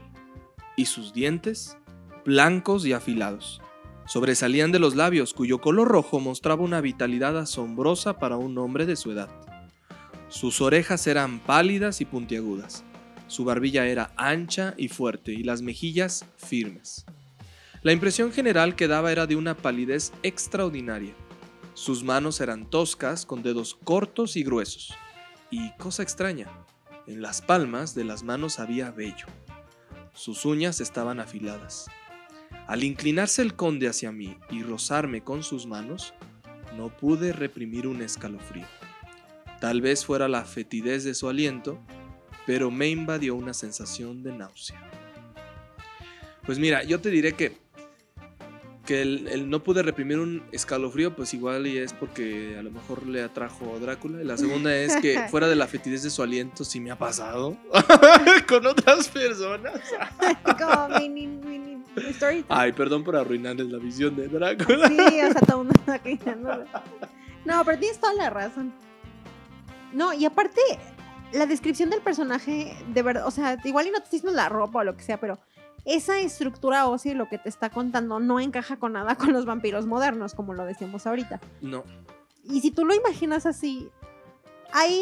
y 0.80 0.86
sus 0.86 1.12
dientes 1.12 1.78
blancos 2.24 2.86
y 2.86 2.94
afilados. 2.94 3.62
Sobresalían 4.08 4.72
de 4.72 4.80
los 4.80 4.96
labios, 4.96 5.34
cuyo 5.34 5.60
color 5.60 5.90
rojo 5.90 6.22
mostraba 6.22 6.64
una 6.64 6.80
vitalidad 6.80 7.38
asombrosa 7.38 8.18
para 8.18 8.38
un 8.38 8.58
hombre 8.58 8.86
de 8.86 8.96
su 8.96 9.12
edad. 9.12 9.30
Sus 10.30 10.62
orejas 10.62 11.06
eran 11.06 11.40
pálidas 11.40 12.00
y 12.00 12.06
puntiagudas. 12.06 12.86
Su 13.28 13.44
barbilla 13.44 13.88
era 13.88 14.14
ancha 14.16 14.74
y 14.78 14.88
fuerte 14.88 15.34
y 15.34 15.44
las 15.44 15.62
mejillas 15.62 16.24
firmes. 16.38 17.06
La 17.82 17.92
impresión 17.92 18.32
general 18.32 18.78
que 18.78 18.88
daba 18.88 19.12
era 19.12 19.28
de 19.28 19.36
una 19.36 19.58
palidez 19.58 20.14
extraordinaria. 20.24 21.14
Sus 21.74 22.06
manos 22.06 22.40
eran 22.40 22.70
toscas, 22.70 23.26
con 23.26 23.44
dedos 23.44 23.78
cortos 23.84 24.38
y 24.38 24.44
gruesos. 24.44 24.94
Y 25.52 25.72
cosa 25.74 26.04
extraña, 26.04 26.48
en 27.06 27.22
las 27.22 27.42
palmas 27.42 27.96
de 27.96 28.06
las 28.06 28.24
manos 28.24 28.60
había 28.60 28.92
vello. 28.92 29.26
Sus 30.14 30.45
uñas 30.45 30.82
estaban 30.82 31.20
afiladas. 31.20 31.88
Al 32.68 32.84
inclinarse 32.84 33.41
el 33.41 33.55
conde 33.55 33.88
hacia 33.88 34.12
mí 34.12 34.38
y 34.49 34.64
rozarme 34.64 35.24
con 35.24 35.43
sus 35.43 35.66
manos, 35.66 36.14
no 36.78 36.89
pude 36.95 37.34
reprimir 37.34 37.88
un 37.88 38.01
escalofrío. 38.01 38.68
Tal 39.60 39.82
vez 39.82 40.05
fuera 40.05 40.28
la 40.28 40.45
fetidez 40.45 41.03
de 41.03 41.14
su 41.14 41.28
aliento, 41.28 41.80
pero 42.45 42.72
me 42.72 42.88
invadió 42.88 43.36
una 43.36 43.53
sensación 43.53 44.24
de 44.24 44.34
náusea. 44.34 44.89
Pues 46.45 46.57
mira, 46.57 46.84
yo 46.84 46.99
te 46.99 47.10
diré 47.10 47.34
que 47.34 47.57
que 48.90 49.04
el, 49.04 49.52
no 49.52 49.62
pude 49.62 49.84
reprimir 49.84 50.18
un 50.18 50.42
escalofrío, 50.52 51.16
pues 51.16 51.36
igual 51.36 51.68
y 51.68 51.78
es 51.78 51.94
porque 51.94 52.56
a 52.58 52.64
lo 52.64 52.72
mejor 52.72 53.06
le 53.06 53.22
atrajo 53.22 53.76
a 53.76 53.78
Drácula. 53.78 54.20
Y 54.20 54.26
la 54.26 54.36
segunda 54.36 54.76
es 54.76 54.96
que 54.96 55.28
fuera 55.30 55.48
de 55.48 55.56
la 55.56 55.68
fetidez 55.68 56.02
de 56.02 56.10
su 56.10 56.24
aliento, 56.24 56.64
sí 56.66 56.80
me 56.80 56.90
ha 56.90 56.98
pasado 56.98 57.56
con 58.48 58.66
otras 58.66 59.08
personas. 59.10 59.80
Como 60.58 60.98
mini, 60.98 61.28
mini 61.28 61.84
story. 62.08 62.44
Ay, 62.50 62.72
perdón 62.72 63.04
por 63.04 63.16
arruinarles 63.16 63.68
la 63.68 63.78
visión 63.78 64.16
de 64.16 64.28
Drácula. 64.28 64.88
Sí, 64.88 64.98
o 64.98 65.34
sea, 65.34 65.42
todo 65.42 65.62
el 65.62 65.68
mundo 65.68 65.74
está 65.86 66.84
No, 67.46 67.64
pero 67.64 67.78
tienes 67.78 68.00
toda 68.00 68.14
la 68.16 68.32
razón. 68.32 68.74
No, 69.94 70.14
y 70.14 70.26
aparte, 70.26 70.62
la 71.32 71.46
descripción 71.46 71.92
del 71.92 72.02
personaje, 72.02 72.76
de 72.88 73.04
verdad, 73.04 73.28
o 73.28 73.32
sea, 73.32 73.56
igual 73.64 73.86
y 73.86 73.92
no 73.92 74.00
te 74.00 74.06
estoy 74.06 74.18
diciendo 74.18 74.36
la 74.36 74.50
ropa 74.50 74.80
o 74.80 74.84
lo 74.84 74.98
que 74.98 75.04
sea, 75.04 75.20
pero 75.20 75.38
esa 75.86 76.20
estructura 76.20 76.88
ósea 76.88 77.14
y 77.14 77.16
lo 77.16 77.30
que 77.30 77.38
te 77.38 77.50
está 77.50 77.70
contando 77.70 78.20
no 78.20 78.40
encaja 78.40 78.78
con 78.78 78.94
nada 78.94 79.16
con 79.16 79.34
los 79.34 79.46
vampiros 79.46 79.86
modernos, 79.86 80.34
como 80.34 80.54
lo 80.54 80.66
decíamos 80.66 81.08
ahorita. 81.08 81.40
No. 81.62 81.84
Y 82.44 82.62
si 82.62 82.72
tú 82.72 82.86
lo 82.86 82.94
imaginas 82.94 83.46
así, 83.46 83.90
hay 84.72 85.02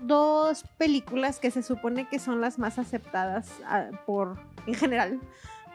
dos 0.00 0.64
películas 0.78 1.38
que 1.40 1.50
se 1.50 1.62
supone 1.62 2.08
que 2.08 2.18
son 2.18 2.40
las 2.40 2.58
más 2.58 2.78
aceptadas 2.78 3.48
ah, 3.66 3.90
por, 4.06 4.38
en 4.66 4.74
general, 4.74 5.20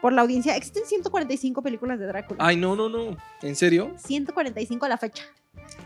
por 0.00 0.12
la 0.12 0.22
audiencia. 0.22 0.56
Existen 0.56 0.84
145 0.86 1.62
películas 1.62 1.98
de 1.98 2.06
Drácula. 2.06 2.44
Ay, 2.44 2.56
no, 2.56 2.76
no, 2.76 2.88
no. 2.88 3.16
¿En 3.42 3.56
serio? 3.56 3.92
145 3.96 4.86
a 4.86 4.88
la 4.88 4.98
fecha. 4.98 5.24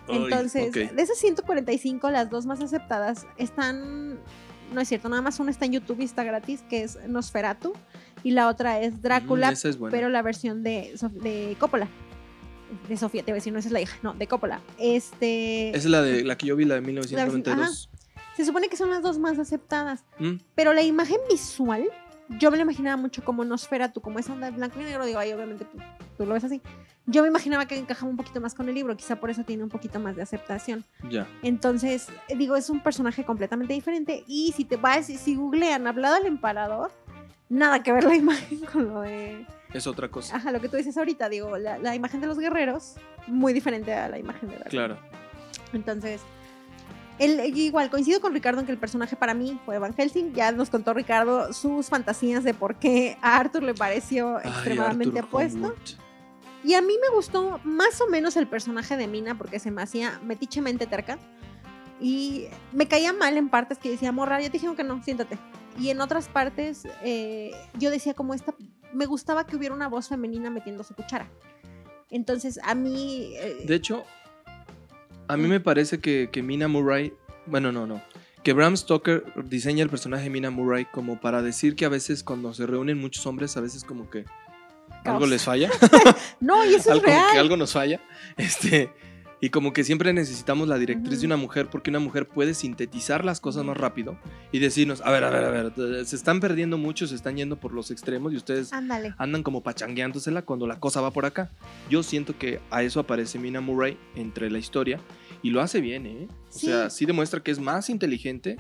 Entonces, 0.09 0.73
de 0.73 1.03
esas 1.03 1.19
145, 1.19 2.11
las 2.11 2.31
dos 2.31 2.47
más 2.47 2.61
aceptadas 2.61 3.27
están, 3.37 4.19
no 4.75 4.81
es 4.81 4.89
cierto, 4.89 5.09
nada 5.09 5.23
más 5.23 5.41
una 5.41 5.51
está 5.51 5.65
en 5.65 5.73
YouTube 5.73 6.01
y 6.01 6.05
está 6.05 6.25
gratis, 6.25 6.63
que 6.69 6.83
es 6.83 6.99
Nosferatu 7.09 7.73
y 8.23 8.33
la 8.33 8.49
otra 8.49 8.81
es 8.81 9.01
Drácula, 9.03 9.53
mm, 9.53 9.91
pero 9.91 10.09
la 10.09 10.23
versión 10.23 10.63
de, 10.63 10.95
de 11.23 11.57
Coppola. 11.59 11.89
De 12.89 12.97
Sofía, 12.97 13.23
te 13.23 13.31
voy 13.31 13.37
a 13.37 13.41
decir, 13.41 13.53
no 13.53 13.59
esa 13.61 13.69
es 13.69 13.73
la 13.73 13.81
hija, 13.81 13.97
no, 14.03 14.15
de 14.15 14.27
Coppola. 14.27 14.61
Este... 14.79 15.69
Esa 15.69 15.79
es 15.79 15.85
la, 15.85 16.03
de, 16.03 16.25
la 16.25 16.37
que 16.37 16.47
yo 16.47 16.57
vi, 16.57 16.65
la 16.65 16.75
de 16.75 16.81
1992. 16.81 17.89
se 18.37 18.45
supone 18.45 18.69
que 18.69 18.77
son 18.77 18.91
las 18.91 19.03
dos 19.03 19.19
más 19.19 19.39
aceptadas, 19.39 20.05
mm. 20.19 20.37
pero 20.55 20.73
la 20.73 20.83
imagen 20.83 21.19
visual, 21.31 21.85
yo 22.29 22.51
me 22.51 22.57
la 22.57 22.63
imaginaba 22.63 22.97
mucho 22.97 23.25
como 23.25 23.45
Nosferatu, 23.45 24.01
como 24.01 24.19
esa 24.19 24.33
onda 24.33 24.51
de 24.51 24.57
blanco 24.57 24.81
y 24.81 24.85
negro, 24.85 25.05
digo, 25.05 25.19
ahí 25.19 25.33
obviamente 25.33 25.65
tú, 25.65 25.79
tú, 26.17 26.27
lo 26.27 26.35
ves 26.35 26.45
así. 26.45 26.63
Yo 27.07 27.23
me 27.23 27.29
imaginaba 27.29 27.67
que 27.67 27.77
encajaba 27.77 28.11
un 28.11 28.17
poquito 28.17 28.41
más 28.41 28.55
con 28.55 28.69
el 28.69 28.75
libro, 28.75 28.97
quizá 28.97 29.21
por 29.21 29.31
eso 29.31 29.45
tiene 29.45 29.63
un 29.63 29.69
poquito 29.69 30.01
más 30.01 30.17
de 30.17 30.23
aceptación. 30.23 30.85
Ya. 31.11 31.27
Entonces, 31.43 32.09
digo, 32.35 32.57
es 32.57 32.71
un 32.71 32.81
personaje 32.81 33.25
completamente 33.25 33.75
diferente 33.75 34.25
y 34.27 34.53
si 34.57 34.65
te 34.65 34.77
vas, 34.77 35.07
si 35.07 35.35
googlean 35.35 35.87
hablado 35.87 36.17
al 36.17 36.27
emparador, 36.27 36.91
nada 37.49 37.83
que 37.83 37.93
ver 37.93 38.05
la 38.05 38.15
imagen 38.17 38.61
con 38.61 38.89
lo 38.89 39.01
de... 39.03 39.47
Es 39.73 39.87
otra 39.87 40.09
cosa. 40.09 40.37
Ajá, 40.37 40.53
lo 40.53 40.61
que 40.61 40.69
tú 40.69 40.77
dices 40.77 40.97
ahorita, 40.97 41.29
digo, 41.29 41.59
la, 41.59 41.95
imagen 41.95 42.21
de 42.21 42.29
los 42.29 42.39
guerreros, 42.39 42.95
muy 43.27 43.53
diferente 43.53 43.93
a 43.93 44.09
la 44.09 44.19
imagen 44.19 44.49
de 44.49 44.59
la 44.59 44.65
Claro. 44.67 44.97
Entonces, 45.73 46.21
él, 47.19 47.57
igual, 47.57 47.91
coincido 47.91 48.21
con 48.21 48.33
Ricardo 48.33 48.61
en 48.61 48.67
que 48.67 48.73
el 48.73 48.79
personaje 48.79 49.17
para 49.17 49.35
mí 49.35 49.59
fue 49.65 49.79
Van 49.79 49.95
Helsing. 49.95 50.33
Ya 50.35 50.53
nos 50.53 50.71
contó 50.71 50.95
Ricardo 50.95 51.53
sus 51.53 51.89
fantasías 51.89 52.45
de 52.45 52.55
por 52.55 52.77
qué 52.77 53.17
a 53.23 53.37
Arthur 53.37 53.63
le 53.63 53.75
pareció 53.75 54.39
extremadamente 54.41 55.21
apuesto. 55.21 55.75
Y 56.65 56.75
a 56.75 56.81
mí 56.81 56.95
me 57.01 57.15
gustó 57.15 57.61
más 57.63 58.01
o 58.01 58.09
menos 58.09 58.37
el 58.37 58.47
personaje 58.47 58.97
de 58.97 59.07
Mina 59.07 59.37
porque 59.37 59.59
se 59.59 59.71
me 59.71 59.83
hacía 59.83 60.21
metichemente 60.25 60.87
terca. 60.87 61.19
Y 62.01 62.47
me 62.73 62.89
caía 62.89 63.13
mal 63.13 63.37
en 63.37 63.49
partes 63.49 63.79
que 63.79 63.91
decía, 63.91 64.13
morra, 64.13 64.41
yo 64.41 64.47
te 64.51 64.59
dije 64.59 64.75
que 64.75 64.85
no, 64.85 65.03
siéntate 65.03 65.39
y 65.79 65.91
en 65.91 66.01
otras 66.01 66.29
partes 66.29 66.87
eh, 67.03 67.51
yo 67.79 67.91
decía 67.91 68.15
como 68.15 68.35
esta, 68.35 68.55
me 68.93 69.07
gustaba 69.07 69.47
que 69.47 69.57
hubiera 69.57 69.75
una 69.75 69.89
voz 69.89 70.09
femenina 70.09 70.51
metiendo 70.51 70.85
su 70.85 70.95
cuchara. 70.95 71.31
Entonces 72.11 72.61
a 72.63 72.75
mí... 72.75 73.33
Eh, 73.35 73.65
de 73.67 73.75
hecho, 73.75 74.05
a 75.29 75.37
mí 75.37 75.49
me 75.49 75.61
parece 75.61 76.01
que, 76.01 76.29
que 76.31 76.43
Mina 76.43 76.69
Murray, 76.69 77.13
bueno, 77.47 77.73
no, 77.73 77.87
no, 77.87 78.03
que 78.43 78.53
Bram 78.53 78.77
Stoker 78.77 79.25
diseña 79.45 79.83
el 79.83 79.91
personaje 79.91 80.25
de 80.25 80.31
Mina 80.31 80.51
Murray 80.51 80.85
como 80.85 81.21
para 81.21 81.43
decir 81.43 81.77
que 81.77 81.85
a 81.85 81.89
veces 81.89 82.23
cuando 82.23 82.53
se 82.53 82.67
reúnen 82.67 83.01
muchos 83.01 83.27
hombres, 83.27 83.57
a 83.57 83.61
veces 83.61 83.85
como 83.85 84.11
que 84.11 84.25
algo 85.05 85.27
les 85.27 85.43
falla. 85.43 85.71
no, 86.41 86.65
y 86.65 86.75
eso 86.75 86.93
es 86.95 87.03
real. 87.03 87.33
Que 87.33 87.39
algo 87.39 87.57
nos 87.57 87.73
falla. 87.73 88.01
Este, 88.37 88.91
y 89.45 89.51
como 89.51 89.75
que 89.75 89.85
siempre 89.85 90.15
necesitamos 90.15 90.69
la 90.69 90.79
directriz 90.79 91.21
de 91.21 91.27
una 91.27 91.37
mujer 91.37 91.69
porque 91.69 91.91
una 91.91 91.99
mujer 91.99 92.27
puede 92.27 92.55
sintetizar 92.55 93.27
las 93.27 93.41
cosas 93.41 93.63
más 93.63 93.77
rápido 93.77 94.17
y 94.53 94.59
decirnos, 94.59 95.03
a 95.03 95.11
ver, 95.11 95.23
a 95.23 95.29
ver, 95.29 95.45
a 95.45 95.51
ver, 95.51 96.07
se 96.07 96.17
están 96.17 96.41
perdiendo 96.41 96.79
mucho, 96.79 97.07
se 97.07 97.15
están 97.15 97.37
yendo 97.37 97.61
por 97.61 97.75
los 97.75 97.91
extremos 97.91 98.33
y 98.33 98.37
ustedes 98.37 98.73
andan 98.73 99.43
como 99.43 99.63
pachangueándosela 99.63 100.47
cuando 100.47 100.67
la 100.67 100.81
cosa 100.81 101.03
va 101.03 101.11
por 101.11 101.27
acá. 101.27 101.51
Yo 101.91 102.03
siento 102.03 102.39
que 102.39 102.59
a 102.71 102.85
eso 102.85 103.01
aparece 103.01 103.39
Mina 103.39 103.61
Murray 103.61 103.99
entre 104.15 104.51
la 104.51 104.57
historia 104.57 104.99
y 105.43 105.51
lo 105.51 105.61
hace 105.61 105.83
bien, 105.83 106.07
¿eh? 106.07 106.29
O 106.49 106.59
sea, 106.59 106.89
sí 106.89 107.05
demuestra 107.05 107.41
que 107.41 107.51
es 107.51 107.59
más 107.59 107.91
inteligente 107.91 108.57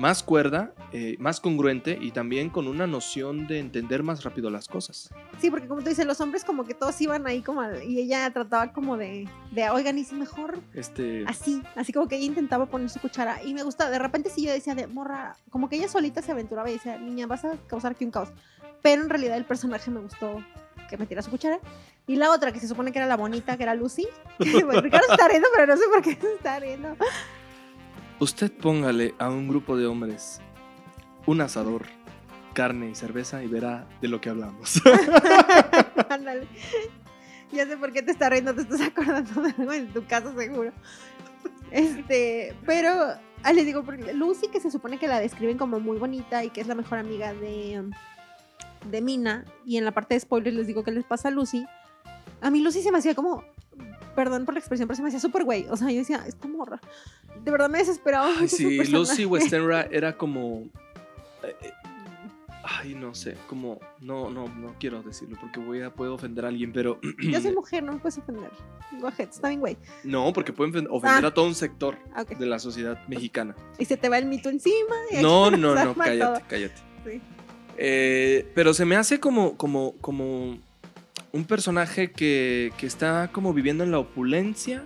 más 0.00 0.22
cuerda, 0.22 0.72
eh, 0.92 1.16
más 1.18 1.40
congruente 1.40 1.98
y 2.00 2.10
también 2.12 2.48
con 2.48 2.68
una 2.68 2.86
noción 2.86 3.46
de 3.46 3.58
entender 3.58 4.02
más 4.02 4.24
rápido 4.24 4.48
las 4.48 4.66
cosas. 4.66 5.10
Sí, 5.38 5.50
porque 5.50 5.68
como 5.68 5.82
tú 5.82 5.90
dices, 5.90 6.06
los 6.06 6.22
hombres 6.22 6.42
como 6.42 6.64
que 6.64 6.72
todos 6.72 6.98
iban 7.02 7.26
ahí 7.26 7.42
como 7.42 7.62
y 7.86 8.00
ella 8.00 8.30
trataba 8.32 8.72
como 8.72 8.96
de, 8.96 9.28
de 9.52 9.68
oigan, 9.68 9.98
y 9.98 10.04
si 10.04 10.14
mejor 10.14 10.58
este... 10.72 11.24
así, 11.26 11.62
así 11.76 11.92
como 11.92 12.08
que 12.08 12.16
ella 12.16 12.24
intentaba 12.24 12.64
poner 12.64 12.88
su 12.88 12.98
cuchara 12.98 13.42
y 13.44 13.52
me 13.52 13.62
gusta, 13.62 13.90
de 13.90 13.98
repente 13.98 14.30
sí 14.30 14.46
yo 14.46 14.52
decía 14.52 14.74
de 14.74 14.86
morra, 14.86 15.36
como 15.50 15.68
que 15.68 15.76
ella 15.76 15.88
solita 15.88 16.22
se 16.22 16.32
aventuraba 16.32 16.70
y 16.70 16.74
decía, 16.74 16.96
niña, 16.96 17.26
vas 17.26 17.44
a 17.44 17.58
causar 17.66 17.92
aquí 17.92 18.06
un 18.06 18.10
caos. 18.10 18.30
Pero 18.82 19.02
en 19.02 19.10
realidad 19.10 19.36
el 19.36 19.44
personaje 19.44 19.90
me 19.90 20.00
gustó 20.00 20.42
que 20.88 20.96
metiera 20.96 21.20
su 21.20 21.30
cuchara. 21.30 21.58
Y 22.06 22.16
la 22.16 22.30
otra, 22.30 22.52
que 22.52 22.58
se 22.58 22.66
supone 22.66 22.90
que 22.90 22.98
era 22.98 23.06
la 23.06 23.18
bonita, 23.18 23.58
que 23.58 23.64
era 23.64 23.74
Lucy. 23.74 24.08
Ricardo 24.38 25.06
está 25.10 25.28
riendo, 25.28 25.48
pero 25.54 25.66
no 25.66 25.76
sé 25.76 25.84
por 25.92 26.00
qué 26.00 26.14
se 26.14 26.32
está 26.34 26.58
riendo. 26.58 26.96
Usted 28.20 28.52
póngale 28.52 29.14
a 29.18 29.30
un 29.30 29.48
grupo 29.48 29.78
de 29.78 29.86
hombres 29.86 30.42
un 31.24 31.40
asador, 31.40 31.86
carne 32.52 32.90
y 32.90 32.94
cerveza 32.94 33.42
y 33.42 33.46
verá 33.46 33.88
de 34.02 34.08
lo 34.08 34.20
que 34.20 34.28
hablamos. 34.28 34.78
Ándale. 36.10 36.46
ya 37.50 37.66
sé 37.66 37.78
por 37.78 37.92
qué 37.92 38.02
te 38.02 38.10
está 38.10 38.28
riendo, 38.28 38.54
te 38.54 38.60
estás 38.60 38.82
acordando 38.82 39.40
de 39.40 39.54
algo 39.56 39.72
en 39.72 39.88
tu 39.90 40.04
casa 40.04 40.34
seguro. 40.34 40.70
Este, 41.70 42.54
pero 42.66 42.92
ah, 43.42 43.52
les 43.54 43.64
digo, 43.64 43.82
Lucy, 44.12 44.48
que 44.48 44.60
se 44.60 44.70
supone 44.70 44.98
que 44.98 45.08
la 45.08 45.18
describen 45.18 45.56
como 45.56 45.80
muy 45.80 45.96
bonita 45.96 46.44
y 46.44 46.50
que 46.50 46.60
es 46.60 46.66
la 46.66 46.74
mejor 46.74 46.98
amiga 46.98 47.32
de, 47.32 47.90
de 48.90 49.00
Mina, 49.00 49.46
y 49.64 49.78
en 49.78 49.86
la 49.86 49.92
parte 49.92 50.12
de 50.12 50.20
spoilers 50.20 50.54
les 50.54 50.66
digo 50.66 50.84
que 50.84 50.90
les 50.90 51.04
pasa 51.04 51.28
a 51.28 51.30
Lucy. 51.30 51.64
A 52.42 52.50
mí 52.50 52.60
Lucy 52.60 52.82
se 52.82 52.92
me 52.92 52.98
hacía 52.98 53.14
como 53.14 53.44
perdón 54.14 54.44
por 54.44 54.54
la 54.54 54.60
expresión, 54.60 54.86
pero 54.86 54.96
se 54.96 55.02
me 55.02 55.08
hacía 55.08 55.20
súper 55.20 55.44
güey. 55.44 55.66
O 55.70 55.76
sea, 55.76 55.90
yo 55.90 55.98
decía, 55.98 56.24
esta 56.26 56.48
morra. 56.48 56.80
De 57.44 57.50
verdad 57.50 57.68
me 57.68 57.78
desesperaba. 57.78 58.32
Ay, 58.38 58.48
sí, 58.48 58.84
Lucy 58.84 59.24
Westenra 59.24 59.82
era 59.90 60.16
como. 60.16 60.68
Eh, 61.42 61.56
eh, 61.62 61.72
ay, 62.64 62.94
no 62.94 63.14
sé, 63.14 63.36
como. 63.48 63.80
No, 64.00 64.30
no, 64.30 64.48
no 64.48 64.74
quiero 64.78 65.02
decirlo 65.02 65.38
porque 65.40 65.60
voy 65.60 65.82
a, 65.82 65.92
puedo 65.92 66.14
ofender 66.14 66.44
a 66.44 66.48
alguien, 66.48 66.72
pero. 66.72 67.00
yo 67.18 67.40
soy 67.40 67.52
mujer, 67.54 67.82
no 67.82 67.92
me 67.92 67.98
puedes 67.98 68.18
ofender. 68.18 68.50
Go 69.00 69.08
ahead, 69.08 69.28
está 69.28 69.48
bien, 69.48 69.60
güey. 69.60 69.76
No, 70.04 70.32
porque 70.32 70.52
pueden 70.52 70.86
ofender 70.90 71.24
ah. 71.24 71.28
a 71.28 71.34
todo 71.34 71.46
un 71.46 71.54
sector 71.54 71.98
de 72.38 72.46
la 72.46 72.58
sociedad 72.58 72.98
mexicana. 73.08 73.54
Y 73.78 73.84
se 73.84 73.96
te 73.96 74.08
va 74.08 74.18
el 74.18 74.26
mito 74.26 74.48
encima. 74.48 74.96
no, 75.22 75.50
no, 75.50 75.74
no, 75.74 75.94
cállate, 75.94 76.44
cállate. 76.48 76.82
Sí. 77.04 77.20
Eh, 77.82 78.50
pero 78.54 78.74
se 78.74 78.84
me 78.84 78.96
hace 78.96 79.18
como, 79.18 79.56
como, 79.56 79.94
como 80.02 80.58
un 81.32 81.44
personaje 81.44 82.12
que, 82.12 82.72
está 82.80 83.30
como 83.32 83.52
viviendo 83.54 83.84
en 83.84 83.90
la 83.90 83.98
opulencia 83.98 84.84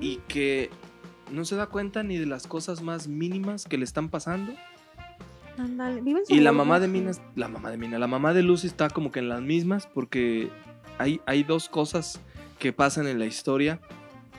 y 0.00 0.16
que 0.28 0.70
no 1.32 1.44
se 1.44 1.56
da 1.56 1.66
cuenta 1.66 2.02
ni 2.02 2.18
de 2.18 2.26
las 2.26 2.46
cosas 2.46 2.82
más 2.82 3.08
mínimas 3.08 3.64
que 3.64 3.78
le 3.78 3.84
están 3.84 4.08
pasando. 4.08 4.52
y 6.28 6.40
la 6.40 6.52
mamá 6.52 6.80
de 6.80 6.88
Mina, 6.88 7.12
la 7.34 7.48
mamá 7.48 7.70
de 7.70 7.78
Mina, 7.78 7.98
la 7.98 8.06
mamá 8.06 8.34
de 8.34 8.42
Lucy 8.42 8.66
está 8.66 8.90
como 8.90 9.10
que 9.10 9.20
en 9.20 9.28
las 9.28 9.40
mismas 9.40 9.86
porque 9.86 10.50
hay, 10.98 11.20
hay 11.26 11.42
dos 11.42 11.68
cosas 11.68 12.20
que 12.58 12.72
pasan 12.72 13.06
en 13.06 13.18
la 13.18 13.26
historia 13.26 13.80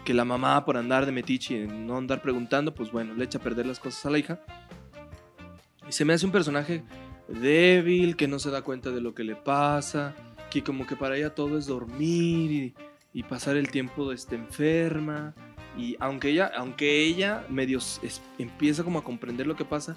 que 0.08 0.14
la 0.14 0.24
mamá 0.24 0.64
por 0.64 0.78
andar 0.78 1.06
de 1.06 1.12
metiche 1.12 1.64
y 1.64 1.68
no 1.68 1.98
andar 1.98 2.22
preguntando, 2.22 2.74
pues 2.74 2.94
bueno, 2.94 3.14
le 3.14 3.26
echa 3.26 3.40
a 3.40 3.42
perder 3.42 3.66
las 3.66 3.78
cosas 3.78 4.06
a 4.06 4.10
la 4.10 4.18
hija. 4.18 4.40
Y 5.86 5.92
se 5.92 6.06
me 6.06 6.14
hace 6.14 6.26
un 6.26 6.32
personaje 6.32 6.86
débil, 7.28 8.16
que 8.16 8.26
no 8.30 8.40
se 8.40 8.50
da 8.50 8.62
cuenta 8.62 8.92
de 8.92 9.02
lo 9.02 9.14
que 9.14 9.26
le 9.26 9.36
pasa, 9.36 10.16
que 10.52 10.64
como 10.64 10.86
que 10.88 10.96
para 10.96 11.18
ella 11.18 11.34
todo 11.36 11.58
es 11.58 11.66
dormir 11.68 12.74
y, 13.14 13.24
pasar 13.24 13.58
el 13.58 13.70
tiempo 13.72 14.12
este, 14.12 14.36
enferma 14.36 15.34
Y 15.78 15.96
aunque 16.00 16.30
ella, 16.30 16.52
aunque 16.56 17.04
ella 17.06 17.46
medio 17.50 17.78
es- 17.80 18.22
empieza 18.40 18.84
como 18.84 19.00
a 19.00 19.04
comprender 19.04 19.46
lo 19.48 19.56
que 19.56 19.66
pasa, 19.66 19.96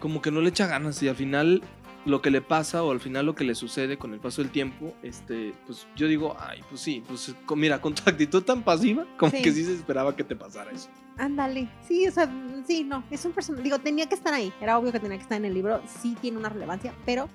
como 0.00 0.20
que 0.22 0.30
no 0.30 0.40
le 0.40 0.48
echa 0.50 0.66
ganas 0.66 1.02
y 1.02 1.08
al 1.08 1.16
final 1.16 1.62
lo 2.06 2.20
que 2.20 2.30
le 2.30 2.42
pasa 2.42 2.82
o 2.82 2.90
al 2.90 3.00
final 3.00 3.24
lo 3.24 3.34
que 3.34 3.44
le 3.44 3.54
sucede 3.54 3.96
con 3.96 4.12
el 4.12 4.20
paso 4.20 4.42
del 4.42 4.50
tiempo, 4.50 4.94
este, 5.02 5.54
pues 5.66 5.86
yo 5.96 6.06
digo, 6.06 6.36
ay, 6.38 6.60
pues 6.68 6.82
sí, 6.82 7.02
pues 7.06 7.34
con- 7.46 7.58
mira, 7.58 7.80
con 7.80 7.94
tu 7.94 8.02
actitud 8.10 8.42
tan 8.42 8.62
pasiva, 8.62 9.06
como 9.18 9.32
Sí. 9.32 9.40
que 9.42 9.52
sí 9.52 9.64
se 9.64 9.72
esperaba 9.74 10.14
que 10.14 10.24
te 10.24 10.36
pasara 10.36 10.70
eso. 10.72 10.90
Ándale. 11.16 11.68
Sí, 11.86 12.06
o 12.06 12.10
sea, 12.10 12.28
sí, 12.66 12.84
no. 12.84 13.04
Es 13.10 13.24
un 13.24 13.32
personaje. 13.32 13.62
Digo, 13.64 13.78
tenía 13.78 14.06
que 14.08 14.14
estar 14.16 14.34
ahí. 14.34 14.52
Era 14.60 14.78
obvio 14.78 14.92
que 14.92 15.00
tenía 15.00 15.16
que 15.16 15.22
estar 15.22 15.38
en 15.38 15.44
el 15.46 15.54
libro. 15.54 15.80
Sí 16.02 16.16
tiene 16.20 16.36
una 16.38 16.48
relevancia, 16.50 16.92
pero 17.06 17.28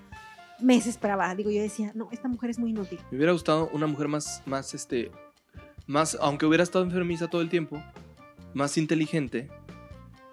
me 0.62 0.76
desesperaba. 0.76 1.34
Digo, 1.36 1.50
yo 1.52 1.62
decía, 1.62 1.92
no, 1.96 2.10
esta 2.12 2.28
mujer 2.28 2.50
es 2.50 2.60
muy 2.60 2.72
inútil. 2.72 3.00
Me 3.12 3.18
hubiera 3.18 3.32
gustado 3.34 3.70
una 3.74 3.88
mujer 3.88 4.08
más, 4.08 4.42
más, 4.46 4.74
este, 4.74 5.12
más, 5.88 6.18
aunque 6.22 6.46
hubiera 6.46 6.64
estado 6.64 6.84
enfermiza 6.86 7.28
todo 7.28 7.42
el 7.42 7.50
tiempo, 7.50 7.82
más 8.54 8.78
inteligente, 8.78 9.50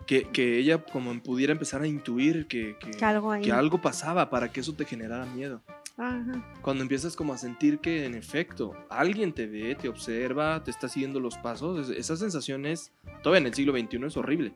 que, 0.06 0.22
que 0.28 0.58
ella 0.58 0.78
como 0.84 1.12
pudiera 1.20 1.52
empezar 1.52 1.82
a 1.82 1.86
intuir 1.86 2.46
que, 2.46 2.76
que, 2.78 2.92
Que 2.92 3.04
algo 3.04 3.32
que 3.42 3.50
algo 3.52 3.80
pasaba 3.80 4.30
para 4.30 4.52
que 4.52 4.60
eso 4.60 4.72
te 4.72 4.84
generara 4.84 5.26
miedo. 5.26 5.60
Ajá. 5.98 6.44
Cuando 6.62 6.82
empiezas 6.82 7.16
como 7.16 7.32
a 7.32 7.38
sentir 7.38 7.78
que 7.78 8.04
en 8.04 8.14
efecto 8.14 8.74
alguien 8.90 9.32
te 9.32 9.46
ve, 9.46 9.74
te 9.74 9.88
observa, 9.88 10.62
te 10.62 10.70
está 10.70 10.88
siguiendo 10.88 11.18
los 11.20 11.36
pasos, 11.38 11.88
es- 11.90 11.96
esa 11.98 12.16
sensación 12.16 12.66
es, 12.66 12.92
todavía 13.22 13.40
en 13.40 13.46
el 13.46 13.54
siglo 13.54 13.72
XXI 13.72 14.04
es 14.06 14.16
horrible. 14.16 14.52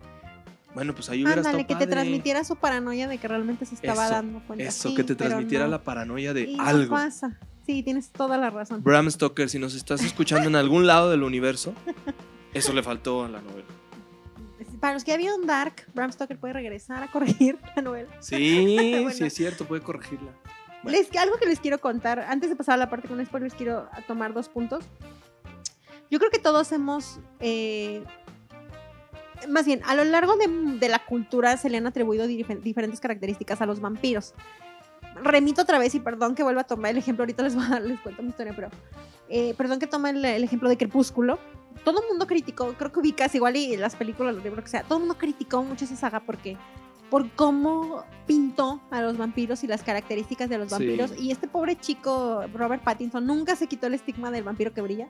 Bueno, 0.75 0.95
pues 0.95 1.09
ahí 1.11 1.25
hubiera 1.25 1.41
Ándale, 1.41 1.67
que 1.67 1.75
te 1.75 1.87
transmitiera 1.87 2.45
su 2.45 2.57
paranoia 2.57 3.09
de 3.09 3.19
que 3.19 3.27
realmente 3.27 3.67
se 3.67 3.75
estaba 3.75 4.05
Eso, 4.05 4.15
dando 4.15 4.41
cuenta. 4.47 4.65
Eso, 4.65 4.89
Sí, 4.89 4.95
que 4.95 5.03
te 5.05 5.15
transmitiera 5.17 5.65
no. 5.65 5.73
la 5.73 5.83
paranoia 5.83 6.33
de 6.33 6.43
Y 6.43 6.57
no 6.57 6.63
algo. 6.65 6.95
pasa. 6.95 7.39
Sí, 7.67 7.83
tienes 7.83 8.11
toda 8.11 8.37
la 8.39 8.51
razón. 8.51 8.83
Bram 8.83 9.11
Stoker, 9.11 9.49
si 9.49 9.59
nos 9.59 9.75
estás 9.75 10.03
escuchando 10.03 10.49
en 10.49 10.57
algún 10.57 10.87
lado 10.87 11.11
del 11.11 11.23
universo, 11.25 11.75
eso 12.55 12.73
le 12.73 12.83
faltó 12.83 13.25
a 13.25 13.29
la 13.29 13.41
novela. 13.41 13.67
Para 14.81 14.95
los 14.95 15.05
que 15.05 15.11
ya 15.11 15.19
vieron 15.19 15.47
Dark, 15.47 15.85
Bram 15.95 16.11
Stoker 16.13 16.39
puede 16.39 16.55
regresar 16.55 17.03
a 17.03 17.11
corregir 17.11 17.59
la 17.77 17.83
novela. 17.83 18.09
Sí, 18.21 18.77
Bueno. 19.03 19.11
sí 19.11 19.25
es 19.25 19.35
cierto, 19.35 19.67
puede 19.67 19.83
corregirla. 19.83 20.33
Bueno. 20.83 20.97
Les, 20.99 21.15
algo 21.17 21.37
que 21.37 21.47
les 21.47 21.61
quiero 21.61 21.81
contar, 21.81 22.21
antes 22.21 22.49
de 22.49 22.57
pasar 22.57 22.75
a 22.75 22.79
la 22.79 22.89
parte 22.89 23.07
con 23.09 23.25
spoilers, 23.25 23.55
quiero 23.55 23.89
tomar 24.07 24.33
dos 24.33 24.49
puntos. 24.49 24.85
Yo 26.11 26.19
creo 26.19 26.31
que 26.31 26.39
todos 26.39 26.73
hemos, 26.73 27.21
eh, 27.41 28.03
más 29.49 29.67
bien, 29.67 29.81
a 29.87 29.95
lo 29.95 30.05
largo 30.05 30.37
de, 30.37 30.47
de 30.79 30.89
la 30.89 30.99
cultura 31.05 31.57
se 31.57 31.69
le 31.71 31.79
han 31.79 31.87
atribuido 31.87 32.27
dif- 32.27 32.61
diferentes 32.63 33.01
características 33.01 33.61
a 33.61 33.67
los 33.67 33.81
vampiros. 33.81 34.35
Remito 35.23 35.63
otra 35.63 35.79
vez 35.79 35.95
y 35.95 36.01
perdón 36.01 36.35
que 36.35 36.43
vuelva 36.43 36.63
a 36.63 36.65
tomar 36.65 36.93
el 36.93 36.99
ejemplo, 36.99 37.23
ahorita 37.23 37.43
les 37.43 37.55
voy 37.55 37.65
a 37.71 37.81
les 37.81 38.01
cuento 38.01 38.23
mi 38.23 38.29
historia, 38.31 38.53
pero 38.55 38.69
eh, 39.29 39.55
perdón 39.57 39.79
que 39.79 39.87
tome 39.87 40.11
el, 40.11 40.25
el 40.25 40.45
ejemplo 40.45 40.69
de 40.69 40.77
Crepúsculo. 40.77 41.39
Todo 41.85 42.01
el 42.03 42.09
mundo 42.09 42.27
criticó, 42.27 42.75
creo 42.75 42.93
que 42.93 43.01
ubicas 43.01 43.35
igual 43.35 43.57
y 43.57 43.77
las 43.77 43.97
películas, 43.97 44.35
los 44.35 44.45
libros 44.45 44.65
que 44.65 44.71
sea, 44.71 44.83
todo 44.83 44.99
el 44.99 45.01
mundo 45.05 45.17
criticó 45.19 45.63
mucho 45.63 45.85
esa 45.85 45.97
saga 45.97 46.21
porque 46.21 46.57
por 47.11 47.29
cómo 47.33 48.05
pintó 48.27 48.81
a 48.91 49.03
los 49.03 49.17
vampiros 49.19 49.65
y 49.65 49.67
las 49.67 49.83
características 49.83 50.49
de 50.49 50.59
los 50.59 50.69
Sí. 50.69 50.75
vampiros. 50.75 51.13
Y 51.19 51.33
este 51.33 51.49
pobre 51.49 51.77
chico, 51.77 52.45
Robert 52.55 52.83
Pattinson, 52.85 53.27
nunca 53.27 53.57
se 53.57 53.67
quitó 53.67 53.89
el 53.89 53.95
estigma 53.95 54.31
del 54.31 54.45
vampiro 54.45 54.73
que 54.73 54.81
brilla. 54.81 55.09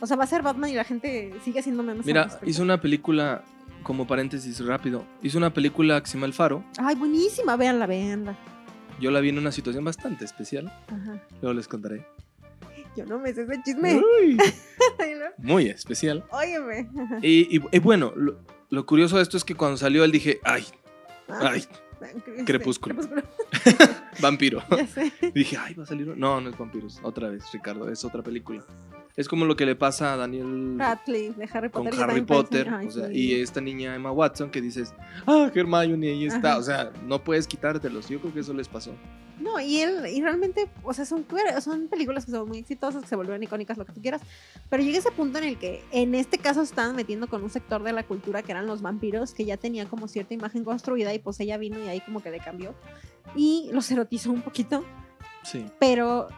O 0.00 0.06
sea, 0.06 0.16
va 0.16 0.24
a 0.24 0.26
ser 0.26 0.42
Batman 0.42 0.70
y 0.70 0.74
la 0.74 0.84
gente 0.84 1.34
sigue 1.44 1.60
haciendo 1.60 1.82
memes. 1.82 2.06
Mira, 2.06 2.28
hizo 2.46 2.62
una 2.62 2.80
película, 2.80 3.44
como 3.84 4.06
paréntesis 4.08 4.58
rápido, 4.66 5.04
hizo 5.22 5.38
una 5.38 5.54
película 5.54 6.00
que 6.02 6.08
se 6.08 6.14
llama 6.14 6.26
El 6.26 6.32
Faro. 6.32 6.64
Ay, 6.78 6.96
buenísima, 6.96 7.56
véanla, 7.56 7.86
véanla. 7.86 8.36
Yo 9.00 9.10
la 9.12 9.20
vi 9.20 9.28
en 9.28 9.38
una 9.38 9.52
situación 9.52 9.84
bastante 9.84 10.24
especial. 10.24 10.66
Ajá. 10.88 11.22
Luego 11.40 11.54
les 11.54 11.68
contaré. 11.68 12.04
Yo 12.96 13.04
no 13.06 13.18
me 13.18 13.32
sé 13.34 13.42
ese 13.42 13.60
chisme. 13.64 14.00
Uy, 14.20 14.38
muy 15.38 15.66
especial. 15.66 16.24
Óyeme. 16.30 16.88
Y, 17.22 17.56
y- 17.58 17.62
y 17.72 17.78
bueno, 17.80 18.12
lo, 18.16 18.38
lo 18.70 18.86
curioso 18.86 19.16
de 19.16 19.22
esto 19.22 19.36
es 19.36 19.44
que 19.44 19.54
cuando 19.56 19.76
salió 19.76 20.04
él 20.04 20.12
dije, 20.12 20.40
ay, 20.44 20.64
ay, 21.28 21.64
Este, 22.00 22.44
Crepúsculo. 22.44 22.94
Crepúsculo. 22.96 23.22
vampiro. 24.20 24.62
Dije, 25.34 25.56
ay, 25.58 25.74
va 25.74 25.82
a 25.82 25.86
salir. 25.86 26.06
uno". 26.08 26.16
No, 26.16 26.40
no 26.40 26.50
es 26.50 26.56
vampiros. 26.58 27.00
Otra 27.02 27.28
vez, 27.30 27.44
Ricardo, 27.52 27.90
es 27.90 28.04
otra 28.04 28.22
película. 28.22 28.64
Es 29.16 29.28
como 29.28 29.44
lo 29.44 29.54
que 29.54 29.64
le 29.64 29.76
pasa 29.76 30.14
a 30.14 30.16
Daniel 30.16 30.76
Radcliffe 30.76 31.38
de 31.38 31.48
Harry 31.52 31.70
con 31.70 31.84
Potter. 31.84 31.98
yo 31.98 32.04
Harry 32.04 32.22
Potter. 32.22 32.68
ay, 32.68 32.86
o 32.88 32.90
sea, 32.90 33.08
sí. 33.08 33.14
y 33.14 33.40
esta 33.40 33.60
niña 33.60 33.94
Emma 33.94 34.10
Watson 34.10 34.50
que 34.50 34.60
dices, 34.60 34.92
ah, 35.26 35.50
Hermione, 35.54 36.08
ahí 36.08 36.26
está. 36.26 36.52
Ajá. 36.52 36.58
O 36.58 36.62
sea, 36.62 36.92
no 37.04 37.22
puedes 37.22 37.46
quitártelos. 37.46 38.08
Yo 38.08 38.20
creo 38.20 38.34
que 38.34 38.40
eso 38.40 38.52
les 38.52 38.66
pasó. 38.66 38.92
No, 39.38 39.60
y 39.60 39.80
él, 39.80 40.06
y 40.06 40.20
realmente, 40.22 40.68
o 40.82 40.92
sea, 40.92 41.04
son, 41.04 41.26
son 41.60 41.88
películas 41.88 42.24
que 42.24 42.30
son 42.30 42.48
muy 42.48 42.58
exitosas, 42.58 43.02
que 43.02 43.08
se 43.08 43.16
volvieron 43.16 43.42
icónicas, 43.42 43.76
lo 43.76 43.84
que 43.84 43.92
tú 43.92 44.00
quieras. 44.00 44.22
Pero 44.70 44.82
llega 44.82 44.98
ese 44.98 45.10
punto 45.10 45.38
en 45.38 45.44
el 45.44 45.58
que, 45.58 45.84
en 45.90 46.14
este 46.14 46.38
caso, 46.38 46.62
estaban 46.62 46.94
metiendo 46.94 47.28
con 47.28 47.42
un 47.42 47.50
sector 47.50 47.82
de 47.82 47.92
la 47.92 48.04
cultura 48.04 48.42
que 48.42 48.52
eran 48.52 48.66
los 48.66 48.80
vampiros, 48.80 49.32
que 49.32 49.44
ya 49.44 49.56
tenían 49.56 49.88
como 49.88 50.06
cierta 50.08 50.34
imagen 50.34 50.64
construida, 50.64 51.12
y 51.14 51.18
pues 51.18 51.38
ella 51.40 51.56
vino 51.56 51.78
y 51.84 51.88
ahí 51.88 52.00
como 52.00 52.22
que 52.22 52.30
le 52.30 52.38
cambió. 52.38 52.74
Y 53.34 53.70
los 53.72 53.90
erotizó 53.90 54.30
un 54.30 54.42
poquito. 54.42 54.84
Sí. 55.42 55.66
Pero 55.80 56.28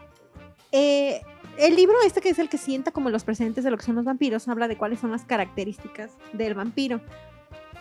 eh, 0.71 1.21
el 1.57 1.75
libro 1.75 1.95
este 2.05 2.21
que 2.21 2.29
es 2.29 2.39
el 2.39 2.49
que 2.49 2.57
sienta 2.57 2.91
como 2.91 3.09
los 3.09 3.23
presentes 3.23 3.63
de 3.63 3.71
lo 3.71 3.77
que 3.77 3.83
son 3.83 3.95
los 3.95 4.05
vampiros, 4.05 4.47
habla 4.47 4.67
de 4.67 4.77
cuáles 4.77 4.99
son 4.99 5.11
las 5.11 5.25
características 5.25 6.11
del 6.33 6.53
vampiro. 6.53 7.01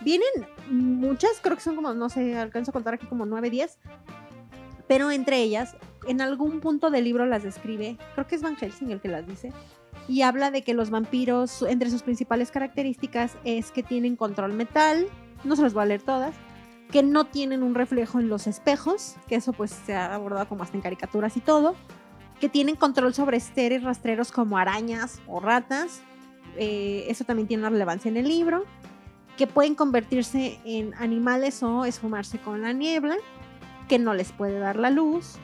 Vienen 0.02 0.28
muchas, 0.70 1.32
creo 1.42 1.56
que 1.56 1.62
son 1.62 1.76
como, 1.76 1.94
no 1.94 2.08
sé, 2.08 2.36
alcanzo 2.36 2.70
a 2.70 2.72
contar 2.72 2.94
aquí 2.94 3.06
como 3.06 3.26
9, 3.26 3.50
10. 3.50 3.78
Pero 4.88 5.10
entre 5.10 5.38
ellas, 5.38 5.76
en 6.06 6.20
algún 6.20 6.60
punto 6.60 6.90
del 6.90 7.04
libro 7.04 7.26
las 7.26 7.42
describe, 7.42 7.96
creo 8.14 8.26
que 8.26 8.36
es 8.36 8.42
Van 8.42 8.56
Helsing 8.56 8.90
el 8.90 9.00
que 9.00 9.08
las 9.08 9.26
dice, 9.26 9.52
y 10.08 10.22
habla 10.22 10.50
de 10.50 10.62
que 10.62 10.74
los 10.74 10.90
vampiros, 10.90 11.62
entre 11.62 11.90
sus 11.90 12.02
principales 12.02 12.50
características 12.50 13.36
es 13.44 13.72
que 13.72 13.82
tienen 13.82 14.16
control 14.16 14.52
metal, 14.52 15.06
no 15.44 15.56
se 15.56 15.62
las 15.62 15.74
voy 15.74 15.82
a 15.82 15.86
leer 15.86 16.02
todas, 16.02 16.34
que 16.92 17.02
no 17.02 17.24
tienen 17.24 17.62
un 17.62 17.74
reflejo 17.74 18.20
en 18.20 18.28
los 18.28 18.46
espejos, 18.46 19.16
que 19.26 19.34
eso 19.34 19.52
pues 19.52 19.72
se 19.72 19.94
ha 19.94 20.14
abordado 20.14 20.48
como 20.48 20.62
hasta 20.62 20.76
en 20.76 20.82
caricaturas 20.82 21.36
y 21.36 21.40
todo, 21.40 21.74
que 22.40 22.48
tienen 22.48 22.76
control 22.76 23.14
sobre 23.14 23.40
seres 23.40 23.82
rastreros 23.82 24.32
como 24.32 24.58
arañas 24.58 25.20
o 25.26 25.40
ratas, 25.40 26.02
eh, 26.56 27.06
eso 27.08 27.24
también 27.24 27.48
tiene 27.48 27.62
una 27.62 27.70
relevancia 27.70 28.08
en 28.08 28.16
el 28.16 28.28
libro, 28.28 28.64
que 29.36 29.46
pueden 29.46 29.74
convertirse 29.74 30.58
en 30.64 30.94
animales 30.94 31.62
o 31.62 31.84
esfumarse 31.84 32.38
con 32.38 32.62
la 32.62 32.72
niebla, 32.72 33.16
que 33.88 33.98
no 33.98 34.14
les 34.14 34.32
puede 34.32 34.58
dar 34.58 34.76
la 34.76 34.90
luz, 34.90 35.36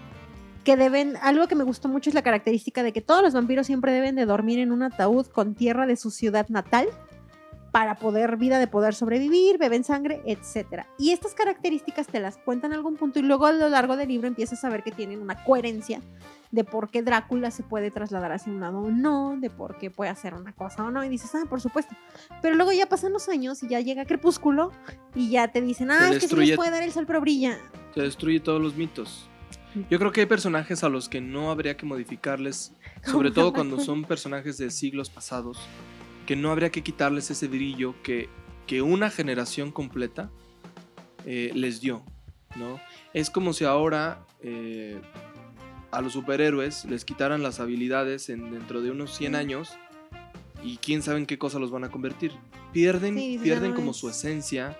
que 0.65 0.77
deben, 0.77 1.17
algo 1.23 1.49
que 1.49 1.55
me 1.55 1.65
gustó 1.65 1.89
mucho 1.89 2.11
es 2.11 2.15
la 2.15 2.23
característica 2.23 2.83
de 2.83 2.93
que 2.93 3.01
todos 3.01 3.23
los 3.23 3.35
vampiros 3.35 3.67
siempre 3.67 3.93
deben 3.93 4.15
de 4.15 4.27
dormir 4.27 4.59
en 4.59 4.73
un 4.73 4.83
ataúd 4.83 5.27
con 5.27 5.55
tierra 5.55 5.87
de 5.87 5.97
su 5.97 6.11
ciudad 6.11 6.49
natal 6.49 6.89
para 7.73 7.97
poder 7.97 8.37
vida 8.37 8.59
de 8.59 8.67
poder 8.67 8.95
sobrevivir, 8.95 9.59
beben 9.59 9.83
sangre, 9.83 10.23
etc. 10.27 10.85
Y 10.99 11.13
estas 11.13 11.35
características 11.35 12.07
te 12.07 12.21
las 12.21 12.37
cuentan 12.37 12.73
en 12.73 12.77
algún 12.77 12.97
punto 12.97 13.19
y 13.19 13.23
luego 13.23 13.47
a 13.47 13.53
lo 13.53 13.69
largo 13.71 13.97
del 13.97 14.09
libro 14.09 14.29
empiezas 14.29 14.63
a 14.65 14.69
ver 14.69 14.83
que 14.83 14.93
tienen 14.93 15.21
una 15.21 15.43
coherencia 15.43 16.01
de 16.53 16.63
por 16.65 16.91
qué 16.91 17.03
Drácula 17.03 17.51
se 17.51 17.63
puede 17.65 17.91
trasladar 17.91 18.31
hacia 18.31 18.53
un 18.53 18.61
lado 18.61 18.79
o 18.79 18.91
no, 18.91 19.37
de 19.41 19.51
por 19.51 19.79
qué 19.79 19.91
puede 19.91 20.11
hacer 20.11 20.35
una 20.35 20.53
cosa 20.53 20.85
o 20.85 20.91
no, 20.91 21.03
y 21.03 21.09
dices, 21.09 21.35
ah, 21.35 21.45
por 21.49 21.61
supuesto. 21.61 21.97
Pero 22.41 22.55
luego 22.55 22.71
ya 22.73 22.87
pasan 22.87 23.13
los 23.13 23.29
años 23.29 23.63
y 23.63 23.69
ya 23.69 23.81
llega 23.81 24.05
Crepúsculo 24.05 24.71
y 25.15 25.31
ya 25.31 25.49
te 25.49 25.61
dicen, 25.63 25.91
ah, 25.91 26.11
es 26.11 26.19
que 26.21 26.27
destruye- 26.29 26.49
les 26.49 26.57
puede 26.57 26.71
dar 26.71 26.83
el 26.83 26.93
sol, 26.93 27.07
pero 27.07 27.21
brilla. 27.21 27.59
Se 27.95 28.03
destruye 28.03 28.39
todos 28.39 28.61
los 28.61 28.77
mitos. 28.77 29.29
Yo 29.91 29.99
creo 29.99 30.13
que 30.13 30.21
hay 30.21 30.27
personajes 30.27 30.85
a 30.85 30.91
los 30.91 31.09
que 31.09 31.23
no 31.23 31.51
habría 31.51 31.77
que 31.79 31.87
modificarles, 31.87 32.75
sobre 33.03 33.31
todo 33.31 33.55
cuando 33.55 33.81
son 33.81 34.05
personajes 34.05 34.59
de 34.59 34.71
siglos 34.71 35.09
pasados, 35.09 35.59
que 36.27 36.37
no 36.37 36.51
habría 36.53 36.71
que 36.71 36.83
quitarles 36.83 37.31
ese 37.31 37.49
brillo 37.49 37.95
que, 38.03 38.29
que 38.67 38.83
una 38.83 39.09
generación 39.09 39.73
completa 39.73 40.31
eh, 41.25 41.51
les 41.55 41.81
dio, 41.81 42.05
¿no? 42.57 42.79
Es 43.15 43.31
como 43.31 43.55
si 43.55 43.65
ahora 43.65 44.27
eh, 44.43 45.01
a 45.93 46.01
los 46.03 46.15
superhéroes 46.15 46.85
les 46.87 47.05
quitaran 47.05 47.43
las 47.43 47.61
habilidades 47.61 48.29
en, 48.29 48.51
dentro 48.51 48.81
de 48.81 48.91
unos 48.91 49.15
100 49.17 49.33
Mm. 49.33 49.37
años 49.37 49.71
y 50.65 50.79
quién 50.79 51.03
sabe 51.03 51.19
en 51.19 51.27
qué 51.27 51.39
cosa 51.39 51.59
los 51.59 51.71
van 51.71 51.85
a 51.85 51.91
convertir. 51.91 52.33
Pierden, 52.73 53.17
Sí, 53.17 53.39
pierden 53.43 53.71
no 53.71 53.77
como 53.77 53.91
es- 53.93 53.97
su 53.99 54.09
esencia 54.09 54.77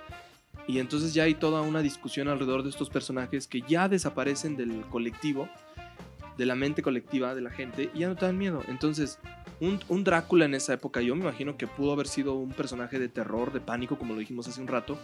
y 0.67 0.79
entonces 0.79 1.13
ya 1.15 1.25
hay 1.25 1.35
toda 1.35 1.61
una 1.63 1.81
discusión 1.83 2.29
alrededor 2.29 2.63
de 2.63 2.71
estos 2.71 2.89
personajes 2.91 3.47
que 3.47 3.63
ya 3.63 3.89
desaparecen 3.89 4.57
del 4.57 4.81
colectivo, 4.91 5.49
de 6.39 6.47
la 6.47 6.55
mente 6.55 6.83
colectiva 6.83 7.35
de 7.35 7.43
la 7.43 7.51
gente 7.51 7.91
y 7.95 8.01
ya 8.01 8.09
no 8.09 8.17
te 8.17 8.25
dan 8.25 8.39
miedo. 8.39 8.63
Entonces, 8.69 9.19
un, 9.61 9.79
un 9.89 10.03
Drácula 10.05 10.47
en 10.47 10.55
esa 10.55 10.73
época 10.73 11.03
yo 11.03 11.15
me 11.15 11.23
imagino 11.23 11.57
que 11.59 11.67
pudo 11.67 11.93
haber 11.93 12.09
sido 12.09 12.35
un 12.35 12.53
personaje 12.53 12.99
de 12.99 13.09
terror, 13.09 13.53
de 13.53 13.61
pánico, 13.61 13.99
como 13.99 14.15
lo 14.15 14.21
dijimos 14.21 14.49
hace 14.49 14.61
un 14.61 14.67
rato, 14.69 14.99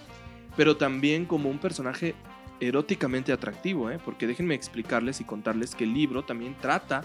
pero 0.57 0.77
también 0.79 1.27
como 1.27 1.51
un 1.51 1.59
personaje 1.59 2.15
eróticamente 2.61 3.33
atractivo, 3.33 3.91
¿eh? 3.91 3.99
porque 4.05 4.27
déjenme 4.27 4.55
explicarles 4.55 5.21
y 5.21 5.25
contarles 5.25 5.75
que 5.75 5.85
el 5.85 5.95
libro 5.95 6.25
también 6.25 6.57
trata 6.61 7.03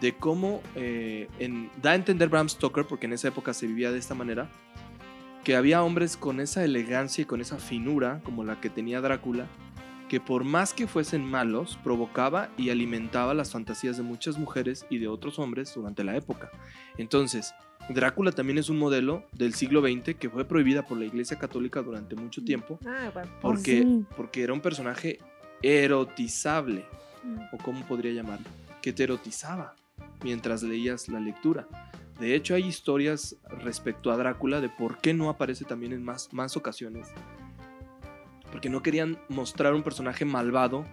de 0.00 0.14
cómo 0.14 0.62
eh, 0.76 1.28
en- 1.38 1.70
da 1.80 1.90
a 1.90 1.94
entender 1.94 2.28
Bram 2.28 2.48
Stoker, 2.48 2.86
porque 2.86 3.06
en 3.06 3.12
esa 3.12 3.28
época 3.28 3.52
se 3.54 3.66
vivía 3.66 3.92
de 3.92 3.98
esta 3.98 4.14
manera, 4.14 4.48
que 5.44 5.56
había 5.56 5.82
hombres 5.82 6.16
con 6.16 6.40
esa 6.40 6.64
elegancia 6.64 7.22
y 7.22 7.24
con 7.24 7.40
esa 7.40 7.58
finura, 7.58 8.20
como 8.24 8.44
la 8.44 8.60
que 8.60 8.68
tenía 8.70 9.00
Drácula, 9.00 9.46
que 10.10 10.18
por 10.20 10.42
más 10.42 10.74
que 10.74 10.88
fuesen 10.88 11.24
malos, 11.24 11.78
provocaba 11.84 12.50
y 12.58 12.70
alimentaba 12.70 13.32
las 13.32 13.52
fantasías 13.52 13.96
de 13.96 14.02
muchas 14.02 14.36
mujeres 14.38 14.84
y 14.90 14.98
de 14.98 15.06
otros 15.06 15.38
hombres 15.38 15.72
durante 15.72 16.02
la 16.02 16.16
época. 16.16 16.50
Entonces, 16.98 17.54
Drácula 17.88 18.32
también 18.32 18.58
es 18.58 18.68
un 18.68 18.78
modelo 18.78 19.24
del 19.32 19.54
siglo 19.54 19.80
XX 19.82 20.16
que 20.16 20.28
fue 20.28 20.44
prohibida 20.44 20.84
por 20.84 20.98
la 20.98 21.04
Iglesia 21.04 21.38
Católica 21.38 21.80
durante 21.80 22.16
mucho 22.16 22.42
tiempo 22.44 22.80
Ah, 22.84 23.10
bueno, 23.14 23.30
porque, 23.40 23.82
sí. 23.82 24.04
porque 24.16 24.42
era 24.42 24.52
un 24.52 24.60
personaje 24.60 25.20
erotizable, 25.62 26.84
Mm. 27.22 27.38
o 27.52 27.58
cómo 27.58 27.86
podría 27.86 28.12
llamarlo, 28.12 28.46
que 28.82 28.92
te 28.92 29.04
erotizaba 29.04 29.74
mientras 30.24 30.62
leías 30.62 31.08
la 31.08 31.20
lectura. 31.20 31.68
De 32.18 32.34
hecho, 32.34 32.54
hay 32.54 32.64
historias 32.66 33.36
respecto 33.62 34.10
a 34.10 34.16
Drácula 34.16 34.60
de 34.60 34.68
por 34.70 34.98
qué 34.98 35.14
no 35.14 35.30
aparece 35.30 35.64
también 35.64 35.92
en 35.92 36.02
más, 36.02 36.32
más 36.32 36.56
ocasiones. 36.56 37.08
Porque 38.50 38.68
no 38.68 38.82
querían 38.82 39.18
mostrar 39.28 39.74
un 39.74 39.82
personaje 39.82 40.24
malvado 40.24 40.84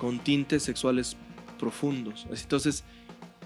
con 0.00 0.18
tintes 0.18 0.62
sexuales 0.62 1.16
profundos. 1.58 2.26
Entonces, 2.30 2.84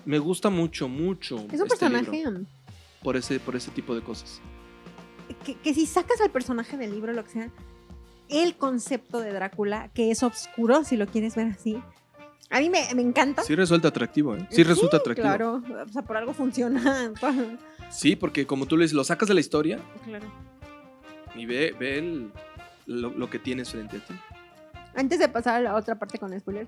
me 0.05 0.19
gusta 0.19 0.49
mucho, 0.51 0.89
mucho. 0.89 1.37
Es 1.37 1.43
un 1.61 1.67
este 1.67 1.67
personaje 1.67 2.11
libro 2.11 2.41
por, 3.03 3.17
ese, 3.17 3.39
por 3.39 3.55
ese 3.57 3.71
tipo 3.71 3.95
de 3.95 4.01
cosas. 4.03 4.41
que, 5.45 5.55
que 5.57 5.75
si 5.75 5.87
sacas 5.87 6.21
al 6.21 6.31
personaje 6.31 6.77
del 6.77 6.91
libro, 6.93 7.13
lo 7.13 7.23
que 7.25 7.31
sea, 7.31 7.51
el 8.31 8.57
concepto 8.57 9.21
de 9.21 9.33
Drácula, 9.33 9.91
que 9.95 10.11
es 10.11 10.23
oscuro, 10.23 10.85
si 10.85 10.97
lo 10.97 11.07
quieres 11.07 11.37
ver 11.37 11.49
así, 11.49 11.79
a 12.51 12.61
mí 12.61 12.71
me, 12.71 12.83
me 12.95 13.03
encanta. 13.03 13.43
Sí 13.43 13.55
resulta 13.55 13.89
atractivo, 13.89 14.35
¿eh? 14.35 14.47
Sí 14.51 14.63
resulta 14.63 14.97
atractivo. 14.97 15.27
Claro, 15.29 15.63
o 15.87 15.93
sea, 15.93 16.01
por 16.03 16.17
algo 16.17 16.33
funciona. 16.33 17.13
Sí, 17.91 18.17
porque 18.17 18.47
como 18.47 18.67
tú 18.67 18.77
le 18.77 18.85
dices, 18.85 18.95
lo 18.95 19.03
sacas 19.03 19.29
de 19.29 19.35
la 19.35 19.41
historia 19.41 19.79
claro. 20.05 20.27
y 21.35 21.47
ve, 21.47 21.75
ve 21.81 21.99
el- 21.99 22.31
lo, 22.89 23.11
lo 23.11 23.31
que 23.31 23.39
tienes 23.39 23.71
frente 23.71 23.99
a 23.99 24.01
ti. 24.01 24.15
Antes 24.97 25.21
de 25.21 25.29
pasar 25.29 25.55
a 25.55 25.61
la 25.61 25.77
otra 25.77 25.97
parte 25.97 26.19
con 26.19 26.37
spoiler, 26.41 26.67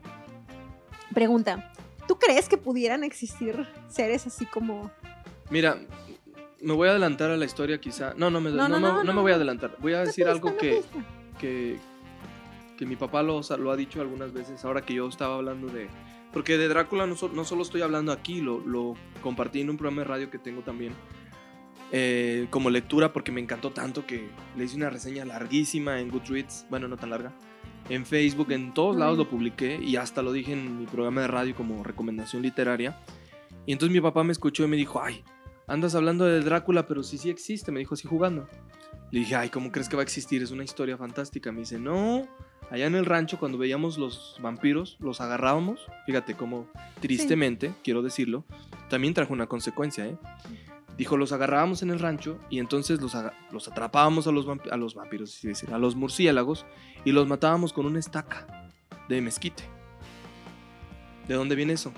pregunta: 1.12 1.72
¿Tú 2.06 2.16
crees 2.18 2.48
que 2.48 2.56
pudieran 2.56 3.02
existir 3.02 3.66
seres 3.88 4.26
así 4.26 4.46
como. 4.46 4.90
Mira, 5.50 5.78
me 6.60 6.72
voy 6.74 6.86
a 6.88 6.92
adelantar 6.92 7.30
a 7.30 7.36
la 7.36 7.44
historia 7.44 7.80
quizá. 7.80 8.14
No, 8.16 8.30
no 8.30 8.40
me, 8.40 8.50
No, 8.50 8.68
no, 8.68 8.78
no, 8.78 8.80
no, 8.80 8.92
no, 8.98 9.04
no 9.04 9.12
me 9.14 9.20
voy 9.20 9.32
a 9.32 9.34
adelantar. 9.34 9.76
Voy 9.80 9.94
a 9.94 10.00
decir 10.04 10.28
algo 10.28 10.56
que, 10.56 10.82
que, 11.40 11.78
que 12.78 12.86
mi 12.86 12.94
papá 12.96 13.22
lo, 13.22 13.40
lo 13.58 13.70
ha 13.72 13.76
dicho 13.76 14.00
algunas 14.00 14.32
veces, 14.32 14.64
ahora 14.64 14.82
que 14.82 14.94
yo 14.94 15.08
estaba 15.08 15.34
hablando 15.36 15.66
de... 15.68 15.88
Porque 16.32 16.56
de 16.56 16.68
Drácula 16.68 17.08
no, 17.08 17.16
so- 17.16 17.30
no 17.30 17.44
solo 17.44 17.62
estoy 17.62 17.82
hablando 17.82 18.12
aquí, 18.12 18.40
lo, 18.40 18.60
lo 18.60 18.94
compartí 19.20 19.62
en 19.62 19.70
un 19.70 19.76
programa 19.76 20.02
de 20.02 20.08
radio 20.08 20.30
que 20.30 20.38
tengo 20.38 20.62
también. 20.62 20.92
Eh, 21.92 22.46
como 22.50 22.70
lectura 22.70 23.12
porque 23.12 23.32
me 23.32 23.40
encantó 23.40 23.70
tanto 23.70 24.06
que 24.06 24.28
le 24.56 24.64
hice 24.64 24.76
una 24.76 24.90
reseña 24.90 25.24
larguísima 25.24 26.00
en 26.00 26.10
Goodreads, 26.10 26.66
bueno, 26.70 26.88
no 26.88 26.96
tan 26.96 27.10
larga, 27.10 27.32
en 27.88 28.06
Facebook, 28.06 28.52
en 28.52 28.72
todos 28.72 28.96
lados 28.96 29.18
lo 29.18 29.28
publiqué 29.28 29.80
y 29.82 29.96
hasta 29.96 30.22
lo 30.22 30.32
dije 30.32 30.52
en 30.52 30.78
mi 30.78 30.86
programa 30.86 31.22
de 31.22 31.26
radio 31.28 31.54
como 31.54 31.82
recomendación 31.82 32.42
literaria. 32.42 32.96
Y 33.66 33.72
entonces 33.72 33.92
mi 33.92 34.00
papá 34.00 34.22
me 34.22 34.32
escuchó 34.32 34.64
y 34.64 34.68
me 34.68 34.76
dijo, 34.76 35.02
ay, 35.02 35.24
andas 35.66 35.94
hablando 35.94 36.24
de 36.24 36.40
Drácula, 36.40 36.86
pero 36.86 37.02
sí, 37.02 37.18
sí 37.18 37.30
existe, 37.30 37.72
me 37.72 37.80
dijo 37.80 37.94
así 37.94 38.06
jugando. 38.06 38.48
Le 39.10 39.20
dije, 39.20 39.34
ay, 39.34 39.48
¿cómo 39.48 39.72
crees 39.72 39.88
que 39.88 39.96
va 39.96 40.02
a 40.02 40.04
existir? 40.04 40.42
Es 40.42 40.52
una 40.52 40.62
historia 40.62 40.96
fantástica. 40.96 41.50
Me 41.50 41.60
dice, 41.60 41.80
no, 41.80 42.28
allá 42.70 42.86
en 42.86 42.94
el 42.94 43.04
rancho 43.04 43.38
cuando 43.40 43.58
veíamos 43.58 43.98
los 43.98 44.38
vampiros, 44.40 44.96
los 45.00 45.20
agarrábamos, 45.20 45.80
fíjate 46.06 46.34
cómo 46.34 46.68
tristemente, 47.00 47.72
quiero 47.82 48.02
decirlo, 48.02 48.44
también 48.88 49.14
trajo 49.14 49.32
una 49.32 49.46
consecuencia, 49.46 50.06
¿eh? 50.06 50.16
Dijo, 50.96 51.16
los 51.16 51.32
agarrábamos 51.32 51.82
en 51.82 51.90
el 51.90 51.98
rancho 51.98 52.38
y 52.50 52.58
entonces 52.58 53.00
los, 53.00 53.16
los 53.50 53.68
atrapábamos 53.68 54.26
a 54.26 54.32
los, 54.32 54.46
a 54.70 54.76
los 54.76 54.94
vampiros, 54.94 55.36
es 55.36 55.42
decir, 55.42 55.72
a 55.72 55.78
los 55.78 55.96
murciélagos 55.96 56.66
y 57.04 57.12
los 57.12 57.26
matábamos 57.26 57.72
con 57.72 57.86
una 57.86 57.98
estaca 57.98 58.70
de 59.08 59.20
mezquite. 59.20 59.64
¿De 61.26 61.34
dónde 61.34 61.54
viene 61.54 61.72
eso? 61.74 61.92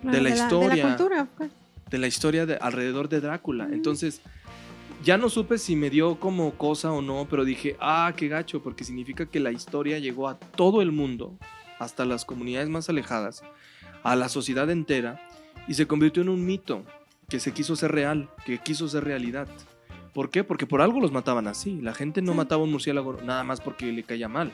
Claro, 0.00 0.16
de 0.16 0.22
la 0.22 0.30
De 0.30 0.36
historia. 0.36 0.84
la 0.84 0.96
cultura. 0.96 1.28
pues. 1.36 1.50
de 1.90 1.98
la 1.98 2.06
historia 2.06 2.46
de 2.46 2.56
alrededor 2.56 3.08
de 3.08 3.20
Drácula. 3.20 3.66
Mm. 3.66 3.74
Entonces, 3.74 4.22
ya 5.04 5.16
no 5.16 5.28
supe 5.28 5.58
si 5.58 5.76
me 5.76 5.90
dio 5.90 6.18
como 6.20 6.52
cosa 6.52 6.92
o 6.92 7.02
no, 7.02 7.26
pero 7.28 7.44
dije, 7.44 7.76
ah, 7.80 8.12
qué 8.16 8.28
gacho, 8.28 8.62
porque 8.62 8.84
significa 8.84 9.26
que 9.26 9.40
la 9.40 9.52
historia 9.52 9.98
llegó 9.98 10.28
a 10.28 10.38
todo 10.38 10.82
el 10.82 10.92
mundo, 10.92 11.38
hasta 11.78 12.04
las 12.04 12.24
comunidades 12.24 12.68
más 12.68 12.88
alejadas, 12.88 13.42
a 14.02 14.16
la 14.16 14.28
sociedad 14.28 14.70
entera, 14.70 15.20
y 15.68 15.74
se 15.74 15.86
convirtió 15.86 16.22
en 16.22 16.28
un 16.28 16.44
mito 16.44 16.84
que 17.30 17.40
se 17.40 17.52
quiso 17.52 17.76
ser 17.76 17.92
real, 17.92 18.28
que 18.44 18.58
quiso 18.58 18.88
ser 18.88 19.04
realidad. 19.04 19.48
¿Por 20.12 20.28
qué? 20.30 20.42
Porque 20.44 20.66
por 20.66 20.82
algo 20.82 21.00
los 21.00 21.12
mataban 21.12 21.46
así. 21.46 21.80
La 21.80 21.94
gente 21.94 22.20
no 22.20 22.32
Sí. 22.32 22.36
mataba 22.38 22.60
a 22.60 22.64
un 22.64 22.72
murciélago 22.72 23.16
nada 23.24 23.44
más 23.44 23.60
porque 23.60 23.92
le 23.92 24.02
caía 24.02 24.28
mal. 24.28 24.50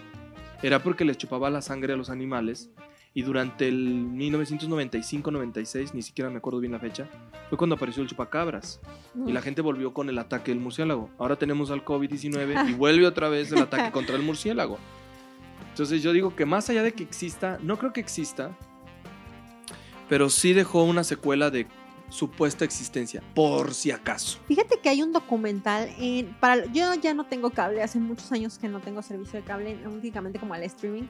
Era 0.62 0.82
porque 0.82 1.04
les 1.04 1.16
chupaba 1.18 1.50
la 1.50 1.62
sangre 1.62 1.94
a 1.94 1.96
los 1.96 2.10
animales. 2.10 2.70
Y 3.14 3.22
durante 3.22 3.66
el 3.66 4.04
1995-96, 4.10 5.94
ni 5.94 6.02
siquiera 6.02 6.28
me 6.30 6.36
acuerdo 6.36 6.60
bien 6.60 6.72
la 6.72 6.78
fecha, 6.78 7.08
fue 7.48 7.56
cuando 7.56 7.76
apareció 7.76 8.02
el 8.02 8.08
chupacabras. 8.10 8.78
Y 9.26 9.32
la 9.32 9.40
gente 9.40 9.62
volvió 9.62 9.94
con 9.94 10.10
el 10.10 10.18
ataque 10.18 10.50
del 10.50 10.60
murciélago. 10.60 11.08
Ahora 11.18 11.36
tenemos 11.36 11.70
al 11.70 11.82
COVID-19 11.82 12.68
y 12.68 12.74
vuelve 12.74 13.06
otra 13.06 13.30
vez 13.30 13.50
el 13.52 13.58
ataque 13.62 13.90
contra 13.90 14.16
el 14.16 14.22
murciélago. 14.22 14.78
Entonces 15.70 16.02
yo 16.02 16.12
digo 16.12 16.36
que 16.36 16.44
más 16.44 16.68
allá 16.68 16.82
de 16.82 16.92
que 16.92 17.02
exista, 17.04 17.58
no 17.62 17.78
creo 17.78 17.94
que 17.94 18.00
exista, 18.00 18.50
pero 20.08 20.28
sí 20.28 20.52
dejó 20.52 20.84
una 20.84 21.02
secuela 21.04 21.50
de 21.50 21.66
supuesta 22.08 22.64
existencia, 22.64 23.22
por 23.34 23.74
si 23.74 23.90
acaso. 23.90 24.38
Fíjate 24.46 24.78
que 24.80 24.88
hay 24.88 25.02
un 25.02 25.12
documental 25.12 25.88
en. 25.98 26.34
Para, 26.38 26.64
yo 26.66 26.94
ya 26.94 27.14
no 27.14 27.24
tengo 27.24 27.50
cable, 27.50 27.82
hace 27.82 27.98
muchos 27.98 28.30
años 28.32 28.58
que 28.58 28.68
no 28.68 28.80
tengo 28.80 29.02
servicio 29.02 29.40
de 29.40 29.44
cable, 29.44 29.78
únicamente 29.86 30.38
como 30.38 30.54
al 30.54 30.62
streaming. 30.64 31.04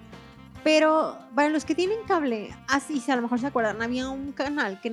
Pero 0.65 1.17
para 1.35 1.49
los 1.49 1.65
que 1.65 1.75
tienen 1.75 1.99
cable, 2.09 2.53
así 2.67 3.03
a 3.09 3.17
lo 3.17 3.23
mejor 3.23 3.39
se 3.39 3.47
acuerdan, 3.47 3.83
había 3.83 4.09
un 4.09 4.33
canal 4.33 4.81
que 4.81 4.91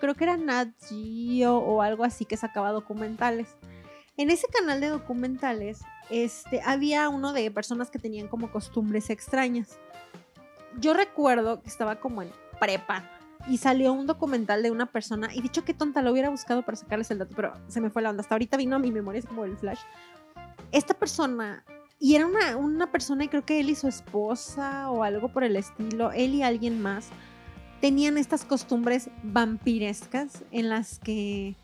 creo 0.00 0.14
que 0.14 0.24
era 0.24 0.36
Nat 0.36 0.68
Geo 0.88 1.56
o 1.56 1.82
algo 1.82 2.04
así 2.04 2.24
que 2.24 2.36
sacaba 2.36 2.70
documentales. 2.72 3.48
En 4.16 4.30
ese 4.30 4.46
canal 4.46 4.80
de 4.80 4.88
documentales, 4.88 5.80
este, 6.08 6.62
había 6.64 7.08
uno 7.08 7.32
de 7.32 7.50
personas 7.50 7.90
que 7.90 7.98
tenían 7.98 8.28
como 8.28 8.50
costumbres 8.50 9.10
extrañas. 9.10 9.78
Yo 10.78 10.94
recuerdo 10.94 11.60
que 11.62 11.68
estaba 11.68 11.96
como 11.96 12.22
en 12.22 12.30
prepa 12.58 13.10
y 13.48 13.58
salió 13.58 13.92
un 13.92 14.06
documental 14.06 14.62
de 14.62 14.70
una 14.70 14.86
persona 14.86 15.28
y 15.34 15.42
dicho 15.42 15.64
que 15.64 15.74
tonta 15.74 16.02
lo 16.02 16.12
hubiera 16.12 16.30
buscado 16.30 16.62
para 16.62 16.76
sacarles 16.76 17.10
el 17.10 17.18
dato, 17.18 17.34
pero 17.36 17.54
se 17.68 17.80
me 17.80 17.90
fue 17.90 18.02
la 18.02 18.10
onda. 18.10 18.22
Hasta 18.22 18.34
ahorita 18.34 18.56
vino 18.56 18.76
a 18.76 18.78
mi 18.78 18.90
memoria 18.90 19.18
es 19.18 19.26
como 19.26 19.44
el 19.44 19.56
flash. 19.56 19.80
Esta 20.72 20.94
persona 20.94 21.64
y 21.98 22.16
era 22.16 22.26
una, 22.26 22.56
una 22.56 22.90
persona 22.90 23.24
y 23.24 23.28
creo 23.28 23.44
que 23.44 23.60
él 23.60 23.70
y 23.70 23.74
su 23.74 23.88
esposa 23.88 24.90
o 24.90 25.02
algo 25.02 25.28
por 25.28 25.44
el 25.44 25.56
estilo, 25.56 26.12
él 26.12 26.34
y 26.34 26.42
alguien 26.42 26.82
más 26.82 27.08
tenían 27.80 28.18
estas 28.18 28.44
costumbres 28.44 29.10
vampirescas 29.22 30.44
en 30.50 30.68
las 30.68 30.98
que 30.98 31.54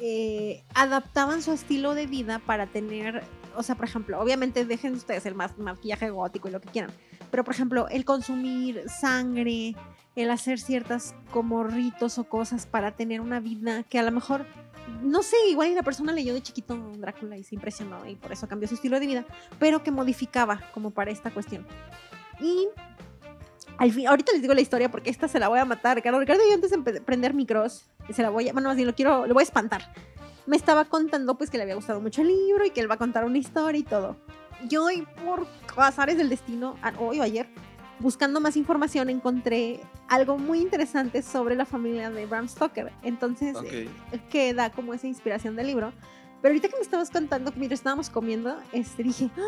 eh, 0.00 0.62
adaptaban 0.74 1.42
su 1.42 1.52
estilo 1.52 1.94
de 1.94 2.06
vida 2.06 2.38
para 2.38 2.66
tener, 2.66 3.24
o 3.56 3.62
sea, 3.62 3.74
por 3.74 3.86
ejemplo, 3.86 4.20
obviamente 4.20 4.64
dejen 4.64 4.94
ustedes 4.94 5.26
el 5.26 5.34
maquillaje 5.34 6.10
gótico 6.10 6.48
y 6.48 6.52
lo 6.52 6.60
que 6.60 6.68
quieran, 6.68 6.90
pero 7.30 7.44
por 7.44 7.54
ejemplo, 7.54 7.88
el 7.88 8.04
consumir 8.04 8.88
sangre, 8.88 9.74
el 10.18 10.30
hacer 10.30 10.58
ciertas 10.58 11.14
como 11.30 11.62
ritos 11.64 12.18
o 12.18 12.24
cosas 12.24 12.66
para 12.66 12.92
tener 12.92 13.20
una 13.20 13.38
vida 13.40 13.84
que 13.84 13.98
a 13.98 14.02
lo 14.02 14.10
mejor, 14.10 14.46
no 15.02 15.22
sé, 15.22 15.36
igual 15.48 15.68
y 15.68 15.74
la 15.74 15.82
persona 15.82 16.12
leyó 16.12 16.34
de 16.34 16.42
chiquito 16.42 16.76
Drácula 16.98 17.36
y 17.36 17.44
se 17.44 17.54
impresionó 17.54 18.04
y 18.04 18.16
por 18.16 18.32
eso 18.32 18.48
cambió 18.48 18.68
su 18.68 18.74
estilo 18.74 18.98
de 18.98 19.06
vida, 19.06 19.24
pero 19.58 19.82
que 19.82 19.90
modificaba 19.90 20.60
como 20.74 20.90
para 20.90 21.10
esta 21.12 21.30
cuestión. 21.30 21.64
Y 22.40 22.68
al 23.78 23.92
fin, 23.92 24.08
ahorita 24.08 24.32
les 24.32 24.42
digo 24.42 24.54
la 24.54 24.60
historia 24.60 24.90
porque 24.90 25.08
esta 25.08 25.28
se 25.28 25.38
la 25.38 25.46
voy 25.46 25.60
a 25.60 25.64
matar, 25.64 25.96
Ricardo. 25.96 26.18
Ricardo, 26.18 26.42
yo 26.48 26.54
antes 26.54 26.70
de 26.70 27.00
prender 27.00 27.32
micros, 27.32 27.88
se 28.10 28.22
la 28.22 28.30
voy 28.30 28.48
a, 28.48 28.52
bueno, 28.52 28.74
bien 28.74 28.88
lo 28.88 28.94
quiero, 28.94 29.26
lo 29.26 29.34
voy 29.34 29.42
a 29.42 29.44
espantar. 29.44 29.92
Me 30.46 30.56
estaba 30.56 30.86
contando 30.86 31.36
pues 31.36 31.48
que 31.48 31.58
le 31.58 31.62
había 31.62 31.76
gustado 31.76 32.00
mucho 32.00 32.22
el 32.22 32.28
libro 32.28 32.64
y 32.64 32.70
que 32.70 32.80
él 32.80 32.90
va 32.90 32.94
a 32.94 32.98
contar 32.98 33.24
una 33.24 33.38
historia 33.38 33.78
y 33.78 33.84
todo. 33.84 34.16
Yo 34.66 34.86
hoy 34.86 35.06
por 35.24 35.46
azares 35.76 36.16
del 36.16 36.28
destino, 36.28 36.76
hoy 36.98 37.20
o 37.20 37.22
ayer, 37.22 37.48
buscando 38.00 38.40
más 38.40 38.56
información 38.56 39.10
encontré 39.10 39.80
algo 40.08 40.38
muy 40.38 40.60
interesante 40.60 41.22
sobre 41.22 41.54
la 41.56 41.64
familia 41.64 42.10
de 42.10 42.26
Bram 42.26 42.48
Stoker. 42.48 42.92
Entonces, 43.02 43.56
Ok. 43.56 43.66
eh, 43.72 43.88
que 44.30 44.54
da 44.54 44.70
como 44.70 44.94
esa 44.94 45.06
inspiración 45.06 45.56
del 45.56 45.66
libro. 45.68 45.92
Pero 46.40 46.52
ahorita 46.52 46.68
que 46.68 46.76
me 46.76 46.82
estabas 46.82 47.10
contando, 47.10 47.52
mientras 47.56 47.80
estábamos 47.80 48.10
comiendo, 48.10 48.56
este, 48.72 49.02
dije, 49.02 49.28
"Ah, 49.36 49.42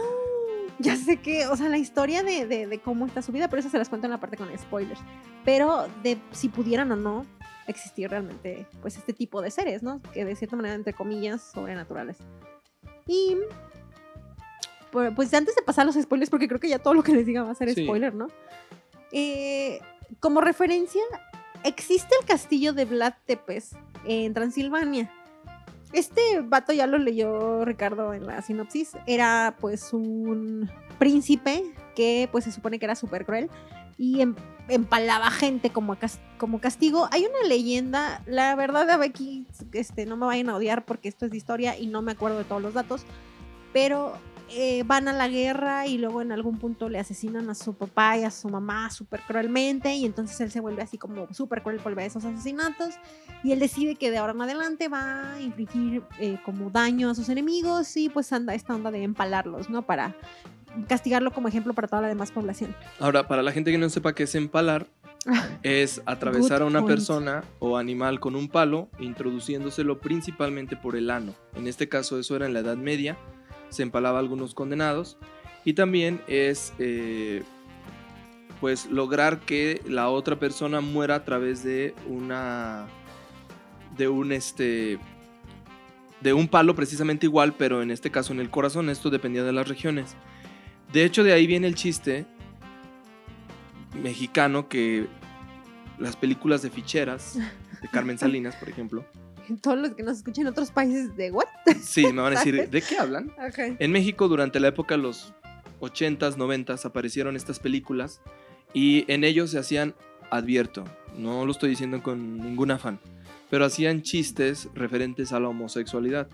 ya 0.80 0.96
sé 0.96 1.18
que, 1.18 1.46
o 1.46 1.57
sea, 1.57 1.68
la 1.68 1.78
historia 1.78 2.22
de, 2.24 2.46
de- 2.46 2.66
de 2.66 2.78
cómo 2.80 3.07
está 3.07 3.22
su 3.22 3.30
vida, 3.32 3.48
pero 3.48 3.61
eso 3.61 3.70
se 3.70 3.78
las 3.78 3.88
cuento 3.88 4.07
en 4.07 4.11
la 4.11 4.18
parte 4.18 4.36
con 4.36 4.48
spoilers. 4.59 5.01
Pero 5.44 5.86
de 6.03 6.18
si 6.32 6.48
pudieran 6.48 6.90
o 6.90 6.96
no 6.96 7.26
existir 7.68 8.11
realmente, 8.11 8.66
pues, 8.82 8.96
este 8.96 9.12
tipo 9.12 9.40
de 9.40 9.53
seres, 9.53 9.82
¿no? 9.84 10.03
Que 10.12 10.24
de 10.24 10.34
cierta 10.34 10.57
manera, 10.57 10.74
entre 10.74 10.92
comillas, 10.92 11.53
sobrenaturales. 11.55 12.16
Y, 13.07 13.36
pues 14.91 15.32
antes 15.34 15.55
de 15.57 15.62
pasar 15.62 15.82
a 15.82 15.86
los 15.86 15.95
spoilers, 15.95 16.30
porque 16.30 16.49
creo 16.49 16.61
que 16.61 16.68
ya 16.68 16.78
todo 16.78 16.95
lo 16.95 17.03
que 17.03 17.12
les 17.12 17.26
diga 17.26 17.43
va 17.43 17.51
a 17.51 17.55
ser 17.55 17.72
Sí. 17.74 17.84
spoiler, 17.84 18.14
¿no? 18.14 18.28
Eh, 19.12 19.80
como 20.20 20.41
referencia, 20.41 21.03
existe 21.64 22.14
el 22.20 22.26
castillo 22.26 22.72
de 22.72 22.84
Vlad 22.84 23.14
Tepes 23.26 23.76
en 24.05 24.34
Transilvania. 24.34 25.11
Este 25.93 26.20
vato 26.43 26.72
ya 26.72 26.86
lo 26.86 26.99
leyó 26.99 27.64
Ricardo 27.64 28.14
en 28.14 28.26
la 28.26 28.43
sinopsis. 28.43 28.93
Era 29.07 29.57
pues 29.61 29.93
un 29.93 30.70
príncipe 30.99 31.64
que 31.97 32.28
pues 32.30 32.45
se 32.45 32.53
supone 32.53 32.78
que 32.78 32.84
era 32.86 32.95
súper 32.95 33.26
cruel 33.26 33.51
y 33.99 34.20
em- 34.20 34.36
empalaba 34.68 35.30
gente 35.32 35.70
como, 35.70 35.97
cas- 35.99 36.20
como 36.38 36.61
castigo. 36.61 37.09
Hay 37.11 37.26
una 37.26 37.49
leyenda, 37.49 38.22
la 38.26 38.55
verdad 38.55 39.03
aquí 39.03 39.47
este, 39.72 40.07
no 40.07 40.16
me 40.16 40.26
vayan 40.26 40.49
a 40.51 40.57
odiar 40.57 40.84
porque 40.84 41.09
esto 41.09 41.24
es 41.24 41.32
de 41.32 41.36
historia 41.38 41.76
y 41.76 41.88
no 41.88 42.03
me 42.03 42.12
acuerdo 42.12 42.38
de 42.38 42.45
todos 42.45 42.62
los 42.62 42.72
datos, 42.74 43.03
pero 43.72 44.12
eh, 44.51 44.82
van 44.84 45.09
a 45.09 45.12
la 45.12 45.28
guerra 45.28 45.86
y 45.86 45.98
luego 45.98 46.22
en 46.22 46.32
algún 46.32 46.59
punto 46.59 46.88
le 46.88 46.98
asesinan 46.98 47.48
a 47.51 47.55
su 47.55 47.74
papá 47.74 48.18
y 48.18 48.24
a 48.24 48.30
su 48.30 48.48
mamá 48.48 48.90
súper 48.90 49.20
cruelmente 49.20 49.94
y 49.94 50.05
entonces 50.05 50.40
él 50.40 50.51
se 50.51 50.61
vuelve 50.61 50.82
así 50.82 50.98
como 50.98 51.32
súper 51.32 51.62
cruel 51.62 51.78
por 51.78 51.94
ver 51.94 52.07
esos 52.07 52.24
asesinatos 52.24 52.94
y 53.44 53.53
él 53.53 53.61
decide 53.61 53.94
que 53.94 54.11
de 54.11 54.18
ahora 54.18 54.32
en 54.32 54.42
adelante 54.42 54.88
va 54.88 55.34
a 55.34 55.40
infligir 55.40 56.03
eh, 56.18 56.38
como 56.44 56.70
daño 56.70 57.11
a 57.11 57.14
sus 57.14 57.28
enemigos 57.28 57.96
y 57.96 58.09
pues 58.09 58.32
anda 58.32 58.55
esta 58.55 58.74
onda 58.74 58.90
de 58.90 59.03
empalarlos, 59.03 59.70
¿no? 59.70 59.82
Para 59.82 60.16
castigarlo 60.88 61.32
como 61.32 61.48
ejemplo 61.48 61.74
para 61.74 61.88
toda 61.88 62.03
la 62.03 62.09
demás 62.09 62.32
población. 62.32 62.74
Ahora, 62.98 63.26
para 63.26 63.42
la 63.42 63.53
gente 63.53 63.70
que 63.70 63.78
no 63.78 63.88
sepa 63.88 64.14
qué 64.14 64.24
es 64.24 64.34
empalar, 64.34 64.86
es 65.62 66.03
atravesar 66.07 66.59
Good 66.59 66.62
a 66.62 66.66
una 66.66 66.80
point. 66.80 66.96
persona 66.96 67.44
o 67.59 67.76
animal 67.76 68.20
con 68.20 68.36
un 68.36 68.48
palo, 68.48 68.88
introduciéndoselo 68.98 70.01
principalmente 70.01 70.76
por 70.76 70.96
el 70.96 71.11
ano. 71.11 71.34
En 71.55 71.66
este 71.66 71.88
caso, 71.88 72.18
eso 72.18 72.36
era 72.36 72.46
en 72.46 72.55
la 72.55 72.61
Edad 72.61 72.76
Media, 72.76 73.18
se 73.70 73.82
empalaba 73.82 74.18
a 74.18 74.20
algunos 74.20 74.54
condenados. 74.54 75.16
Y 75.64 75.74
también 75.74 76.20
es, 76.26 76.72
eh, 76.78 77.42
pues, 78.60 78.86
lograr 78.90 79.40
que 79.40 79.80
la 79.86 80.08
otra 80.08 80.38
persona 80.38 80.80
muera 80.80 81.16
a 81.16 81.24
través 81.24 81.62
de 81.64 81.94
una, 82.06 82.86
de 83.96 84.08
un, 84.08 84.32
este, 84.32 84.98
de 86.20 86.32
un 86.32 86.48
palo 86.48 86.74
precisamente 86.74 87.26
igual, 87.26 87.54
pero 87.56 87.82
en 87.82 87.90
este 87.90 88.10
caso 88.10 88.32
en 88.32 88.40
el 88.40 88.50
corazón. 88.50 88.90
Esto 88.90 89.10
dependía 89.10 89.42
de 89.42 89.52
las 89.52 89.68
regiones. 89.68 90.16
De 90.92 91.04
hecho, 91.04 91.24
de 91.24 91.32
ahí 91.32 91.46
viene 91.46 91.66
el 91.66 91.74
chiste 91.74 92.26
mexicano 94.02 94.68
que 94.68 95.06
las 95.98 96.16
películas 96.16 96.62
de 96.62 96.70
ficheras 96.70 97.38
de 97.82 97.88
Carmen 97.88 98.18
Salinas, 98.18 98.56
por 98.56 98.68
ejemplo. 98.68 99.04
Todos 99.62 99.78
los 99.78 99.90
que 99.92 100.03
nos 100.03 100.18
escuchan 100.18 100.42
en 100.42 100.48
otros 100.48 100.70
países 100.70 101.16
de 101.16 101.30
what? 101.30 101.46
Sí, 101.82 102.05
me 102.12 102.22
van 102.22 102.36
a 102.36 102.38
decir. 102.38 102.68
¿de 102.70 102.82
qué 102.82 102.98
hablan? 102.98 103.32
Okay. 103.51 103.76
En 103.78 103.92
México, 103.92 104.28
durante 104.28 104.61
la 104.61 104.68
época 104.68 104.96
de 104.96 105.03
los 105.03 105.32
80s, 105.80 106.36
90s, 106.36 106.84
aparecieron 106.84 107.36
estas 107.36 107.59
películas 107.59 108.20
y 108.72 109.11
en 109.12 109.24
ellos 109.24 109.51
se 109.51 109.59
hacían, 109.59 109.94
advierto, 110.30 110.84
no 111.16 111.44
lo 111.44 111.53
estoy 111.53 111.70
diciendo 111.70 112.03
con 112.03 112.38
ningún 112.38 112.70
afán, 112.70 113.01
pero 113.51 113.64
hacían 113.64 114.03
chistes 114.03 114.68
referentes 114.74 115.32
a 115.32 115.40
la 115.40 115.48
homosexualidad. 115.48 116.28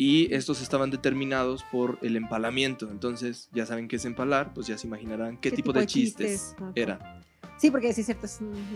Y 0.00 0.32
estos 0.32 0.62
estaban 0.62 0.90
determinados 0.90 1.64
por 1.72 1.98
el 2.02 2.14
empalamiento. 2.14 2.88
Entonces, 2.88 3.48
ya 3.52 3.66
saben 3.66 3.88
qué 3.88 3.96
es 3.96 4.04
empalar, 4.04 4.54
pues 4.54 4.68
ya 4.68 4.78
se 4.78 4.86
imaginarán 4.86 5.38
qué, 5.38 5.50
tipo, 5.50 5.72
de 5.72 5.86
chistes, 5.86 6.54
Ok. 6.60 6.70
era. 6.76 7.20
Sí, 7.56 7.72
porque 7.72 7.92
sí 7.92 8.02
es 8.02 8.06
cierto, 8.06 8.28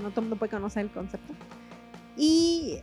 no 0.03 0.11
todo 0.11 0.21
el 0.21 0.23
mundo 0.23 0.37
puede 0.37 0.51
conocer 0.51 0.83
el 0.83 0.91
concepto. 0.91 1.33
Y 2.17 2.79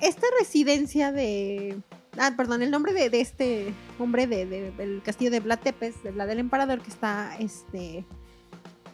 esta 0.00 0.26
residencia 0.40 1.12
de... 1.12 1.76
Ah, 2.18 2.32
perdón, 2.36 2.62
el 2.62 2.70
nombre 2.70 2.92
de, 2.92 3.10
de 3.10 3.20
este 3.20 3.74
hombre 3.98 4.26
de, 4.26 4.46
de- 4.46 4.70
del 4.72 5.02
castillo 5.02 5.30
de 5.32 5.40
Vlad 5.40 5.58
Tepes, 5.60 6.02
de 6.04 6.12
Vlad 6.12 6.28
del 6.28 6.38
Emperador, 6.38 6.80
que 6.80 6.90
está 6.90 7.36
este, 7.40 8.04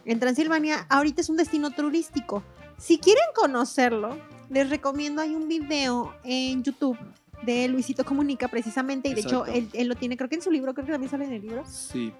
en 0.05 0.19
Transilvania, 0.19 0.87
ahorita 0.89 1.21
es 1.21 1.29
un 1.29 1.37
destino 1.37 1.69
turístico. 1.71 2.43
Si 2.79 2.97
quieren 2.97 3.23
conocerlo, 3.35 4.17
les 4.49 4.69
recomiendo, 4.71 5.21
hay 5.21 5.35
un 5.35 5.47
video 5.47 6.15
en 6.23 6.63
YouTube 6.63 6.97
de 7.43 7.67
Luisito 7.67 8.03
Comunica 8.05 8.47
precisamente, 8.47 9.09
y 9.09 9.13
de 9.13 9.21
hecho 9.21 9.45
Exacto. 9.45 9.53
él, 9.53 9.69
él 9.73 9.87
lo 9.87 9.95
tiene, 9.95 10.17
creo 10.17 10.27
que 10.29 10.35
en 10.35 10.41
su 10.41 10.49
libro, 10.49 10.73
creo 10.73 10.85
que 10.87 10.91
también 10.91 11.11
sale 11.11 11.25
en 11.25 11.33
el 11.33 11.41
libro 11.43 11.63
Sí. 11.67 12.11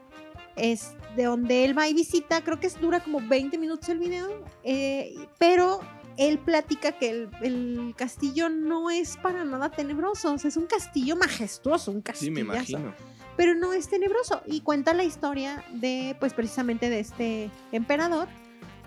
es 0.55 0.91
de 1.15 1.23
donde 1.23 1.65
él 1.65 1.75
va 1.77 1.87
y 1.87 1.93
visita, 1.95 2.43
creo 2.43 2.59
que 2.59 2.67
es, 2.67 2.79
dura 2.79 2.99
como 2.99 3.19
20 3.27 3.57
minutos 3.57 3.89
el 3.89 3.97
video, 3.97 4.29
eh, 4.63 5.15
pero 5.39 5.79
él 6.27 6.37
platica 6.39 6.91
que 6.93 7.09
el, 7.09 7.29
el 7.41 7.93
castillo 7.97 8.49
no 8.49 8.89
es 8.89 9.17
para 9.17 9.43
nada 9.43 9.69
tenebroso, 9.71 10.33
o 10.33 10.37
sea, 10.37 10.49
es 10.49 10.57
un 10.57 10.67
castillo 10.67 11.15
majestuoso, 11.15 11.91
un 11.91 11.97
Sí, 11.97 12.03
castillo, 12.03 12.31
me 12.33 12.41
imagino. 12.41 12.93
pero 13.37 13.55
no 13.55 13.73
es 13.73 13.89
tenebroso 13.89 14.41
y 14.45 14.61
cuenta 14.61 14.93
la 14.93 15.03
historia 15.03 15.63
de, 15.71 16.15
pues 16.19 16.33
precisamente 16.33 16.89
de 16.89 16.99
este 16.99 17.49
emperador 17.71 18.27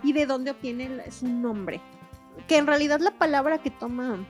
y 0.03 0.12
de 0.12 0.26
dónde 0.26 0.53
obtiene 0.53 0.85
el- 0.87 1.12
su 1.12 1.26
nombre, 1.26 1.80
que 2.47 2.57
en 2.57 2.66
realidad 2.66 3.01
la 3.01 3.11
palabra 3.18 3.59
que 3.59 3.70
toma 3.70 4.24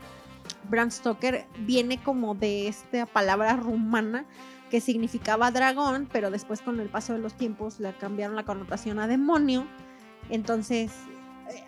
Bram 0.71 0.91
Stoker 0.91 1.47
viene 1.61 2.03
como 2.03 2.35
de 2.35 2.69
esta 2.69 3.07
palabra 3.07 3.57
rumana 3.57 4.25
que 4.71 4.81
significaba 4.81 5.51
dragón, 5.51 6.09
pero 6.11 6.31
después 6.31 6.63
con 6.63 6.81
el 6.81 6.89
paso 6.89 7.13
de 7.13 7.19
los 7.19 7.35
tiempos 7.35 7.81
le 7.81 7.93
cambiaron 7.99 8.35
la 8.35 8.45
connotación 8.45 8.99
a 8.99 9.07
demonio. 9.07 9.67
Entonces, 10.31 10.91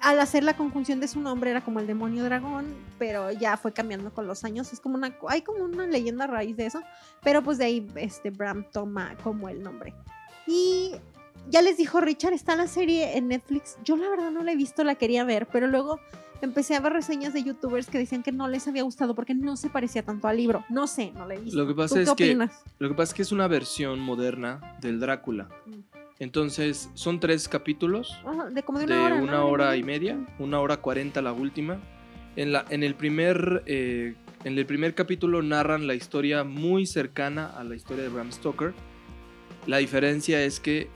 al 0.03 0.21
hacer 0.21 0.43
la 0.45 0.57
conjunción 0.57 1.01
de 1.01 1.09
su 1.09 1.21
nombre 1.21 1.51
era 1.51 1.63
como 1.65 1.81
el 1.81 1.87
demonio 1.87 2.25
dragón, 2.25 2.67
pero 2.99 3.31
ya 3.33 3.57
fue 3.57 3.73
cambiando 3.73 4.13
con 4.13 4.27
los 4.27 4.45
años. 4.45 4.73
Es 4.73 4.81
como 4.81 4.95
una, 4.97 5.17
hay 5.29 5.43
como 5.43 5.65
una 5.65 5.87
leyenda 5.87 6.25
a 6.25 6.29
raíz 6.29 6.57
de 6.57 6.67
eso, 6.67 6.81
pero 7.23 7.43
pues 7.43 7.59
de 7.59 7.65
ahí 7.67 7.87
este 7.97 8.31
Bram 8.31 8.65
toma 8.73 9.15
como 9.23 9.49
el 9.49 9.63
nombre. 9.63 9.95
Y 10.47 10.93
ya 11.51 11.63
les 11.63 11.77
dijo 11.77 12.01
Richard, 12.01 12.33
está 12.35 12.57
la 12.57 12.67
serie 12.67 13.17
en 13.17 13.29
Netflix. 13.29 13.77
Yo 13.85 13.97
la 13.97 14.09
verdad 14.09 14.31
no 14.31 14.43
la 14.43 14.53
he 14.53 14.57
visto, 14.57 14.85
la 14.85 14.95
quería 14.97 15.25
ver, 15.25 15.47
pero 15.51 15.67
luego 15.67 16.01
empecé 16.43 16.75
a 16.77 16.81
ver 16.81 16.93
reseñas 16.93 17.33
de 17.33 17.43
youtubers 17.43 17.87
que 17.89 17.99
decían 17.99 18.23
que 18.23 18.31
no 18.33 18.47
les 18.49 18.69
había 18.69 18.83
gustado 18.83 19.15
porque 19.15 19.35
no 19.35 19.57
se 19.57 19.71
parecía 19.71 20.03
tanto 20.05 20.29
al 20.29 20.37
libro. 20.37 20.65
No 20.69 20.87
sé, 20.87 21.13
no 21.13 21.27
la 21.27 21.35
he 21.35 21.39
visto. 21.39 21.59
Lo 21.59 21.67
que 21.67 21.75
pasa 21.75 21.95
¿Tú 21.97 22.01
es 22.03 22.11
qué 22.11 22.17
que- 22.17 22.31
opinas? 22.31 22.63
Lo 22.79 22.89
que 22.89 22.95
pasa 22.95 23.11
es 23.11 23.15
que 23.15 23.23
es 23.23 23.33
una 23.33 23.49
versión 23.49 24.01
moderna 24.01 24.77
del 24.81 25.01
Drácula. 25.01 25.49
Mm. 25.67 25.96
Entonces, 26.19 26.91
son 26.95 27.21
tres 27.21 27.49
capítulos 27.49 28.17
Ajá, 28.25 28.47
de 28.51 28.63
como 28.63 28.79
de 28.79 28.87
de 28.87 28.93
una 28.95 29.05
hora. 29.07 29.23
una 29.23 29.33
¿no? 29.33 29.47
hora 29.49 29.77
y 29.77 29.83
media, 29.83 30.19
una 30.39 30.61
hora 30.61 30.79
cuarenta 30.79 31.21
la 31.23 31.33
última. 31.33 31.79
En, 32.37 32.53
la, 32.53 32.65
en, 32.71 32.83
el 32.83 32.95
primer, 32.95 33.63
eh, 33.67 34.15
en 34.45 34.59
el 34.59 34.67
primer 34.67 34.95
capítulo 34.95 35.43
narran 35.43 35.87
la 35.87 35.95
historia 35.95 36.45
muy 36.45 36.87
cercana 36.87 37.47
a 37.47 37.65
la 37.65 37.75
historia 37.77 38.03
de 38.05 38.09
Bram 38.09 38.33
Stoker. 38.33 38.73
La 39.67 39.79
diferencia 39.79 40.43
es 40.43 40.59
que 40.61 40.89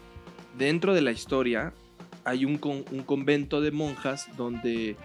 dentro 0.57 0.95
de 0.95 1.03
la 1.03 1.13
historia 1.13 1.73
hay 2.25 2.45
un, 2.45 2.57
con- 2.59 2.85
un 2.91 3.03
convento 3.03 3.61
de 3.61 3.71
monjas 3.73 4.29
donde, 4.37 4.97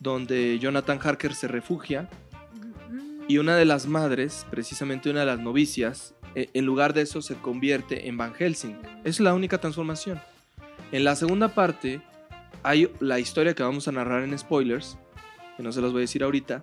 donde 0.00 0.58
Jonathan 0.58 0.98
Harker 1.02 1.34
se 1.34 1.48
refugia 1.48 2.08
y 3.28 3.36
una 3.38 3.56
de 3.56 3.64
las 3.66 3.86
madres, 3.86 4.46
precisamente 4.50 5.10
una 5.10 5.20
de 5.20 5.26
las 5.26 5.38
novicias, 5.40 6.14
en 6.34 6.64
lugar 6.64 6.94
de 6.94 7.02
eso 7.02 7.22
se 7.22 7.34
convierte 7.36 8.08
en 8.08 8.16
Van 8.16 8.34
Helsing. 8.34 8.76
Es 9.04 9.20
la 9.20 9.34
única 9.34 9.58
transformación. 9.58 10.20
En 10.92 11.04
la 11.04 11.16
segunda 11.16 11.48
parte 11.48 12.00
hay 12.62 12.90
la 13.00 13.18
historia 13.18 13.54
que 13.54 13.62
vamos 13.62 13.88
a 13.88 13.92
narrar 13.92 14.22
en 14.22 14.38
spoilers, 14.38 14.98
que 15.56 15.62
no 15.62 15.72
se 15.72 15.80
los 15.80 15.92
voy 15.92 16.00
a 16.00 16.02
decir 16.02 16.22
ahorita, 16.22 16.62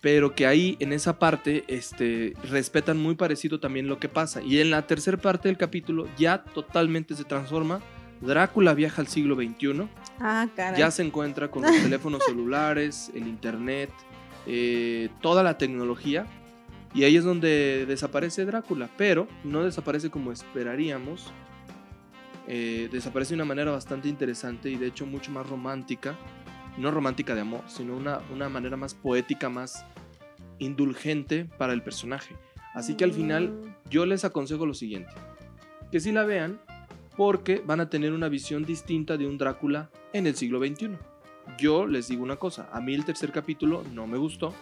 pero 0.00 0.34
que 0.34 0.46
ahí 0.46 0.76
en 0.80 0.92
esa 0.92 1.18
parte 1.18 1.64
este, 1.68 2.34
respetan 2.50 2.98
muy 2.98 3.14
parecido 3.14 3.60
también 3.60 3.86
lo 3.88 3.98
que 3.98 4.08
pasa. 4.08 4.42
Y 4.42 4.60
en 4.60 4.70
la 4.70 4.86
tercera 4.86 5.16
parte 5.16 5.48
del 5.48 5.56
capítulo 5.56 6.08
ya 6.18 6.42
totalmente 6.42 7.14
se 7.14 7.24
transforma. 7.24 7.80
Drácula 8.20 8.72
viaja 8.74 9.00
al 9.02 9.08
siglo 9.08 9.34
XXI, 9.34 9.88
Ah, 10.20 10.46
caray. 10.54 10.78
ya 10.78 10.90
se 10.92 11.02
encuentra 11.02 11.50
con 11.50 11.62
los 11.62 11.72
teléfonos 11.82 12.22
celulares, 12.26 13.10
el 13.14 13.26
internet, 13.26 13.90
eh, 14.46 15.08
toda 15.20 15.42
la 15.42 15.58
tecnología. 15.58 16.26
Y 16.94 17.04
ahí 17.04 17.16
es 17.16 17.24
donde 17.24 17.86
desaparece 17.86 18.44
Drácula, 18.44 18.90
pero 18.96 19.26
no 19.44 19.62
desaparece 19.62 20.10
como 20.10 20.30
esperaríamos. 20.32 21.32
Eh, 22.48 22.88
desaparece 22.92 23.30
de 23.30 23.36
una 23.36 23.44
manera 23.44 23.70
bastante 23.70 24.08
interesante 24.08 24.68
y 24.70 24.76
de 24.76 24.88
hecho 24.88 25.06
mucho 25.06 25.30
más 25.30 25.48
romántica. 25.48 26.16
No 26.76 26.90
romántica 26.90 27.34
de 27.34 27.42
amor, 27.42 27.62
sino 27.66 27.96
una, 27.96 28.20
una 28.32 28.48
manera 28.48 28.76
más 28.76 28.94
poética, 28.94 29.48
más 29.48 29.84
indulgente 30.58 31.44
para 31.44 31.72
el 31.72 31.82
personaje. 31.82 32.34
Así 32.74 32.94
que 32.94 33.04
al 33.04 33.12
final 33.12 33.50
Mm. 33.50 33.90
yo 33.90 34.06
les 34.06 34.24
aconsejo 34.24 34.64
lo 34.66 34.74
siguiente. 34.74 35.12
Que 35.90 36.00
si 36.00 36.12
la 36.12 36.24
vean 36.24 36.60
porque 37.16 37.62
van 37.64 37.80
a 37.80 37.90
tener 37.90 38.12
una 38.12 38.28
visión 38.28 38.64
distinta 38.64 39.16
de 39.18 39.26
un 39.26 39.36
Drácula 39.36 39.90
en 40.14 40.26
el 40.26 40.34
siglo 40.34 40.58
XXI. 40.58 40.96
Yo 41.58 41.86
les 41.86 42.08
digo 42.08 42.22
una 42.22 42.36
cosa, 42.36 42.68
a 42.72 42.80
mí 42.80 42.94
el 42.94 43.04
tercer 43.04 43.32
capítulo 43.32 43.82
no 43.92 44.06
me 44.06 44.16
gustó. 44.16 44.54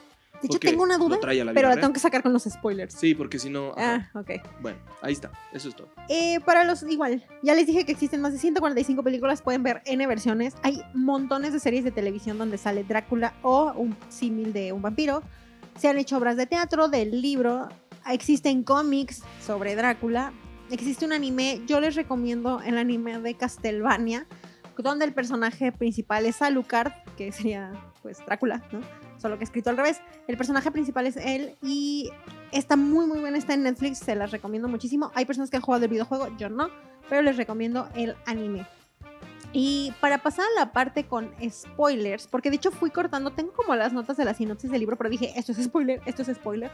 De 0.42 0.46
hecho, 0.46 0.58
tengo 0.58 0.82
una 0.82 0.96
duda, 0.96 1.18
pero 1.20 1.44
la 1.44 1.52
real. 1.52 1.80
tengo 1.80 1.92
que 1.92 2.00
sacar 2.00 2.22
con 2.22 2.32
los 2.32 2.44
spoilers. 2.44 2.94
Sí, 2.94 3.14
porque 3.14 3.38
si 3.38 3.50
no... 3.50 3.72
ajá. 3.76 4.10
Ah, 4.14 4.18
ok. 4.18 4.30
Bueno, 4.60 4.78
ahí 5.02 5.12
está, 5.12 5.30
eso 5.52 5.68
es 5.68 5.76
todo. 5.76 5.88
Eh, 6.08 6.40
para 6.40 6.64
los, 6.64 6.82
igual, 6.84 7.24
ya 7.42 7.54
les 7.54 7.66
dije 7.66 7.84
que 7.84 7.92
existen 7.92 8.20
más 8.20 8.32
de 8.32 8.38
145 8.38 9.02
películas, 9.02 9.42
pueden 9.42 9.62
ver 9.62 9.82
N 9.84 10.06
versiones. 10.06 10.54
Hay 10.62 10.82
montones 10.94 11.52
de 11.52 11.60
series 11.60 11.84
de 11.84 11.90
televisión 11.90 12.38
donde 12.38 12.56
sale 12.56 12.84
Drácula 12.84 13.34
o 13.42 13.72
un 13.74 13.96
símil 14.08 14.52
de 14.52 14.72
un 14.72 14.80
vampiro. 14.80 15.22
Se 15.78 15.88
han 15.88 15.98
hecho 15.98 16.16
obras 16.16 16.36
de 16.36 16.46
teatro, 16.46 16.88
del 16.88 17.20
libro, 17.20 17.68
existen 18.08 18.62
cómics 18.62 19.22
sobre 19.44 19.76
Drácula. 19.76 20.32
Existe 20.70 21.04
un 21.04 21.12
anime, 21.12 21.60
yo 21.66 21.80
les 21.80 21.96
recomiendo 21.96 22.60
el 22.62 22.78
anime 22.78 23.18
de 23.20 23.34
Castlevania, 23.34 24.26
donde 24.78 25.04
el 25.04 25.12
personaje 25.12 25.72
principal 25.72 26.26
es 26.26 26.40
Alucard, 26.42 26.92
que 27.16 27.32
sería 27.32 27.72
pues 28.02 28.24
Drácula, 28.24 28.62
¿no? 28.72 28.80
Solo 29.20 29.38
que 29.38 29.44
escrito 29.44 29.70
al 29.70 29.76
revés. 29.76 30.00
El 30.26 30.36
personaje 30.36 30.70
principal 30.70 31.06
es 31.06 31.16
él 31.16 31.56
y 31.62 32.10
está 32.52 32.76
muy 32.76 33.06
muy 33.06 33.20
buena, 33.20 33.36
está 33.36 33.54
en 33.54 33.64
Netflix, 33.64 33.98
se 33.98 34.14
las 34.14 34.30
recomiendo 34.30 34.68
muchísimo. 34.68 35.12
Hay 35.14 35.24
personas 35.26 35.50
que 35.50 35.56
han 35.56 35.62
jugado 35.62 35.84
el 35.84 35.90
videojuego, 35.90 36.28
yo 36.38 36.48
no, 36.48 36.68
pero 37.08 37.22
les 37.22 37.36
recomiendo 37.36 37.88
el 37.94 38.16
anime. 38.26 38.66
Y 39.52 39.92
para 40.00 40.18
pasar 40.18 40.44
a 40.44 40.60
la 40.60 40.72
parte 40.72 41.04
con 41.04 41.32
spoilers, 41.50 42.28
porque 42.28 42.50
de 42.50 42.56
hecho 42.56 42.70
fui 42.70 42.90
cortando, 42.90 43.32
tengo 43.32 43.52
como 43.52 43.74
las 43.74 43.92
notas 43.92 44.16
de 44.16 44.24
la 44.24 44.32
sinopsis 44.32 44.70
del 44.70 44.80
libro, 44.80 44.96
pero 44.96 45.10
dije, 45.10 45.32
esto 45.36 45.52
es 45.52 45.62
spoiler, 45.64 46.00
esto 46.06 46.22
es 46.22 46.28
spoiler. 46.28 46.70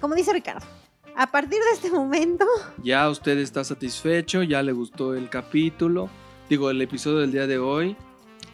Como 0.00 0.14
dice 0.14 0.32
Ricardo, 0.32 0.66
a 1.14 1.30
partir 1.30 1.58
de 1.60 1.70
este 1.74 1.90
momento... 1.90 2.46
Ya 2.82 3.08
usted 3.08 3.38
está 3.38 3.64
satisfecho, 3.64 4.42
ya 4.42 4.62
le 4.62 4.72
gustó 4.72 5.14
el 5.14 5.28
capítulo, 5.28 6.08
digo, 6.48 6.70
el 6.70 6.80
episodio 6.80 7.18
del 7.18 7.32
día 7.32 7.46
de 7.46 7.58
hoy. 7.58 7.96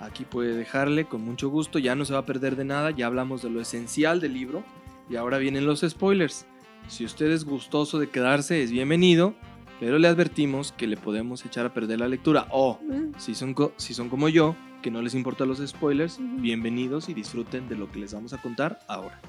Aquí 0.01 0.25
puede 0.25 0.55
dejarle 0.55 1.07
con 1.07 1.23
mucho 1.23 1.49
gusto, 1.49 1.79
ya 1.79 1.95
no 1.95 2.05
se 2.05 2.13
va 2.13 2.21
a 2.21 2.27
perder 2.27 2.57
de 2.57 2.65
nada, 2.65 2.91
ya 2.91 3.07
hablamos 3.07 3.43
de 3.43 3.51
lo 3.51 3.61
esencial 3.61 4.21
del 4.21 4.35
libro 4.35 4.63
y 5.11 5.17
ahora 5.17 5.39
vienen 5.39 5.67
los 5.67 5.81
spoilers. 5.81 6.47
Si 6.87 7.05
usted 7.05 7.31
es 7.31 7.45
gustoso 7.45 7.99
de 7.99 8.09
quedarse, 8.09 8.63
es 8.63 8.71
bienvenido, 8.71 9.35
pero 9.81 9.99
le 9.99 10.09
advertimos 10.09 10.73
que 10.73 10.87
le 10.87 10.97
podemos 10.97 11.45
echar 11.45 11.67
a 11.67 11.75
perder 11.75 12.01
la 12.01 12.09
lectura. 12.09 12.47
O 12.51 12.79
Mm, 12.83 13.19
si 13.19 13.35
son, 13.35 13.55
si 13.77 13.95
son 13.95 14.09
como 14.09 14.29
yo, 14.29 14.55
que 14.83 14.91
no 14.91 15.03
les 15.03 15.15
importan 15.15 15.49
los 15.49 15.59
spoilers, 15.59 16.19
bienvenidos 16.21 17.09
y 17.09 17.15
disfruten 17.15 17.69
de 17.69 17.77
lo 17.77 17.91
que 17.91 17.99
les 17.99 18.15
vamos 18.15 18.33
a 18.33 18.41
contar 18.41 18.79
ahora. 18.87 19.21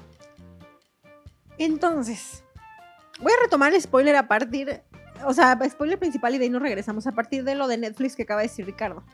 Entonces, 1.58 2.44
voy 3.20 3.32
a 3.32 3.42
retomar 3.42 3.74
el 3.74 3.80
spoiler 3.80 4.16
a 4.16 4.28
partir, 4.28 4.82
o 5.26 5.34
sea, 5.34 5.58
spoiler 5.68 5.98
principal 5.98 6.34
y 6.34 6.38
de 6.38 6.44
ahí 6.44 6.50
nos 6.50 6.62
regresamos 6.62 7.06
a 7.06 7.12
partir 7.12 7.44
de 7.44 7.54
lo 7.54 7.68
de 7.68 7.78
Netflix 7.78 8.16
que 8.16 8.22
acaba 8.22 8.40
de 8.40 8.48
decir 8.48 8.64
Ricardo. 8.64 9.04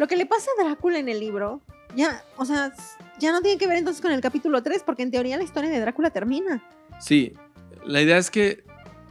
Lo 0.00 0.06
que 0.08 0.16
le 0.16 0.24
pasa 0.24 0.50
a 0.58 0.64
Drácula 0.64 0.98
en 0.98 1.10
el 1.10 1.20
libro, 1.20 1.60
ya, 1.94 2.24
o 2.38 2.46
sea, 2.46 2.72
ya 3.18 3.32
no 3.32 3.42
tiene 3.42 3.58
que 3.58 3.66
ver 3.66 3.76
entonces 3.76 4.00
con 4.00 4.10
el 4.12 4.22
capítulo 4.22 4.62
3, 4.62 4.82
porque 4.82 5.02
en 5.02 5.10
teoría 5.10 5.36
la 5.36 5.42
historia 5.42 5.68
de 5.68 5.78
Drácula 5.78 6.08
termina. 6.08 6.64
Sí, 6.98 7.34
la 7.84 8.00
idea 8.00 8.16
es 8.16 8.30
que 8.30 8.64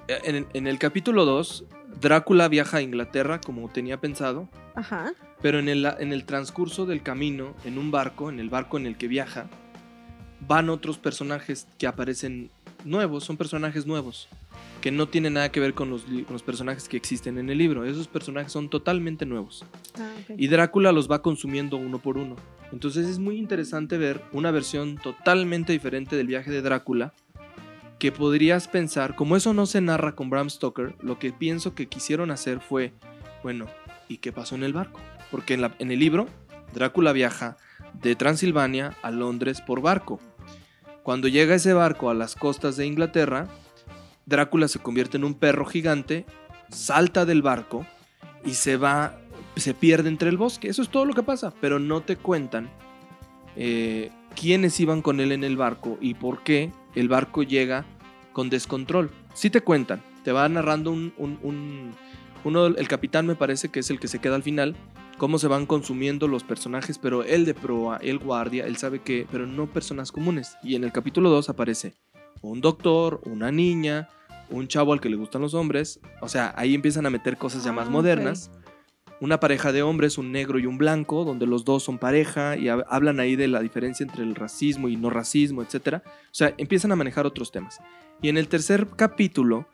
eh, 0.08 0.20
en, 0.24 0.48
en 0.52 0.66
el 0.66 0.80
capítulo 0.80 1.26
2, 1.26 1.66
Drácula 2.02 2.48
viaja 2.48 2.78
a 2.78 2.82
Inglaterra 2.82 3.40
como 3.40 3.70
tenía 3.70 4.02
pensado, 4.02 4.50
Ajá. 4.74 5.14
pero 5.44 5.60
en 5.60 5.70
el, 5.70 5.86
en 5.86 6.12
el 6.12 6.26
transcurso 6.26 6.88
del 6.88 7.04
camino, 7.04 7.54
en 7.66 7.78
un 7.78 7.92
barco, 7.92 8.32
en 8.32 8.40
el 8.40 8.50
barco 8.50 8.78
en 8.78 8.88
el 8.88 8.98
que 8.98 9.08
viaja, 9.08 9.46
van 10.48 10.72
otros 10.72 10.98
personajes 10.98 11.68
que 11.78 11.86
aparecen 11.86 12.50
nuevos, 12.84 13.26
son 13.26 13.38
personajes 13.38 13.86
nuevos, 13.86 14.28
que 14.82 14.92
no 14.92 15.08
tienen 15.10 15.34
nada 15.34 15.52
que 15.52 15.60
ver 15.60 15.74
con 15.74 15.90
los, 15.90 16.08
li- 16.08 16.24
con 16.24 16.34
los 16.34 16.44
personajes 16.44 16.88
que 16.88 16.98
existen 16.98 17.38
en 17.38 17.50
el 17.50 17.58
libro. 17.58 17.84
Esos 17.86 18.08
personajes 18.08 18.52
son 18.52 18.70
totalmente 18.70 19.26
nuevos. 19.26 19.66
Ah. 20.00 20.10
Y 20.38 20.48
Drácula 20.48 20.92
los 20.92 21.10
va 21.12 21.22
consumiendo 21.22 21.78
uno 21.78 22.00
por 22.00 22.18
uno. 22.18 22.36
Entonces 22.72 23.08
es 23.08 23.20
muy 23.20 23.38
interesante 23.38 23.98
ver 23.98 24.22
una 24.32 24.52
versión 24.52 24.98
totalmente 24.98 25.74
diferente 25.74 26.16
del 26.16 26.28
viaje 26.28 26.52
de 26.52 26.62
Drácula 26.62 27.14
que 27.98 28.12
podrías 28.14 28.70
pensar, 28.70 29.16
como 29.16 29.36
eso 29.36 29.54
no 29.54 29.66
se 29.66 29.82
narra 29.82 30.16
con 30.16 30.30
Bram 30.30 30.50
Stoker, 30.50 30.96
lo 31.02 31.20
que 31.20 31.34
pienso 31.34 31.76
que 31.76 31.88
quisieron 31.90 32.32
hacer 32.32 32.62
fue, 32.62 32.94
bueno, 33.44 33.66
¿y 34.08 34.18
qué 34.20 34.32
pasó 34.32 34.56
en 34.56 34.64
el 34.64 34.72
barco? 34.72 35.02
Porque 35.32 35.56
en, 35.56 35.62
la- 35.62 35.76
en 35.80 35.92
el 35.92 36.00
libro, 36.00 36.28
Drácula 36.74 37.12
viaja 37.12 37.58
de 38.02 38.16
Transilvania 38.16 38.96
a 39.02 39.12
Londres 39.12 39.60
por 39.60 39.82
barco. 39.82 40.22
Cuando 41.04 41.28
llega 41.28 41.56
ese 41.56 41.74
barco 41.74 42.10
a 42.10 42.14
las 42.14 42.36
costas 42.36 42.78
de 42.78 42.86
Inglaterra, 42.86 43.50
Drácula 44.30 44.68
se 44.68 44.80
convierte 44.80 45.18
en 45.18 45.24
un 45.24 45.34
perro 45.34 45.66
gigante, 45.66 46.26
salta 46.70 47.26
del 47.26 47.42
barco 47.42 47.86
y 48.46 48.54
se 48.54 48.78
va, 48.78 49.18
se 49.56 49.74
pierde 49.74 50.08
entre 50.10 50.30
el 50.30 50.38
bosque. 50.38 50.70
Eso 50.70 50.82
es 50.82 50.90
todo 50.90 51.06
lo 51.06 51.14
que 51.14 51.24
pasa, 51.24 51.52
pero 51.60 51.80
no 51.80 52.02
te 52.02 52.16
cuentan 52.16 52.70
eh, 53.56 54.12
quiénes 54.40 54.80
iban 54.80 55.02
con 55.02 55.20
él 55.20 55.32
en 55.32 55.44
el 55.44 55.58
barco 55.58 55.98
y 56.00 56.14
por 56.14 56.44
qué 56.44 56.72
el 56.96 57.10
barco 57.10 57.44
llega 57.44 57.86
con 58.34 58.50
descontrol. 58.50 59.10
Sí 59.34 59.50
te 59.50 59.62
cuentan, 59.62 60.02
te 60.24 60.32
va 60.32 60.48
narrando 60.48 60.92
un, 60.92 61.14
un- 61.18 61.40
un- 61.44 61.96
el 62.78 62.88
capitán 62.88 63.26
me 63.28 63.36
parece 63.36 63.70
que 63.70 63.80
es 63.82 63.90
el 63.90 64.00
que 64.00 64.08
se 64.08 64.20
queda 64.20 64.36
al 64.36 64.44
final, 64.44 64.76
cómo 65.18 65.40
se 65.40 65.48
van 65.48 65.66
consumiendo 65.66 66.28
los 66.28 66.44
personajes, 66.44 66.98
pero 66.98 67.24
él 67.24 67.46
de 67.46 67.54
proa, 67.54 67.98
el 67.98 68.18
guardia, 68.20 68.66
él 68.66 68.78
sabe 68.78 69.00
que, 69.00 69.28
pero 69.32 69.46
no 69.46 69.68
personas 69.68 70.12
comunes. 70.12 70.56
Y 70.64 70.76
en 70.76 70.84
el 70.86 70.92
capítulo 70.94 71.30
2 71.30 71.50
aparece 71.50 71.96
un 72.42 72.62
doctor, 72.62 73.20
una 73.26 73.52
niña, 73.52 74.08
un 74.50 74.68
chavo 74.68 74.94
al 74.94 75.00
que 75.02 75.10
le 75.10 75.16
gustan 75.18 75.42
los 75.42 75.54
hombres, 75.54 76.00
o 76.22 76.28
sea, 76.30 76.54
ahí 76.58 76.74
empiezan 76.76 77.06
a 77.06 77.10
meter 77.10 77.38
cosas 77.38 77.64
ya 77.64 77.70
Ah, 77.72 77.74
más 77.74 77.86
ok. 77.88 77.92
modernas. 77.92 78.52
Una 79.22 79.40
pareja 79.42 79.74
de 79.74 79.82
hombres, 79.84 80.18
un 80.18 80.32
negro 80.32 80.60
y 80.60 80.66
un 80.66 80.78
blanco, 80.78 81.26
donde 81.26 81.46
los 81.46 81.66
dos 81.66 81.84
son 81.84 81.98
pareja 81.98 82.56
y 82.56 82.66
hab- 82.66 82.86
hablan 82.88 83.20
ahí 83.20 83.36
de 83.36 83.50
la 83.50 83.60
diferencia 83.60 84.06
entre 84.06 84.24
el 84.24 84.34
racismo 84.34 84.88
y 84.88 84.96
no 84.96 85.10
racismo, 85.10 85.62
etc. 85.62 85.96
O 85.98 86.02
sea, 86.32 86.54
empiezan 86.58 86.92
a 86.94 86.96
manejar 86.96 87.26
otros 87.26 87.52
temas. 87.52 87.80
Y 88.22 88.30
en 88.30 88.38
el 88.38 88.48
tercer 88.48 88.88
capítulo 88.96 89.66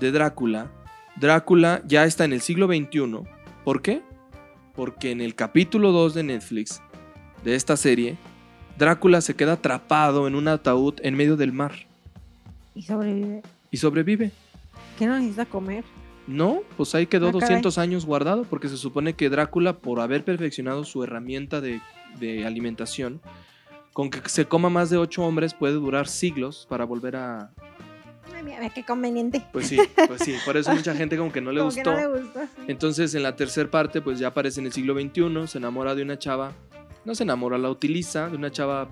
de 0.00 0.12
Drácula, 0.12 0.70
Drácula 1.16 1.82
ya 1.86 2.04
está 2.04 2.24
en 2.26 2.32
el 2.34 2.42
siglo 2.42 2.66
XXI. 2.66 3.22
¿Por 3.64 3.80
qué? 3.80 4.02
Porque 4.74 5.10
en 5.12 5.20
el 5.22 5.34
capítulo 5.34 5.92
2 5.92 6.14
de 6.14 6.22
Netflix, 6.22 6.82
de 7.42 7.54
esta 7.54 7.76
serie, 7.78 8.16
Drácula 8.78 9.22
se 9.22 9.34
queda 9.34 9.54
atrapado 9.54 10.28
en 10.28 10.34
un 10.34 10.46
ataúd 10.48 10.94
en 11.02 11.14
medio 11.14 11.36
del 11.36 11.52
mar 11.52 11.72
Y 12.74 12.82
sobrevive. 12.82 13.42
Y 13.70 13.76
sobrevive. 13.76 14.30
¿Qué 14.98 15.06
no 15.06 15.16
necesita 15.18 15.46
comer? 15.46 15.84
No, 16.26 16.60
pues 16.76 16.94
ahí 16.94 17.06
quedó 17.06 17.28
Ah, 17.28 17.32
caray. 17.32 17.40
200 17.48 17.78
años 17.78 18.06
guardado 18.06 18.44
porque 18.44 18.68
se 18.68 18.76
supone 18.76 19.14
que 19.14 19.28
Drácula, 19.30 19.78
por 19.78 20.00
haber 20.00 20.24
perfeccionado 20.24 20.84
su 20.84 21.02
herramienta 21.02 21.60
de, 21.60 21.80
de 22.18 22.46
alimentación, 22.46 23.20
con 23.92 24.10
que 24.10 24.20
se 24.28 24.44
coma 24.46 24.70
más 24.70 24.90
de 24.90 24.96
8 24.98 25.22
hombres 25.22 25.54
puede 25.54 25.74
durar 25.74 26.06
siglos 26.06 26.66
para 26.68 26.84
volver 26.84 27.16
a... 27.16 27.50
Ay, 28.32 28.44
mira, 28.44 28.60
mira 28.60 28.72
qué 28.72 28.84
conveniente. 28.84 29.44
Pues 29.52 29.66
sí, 29.66 29.78
pues 30.06 30.22
sí, 30.22 30.34
por 30.44 30.56
eso 30.56 30.72
mucha 30.72 30.94
gente 30.94 31.16
como 31.16 31.32
que 31.32 31.40
no 31.40 31.50
le 31.50 31.58
Como 31.60 31.72
gustó. 31.72 31.94
que 31.96 32.02
no 32.02 32.14
le 32.14 32.20
gustó. 32.22 32.40
sí. 32.42 32.62
Entonces 32.68 33.14
en 33.14 33.22
la 33.24 33.34
tercera 33.34 33.68
parte 33.70 34.00
pues 34.00 34.18
ya 34.20 34.28
aparece 34.28 34.60
en 34.60 34.66
el 34.66 34.72
siglo 34.72 34.94
XXI, 34.94 35.48
se 35.48 35.58
enamora 35.58 35.94
de 35.96 36.02
una 36.02 36.18
chava, 36.18 36.52
no 37.04 37.14
se 37.16 37.24
enamora, 37.24 37.58
la 37.58 37.70
utiliza, 37.70 38.28
de 38.28 38.36
una 38.36 38.52
chava 38.52 38.88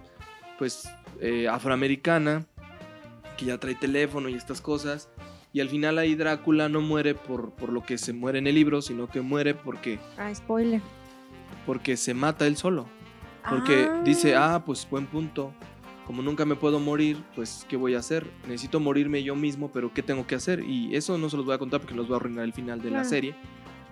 pues 0.58 0.88
eh, 1.20 1.46
afroamericana, 1.46 2.44
que 3.38 3.46
ya 3.46 3.56
trae 3.58 3.74
teléfono 3.74 4.28
y 4.28 4.34
estas 4.34 4.60
cosas. 4.60 5.08
Y 5.54 5.60
al 5.60 5.70
final 5.70 5.96
ahí 5.96 6.14
Drácula 6.14 6.68
no 6.68 6.82
muere 6.82 7.14
por, 7.14 7.52
por 7.52 7.70
lo 7.72 7.82
que 7.82 7.96
se 7.96 8.12
muere 8.12 8.38
en 8.38 8.46
el 8.46 8.54
libro, 8.54 8.82
sino 8.82 9.08
que 9.08 9.22
muere 9.22 9.54
porque, 9.54 9.98
Ah, 10.18 10.34
spoiler. 10.34 10.82
porque 11.64 11.96
se 11.96 12.12
mata 12.12 12.46
él 12.46 12.56
solo. 12.58 12.86
Porque 13.48 13.88
dice, 14.04 14.36
ah, 14.36 14.62
pues 14.66 14.86
buen 14.90 15.06
punto. 15.06 15.54
Como 16.06 16.22
nunca 16.22 16.44
me 16.44 16.54
puedo 16.54 16.80
morir, 16.80 17.22
pues 17.34 17.64
¿qué 17.68 17.76
voy 17.76 17.94
a 17.94 17.98
hacer? 17.98 18.26
Necesito 18.46 18.78
morirme 18.80 19.22
yo 19.22 19.34
mismo, 19.36 19.70
pero 19.72 19.92
¿qué 19.94 20.02
tengo 20.02 20.26
que 20.26 20.34
hacer? 20.34 20.60
Y 20.64 20.94
eso 20.94 21.16
no 21.16 21.30
se 21.30 21.36
los 21.36 21.46
voy 21.46 21.54
a 21.54 21.58
contar 21.58 21.80
porque 21.80 21.94
los 21.94 22.08
voy 22.08 22.14
a 22.14 22.16
arruinar 22.16 22.44
el 22.44 22.52
final 22.52 22.82
de 22.82 22.90
la 22.90 23.04
serie. 23.04 23.34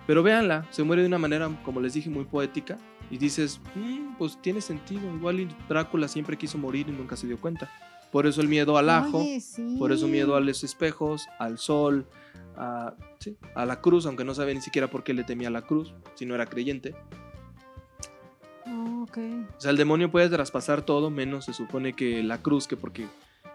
Pero 0.05 0.21
véanla, 0.23 0.65
se 0.69 0.83
muere 0.83 1.01
de 1.01 1.07
una 1.07 1.17
manera, 1.17 1.49
como 1.63 1.79
les 1.81 1.93
dije, 1.93 2.09
muy 2.09 2.25
poética. 2.25 2.77
Y 3.09 3.17
dices, 3.17 3.59
"Mm, 3.75 4.15
pues 4.17 4.39
tiene 4.41 4.61
sentido. 4.61 5.01
Igual 5.15 5.47
Drácula 5.69 6.07
siempre 6.07 6.37
quiso 6.37 6.57
morir 6.57 6.87
y 6.89 6.91
nunca 6.91 7.15
se 7.15 7.25
dio 7.27 7.37
cuenta. 7.39 7.69
Por 8.11 8.25
eso 8.25 8.41
el 8.41 8.47
miedo 8.47 8.77
al 8.77 8.89
ajo, 8.89 9.19
Oye, 9.19 9.41
sí. 9.41 9.75
por 9.77 9.91
eso 9.91 10.07
miedo 10.07 10.35
a 10.35 10.39
los 10.39 10.63
espejos, 10.63 11.27
al 11.39 11.57
sol, 11.57 12.07
a, 12.55 12.93
sí, 13.19 13.37
a 13.55 13.65
la 13.65 13.81
cruz, 13.81 14.05
aunque 14.05 14.23
no 14.23 14.33
sabe 14.33 14.53
ni 14.55 14.61
siquiera 14.61 14.89
por 14.89 15.03
qué 15.03 15.13
le 15.13 15.23
temía 15.23 15.49
a 15.49 15.51
la 15.51 15.61
cruz, 15.61 15.93
si 16.15 16.25
no 16.25 16.33
era 16.33 16.45
creyente. 16.45 16.95
Oh. 18.65 19.05
O 19.15 19.61
sea, 19.61 19.71
el 19.71 19.77
demonio 19.77 20.11
puede 20.11 20.29
traspasar 20.29 20.81
todo, 20.81 21.09
menos 21.09 21.45
se 21.45 21.53
supone 21.53 21.93
que 21.93 22.23
la 22.23 22.41
cruz, 22.41 22.67
que 22.67 22.77
porque 22.77 23.07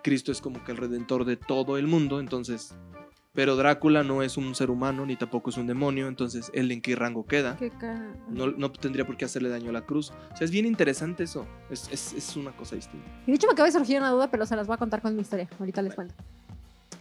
Cristo 0.03 0.33
es 0.33 0.41
como 0.41 0.65
que 0.65 0.73
el 0.73 0.79
redentor 0.79 1.25
de 1.25 1.37
todo 1.37 1.79
el 1.79 1.87
mundo, 1.87 2.21
entonces... 2.21 2.75
Pero 3.35 3.57
Drácula 3.57 4.03
no 4.03 4.23
es 4.23 4.37
un 4.37 4.55
ser 4.55 4.71
humano, 4.71 5.07
ni 5.07 5.17
tampoco 5.17 5.49
es 5.49 5.57
un 5.57 5.67
demonio, 5.67 6.07
entonces 6.07 6.51
él 6.53 6.71
en 6.71 6.83
qué 6.83 6.95
rango 6.97 7.25
queda. 7.27 7.57
Qué 7.57 7.71
ca- 7.71 8.13
No, 8.29 8.49
no 8.49 8.71
tendría 8.71 9.07
por 9.07 9.17
qué 9.17 9.25
hacerle 9.25 9.49
daño 9.49 9.71
a 9.71 9.73
la 9.73 9.87
cruz. 9.87 10.11
O 10.33 10.37
sea, 10.37 10.45
es 10.45 10.51
bien 10.51 10.67
interesante 10.67 11.25
eso. 11.25 11.47
Es, 11.71 11.89
es- 11.91 12.13
es 12.13 12.37
una 12.37 12.53
cosa 12.53 12.77
distinta. 12.77 13.07
Y 13.27 13.31
de 13.31 13.37
hecho 13.37 13.47
me 13.47 13.55
acaba 13.55 13.67
de 13.67 13.73
surgir 13.73 13.99
una 13.99 14.11
duda, 14.11 14.31
pero 14.31 14.45
se 14.45 14.55
las 14.55 14.67
voy 14.67 14.75
a 14.75 14.77
contar 14.77 15.01
con 15.01 15.15
mi 15.17 15.23
historia. 15.23 15.49
Ahorita 15.59 15.81
les 15.81 15.95
cuento. 15.95 16.15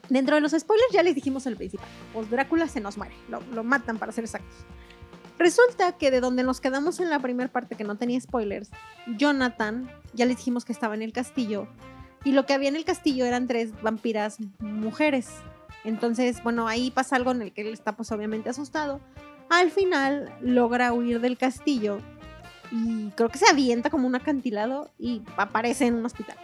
Dentro 0.07 0.35
de 0.35 0.41
los 0.41 0.51
spoilers 0.51 0.91
ya 0.93 1.03
les 1.03 1.15
dijimos 1.15 1.45
el 1.47 1.57
principal. 1.57 1.85
Pues 2.13 2.29
Drácula 2.29 2.67
se 2.69 2.79
nos 2.79 2.97
muere. 2.97 3.13
Lo, 3.29 3.41
lo 3.53 3.63
matan 3.65 3.97
para 3.97 4.13
ser 4.13 4.23
exactos. 4.23 4.55
Resulta 5.37 5.97
que 5.97 6.11
de 6.11 6.21
donde 6.21 6.43
nos 6.43 6.61
quedamos 6.61 6.99
en 7.01 7.09
la 7.09 7.19
primera 7.19 7.51
parte 7.51 7.75
que 7.75 7.83
no 7.83 7.95
tenía 7.95 8.19
spoilers, 8.21 8.69
Jonathan, 9.17 9.89
ya 10.13 10.25
les 10.25 10.37
dijimos 10.37 10.63
que 10.63 10.71
estaba 10.71 10.93
en 10.95 11.01
el 11.01 11.11
castillo. 11.13 11.67
Y 12.23 12.31
lo 12.33 12.45
que 12.45 12.53
había 12.53 12.69
en 12.69 12.75
el 12.75 12.85
castillo 12.85 13.25
eran 13.25 13.47
tres 13.47 13.71
vampiras 13.81 14.37
mujeres. 14.59 15.27
Entonces, 15.83 16.41
bueno, 16.43 16.67
ahí 16.67 16.91
pasa 16.91 17.15
algo 17.15 17.31
en 17.31 17.41
el 17.41 17.51
que 17.53 17.61
él 17.61 17.73
está 17.73 17.95
pues 17.95 18.11
obviamente 18.11 18.49
asustado. 18.49 18.99
Al 19.49 19.71
final 19.71 20.31
logra 20.41 20.93
huir 20.93 21.19
del 21.19 21.37
castillo 21.37 21.97
y 22.71 23.09
creo 23.11 23.29
que 23.29 23.37
se 23.37 23.49
avienta 23.49 23.89
como 23.89 24.07
un 24.07 24.15
acantilado 24.15 24.89
y 24.97 25.23
aparece 25.37 25.87
en 25.87 25.95
un 25.95 26.05
hospital. 26.05 26.37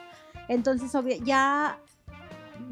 Entonces, 0.50 0.94
obvia- 0.96 1.18
ya 1.24 1.78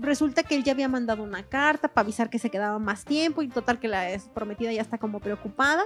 resulta 0.02 0.44
que 0.44 0.56
él 0.56 0.64
ya 0.64 0.72
había 0.74 0.88
mandado 0.90 1.24
una 1.24 1.44
carta 1.44 1.88
para 1.88 2.04
avisar 2.04 2.30
que 2.30 2.40
se 2.40 2.50
quedaba 2.50 2.80
más 2.80 3.06
tiempo 3.06 3.42
y 3.44 3.48
total 3.48 3.80
que 3.80 3.88
la 3.88 4.12
ex 4.12 4.24
prometida 4.30 4.74
ya 4.74 4.82
está 4.82 4.98
como 4.98 5.20
preocupada. 5.20 5.84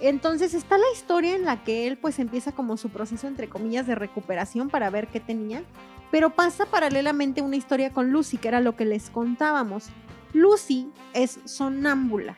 Entonces 0.00 0.54
está 0.54 0.78
la 0.78 0.84
historia 0.94 1.34
en 1.34 1.44
la 1.44 1.64
que 1.64 1.86
él 1.88 1.96
pues 1.98 2.18
empieza 2.18 2.52
como 2.52 2.76
su 2.76 2.88
proceso 2.90 3.26
entre 3.26 3.48
comillas 3.48 3.86
de 3.86 3.94
recuperación 3.96 4.68
para 4.70 4.90
ver 4.90 5.08
qué 5.08 5.18
tenía, 5.20 5.62
pero 6.10 6.30
pasa 6.30 6.66
paralelamente 6.66 7.42
una 7.42 7.56
historia 7.56 7.92
con 7.92 8.10
Lucy, 8.10 8.38
que 8.38 8.48
era 8.48 8.60
lo 8.60 8.76
que 8.76 8.84
les 8.84 9.10
contábamos. 9.10 9.86
Lucy 10.32 10.90
es 11.14 11.38
sonámbula. 11.44 12.36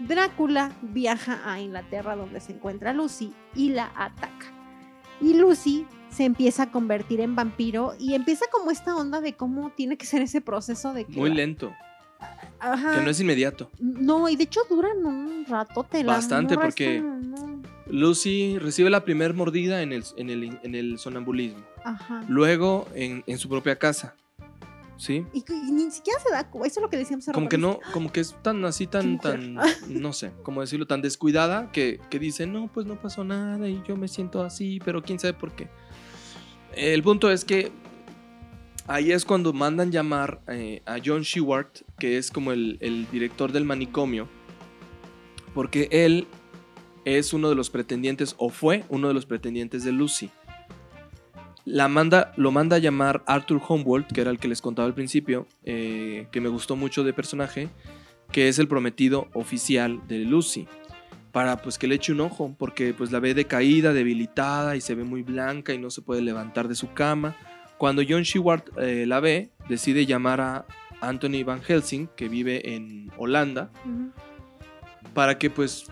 Drácula 0.00 0.72
viaja 0.82 1.40
a 1.44 1.60
Inglaterra 1.60 2.14
donde 2.14 2.40
se 2.40 2.52
encuentra 2.52 2.92
Lucy 2.92 3.32
y 3.54 3.70
la 3.70 3.90
ataca. 3.96 4.46
Y 5.20 5.34
Lucy 5.34 5.86
se 6.10 6.24
empieza 6.24 6.64
a 6.64 6.70
convertir 6.70 7.20
en 7.20 7.34
vampiro 7.34 7.94
y 7.98 8.14
empieza 8.14 8.46
como 8.52 8.70
esta 8.70 8.94
onda 8.96 9.20
de 9.20 9.34
cómo 9.34 9.70
tiene 9.70 9.96
que 9.96 10.06
ser 10.06 10.22
ese 10.22 10.40
proceso 10.40 10.92
de 10.94 11.04
que... 11.04 11.18
Muy 11.18 11.30
lento. 11.34 11.72
Ajá. 12.60 12.92
Que 12.98 13.04
no 13.04 13.10
es 13.10 13.20
inmediato. 13.20 13.70
No, 13.80 14.28
y 14.28 14.36
de 14.36 14.44
hecho 14.44 14.60
duran 14.70 15.04
un 15.04 15.44
ratote. 15.48 16.04
Bastante, 16.04 16.56
porque- 16.56 17.00
no. 17.00 17.58
Lucy 17.90 18.58
recibe 18.58 18.90
la 18.90 19.02
primer 19.04 19.32
mordida 19.34 19.82
en 19.82 19.92
el, 19.92 20.04
en 20.16 20.30
el, 20.30 20.58
en 20.62 20.74
el 20.74 20.98
sonambulismo. 20.98 21.64
Ajá. 21.88 22.24
Luego 22.28 22.88
en, 22.94 23.24
en 23.26 23.38
su 23.38 23.48
propia 23.48 23.78
casa. 23.78 24.14
¿Sí? 24.96 25.24
Y, 25.32 25.44
ni 25.70 25.90
siquiera 25.92 26.18
se 26.18 26.28
da 26.30 26.40
Eso 26.40 26.64
es 26.64 26.82
lo 26.82 26.90
que 26.90 26.96
decíamos 26.96 27.24
Como 27.32 27.48
que 27.48 27.56
no, 27.56 27.78
como 27.92 28.10
que 28.10 28.18
es 28.18 28.34
tan 28.42 28.64
así, 28.64 28.88
tan, 28.88 29.20
tan, 29.20 29.56
no 29.88 30.12
sé, 30.12 30.32
cómo 30.42 30.60
decirlo, 30.60 30.88
tan 30.88 31.02
descuidada 31.02 31.70
que, 31.70 32.00
que 32.10 32.18
dice, 32.18 32.48
no, 32.48 32.66
pues 32.66 32.84
no 32.84 33.00
pasó 33.00 33.22
nada 33.22 33.68
y 33.68 33.80
yo 33.86 33.96
me 33.96 34.08
siento 34.08 34.42
así, 34.42 34.80
pero 34.84 35.02
quién 35.02 35.20
sabe 35.20 35.34
por 35.34 35.52
qué. 35.52 35.68
El 36.74 37.02
punto 37.04 37.30
es 37.30 37.44
que 37.44 37.70
ahí 38.88 39.12
es 39.12 39.24
cuando 39.24 39.52
mandan 39.52 39.92
llamar 39.92 40.40
eh, 40.48 40.82
a 40.84 40.96
John 41.04 41.22
Shewart, 41.22 41.70
que 41.98 42.18
es 42.18 42.32
como 42.32 42.50
el, 42.50 42.78
el 42.80 43.08
director 43.12 43.52
del 43.52 43.64
manicomio, 43.64 44.28
porque 45.54 45.88
él 45.92 46.26
es 47.04 47.32
uno 47.32 47.48
de 47.48 47.54
los 47.54 47.70
pretendientes, 47.70 48.34
o 48.38 48.50
fue 48.50 48.84
uno 48.88 49.08
de 49.08 49.14
los 49.14 49.26
pretendientes 49.26 49.84
de 49.84 49.92
Lucy. 49.92 50.30
La 51.70 51.86
manda, 51.86 52.32
lo 52.36 52.50
manda 52.50 52.76
a 52.76 52.78
llamar 52.78 53.22
Arthur 53.26 53.60
Humboldt, 53.68 54.10
que 54.10 54.22
era 54.22 54.30
el 54.30 54.38
que 54.38 54.48
les 54.48 54.62
contaba 54.62 54.88
al 54.88 54.94
principio, 54.94 55.46
eh, 55.64 56.26
que 56.32 56.40
me 56.40 56.48
gustó 56.48 56.76
mucho 56.76 57.04
de 57.04 57.12
personaje, 57.12 57.68
que 58.32 58.48
es 58.48 58.58
el 58.58 58.68
prometido 58.68 59.28
oficial 59.34 60.00
de 60.08 60.20
Lucy, 60.20 60.66
para 61.30 61.60
pues 61.60 61.76
que 61.76 61.86
le 61.86 61.96
eche 61.96 62.12
un 62.12 62.22
ojo, 62.22 62.56
porque 62.58 62.94
pues 62.94 63.12
la 63.12 63.20
ve 63.20 63.34
decaída, 63.34 63.92
debilitada 63.92 64.76
y 64.76 64.80
se 64.80 64.94
ve 64.94 65.04
muy 65.04 65.22
blanca 65.22 65.74
y 65.74 65.78
no 65.78 65.90
se 65.90 66.00
puede 66.00 66.22
levantar 66.22 66.68
de 66.68 66.74
su 66.74 66.94
cama. 66.94 67.36
Cuando 67.76 68.00
John 68.08 68.22
Shewart 68.22 68.64
eh, 68.78 69.04
la 69.06 69.20
ve, 69.20 69.50
decide 69.68 70.06
llamar 70.06 70.40
a 70.40 70.64
Anthony 71.02 71.44
Van 71.44 71.60
Helsing, 71.60 72.08
que 72.16 72.30
vive 72.30 72.74
en 72.76 73.12
Holanda, 73.18 73.70
para 75.12 75.36
que 75.36 75.50
pues 75.50 75.84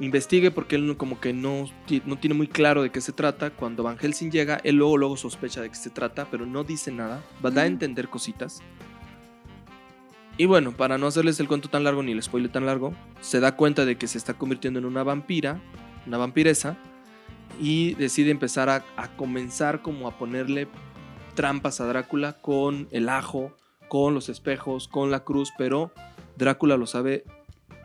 investigue 0.00 0.50
porque 0.50 0.76
él 0.76 0.96
como 0.96 1.20
que 1.20 1.32
no, 1.32 1.66
no 2.06 2.18
tiene 2.18 2.34
muy 2.34 2.48
claro 2.48 2.82
de 2.82 2.90
qué 2.90 3.00
se 3.00 3.12
trata. 3.12 3.50
Cuando 3.50 3.82
Van 3.82 3.98
Helsing 3.98 4.30
llega, 4.30 4.60
él 4.64 4.76
luego, 4.76 4.96
luego 4.96 5.16
sospecha 5.16 5.60
de 5.60 5.68
qué 5.70 5.74
se 5.74 5.90
trata, 5.90 6.26
pero 6.30 6.46
no 6.46 6.64
dice 6.64 6.90
nada, 6.90 7.22
va 7.44 7.50
da 7.50 7.62
a 7.62 7.66
entender 7.66 8.08
cositas. 8.08 8.60
Y 10.38 10.46
bueno, 10.46 10.72
para 10.72 10.98
no 10.98 11.06
hacerles 11.06 11.38
el 11.40 11.48
cuento 11.48 11.68
tan 11.68 11.84
largo 11.84 12.02
ni 12.02 12.12
el 12.12 12.22
spoiler 12.22 12.50
tan 12.50 12.66
largo, 12.66 12.94
se 13.20 13.38
da 13.38 13.54
cuenta 13.54 13.84
de 13.84 13.96
que 13.96 14.08
se 14.08 14.18
está 14.18 14.34
convirtiendo 14.34 14.78
en 14.78 14.86
una 14.86 15.02
vampira, 15.02 15.60
una 16.06 16.16
vampiresa, 16.16 16.78
y 17.60 17.94
decide 17.94 18.30
empezar 18.30 18.70
a, 18.70 18.84
a 18.96 19.14
comenzar 19.16 19.82
como 19.82 20.08
a 20.08 20.16
ponerle 20.18 20.68
trampas 21.34 21.80
a 21.80 21.86
Drácula 21.86 22.40
con 22.40 22.88
el 22.90 23.08
ajo, 23.08 23.54
con 23.88 24.14
los 24.14 24.30
espejos, 24.30 24.88
con 24.88 25.10
la 25.10 25.22
cruz, 25.22 25.52
pero 25.58 25.92
Drácula 26.36 26.78
lo 26.78 26.86
sabe 26.86 27.24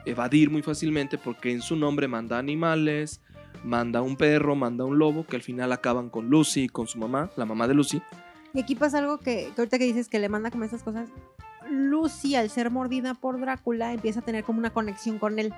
evadir 0.09 0.49
muy 0.49 0.61
fácilmente 0.61 1.17
porque 1.17 1.51
en 1.51 1.61
su 1.61 1.75
nombre 1.75 2.07
manda 2.07 2.37
animales, 2.37 3.21
manda 3.63 4.01
un 4.01 4.15
perro, 4.17 4.55
manda 4.55 4.85
un 4.85 4.97
lobo, 4.99 5.25
que 5.25 5.35
al 5.35 5.41
final 5.41 5.71
acaban 5.71 6.09
con 6.09 6.29
Lucy, 6.29 6.67
con 6.69 6.87
su 6.87 6.97
mamá, 6.97 7.29
la 7.35 7.45
mamá 7.45 7.67
de 7.67 7.73
Lucy. 7.73 8.01
Y 8.53 8.61
aquí 8.61 8.75
pasa 8.75 8.99
algo 8.99 9.19
que, 9.19 9.49
que 9.55 9.61
ahorita 9.61 9.77
que 9.77 9.85
dices 9.85 10.07
que 10.09 10.19
le 10.19 10.29
manda 10.29 10.51
como 10.51 10.63
esas 10.63 10.83
cosas. 10.83 11.09
Lucy, 11.69 12.35
al 12.35 12.49
ser 12.49 12.71
mordida 12.71 13.13
por 13.13 13.39
Drácula, 13.39 13.93
empieza 13.93 14.21
a 14.21 14.23
tener 14.25 14.43
como 14.43 14.59
una 14.59 14.69
conexión 14.71 15.19
con 15.19 15.37
él. 15.39 15.53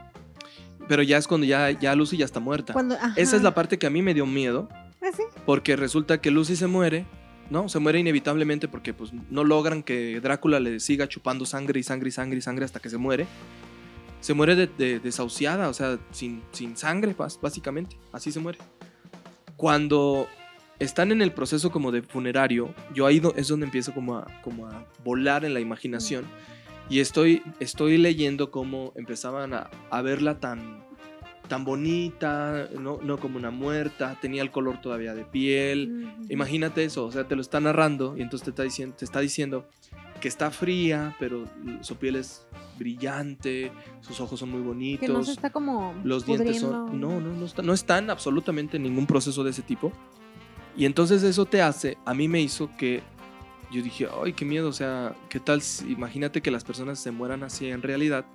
Pero 0.88 1.04
ya 1.04 1.18
es 1.18 1.28
cuando 1.28 1.46
ya, 1.46 1.70
ya 1.72 1.94
Lucy 1.96 2.18
ya 2.18 2.26
está 2.26 2.40
muerta. 2.40 2.74
Cuando, 2.74 2.96
Esa 3.16 3.36
es 3.36 3.44
la 3.44 3.54
parte 3.54 3.78
que 3.78 3.86
a 3.88 3.90
mí 3.92 4.02
me 4.02 4.14
dio 4.14 4.26
miedo, 4.26 4.68
Ah, 5.02 5.12
sí. 5.16 5.24
porque 5.46 5.76
resulta 5.76 6.20
que 6.20 6.32
Lucy 6.32 6.56
se 6.56 6.66
muere, 6.68 7.06
¿no? 7.52 7.70
Se 7.70 7.78
muere 7.80 8.00
inevitablemente 8.00 8.68
porque 8.68 8.94
pues 8.94 9.12
no 9.30 9.44
logran 9.44 9.84
que 9.84 10.20
Drácula 10.20 10.60
le 10.60 10.80
siga 10.80 11.08
chupando 11.08 11.46
sangre 11.46 11.80
y 11.80 11.84
sangre 11.84 12.10
y 12.10 12.12
sangre 12.12 12.40
y 12.40 12.42
sangre 12.42 12.66
hasta 12.66 12.80
que 12.80 12.90
se 12.90 12.98
muere. 12.98 13.28
Se 14.20 14.34
muere 14.34 14.56
de, 14.56 14.68
de- 14.68 15.00
desahuciada, 15.00 15.70
o 15.70 15.74
sea, 15.74 15.98
sin, 16.12 16.42
sin 16.52 16.76
sangre, 16.76 17.16
básicamente. 17.42 17.98
Así 18.12 18.32
se 18.32 18.40
muere. 18.40 18.60
Cuando 19.56 20.28
están 20.80 21.12
en 21.12 21.22
el 21.22 21.32
proceso 21.34 21.72
como 21.72 21.92
de 21.92 22.02
funerario, 22.02 22.74
yo 22.94 23.06
ahí 23.06 23.22
es 23.36 23.48
donde 23.48 23.66
empiezo 23.66 23.94
como 23.94 24.18
a, 24.18 24.28
como 24.44 24.68
a 24.68 24.86
volar 25.04 25.44
en 25.46 25.54
la 25.54 25.60
imaginación. 25.60 26.26
Y 26.90 27.00
estoy, 27.02 27.44
estoy 27.60 27.98
leyendo 27.98 28.50
cómo 28.52 28.94
empezaban 28.96 29.54
a, 29.54 29.70
a 29.92 30.02
verla 30.02 30.40
tan, 30.40 30.84
tan 31.48 31.64
bonita, 31.64 32.68
no, 32.80 33.00
no 33.04 33.18
como 33.20 33.38
una 33.38 33.52
muerta, 33.52 34.18
tenía 34.22 34.42
el 34.42 34.50
color 34.52 34.82
todavía 34.82 35.14
de 35.14 35.24
piel. 35.24 36.12
Imagínate 36.30 36.84
eso, 36.84 37.06
o 37.06 37.12
sea, 37.12 37.26
te 37.28 37.36
lo 37.36 37.42
está 37.42 37.60
narrando 37.60 38.18
y 38.18 38.22
entonces 38.22 38.46
te 38.46 38.50
está 38.52 38.64
diciendo, 38.64 38.96
te 38.98 39.06
está 39.06 39.20
diciendo 39.20 39.68
que 40.20 40.28
está 40.28 40.52
fría, 40.52 41.16
pero 41.20 41.46
su 41.82 41.96
piel 41.96 42.16
es 42.18 42.46
brillante, 42.78 43.72
sus 44.02 44.20
ojos 44.20 44.40
son 44.40 44.50
muy 44.52 44.62
bonitos. 44.62 45.08
Que 45.08 45.12
no 45.14 45.24
se 45.24 45.32
está 45.32 45.50
como. 45.50 45.94
Los 46.04 46.26
dientes 46.26 46.60
son. 46.62 47.00
No, 47.00 47.20
no, 47.20 47.32
no, 47.34 47.46
está- 47.46 47.62
no 47.62 47.74
están 47.74 48.10
absolutamente 48.10 48.78
en 48.78 48.84
ningún 48.84 49.06
proceso 49.06 49.44
de 49.44 49.52
ese 49.52 49.62
tipo. 49.62 49.92
Y 50.78 50.86
entonces 50.86 51.24
eso 51.24 51.46
te 51.46 51.62
hace, 51.62 51.98
a 52.06 52.14
mí 52.14 52.28
me 52.28 52.42
hizo 52.42 52.70
que 52.78 53.02
yo 53.72 53.82
dije, 53.84 54.08
ay, 54.24 54.34
qué 54.34 54.46
miedo, 54.46 54.70
o 54.70 54.74
sea, 54.74 55.14
¿qué 55.30 55.40
tal? 55.40 55.62
si- 55.62 55.92
imagínate 55.92 56.42
que 56.42 56.52
las 56.52 56.64
personas 56.64 57.00
se 57.00 57.12
mueran 57.12 57.44
así 57.44 57.68
en 57.70 57.82
realidad. 57.82 58.26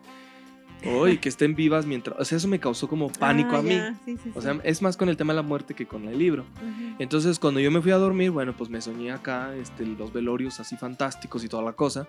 Ay, 0.84 1.18
que 1.18 1.28
estén 1.28 1.54
vivas 1.54 1.86
mientras. 1.86 2.18
O 2.18 2.24
sea, 2.24 2.38
eso 2.38 2.48
me 2.48 2.60
causó 2.60 2.88
como 2.88 3.10
pánico 3.10 3.56
Ah, 3.56 3.58
a 3.58 3.62
mí. 3.62 3.70
ya, 3.74 3.94
sí, 4.04 4.16
sí, 4.22 4.30
O 4.34 4.40
sí. 4.40 4.46
sea, 4.46 4.60
es 4.64 4.82
más 4.82 4.96
con 4.96 5.08
el 5.08 5.16
tema 5.16 5.32
de 5.32 5.36
la 5.36 5.42
muerte 5.42 5.74
que 5.74 5.86
con 5.86 6.06
el 6.08 6.18
libro. 6.18 6.42
Ujú. 6.56 6.94
Entonces, 6.98 7.38
cuando 7.38 7.60
yo 7.60 7.70
me 7.70 7.80
fui 7.80 7.92
a 7.92 7.96
dormir, 7.96 8.30
bueno, 8.30 8.54
pues 8.56 8.70
me 8.70 8.80
soñé 8.80 9.12
acá 9.12 9.54
este, 9.56 9.86
los 9.86 10.12
velorios 10.12 10.60
así 10.60 10.76
fantásticos 10.76 11.44
y 11.44 11.48
toda 11.48 11.62
la 11.62 11.72
cosa. 11.72 12.06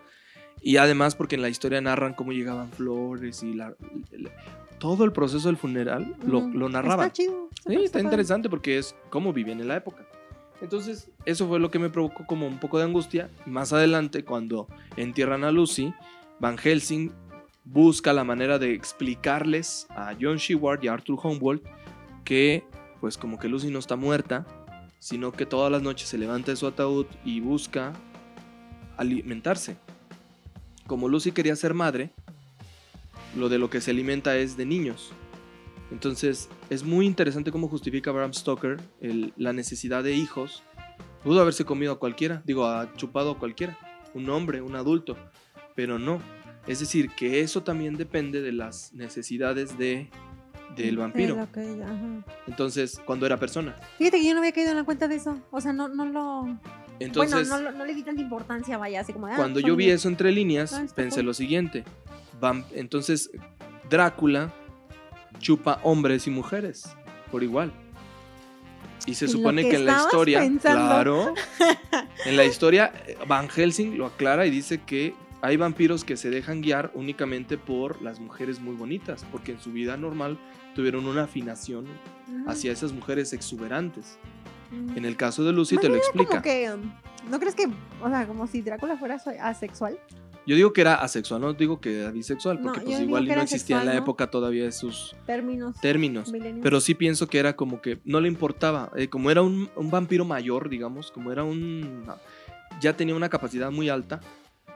Y 0.61 0.77
además 0.77 1.15
porque 1.15 1.35
en 1.35 1.41
la 1.41 1.49
historia 1.49 1.81
narran 1.81 2.13
cómo 2.13 2.31
llegaban 2.31 2.71
flores 2.71 3.43
y 3.43 3.53
la- 3.53 3.75
el- 4.11 4.29
todo 4.79 5.03
el 5.05 5.11
proceso 5.11 5.47
del 5.47 5.57
funeral 5.57 6.15
lo, 6.25 6.39
Ujú. 6.39 6.49
lo 6.57 6.69
narraban. 6.69 7.07
Está 7.07 7.13
chido. 7.13 7.49
Sí, 7.55 7.63
padre, 7.65 7.83
está 7.85 8.01
interesante 8.01 8.49
porque 8.49 8.77
es 8.77 8.95
cómo 9.09 9.31
vivían 9.33 9.59
en 9.61 9.67
la 9.69 9.77
época. 9.77 10.05
Entonces, 10.61 11.09
eso 11.25 11.47
fue 11.47 11.59
lo 11.59 11.69
que 11.69 11.79
me 11.79 11.89
provocó 11.89 12.25
como 12.25 12.47
un 12.47 12.59
poco 12.59 12.77
de 12.77 12.85
angustia. 12.85 13.29
Más 13.45 13.73
adelante, 13.73 14.23
cuando 14.23 14.67
entierran 14.95 15.43
a 15.43 15.51
Lucy, 15.51 15.93
Van 16.39 16.57
Helsing 16.57 17.11
busca 17.65 18.13
la 18.13 18.23
manera 18.23 18.59
de 18.59 18.73
explicarles 18.73 19.87
a 19.89 20.15
John 20.19 20.37
Sheward 20.37 20.83
y 20.83 20.87
a 20.87 20.93
Arthur 20.93 21.19
Humboldt 21.21 21.63
que, 22.23 22.63
pues, 23.01 23.17
como 23.17 23.37
que 23.37 23.49
Lucy 23.49 23.69
no 23.69 23.79
está 23.79 23.95
muerta, 23.95 24.45
sino 24.99 25.31
que 25.31 25.45
todas 25.45 25.71
las 25.71 25.81
noches 25.81 26.07
se 26.07 26.17
levanta 26.17 26.51
de 26.51 26.57
su 26.57 26.67
ataúd 26.67 27.07
y 27.23 27.39
busca 27.39 27.93
alimentarse. 28.97 29.77
Como 30.87 31.09
Lucy 31.09 31.31
quería 31.31 31.55
ser 31.55 31.73
madre, 31.73 32.11
lo 33.35 33.49
de 33.49 33.59
lo 33.59 33.69
que 33.69 33.81
se 33.81 33.91
alimenta 33.91 34.37
es 34.37 34.55
de 34.57 34.65
niños. 34.65 35.11
Entonces, 35.91 36.49
es 36.69 36.83
muy 36.83 37.05
interesante 37.05 37.51
cómo 37.51 37.67
justifica 37.67 38.11
Bram 38.11 38.33
Stoker 38.33 38.79
la 39.37 39.53
necesidad 39.53 40.03
de 40.03 40.13
hijos. 40.13 40.63
Pudo 41.23 41.41
haberse 41.41 41.65
comido 41.65 41.93
a 41.93 41.99
cualquiera, 41.99 42.41
digo, 42.45 42.65
ha 42.67 42.93
chupado 42.95 43.31
a 43.31 43.39
cualquiera, 43.39 43.77
un 44.13 44.29
hombre, 44.29 44.61
un 44.61 44.75
adulto, 44.75 45.17
pero 45.75 45.99
no. 45.99 46.19
Es 46.67 46.79
decir, 46.79 47.09
que 47.11 47.41
eso 47.41 47.63
también 47.63 47.95
depende 47.95 48.41
de 48.41 48.51
las 48.51 48.91
necesidades 48.93 49.77
de, 49.77 50.09
del 50.75 50.97
vampiro. 50.97 51.35
Sí, 51.35 51.49
que. 51.53 51.83
Entonces, 52.47 52.99
cuando 53.05 53.25
era 53.25 53.37
persona. 53.37 53.75
Fíjate 53.97 54.19
que 54.19 54.25
yo 54.27 54.33
no 54.33 54.39
había 54.39 54.51
caído 54.51 54.71
en 54.71 54.77
la 54.77 54.83
cuenta 54.83 55.07
de 55.07 55.15
eso. 55.15 55.39
O 55.51 55.61
sea, 55.61 55.73
no, 55.73 55.87
no 55.87 56.05
lo. 56.05 56.57
Entonces, 56.99 57.49
bueno, 57.49 57.71
no, 57.71 57.85
le 57.85 57.93
di 57.93 58.03
tanta 58.03 58.21
importancia, 58.21 58.77
vaya, 58.77 59.01
así 59.01 59.13
como. 59.13 59.27
ah, 59.27 59.33
cuando 59.35 59.59
son 59.59 59.69
yo 59.69 59.75
vi 59.75 59.89
eso 59.89 60.07
entre 60.07 60.31
líneas, 60.31 60.73
Ah, 60.73 60.85
pensé 60.95 61.17
cool. 61.17 61.25
lo 61.27 61.33
siguiente. 61.33 61.83
Vam- 62.41 62.65
entonces, 62.73 63.29
Drácula 63.89 64.51
chupa 65.39 65.79
hombres 65.83 66.25
y 66.25 66.31
mujeres 66.31 66.89
por 67.31 67.43
igual. 67.43 67.71
Y 69.05 69.13
se 69.13 69.27
supone 69.27 69.63
que 69.63 69.69
que, 69.71 69.75
en 69.75 69.85
la 69.85 69.97
historia, 69.97 70.39
pensando. 70.39 70.85
claro, 70.87 71.33
en 72.25 72.37
la 72.37 72.45
historia 72.45 72.91
eh, 73.05 73.17
Van 73.27 73.49
Helsing 73.49 73.97
lo 73.99 74.07
aclara 74.07 74.47
y 74.47 74.49
dice 74.49 74.81
que 74.81 75.13
hay 75.41 75.57
vampiros 75.57 76.03
que 76.03 76.17
se 76.17 76.29
dejan 76.29 76.61
guiar 76.61 76.91
únicamente 76.95 77.57
por 77.57 78.01
las 78.01 78.19
mujeres 78.19 78.59
muy 78.59 78.75
bonitas, 78.75 79.25
porque 79.31 79.51
en 79.53 79.59
su 79.59 79.71
vida 79.71 79.97
normal 79.97 80.37
tuvieron 80.75 81.05
una 81.05 81.23
afinación 81.23 81.85
Ujú. 81.85 82.49
hacia 82.49 82.71
esas 82.71 82.91
mujeres 82.93 83.31
exuberantes. 83.33 84.17
Ujú. 84.71 84.97
En 84.97 85.05
el 85.05 85.15
caso 85.17 85.43
de 85.43 85.53
Lucy 85.53 85.77
te 85.77 85.87
lo 85.89 85.95
explica. 85.95 86.29
Como 86.29 86.41
que, 86.41 86.71
um, 86.73 86.91
¿No 87.29 87.39
crees 87.39 87.55
que, 87.55 87.67
o 88.03 88.09
sea, 88.09 88.27
como 88.27 88.45
si 88.47 88.61
Drácula 88.61 88.97
fuera 88.97 89.15
asexual? 89.41 89.97
Yo 90.47 90.55
digo 90.55 90.73
que 90.73 90.81
era 90.81 90.93
asexual, 90.95 91.41
no 91.41 91.53
digo 91.53 91.81
que 91.81 92.01
era 92.01 92.11
bisexual, 92.11 92.59
porque 92.61 92.79
No, 92.81 92.85
pues 92.85 92.99
igual 92.99 93.25
no 93.27 93.41
existía 93.41 93.77
en 93.77 93.85
la 93.87 93.91
sexual, 93.93 93.95
¿no? 93.97 94.03
época 94.03 94.29
todavía 94.29 94.67
esos 94.67 95.15
Términos. 95.25 95.75
términos. 95.81 96.31
milenios. 96.31 96.61
Pero 96.63 96.79
sí 96.81 96.93
pienso 96.93 97.25
que 97.27 97.39
era 97.39 97.55
como 97.55 97.81
que 97.81 97.99
no 98.05 98.21
le 98.21 98.27
importaba. 98.27 98.91
eh, 98.95 99.07
como 99.07 99.31
era 99.31 99.41
un, 99.41 99.69
un 99.75 99.89
vampiro 99.89 100.23
mayor, 100.23 100.69
digamos, 100.69 101.11
como 101.11 101.31
era 101.31 101.43
un. 101.43 102.05
ya 102.79 102.95
tenía 102.95 103.15
una 103.15 103.29
capacidad 103.29 103.71
muy 103.71 103.89
alta, 103.89 104.19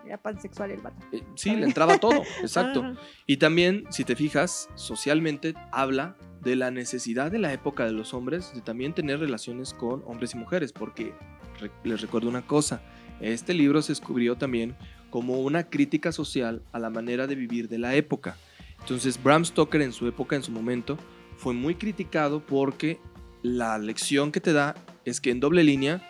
Era 0.10 0.18
pansexual 0.18 0.72
el 0.72 0.82
vato. 0.82 1.06
Eh, 1.12 1.24
sí, 1.36 1.56
le 1.56 1.66
entraba 1.66 2.00
todo, 2.00 2.24
exacto. 2.42 2.96
Y 3.28 3.38
también, 3.38 3.84
si 3.92 4.04
te 4.04 4.16
fijas, 4.16 4.68
socialmente 4.76 5.54
habla 5.72 6.18
de 6.42 6.56
la 6.56 6.72
necesidad 6.72 7.32
de 7.32 7.38
la 7.38 7.54
época 7.54 7.86
de 7.86 7.92
los 7.92 8.14
hombres 8.16 8.52
de 8.56 8.62
también 8.62 8.94
tener 8.94 9.20
relaciones 9.20 9.74
con 9.74 10.04
hombres 10.08 10.34
y 10.34 10.38
mujeres, 10.38 10.74
porque 10.74 11.14
re- 11.60 11.70
les 11.84 12.02
recuerdo 12.02 12.28
una 12.28 12.42
cosa, 12.48 12.82
este 13.22 13.54
libro 13.54 13.82
se 13.84 13.92
descubrió 13.92 14.36
también 14.36 14.76
como 15.12 15.42
una 15.42 15.70
crítica 15.70 16.12
social 16.12 16.64
a 16.72 16.80
la 16.80 16.90
manera 16.90 17.28
de 17.28 17.36
vivir 17.36 17.68
de 17.70 17.78
la 17.78 17.94
época. 17.96 18.36
Entonces, 18.80 19.22
Bram 19.22 19.46
Stoker 19.46 19.82
en 19.82 19.92
su 19.92 20.08
época, 20.08 20.36
en 20.36 20.42
su 20.44 20.52
momento, 20.52 20.98
fue 21.38 21.54
muy 21.54 21.76
criticado 21.76 22.40
porque 22.46 23.00
la 23.44 23.78
lección 23.78 24.32
que 24.32 24.40
te 24.42 24.54
da 24.54 24.74
es 25.06 25.22
que 25.22 25.30
en 25.32 25.40
doble 25.40 25.64
línea 25.64 26.02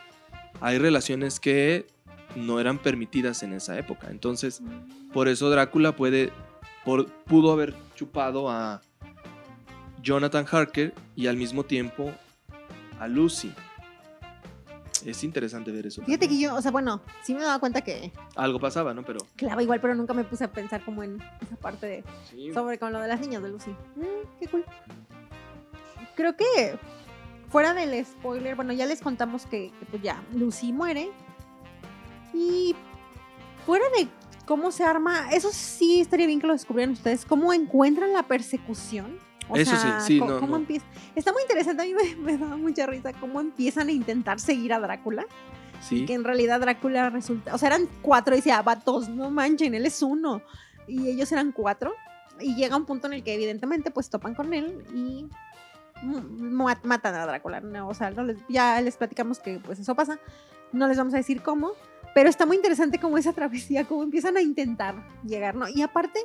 hay 0.62 0.78
relaciones 0.78 1.40
que 1.40 1.88
no 2.36 2.60
eran 2.60 2.78
permitidas 2.78 3.44
en 3.44 3.54
esa 3.54 3.78
época. 3.78 4.08
Entonces, 4.10 4.62
por 5.14 5.28
eso 5.28 5.50
Drácula 5.50 5.96
puede, 5.96 6.32
por- 6.86 7.08
pudo 7.08 7.52
haber 7.52 7.74
chupado 7.96 8.50
a 8.50 8.82
Jonathan 10.02 10.46
Harker 10.50 10.94
y 11.16 11.28
al 11.28 11.38
mismo 11.38 11.64
tiempo 11.64 12.12
a 13.00 13.08
Lucy. 13.08 13.54
Es 15.06 15.24
interesante 15.24 15.72
ver 15.72 15.88
eso. 15.88 16.02
Fíjate 16.04 16.28
que 16.28 16.38
yo, 16.38 16.54
o 16.56 16.62
sea, 16.62 16.72
bueno, 16.72 17.02
sí 17.24 17.34
me 17.34 17.42
daba 17.42 17.58
cuenta 17.60 17.82
que 17.82 18.12
Algo 18.36 18.60
pasaba, 18.60 18.94
¿no? 18.94 19.04
Pero 19.04 19.20
clava 19.38 19.64
igual, 19.64 19.80
pero 19.80 19.96
nunca 19.96 20.14
me 20.14 20.26
puse 20.26 20.44
a 20.44 20.52
pensar 20.52 20.84
como 20.84 21.04
en 21.04 21.22
esa 21.42 21.56
parte 21.56 21.86
de 21.88 22.04
sí. 22.30 22.52
sobre 22.54 22.78
con 22.78 22.92
lo 22.92 23.00
de 23.00 23.08
las 23.08 23.22
niñas 23.22 23.42
de 23.42 23.50
Lucy. 23.50 23.72
Mm, 23.96 24.40
qué 24.40 24.48
cool. 24.48 24.66
Creo 26.16 26.36
que 26.36 26.78
fuera 27.50 27.74
del 27.74 28.06
spoiler, 28.06 28.58
bueno, 28.58 28.74
ya 28.74 28.86
les 28.86 29.00
contamos 29.02 29.46
que, 29.46 29.72
que, 29.80 29.86
pues 29.86 30.02
ya 30.04 30.22
Lucy 30.34 30.74
muere. 30.74 31.10
Y 32.34 32.76
fuera 33.66 33.86
de 33.98 34.08
cómo 34.46 34.72
se 34.72 34.84
arma, 34.84 35.30
eso 35.32 35.50
sí 35.52 36.02
estaría 36.02 36.28
bien 36.28 36.40
que 36.42 36.48
lo 36.48 36.54
descubrieran 36.54 36.94
ustedes, 36.94 37.26
cómo 37.26 37.54
encuentran 37.54 38.14
la 38.14 38.24
persecución. 38.24 39.18
O 39.52 39.56
Eso 39.56 39.72
sí, 39.76 39.78
sea, 39.82 40.00
sí, 40.00 40.20
no, 40.20 40.40
cómo 40.40 40.52
no. 40.54 40.58
empieza. 40.58 40.86
Está 41.16 41.34
muy 41.34 41.42
interesante, 41.42 41.82
a 41.82 41.86
mí 41.86 41.94
me, 41.94 42.16
me 42.34 42.38
daba 42.38 42.56
mucha 42.58 42.86
risa 42.86 43.14
cómo 43.14 43.40
empiezan 43.42 43.88
a 43.88 43.92
intentar 43.92 44.40
seguir 44.40 44.74
a 44.74 44.80
Drácula. 44.80 45.26
sí. 45.82 46.06
Que 46.06 46.14
en 46.14 46.24
realidad 46.24 46.60
Drácula 46.60 47.10
resulta, 47.10 47.56
o 47.56 47.58
sea, 47.58 47.70
eran 47.70 47.88
cuatro 48.02 48.36
y 48.36 48.38
decía, 48.38 48.62
vatos, 48.62 49.10
no 49.10 49.32
manchen, 49.32 49.74
él 49.74 49.86
es 49.88 50.02
uno. 50.04 50.42
Y 50.88 51.08
ellos 51.10 51.32
eran 51.32 51.52
cuatro. 51.52 51.94
Y 52.40 52.56
llega 52.56 52.78
un 52.78 52.86
punto 52.86 53.08
en 53.08 53.14
el 53.14 53.24
que 53.24 53.34
evidentemente 53.34 53.92
pues 53.92 54.10
topan 54.10 54.34
con 54.36 54.54
él 54.54 54.84
y 54.94 55.28
ma- 56.04 56.80
matan 56.84 57.16
a 57.16 57.26
Drácula. 57.26 57.60
No, 57.60 57.88
o 57.90 57.94
sea, 57.94 58.12
no 58.12 58.24
les- 58.24 58.38
ya 58.48 58.80
les 58.82 58.98
platicamos 58.98 59.40
que 59.40 59.60
pues 59.60 59.80
eso 59.80 59.96
pasa. 59.96 60.20
No 60.72 60.88
les 60.88 60.98
vamos 60.98 61.14
a 61.16 61.18
decir 61.18 61.42
cómo. 61.42 61.72
Pero 62.14 62.30
está 62.30 62.46
muy 62.46 62.56
interesante 62.56 63.00
como 63.00 63.18
esa 63.18 63.34
travesía, 63.34 63.86
cómo 63.86 64.04
empiezan 64.04 64.36
a 64.38 64.42
intentar 64.42 64.96
llegar, 65.24 65.56
¿no? 65.56 65.68
Y 65.68 65.82
aparte, 65.82 66.20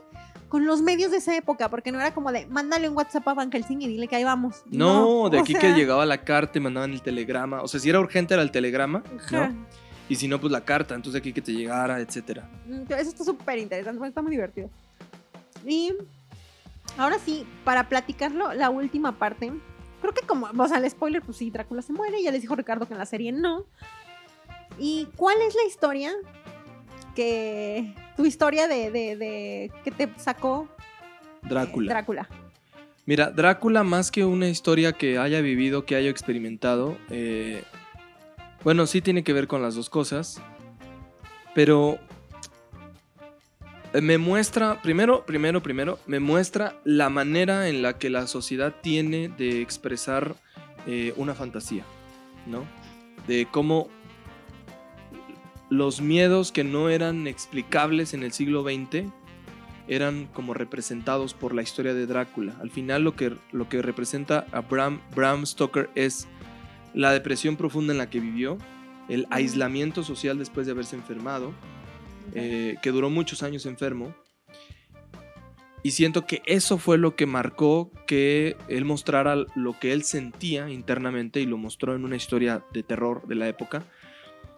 con 0.48 0.66
los 0.66 0.82
medios 0.82 1.11
de 1.11 1.19
esa 1.19 1.36
época, 1.36 1.69
porque 1.69 1.93
no 1.93 2.01
era 2.01 2.15
como 2.15 2.32
de, 2.32 2.47
mándale 2.47 2.89
un 2.89 2.97
WhatsApp 2.97 3.27
a 3.28 3.35
Van 3.35 3.51
Helsing 3.51 3.82
y 3.82 3.89
dile 3.89 4.09
que 4.09 4.16
ahí 4.16 4.24
vamos. 4.24 4.62
No, 4.66 5.28
de 5.28 5.40
aquí 5.40 5.52
sea, 5.52 5.61
que 5.61 5.74
llegaba 5.74 6.06
la 6.06 6.24
carta 6.24 6.59
y 6.59 6.61
mandaban 6.62 6.93
el 6.93 7.02
telegrama. 7.02 7.62
O 7.62 7.69
sea, 7.69 7.81
si 7.81 7.90
era 7.90 8.01
urgente 8.01 8.35
era 8.35 8.43
el 8.43 8.51
telegrama, 8.51 9.02
ajá. 9.16 9.48
¿no? 9.48 9.66
Y 10.09 10.16
si 10.16 10.28
no, 10.28 10.40
pues 10.40 10.52
la 10.52 10.65
carta. 10.65 10.94
Entonces 10.94 11.15
de 11.15 11.19
aquí 11.19 11.32
que 11.32 11.43
te 11.43 11.52
llegara, 11.52 12.01
etcétera. 12.01 12.48
Mm, 12.66 12.82
Eso 12.93 13.11
está 13.11 13.24
súper 13.24 13.59
interesante, 13.59 14.06
está 14.06 14.23
muy 14.23 14.31
divertido. 14.31 14.70
Y 15.66 15.93
ahora 16.98 17.19
sí, 17.19 17.47
para 17.65 17.89
platicarlo, 17.89 18.52
la 18.52 18.70
última 18.70 19.19
parte. 19.19 19.52
Creo 20.01 20.12
que 20.12 20.27
como, 20.27 20.47
o 20.56 20.69
sea, 20.69 20.78
el 20.78 20.90
spoiler, 20.90 21.23
pues 21.23 21.39
sí, 21.39 21.51
Drácula 21.51 21.81
se 21.81 21.93
muere, 21.94 22.23
ya 22.23 22.31
les 22.31 22.43
dijo 22.43 22.55
Ricardo 22.55 22.86
que 22.86 22.93
en 22.93 22.98
la 22.98 23.06
serie 23.06 23.32
no. 23.32 23.65
¿Y 24.79 25.09
cuál 25.17 25.37
es 25.47 25.55
la 25.55 25.65
historia 25.65 26.13
que, 27.15 27.95
tu 28.17 28.25
historia 28.25 28.69
de, 28.69 28.91
de, 28.91 29.17
de 29.17 29.73
que 29.85 29.91
te 29.91 30.09
sacó 30.17 30.69
eh, 31.45 31.49
Drácula. 31.49 31.93
Drácula? 31.93 32.29
Mira, 33.07 33.31
Drácula, 33.31 33.85
más 33.85 34.11
que 34.11 34.25
una 34.25 34.49
historia 34.49 34.93
que 34.93 35.19
haya 35.19 35.41
vivido, 35.41 35.85
que 35.85 35.95
haya 35.95 36.09
experimentado, 36.09 36.97
eh, 37.11 37.63
bueno, 38.63 38.87
sí 38.87 39.03
tiene 39.03 39.23
que 39.25 39.35
ver 39.35 39.47
con 39.47 39.61
las 39.61 39.75
dos 39.75 39.91
cosas, 39.91 40.41
pero 41.55 41.99
me 43.93 44.17
muestra, 44.17 44.81
primero, 44.81 45.27
primero, 45.27 45.63
primero, 45.63 45.99
me 46.07 46.19
muestra 46.19 46.81
la 46.85 47.11
manera 47.11 47.69
en 47.69 47.83
la 47.83 47.99
que 47.99 48.09
la 48.09 48.27
sociedad 48.27 48.75
tiene 48.81 49.29
de 49.29 49.61
expresar 49.61 50.35
eh, 50.87 51.13
una 51.17 51.35
fantasía, 51.35 51.85
¿no? 52.47 52.65
De 53.27 53.47
cómo 53.51 53.89
los 55.75 56.01
miedos 56.01 56.53
que 56.53 56.63
no 56.63 56.89
eran 56.89 57.27
explicables 57.27 58.15
en 58.15 58.23
el 58.23 58.33
siglo 58.33 58.63
XX 58.63 59.11
eran 59.89 60.27
como 60.33 60.55
representados 60.55 61.35
por 61.35 61.55
la 61.55 61.63
historia 61.63 61.95
de 61.95 62.07
Drácula. 62.07 62.55
Al 62.61 62.71
final 62.71 63.03
lo 63.03 63.17
que, 63.17 63.35
lo 63.53 63.69
que 63.69 63.83
representa 63.83 64.47
a 64.53 64.61
Bram, 64.61 65.01
Bram 65.15 65.45
Stoker 65.45 65.91
es 65.95 66.27
la 66.95 67.13
depresión 67.13 67.57
profunda 67.57 67.93
en 67.93 67.99
la 67.99 68.09
que 68.09 68.21
vivió, 68.21 68.57
el 69.09 69.27
aislamiento 69.31 70.05
social 70.05 70.39
después 70.39 70.67
de 70.67 70.73
haberse 70.73 70.97
enfermado, 70.97 71.53
eh, 72.35 72.77
que 72.81 72.91
duró 72.91 73.11
muchos 73.11 73.43
años 73.43 73.67
enfermo. 73.67 74.15
Y 75.83 75.91
siento 75.91 76.25
que 76.25 76.41
eso 76.47 76.79
fue 76.79 76.97
lo 76.97 77.15
que 77.15 77.27
marcó 77.27 77.91
que 78.07 78.57
él 78.69 78.87
mostrara 78.87 79.37
lo 79.55 79.79
que 79.79 79.93
él 79.93 80.03
sentía 80.05 80.71
internamente 80.71 81.41
y 81.41 81.47
lo 81.47 81.59
mostró 81.59 81.95
en 81.95 82.05
una 82.05 82.17
historia 82.17 82.65
de 82.73 82.83
terror 82.83 83.27
de 83.27 83.35
la 83.35 83.49
época. 83.49 83.85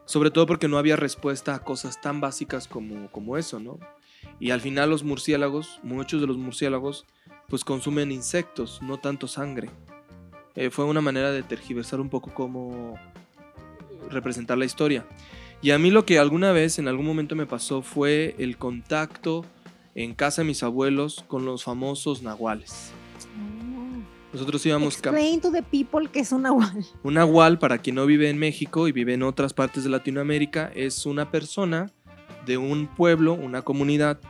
Sobre 0.06 0.30
todo 0.30 0.46
porque 0.46 0.68
no 0.68 0.78
había 0.78 0.96
respuesta 0.96 1.54
a 1.54 1.58
cosas 1.58 2.00
tan 2.00 2.20
básicas 2.20 2.68
como, 2.68 3.10
como 3.10 3.36
eso, 3.36 3.60
¿no? 3.60 3.78
Y 4.40 4.50
al 4.50 4.60
final 4.60 4.90
los 4.90 5.02
murciélagos, 5.02 5.80
muchos 5.82 6.20
de 6.20 6.26
los 6.26 6.36
murciélagos, 6.36 7.06
pues 7.48 7.64
consumen 7.64 8.12
insectos, 8.12 8.80
no 8.82 8.98
tanto 8.98 9.28
sangre. 9.28 9.70
Eh, 10.54 10.70
fue 10.70 10.84
una 10.84 11.00
manera 11.00 11.30
de 11.32 11.42
tergiversar 11.42 12.00
un 12.00 12.08
poco 12.08 12.32
cómo 12.32 12.98
representar 14.10 14.58
la 14.58 14.64
historia. 14.64 15.06
Y 15.62 15.70
a 15.70 15.78
mí 15.78 15.90
lo 15.90 16.04
que 16.04 16.18
alguna 16.18 16.52
vez, 16.52 16.78
en 16.78 16.88
algún 16.88 17.06
momento 17.06 17.34
me 17.34 17.46
pasó 17.46 17.82
fue 17.82 18.34
el 18.38 18.56
contacto 18.56 19.44
en 19.94 20.14
casa 20.14 20.42
de 20.42 20.48
mis 20.48 20.62
abuelos 20.62 21.24
con 21.26 21.44
los 21.44 21.64
famosos 21.64 22.22
nahuales. 22.22 22.92
Nosotros 24.32 24.64
íbamos... 24.66 24.94
Explain 24.94 25.40
to 25.40 25.50
the 25.50 25.62
people 25.62 26.08
que 26.08 26.20
es 26.20 26.32
un 26.32 26.42
nahual. 26.42 26.84
un 27.02 27.14
nahual, 27.14 27.58
para 27.58 27.78
quien 27.78 27.96
no 27.96 28.06
vive 28.06 28.28
en 28.28 28.38
México 28.38 28.88
y 28.88 28.92
vive 28.92 29.14
en 29.14 29.22
otras 29.22 29.54
partes 29.54 29.84
de 29.84 29.90
Latinoamérica, 29.90 30.70
es 30.74 31.06
una 31.06 31.30
persona 31.30 31.90
de 32.44 32.58
un 32.58 32.86
pueblo, 32.86 33.34
una 33.34 33.62
comunidad, 33.62 34.20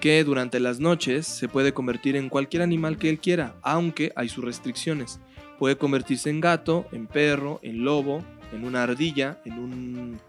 que 0.00 0.22
durante 0.24 0.58
las 0.60 0.80
noches 0.80 1.26
se 1.26 1.48
puede 1.48 1.72
convertir 1.72 2.16
en 2.16 2.28
cualquier 2.28 2.62
animal 2.62 2.98
que 2.98 3.08
él 3.08 3.18
quiera, 3.20 3.54
aunque 3.62 4.12
hay 4.16 4.28
sus 4.28 4.44
restricciones. 4.44 5.20
Puede 5.58 5.76
convertirse 5.78 6.30
en 6.30 6.40
gato, 6.40 6.84
en 6.92 7.06
perro, 7.06 7.60
en 7.62 7.84
lobo, 7.84 8.22
en 8.52 8.64
una 8.64 8.82
ardilla, 8.82 9.38
en 9.44 9.52
un 9.58 10.20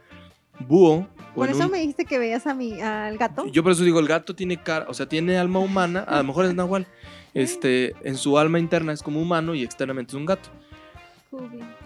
búho. 0.68 1.08
Por 1.34 1.50
eso 1.50 1.66
un- 1.66 1.72
me 1.72 1.80
dijiste 1.80 2.06
que 2.06 2.20
veías 2.20 2.46
a 2.48 2.54
mi, 2.54 2.80
al 2.80 3.18
gato. 3.18 3.46
Yo 3.48 3.64
por 3.64 3.72
eso 3.72 3.84
digo, 3.84 4.00
el 4.00 4.08
gato 4.08 4.36
tiene 4.36 4.62
cara, 4.62 4.86
o 4.88 4.94
sea, 4.94 5.08
tiene 5.10 5.38
alma 5.38 5.60
humana, 5.60 6.02
a 6.02 6.18
lo 6.20 6.24
mejor 6.26 6.46
es 6.46 6.54
nahual. 6.54 6.88
Este, 7.36 7.94
en 8.04 8.18
su 8.18 8.40
alma 8.40 8.58
interna 8.60 8.94
es 8.94 9.04
como 9.04 9.22
humano 9.22 9.54
y 9.54 9.62
externamente 9.64 10.12
es 10.12 10.16
un 10.16 10.26
gato. 10.26 10.50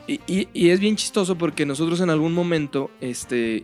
Y, 0.08 0.22
y- 0.28 0.48
y 0.54 0.70
es 0.70 0.80
bien 0.80 0.96
chistoso 0.96 1.38
porque 1.38 1.66
nosotros 1.66 2.00
en 2.02 2.10
algún 2.10 2.34
momento 2.34 2.90
este, 3.02 3.64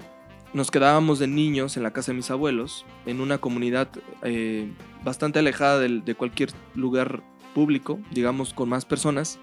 nos 0.53 0.71
quedábamos 0.71 1.19
de 1.19 1.27
niños 1.27 1.77
en 1.77 1.83
la 1.83 1.91
casa 1.91 2.11
de 2.11 2.17
mis 2.17 2.31
abuelos, 2.31 2.85
en 3.05 3.21
una 3.21 3.37
comunidad 3.37 3.87
eh, 4.23 4.67
bastante 5.03 5.39
alejada 5.39 5.79
de, 5.79 6.15
cualquier 6.15 6.49
lugar 6.73 7.21
público, 7.53 7.99
digamos, 8.11 8.53
con 8.53 8.67
más 8.69 8.83
personas. 8.85 9.39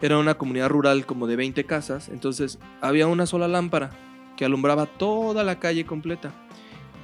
Era 0.00 0.18
una 0.18 0.34
comunidad 0.34 0.68
rural 0.70 1.06
como 1.06 1.26
de 1.26 1.36
20 1.36 1.64
casas, 1.64 2.08
entonces 2.08 2.58
había 2.80 3.06
una 3.06 3.26
sola 3.26 3.46
lámpara 3.48 3.90
que 4.36 4.44
alumbraba 4.44 4.86
toda 4.86 5.44
la 5.44 5.58
calle 5.60 5.84
completa. 5.86 6.32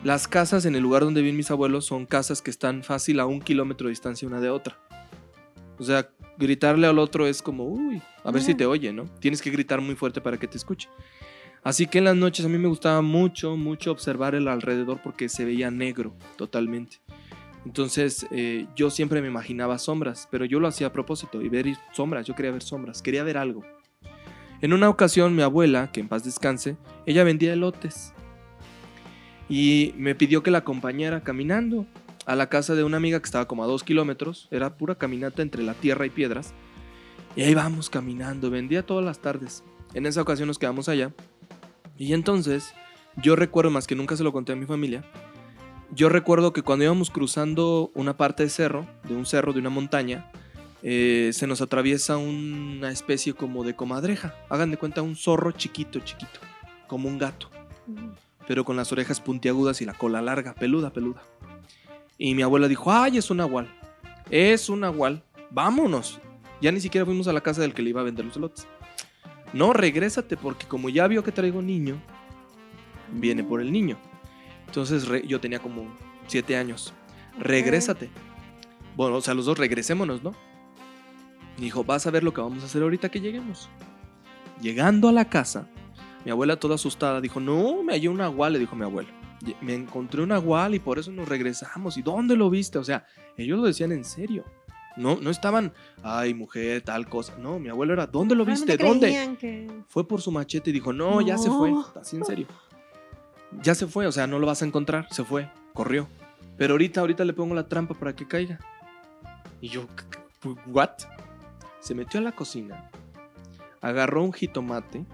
Las 0.02 0.26
casas 0.26 0.64
en 0.64 0.74
el 0.74 0.82
lugar 0.82 1.02
donde 1.02 1.20
viven 1.20 1.36
mis 1.36 1.50
abuelos 1.50 1.84
son 1.84 2.06
casas 2.06 2.40
que 2.40 2.50
están 2.50 2.82
fácil 2.82 3.20
a 3.20 3.26
un 3.26 3.42
kilómetro 3.42 3.86
de 3.86 3.90
distancia 3.90 4.26
una 4.26 4.40
de 4.40 4.48
otra. 4.48 4.78
O 5.78 5.84
sea, 5.84 6.08
gritarle 6.38 6.86
al 6.86 6.98
otro 6.98 7.26
es 7.26 7.42
como, 7.42 7.64
uy, 7.64 8.00
a 8.24 8.30
ver 8.30 8.42
si 8.42 8.54
te 8.54 8.64
oye, 8.64 8.94
¿no? 8.94 9.04
Tienes 9.20 9.42
que 9.42 9.50
gritar 9.50 9.82
muy 9.82 9.96
fuerte 9.96 10.22
para 10.22 10.38
que 10.38 10.46
te 10.46 10.56
escuche. 10.56 10.88
Así 11.62 11.86
que 11.86 11.98
en 11.98 12.04
las 12.04 12.16
noches 12.16 12.46
a 12.46 12.48
mí 12.48 12.56
me 12.56 12.68
gustaba 12.68 13.02
mucho, 13.02 13.58
mucho 13.58 13.92
observar 13.92 14.34
el 14.34 14.48
alrededor 14.48 15.02
porque 15.02 15.28
se 15.28 15.44
veía 15.44 15.70
negro 15.70 16.14
totalmente. 16.36 16.96
Entonces 17.66 18.26
eh, 18.30 18.66
yo 18.74 18.88
siempre 18.88 19.20
me 19.20 19.28
imaginaba 19.28 19.78
sombras, 19.78 20.28
pero 20.30 20.46
yo 20.46 20.60
lo 20.60 20.68
hacía 20.68 20.86
a 20.86 20.92
propósito 20.94 21.42
y 21.42 21.50
ver 21.50 21.66
sombras, 21.92 22.26
yo 22.26 22.34
quería 22.34 22.52
ver 22.52 22.62
sombras, 22.62 23.02
quería 23.02 23.22
ver 23.22 23.36
algo. 23.36 23.62
En 24.62 24.72
una 24.72 24.88
ocasión 24.88 25.36
mi 25.36 25.42
abuela, 25.42 25.92
que 25.92 26.00
en 26.00 26.08
paz 26.08 26.24
descanse, 26.24 26.78
ella 27.04 27.22
vendía 27.22 27.52
elotes 27.52 28.14
y 29.50 29.92
me 29.98 30.14
pidió 30.14 30.44
que 30.44 30.52
la 30.52 30.58
acompañara 30.58 31.22
caminando 31.22 31.84
a 32.24 32.36
la 32.36 32.48
casa 32.48 32.76
de 32.76 32.84
una 32.84 32.98
amiga 32.98 33.18
que 33.18 33.24
estaba 33.24 33.48
como 33.48 33.64
a 33.64 33.66
dos 33.66 33.82
kilómetros, 33.82 34.46
era 34.52 34.76
pura 34.76 34.94
caminata 34.94 35.42
entre 35.42 35.64
la 35.64 35.74
tierra 35.74 36.06
y 36.06 36.10
piedras. 36.10 36.54
Y 37.34 37.42
ahí 37.42 37.54
vamos 37.54 37.90
caminando, 37.90 38.48
vendía 38.50 38.86
todas 38.86 39.04
las 39.04 39.18
tardes. 39.18 39.64
En 39.92 40.06
esa 40.06 40.22
ocasión 40.22 40.46
nos 40.46 40.60
quedamos 40.60 40.88
allá. 40.88 41.12
Y 41.98 42.12
entonces, 42.12 42.72
yo 43.16 43.34
recuerdo 43.34 43.72
más 43.72 43.88
que 43.88 43.96
nunca 43.96 44.16
se 44.16 44.22
lo 44.22 44.32
conté 44.32 44.52
a 44.52 44.56
mi 44.56 44.66
familia, 44.66 45.04
yo 45.92 46.08
recuerdo 46.08 46.52
que 46.52 46.62
cuando 46.62 46.84
íbamos 46.84 47.10
cruzando 47.10 47.90
una 47.94 48.16
parte 48.16 48.44
de 48.44 48.50
cerro, 48.50 48.86
de 49.08 49.16
un 49.16 49.26
cerro, 49.26 49.52
de 49.52 49.58
una 49.58 49.70
montaña, 49.70 50.30
eh, 50.84 51.30
se 51.32 51.48
nos 51.48 51.60
atraviesa 51.60 52.16
una 52.16 52.92
especie 52.92 53.34
como 53.34 53.64
de 53.64 53.74
comadreja. 53.74 54.32
Hagan 54.48 54.70
de 54.70 54.76
cuenta 54.76 55.02
un 55.02 55.16
zorro 55.16 55.50
chiquito, 55.50 55.98
chiquito, 55.98 56.38
como 56.86 57.08
un 57.08 57.18
gato, 57.18 57.50
pero 58.50 58.64
con 58.64 58.74
las 58.74 58.90
orejas 58.90 59.20
puntiagudas 59.20 59.80
y 59.80 59.84
la 59.84 59.94
cola 59.94 60.20
larga, 60.20 60.56
peluda, 60.56 60.92
peluda. 60.92 61.22
Y 62.18 62.34
mi 62.34 62.42
abuela 62.42 62.66
dijo, 62.66 62.90
ay, 62.90 63.16
es 63.16 63.30
un 63.30 63.36
nahual, 63.36 63.72
es 64.28 64.68
un 64.68 64.80
nahual, 64.80 65.22
vámonos. 65.52 66.18
Ya 66.60 66.72
ni 66.72 66.80
siquiera 66.80 67.04
fuimos 67.04 67.28
a 67.28 67.32
la 67.32 67.42
casa 67.42 67.60
del 67.60 67.74
que 67.74 67.82
le 67.82 67.90
iba 67.90 68.00
a 68.00 68.02
vender 68.02 68.24
los 68.24 68.36
elotes. 68.36 68.66
No, 69.52 69.72
regrésate, 69.72 70.36
porque 70.36 70.66
como 70.66 70.88
ya 70.88 71.06
vio 71.06 71.22
que 71.22 71.30
traigo 71.30 71.62
niño, 71.62 72.02
viene 73.12 73.44
por 73.44 73.60
el 73.60 73.70
niño. 73.70 73.96
Entonces 74.66 75.06
yo 75.28 75.38
tenía 75.38 75.60
como 75.60 75.86
siete 76.26 76.56
años. 76.56 76.92
Regrésate. 77.38 78.10
Bueno, 78.96 79.18
o 79.18 79.20
sea, 79.20 79.34
los 79.34 79.46
dos 79.46 79.58
regresémonos, 79.58 80.24
¿no? 80.24 80.34
Dijo, 81.56 81.84
vas 81.84 82.04
a 82.08 82.10
ver 82.10 82.24
lo 82.24 82.34
que 82.34 82.40
vamos 82.40 82.64
a 82.64 82.66
hacer 82.66 82.82
ahorita 82.82 83.10
que 83.10 83.20
lleguemos. 83.20 83.70
Llegando 84.60 85.08
a 85.08 85.12
la 85.12 85.26
casa, 85.26 85.68
mi 86.24 86.30
abuela 86.30 86.56
toda 86.58 86.74
asustada 86.76 87.20
dijo, 87.20 87.40
no, 87.40 87.82
me 87.82 87.92
hallé 87.94 88.08
un 88.08 88.18
nahual, 88.18 88.52
le 88.52 88.58
dijo 88.58 88.76
mi 88.76 88.84
abuelo. 88.84 89.08
"Ye- 89.44 89.56
Me 89.62 89.74
encontré 89.74 90.22
un 90.22 90.28
nahual 90.30 90.74
y 90.74 90.78
por 90.78 90.98
eso 90.98 91.10
nos 91.12 91.28
regresamos. 91.28 91.96
¿Y 91.96 92.02
dónde 92.02 92.36
lo 92.36 92.50
viste? 92.50 92.78
O 92.78 92.84
sea, 92.84 93.06
ellos 93.36 93.58
lo 93.58 93.64
decían 93.64 93.92
en 93.92 94.04
serio. 94.04 94.44
No, 94.96 95.16
no 95.20 95.30
estaban, 95.30 95.72
ay, 96.02 96.34
mujer, 96.34 96.82
tal 96.82 97.08
cosa. 97.08 97.34
No, 97.38 97.58
mi 97.58 97.68
abuelo 97.70 97.92
era, 97.94 98.06
¿dónde 98.06 98.34
lo 98.34 98.44
viste? 98.44 98.76
Realmente 98.76 99.06
¿Dónde? 99.24 99.38
que- 99.38 99.82
Fue 99.88 100.06
por 100.06 100.20
su 100.20 100.30
machete 100.30 100.70
y 100.70 100.72
dijo, 100.74 100.92
no, 100.92 101.20
ya 101.22 101.38
se 101.38 101.48
fue. 101.48 101.70
No. 101.70 101.86
Así 101.98 102.16
en 102.16 102.24
serio. 102.24 102.46
Ya 103.62 103.74
se 103.74 103.86
fue, 103.86 104.06
o 104.06 104.12
sea, 104.12 104.26
no 104.26 104.38
lo 104.38 104.46
vas 104.46 104.62
a 104.62 104.66
encontrar. 104.66 105.06
Se 105.10 105.24
fue, 105.24 105.48
corrió. 105.72 106.06
Pero 106.58 106.74
ahorita, 106.74 107.00
ahorita 107.00 107.24
le 107.24 107.32
pongo 107.32 107.54
la 107.54 107.66
trampa 107.66 107.94
para 107.94 108.14
que 108.14 108.26
caiga. 108.28 108.58
Y 109.62 109.68
yo, 109.68 109.86
¿what? 110.66 110.90
Se 111.80 111.94
metió 111.94 112.20
a 112.20 112.22
la 112.22 112.32
cocina, 112.32 112.90
agarró 113.80 114.22
un 114.22 114.32
jitomate, 114.32 115.04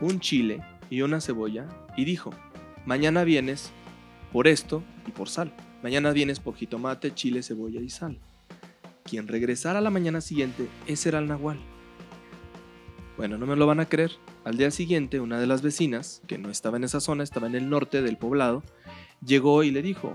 un 0.00 0.20
chile 0.20 0.62
y 0.88 1.02
una 1.02 1.20
cebolla 1.20 1.68
y 1.96 2.04
dijo, 2.04 2.30
mañana 2.86 3.24
vienes 3.24 3.70
por 4.32 4.48
esto 4.48 4.82
y 5.06 5.10
por 5.10 5.28
sal. 5.28 5.52
Mañana 5.82 6.12
vienes 6.12 6.40
por 6.40 6.56
jitomate, 6.56 7.14
chile, 7.14 7.42
cebolla 7.42 7.80
y 7.80 7.88
sal. 7.88 8.18
Quien 9.04 9.28
regresara 9.28 9.78
a 9.78 9.82
la 9.82 9.90
mañana 9.90 10.20
siguiente, 10.20 10.68
ese 10.86 11.08
era 11.08 11.18
el 11.18 11.26
nahual. 11.26 11.58
Bueno, 13.16 13.38
no 13.38 13.46
me 13.46 13.56
lo 13.56 13.66
van 13.66 13.80
a 13.80 13.86
creer. 13.86 14.12
Al 14.44 14.56
día 14.56 14.70
siguiente, 14.70 15.20
una 15.20 15.38
de 15.38 15.46
las 15.46 15.62
vecinas, 15.62 16.22
que 16.26 16.38
no 16.38 16.50
estaba 16.50 16.76
en 16.76 16.84
esa 16.84 17.00
zona, 17.00 17.22
estaba 17.22 17.46
en 17.46 17.54
el 17.54 17.68
norte 17.68 18.02
del 18.02 18.16
poblado, 18.16 18.62
llegó 19.24 19.62
y 19.62 19.70
le 19.70 19.82
dijo, 19.82 20.14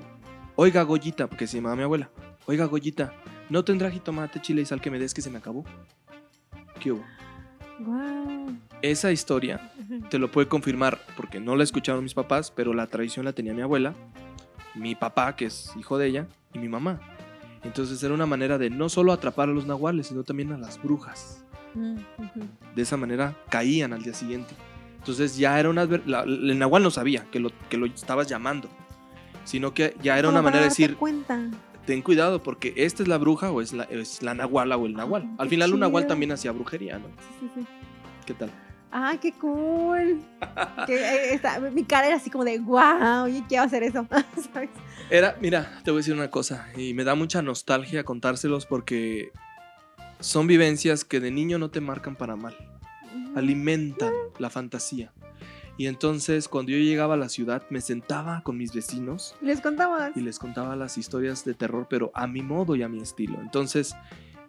oiga 0.55 0.83
Goyita, 0.83 1.27
porque 1.27 1.47
se 1.47 1.57
llamaba 1.57 1.75
mi 1.75 1.83
abuela, 1.83 2.09
oiga 2.47 2.65
Goyita, 2.65 3.13
¿no 3.49 3.63
tendrá 3.63 3.91
jitomate, 3.91 4.41
chile 4.41 4.61
y 4.61 4.65
sal 4.65 4.81
que 4.81 4.89
me 4.89 4.99
des 4.99 5.13
que 5.13 5.21
se 5.21 5.29
me 5.29 5.37
acabó? 5.37 5.63
¿Qué 6.79 6.91
hubo? 6.91 7.03
Guau. 7.79 8.64
Esa 8.91 9.11
historia 9.11 9.71
te 10.09 10.19
lo 10.19 10.29
puede 10.31 10.47
confirmar 10.47 10.99
porque 11.17 11.39
no 11.39 11.55
la 11.55 11.63
escucharon 11.63 12.03
mis 12.03 12.13
papás, 12.13 12.51
pero 12.51 12.73
la 12.73 12.87
tradición 12.87 13.25
la 13.25 13.33
tenía 13.33 13.53
mi 13.53 13.61
abuela, 13.61 13.93
mi 14.75 14.93
papá, 14.95 15.35
que 15.35 15.45
es 15.45 15.71
hijo 15.79 15.97
de 15.97 16.07
ella, 16.07 16.27
y 16.53 16.59
mi 16.59 16.69
mamá. 16.69 16.99
Entonces 17.63 18.01
era 18.03 18.13
una 18.13 18.27
manera 18.27 18.57
de 18.59 18.69
no 18.69 18.89
solo 18.89 19.11
atrapar 19.11 19.49
a 19.49 19.51
los 19.53 19.65
nahuales, 19.65 20.07
sino 20.07 20.23
también 20.23 20.51
a 20.51 20.57
las 20.57 20.81
brujas. 20.81 21.43
De 22.75 22.81
esa 22.81 22.95
manera 22.95 23.35
caían 23.49 23.91
al 23.91 24.03
día 24.03 24.13
siguiente. 24.13 24.53
Entonces 24.97 25.35
ya 25.37 25.59
era 25.59 25.69
una... 25.69 25.85
la- 26.05 26.23
el 26.23 26.57
nahual 26.59 26.83
no 26.83 26.91
sabía 26.91 27.25
que 27.31 27.39
lo, 27.39 27.49
que 27.69 27.77
lo 27.77 27.85
estabas 27.87 28.27
llamando, 28.27 28.69
sino 29.45 29.73
que 29.73 29.95
ya 30.03 30.17
era 30.19 30.27
Como 30.27 30.37
una 30.37 30.43
manera 30.43 30.61
de 30.63 30.69
decir, 30.69 30.95
cuenta. 30.95 31.39
ten 31.87 32.01
cuidado 32.03 32.41
porque 32.43 32.73
esta 32.77 33.01
es 33.03 33.09
la 33.09 33.17
bruja 33.17 33.51
o 33.51 33.61
es 33.61 33.73
la, 33.73 33.83
es 33.85 34.21
la 34.21 34.35
nahuala 34.35 34.77
o 34.77 34.85
el 34.85 34.93
nahual. 34.93 35.23
Ah, 35.31 35.35
Al 35.43 35.49
final 35.49 35.73
un 35.73 35.79
nahual 35.79 36.05
también 36.07 36.31
hacía 36.31 36.51
brujería, 36.51 36.99
¿no? 36.99 37.07
Sí, 37.07 37.49
sí, 37.55 37.61
sí. 37.61 37.65
¿Qué 38.27 38.33
tal? 38.35 38.51
¡Ay, 38.91 39.17
qué 39.17 39.33
cool! 39.33 40.21
Que, 40.85 41.33
eh, 41.33 41.41
mi 41.73 41.83
cara 41.83 42.07
era 42.07 42.15
así 42.15 42.29
como 42.29 42.45
de, 42.45 42.59
wow, 42.59 43.27
yo 43.27 43.43
quiero 43.47 43.63
hacer 43.63 43.83
eso. 43.83 44.07
¿Sabes? 44.53 44.69
Era, 45.09 45.35
mira, 45.41 45.81
te 45.83 45.91
voy 45.91 45.99
a 45.99 46.01
decir 46.01 46.13
una 46.13 46.31
cosa, 46.31 46.67
y 46.77 46.93
me 46.93 47.03
da 47.03 47.13
mucha 47.15 47.41
nostalgia 47.41 48.03
contárselos 48.03 48.65
porque 48.65 49.31
son 50.19 50.47
vivencias 50.47 51.03
que 51.03 51.19
de 51.19 51.29
niño 51.31 51.57
no 51.57 51.69
te 51.69 51.81
marcan 51.81 52.15
para 52.15 52.35
mal, 52.35 52.55
alimentan 53.35 54.13
la 54.39 54.49
fantasía. 54.49 55.11
Y 55.77 55.87
entonces 55.87 56.47
cuando 56.47 56.71
yo 56.71 56.77
llegaba 56.77 57.15
a 57.15 57.17
la 57.17 57.27
ciudad 57.27 57.63
me 57.69 57.81
sentaba 57.81 58.41
con 58.43 58.57
mis 58.57 58.73
vecinos 58.73 59.35
Les 59.41 59.59
contamos. 59.59 60.01
y 60.15 60.21
les 60.21 60.39
contaba 60.39 60.75
las 60.77 60.97
historias 60.97 61.43
de 61.43 61.53
terror, 61.53 61.87
pero 61.89 62.11
a 62.13 62.27
mi 62.27 62.41
modo 62.41 62.77
y 62.77 62.83
a 62.83 62.87
mi 62.87 63.01
estilo. 63.01 63.41
Entonces, 63.41 63.93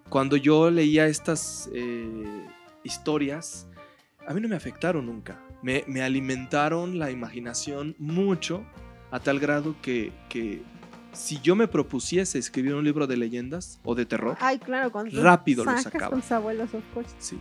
cuando 0.09 0.37
yo 0.37 0.71
leía 0.71 1.09
estas 1.09 1.69
eh, 1.75 2.47
historias, 2.85 3.67
a 4.27 4.35
mí 4.35 4.40
no 4.40 4.48
me 4.48 4.57
afectaron 4.57 5.07
nunca. 5.07 5.39
Me, 5.62 5.85
me 5.86 6.03
alimentaron 6.03 6.98
la 6.98 7.11
imaginación 7.11 7.94
mucho, 7.98 8.65
a 9.11 9.20
tal 9.20 9.39
grado 9.40 9.74
que, 9.82 10.12
que 10.28 10.62
si 11.12 11.40
yo 11.40 11.57
me 11.57 11.66
propusiese 11.69 12.39
escribir 12.39 12.74
un 12.74 12.85
libro 12.85 13.07
de 13.07 13.16
leyendas 13.16 13.81
o 13.85 13.94
de 13.94 14.05
terror, 14.05 14.36
Ay, 14.40 14.59
claro, 14.59 14.90
Rápido 15.12 15.65
lo 15.65 15.78
sacaba. 15.78 16.11
con 16.11 16.20
tus 16.20 16.31
abuelos, 16.32 16.74
of 16.74 16.85
course. 16.93 17.15
sí. 17.19 17.39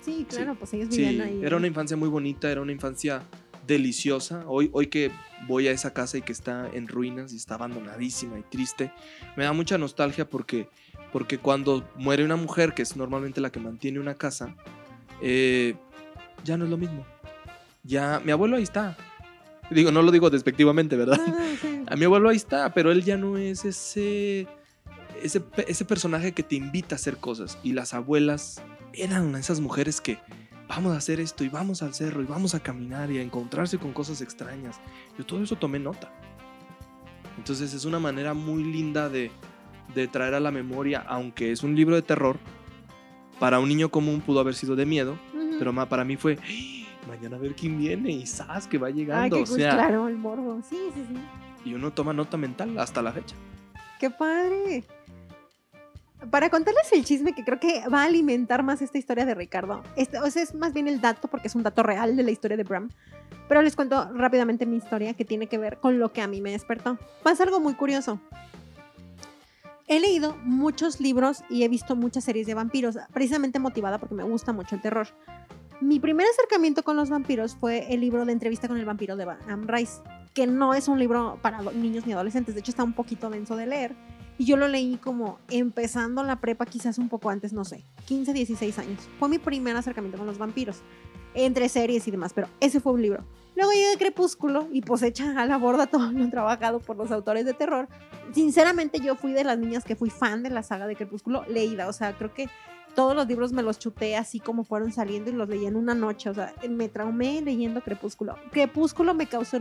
Sí, 0.00 0.26
claro, 0.28 0.54
pues 0.54 0.74
ellos 0.74 0.88
Sí, 0.90 1.00
vivían 1.02 1.26
ahí. 1.26 1.40
era 1.42 1.56
una 1.56 1.66
infancia 1.66 1.96
muy 1.96 2.10
bonita, 2.10 2.50
era 2.50 2.60
una 2.60 2.72
infancia 2.72 3.22
deliciosa. 3.66 4.44
Hoy, 4.46 4.68
hoy 4.74 4.88
que 4.88 5.10
voy 5.48 5.66
a 5.68 5.70
esa 5.72 5.94
casa 5.94 6.18
y 6.18 6.22
que 6.22 6.32
está 6.32 6.68
en 6.74 6.88
ruinas 6.88 7.32
y 7.32 7.36
está 7.36 7.54
abandonadísima 7.54 8.38
y 8.38 8.42
triste, 8.42 8.92
me 9.36 9.44
da 9.44 9.54
mucha 9.54 9.78
nostalgia 9.78 10.28
porque, 10.28 10.68
porque 11.10 11.38
cuando 11.38 11.88
muere 11.96 12.22
una 12.22 12.36
mujer, 12.36 12.74
que 12.74 12.82
es 12.82 12.96
normalmente 12.96 13.40
la 13.40 13.50
que 13.50 13.60
mantiene 13.60 13.98
una 13.98 14.14
casa, 14.14 14.54
eh, 15.22 15.74
ya 16.44 16.56
no 16.56 16.64
es 16.64 16.70
lo 16.70 16.76
mismo. 16.76 17.04
Ya, 17.82 18.20
mi 18.24 18.32
abuelo 18.32 18.56
ahí 18.56 18.62
está. 18.62 18.96
Digo, 19.70 19.90
no 19.90 20.02
lo 20.02 20.12
digo 20.12 20.30
despectivamente, 20.30 20.96
¿verdad? 20.96 21.20
Sí. 21.60 21.82
A 21.86 21.96
mi 21.96 22.04
abuelo 22.04 22.28
ahí 22.28 22.36
está, 22.36 22.72
pero 22.72 22.92
él 22.92 23.02
ya 23.04 23.16
no 23.16 23.36
es 23.36 23.64
ese, 23.64 24.46
ese, 25.22 25.42
ese 25.66 25.84
personaje 25.84 26.32
que 26.32 26.42
te 26.42 26.56
invita 26.56 26.94
a 26.94 26.96
hacer 26.96 27.18
cosas. 27.18 27.58
Y 27.62 27.72
las 27.72 27.92
abuelas 27.92 28.62
eran 28.94 29.34
esas 29.34 29.60
mujeres 29.60 30.00
que 30.00 30.18
vamos 30.68 30.94
a 30.94 30.96
hacer 30.96 31.20
esto 31.20 31.44
y 31.44 31.48
vamos 31.48 31.82
al 31.82 31.94
cerro 31.94 32.22
y 32.22 32.26
vamos 32.26 32.54
a 32.54 32.60
caminar 32.60 33.10
y 33.10 33.18
a 33.18 33.22
encontrarse 33.22 33.78
con 33.78 33.92
cosas 33.92 34.20
extrañas. 34.20 34.80
Yo 35.18 35.26
todo 35.26 35.42
eso 35.42 35.56
tomé 35.56 35.78
nota. 35.78 36.10
Entonces 37.36 37.74
es 37.74 37.84
una 37.84 37.98
manera 37.98 38.32
muy 38.32 38.64
linda 38.64 39.08
de, 39.08 39.30
de 39.94 40.08
traer 40.08 40.34
a 40.34 40.40
la 40.40 40.50
memoria, 40.50 41.04
aunque 41.06 41.52
es 41.52 41.62
un 41.62 41.74
libro 41.74 41.96
de 41.96 42.02
terror, 42.02 42.38
para 43.38 43.58
un 43.58 43.68
niño 43.68 43.90
común 43.90 44.20
pudo 44.20 44.40
haber 44.40 44.54
sido 44.54 44.76
de 44.76 44.86
miedo. 44.86 45.18
Pero 45.58 45.72
ma- 45.72 45.88
para 45.88 46.04
mí 46.04 46.16
fue, 46.16 46.38
"¡Ah! 46.40 47.06
mañana 47.08 47.36
a 47.36 47.38
ver 47.38 47.54
quién 47.54 47.78
viene 47.78 48.10
y 48.10 48.26
sabes 48.26 48.66
que 48.66 48.78
va 48.78 48.90
llegando. 48.90 49.36
Ay, 49.36 49.42
qué 49.44 49.50
o 49.50 49.54
sea, 49.56 49.72
claro, 49.74 50.08
el 50.08 50.16
morbo. 50.16 50.60
Sí, 50.68 50.78
sí, 50.94 51.04
sí. 51.08 51.68
y 51.70 51.74
uno 51.74 51.92
toma 51.92 52.12
nota 52.12 52.36
mental 52.36 52.78
hasta 52.78 53.00
la 53.02 53.12
fecha. 53.12 53.34
¡Qué 53.98 54.10
padre! 54.10 54.84
Para 56.30 56.48
contarles 56.48 56.90
el 56.92 57.04
chisme 57.04 57.34
que 57.34 57.44
creo 57.44 57.60
que 57.60 57.82
va 57.92 58.02
a 58.02 58.04
alimentar 58.06 58.62
más 58.62 58.80
esta 58.80 58.96
historia 58.96 59.26
de 59.26 59.34
Ricardo. 59.34 59.82
Este, 59.96 60.18
o 60.18 60.30
sea, 60.30 60.42
es 60.42 60.54
más 60.54 60.72
bien 60.72 60.88
el 60.88 61.00
dato, 61.00 61.28
porque 61.28 61.48
es 61.48 61.54
un 61.54 61.62
dato 61.62 61.82
real 61.82 62.16
de 62.16 62.22
la 62.22 62.30
historia 62.30 62.56
de 62.56 62.64
Bram. 62.64 62.88
Pero 63.48 63.60
les 63.60 63.76
cuento 63.76 64.10
rápidamente 64.14 64.64
mi 64.64 64.76
historia 64.76 65.12
que 65.12 65.24
tiene 65.26 65.48
que 65.48 65.58
ver 65.58 65.76
con 65.78 65.98
lo 65.98 66.12
que 66.12 66.22
a 66.22 66.26
mí 66.26 66.40
me 66.40 66.52
despertó. 66.52 66.98
Pasa 67.22 67.44
algo 67.44 67.60
muy 67.60 67.74
curioso. 67.74 68.20
He 69.86 70.00
leído 70.00 70.36
muchos 70.44 70.98
libros 70.98 71.44
y 71.50 71.62
he 71.62 71.68
visto 71.68 71.94
muchas 71.94 72.24
series 72.24 72.46
de 72.46 72.54
vampiros, 72.54 72.96
precisamente 73.12 73.58
motivada 73.58 73.98
porque 73.98 74.14
me 74.14 74.22
gusta 74.22 74.54
mucho 74.54 74.74
el 74.74 74.80
terror. 74.80 75.08
Mi 75.82 76.00
primer 76.00 76.26
acercamiento 76.26 76.82
con 76.82 76.96
los 76.96 77.10
vampiros 77.10 77.54
fue 77.56 77.92
el 77.92 78.00
libro 78.00 78.24
de 78.24 78.32
entrevista 78.32 78.66
con 78.66 78.78
el 78.78 78.86
vampiro 78.86 79.16
de 79.16 79.26
Anne 79.46 79.66
Rice, 79.66 80.00
que 80.32 80.46
no 80.46 80.72
es 80.72 80.88
un 80.88 80.98
libro 80.98 81.38
para 81.42 81.60
niños 81.60 82.06
ni 82.06 82.14
adolescentes, 82.14 82.54
de 82.54 82.60
hecho 82.60 82.70
está 82.70 82.82
un 82.82 82.94
poquito 82.94 83.28
denso 83.28 83.56
de 83.56 83.66
leer. 83.66 83.94
Y 84.38 84.46
yo 84.46 84.56
lo 84.56 84.68
leí 84.68 84.96
como 84.96 85.38
empezando 85.50 86.22
la 86.22 86.40
prepa, 86.40 86.64
quizás 86.64 86.96
un 86.96 87.10
poco 87.10 87.28
antes, 87.28 87.52
no 87.52 87.66
sé, 87.66 87.84
15, 88.06 88.32
16 88.32 88.78
años. 88.78 89.08
Fue 89.18 89.28
mi 89.28 89.38
primer 89.38 89.76
acercamiento 89.76 90.16
con 90.16 90.26
los 90.26 90.38
vampiros, 90.38 90.78
entre 91.34 91.68
series 91.68 92.08
y 92.08 92.10
demás, 92.10 92.32
pero 92.32 92.48
ese 92.60 92.80
fue 92.80 92.92
un 92.92 93.02
libro. 93.02 93.24
Luego 93.56 93.72
llega 93.72 93.98
Crepúsculo 93.98 94.68
y 94.72 94.82
pues 94.82 95.02
echa 95.02 95.40
a 95.40 95.46
la 95.46 95.58
borda 95.58 95.86
todo 95.86 96.10
lo 96.10 96.28
trabajado 96.30 96.80
por 96.80 96.96
los 96.96 97.10
autores 97.10 97.44
de 97.44 97.54
terror. 97.54 97.88
Sinceramente 98.32 98.98
yo 99.00 99.14
fui 99.14 99.32
de 99.32 99.44
las 99.44 99.58
niñas 99.58 99.84
que 99.84 99.96
fui 99.96 100.10
fan 100.10 100.42
de 100.42 100.50
la 100.50 100.62
saga 100.62 100.86
de 100.86 100.96
Crepúsculo 100.96 101.44
leída, 101.46 101.88
o 101.88 101.92
sea, 101.92 102.16
creo 102.16 102.34
que 102.34 102.48
todos 102.94 103.14
los 103.14 103.26
libros 103.26 103.52
me 103.52 103.62
los 103.62 103.78
chuté 103.78 104.16
así 104.16 104.40
como 104.40 104.64
fueron 104.64 104.92
saliendo 104.92 105.30
y 105.30 105.34
los 105.34 105.48
leí 105.48 105.66
en 105.66 105.76
una 105.76 105.94
noche, 105.94 106.30
o 106.30 106.34
sea, 106.34 106.54
me 106.68 106.88
traumé 106.88 107.42
leyendo 107.42 107.82
Crepúsculo. 107.82 108.36
Crepúsculo 108.50 109.14
me 109.14 109.26
causó, 109.26 109.58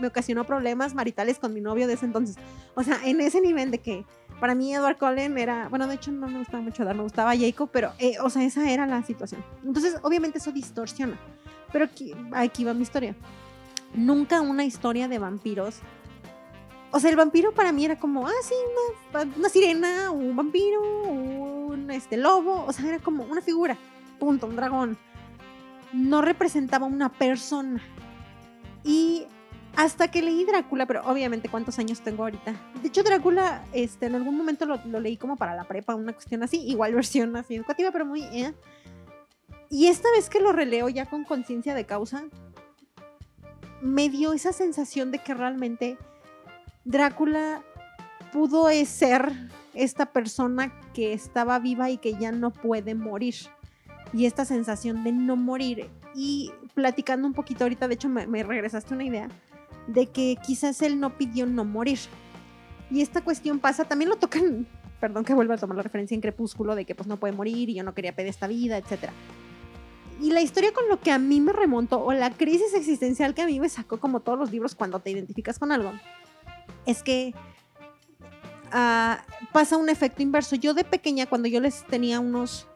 me 0.00 0.06
ocasionó 0.06 0.44
problemas 0.44 0.94
maritales 0.94 1.38
con 1.38 1.52
mi 1.52 1.60
novio 1.60 1.86
de 1.86 1.94
ese 1.94 2.06
entonces. 2.06 2.36
O 2.74 2.82
sea, 2.82 3.00
en 3.04 3.20
ese 3.20 3.40
nivel 3.40 3.70
de 3.70 3.78
que 3.78 4.04
para 4.40 4.54
mí 4.54 4.74
Edward 4.74 4.98
Cullen 4.98 5.38
era, 5.38 5.68
bueno, 5.68 5.86
de 5.86 5.94
hecho 5.94 6.12
no 6.12 6.28
me 6.28 6.38
gustaba 6.38 6.62
mucho 6.62 6.82
Edward, 6.82 6.96
me 6.96 7.02
gustaba 7.02 7.36
Jacob, 7.36 7.70
pero, 7.72 7.92
eh, 7.98 8.16
o 8.22 8.28
sea, 8.30 8.44
esa 8.44 8.70
era 8.70 8.86
la 8.86 9.02
situación. 9.02 9.42
Entonces, 9.64 9.96
obviamente 10.02 10.38
eso 10.38 10.52
distorsiona. 10.52 11.18
Pero 11.74 11.86
aquí, 11.86 12.14
aquí 12.32 12.64
va 12.64 12.72
mi 12.72 12.82
historia. 12.82 13.14
Nunca 13.94 14.40
una 14.40 14.64
historia 14.64 15.08
de 15.08 15.18
vampiros 15.18 15.80
o 16.94 17.00
sea, 17.00 17.10
el 17.10 17.16
vampiro 17.16 17.52
para 17.52 17.72
mí 17.72 17.84
era 17.84 17.98
como, 17.98 18.24
ah, 18.24 18.32
sí, 18.40 18.54
una, 19.36 19.48
sirena, 19.48 20.12
un 20.12 20.36
vampiro, 20.36 20.80
un 20.80 21.90
este, 21.90 22.16
lobo, 22.16 22.64
o 22.68 22.72
sea, 22.72 22.86
era 22.86 23.00
como 23.00 23.24
una 23.24 23.42
figura, 23.42 23.76
punto, 24.20 24.46
un 24.46 24.54
dragón. 24.54 24.96
No 25.92 26.22
representaba 26.22 26.86
una 26.86 27.08
persona. 27.08 27.82
Y 28.84 29.26
hasta 29.74 30.06
que 30.08 30.22
leí 30.22 30.44
Drácula, 30.44 30.86
pero 30.86 31.02
obviamente 31.04 31.48
cuántos 31.48 31.80
años 31.80 32.00
tengo 32.00 32.22
ahorita. 32.22 32.54
De 32.80 32.86
hecho, 32.86 33.02
Drácula, 33.02 33.64
este, 33.72 34.06
en 34.06 34.14
algún 34.14 34.36
momento 34.36 34.64
lo, 34.64 34.78
lo 34.84 35.00
leí 35.00 35.16
como 35.16 35.34
para 35.34 35.56
la 35.56 35.64
prepa, 35.64 35.96
una 35.96 36.12
cuestión 36.12 36.44
así, 36.44 36.58
igual 36.58 36.94
versión 36.94 37.34
así 37.34 37.56
educativa, 37.56 37.90
pero 37.90 38.06
muy... 38.06 38.22
Eh. 38.22 38.54
Y 39.74 39.88
esta 39.88 40.08
vez 40.12 40.30
que 40.30 40.38
lo 40.38 40.52
releo 40.52 40.88
ya 40.88 41.06
con 41.06 41.24
conciencia 41.24 41.74
de 41.74 41.84
causa, 41.84 42.26
me 43.82 44.08
dio 44.08 44.32
esa 44.32 44.52
sensación 44.52 45.10
de 45.10 45.18
que 45.18 45.34
realmente 45.34 45.98
Drácula 46.84 47.60
pudo 48.32 48.68
ser 48.84 49.32
esta 49.74 50.12
persona 50.12 50.72
que 50.92 51.12
estaba 51.12 51.58
viva 51.58 51.90
y 51.90 51.98
que 51.98 52.14
ya 52.14 52.30
no 52.30 52.52
puede 52.52 52.94
morir. 52.94 53.34
Y 54.12 54.26
esta 54.26 54.44
sensación 54.44 55.02
de 55.02 55.10
no 55.10 55.34
morir. 55.34 55.90
Y 56.14 56.52
platicando 56.74 57.26
un 57.26 57.34
poquito 57.34 57.64
ahorita, 57.64 57.88
de 57.88 57.94
hecho 57.94 58.08
me, 58.08 58.44
regresaste 58.44 58.94
una 58.94 59.02
idea 59.02 59.26
de 59.88 60.06
que 60.06 60.36
quizás 60.46 60.82
él 60.82 61.00
no 61.00 61.18
pidió 61.18 61.46
no 61.46 61.64
morir. 61.64 61.98
Y 62.92 63.00
esta 63.00 63.24
cuestión 63.24 63.58
pasa, 63.58 63.84
también 63.84 64.08
lo 64.08 64.18
tocan, 64.18 64.68
perdón 65.00 65.24
que 65.24 65.34
vuelva 65.34 65.56
a 65.56 65.58
tomar 65.58 65.78
la 65.78 65.82
referencia 65.82 66.14
en 66.14 66.20
Crepúsculo, 66.20 66.76
de 66.76 66.84
que 66.84 66.94
pues 66.94 67.08
no 67.08 67.16
puede 67.16 67.34
morir 67.34 67.70
y 67.70 67.74
yo 67.74 67.82
no 67.82 67.92
quería 67.92 68.14
pedir 68.14 68.30
esta 68.30 68.46
vida, 68.46 68.78
etc. 68.78 69.10
Y 70.24 70.30
la 70.30 70.40
historia 70.40 70.72
con 70.72 70.88
lo 70.88 70.98
que 70.98 71.12
a 71.12 71.18
mí 71.18 71.38
me 71.42 71.52
remontó, 71.52 72.02
o 72.02 72.10
la 72.14 72.30
crisis 72.30 72.72
existencial 72.72 73.34
que 73.34 73.42
a 73.42 73.46
mí 73.46 73.60
me 73.60 73.68
sacó 73.68 74.00
como 74.00 74.20
todos 74.20 74.38
los 74.38 74.50
libros 74.50 74.74
cuando 74.74 74.98
te 74.98 75.10
identificas 75.10 75.58
con 75.58 75.70
algo, 75.70 75.92
es 76.86 77.02
que 77.02 77.34
ah, 78.72 79.22
pasa 79.52 79.76
un 79.76 79.90
efecto 79.90 80.22
inverso. 80.22 80.56
Yo 80.56 80.72
de 80.72 80.82
pequeña, 80.82 81.26
cuando 81.26 81.46
yo 81.46 81.60
les 81.60 81.84
tenía 81.88 82.20
unos 82.20 82.66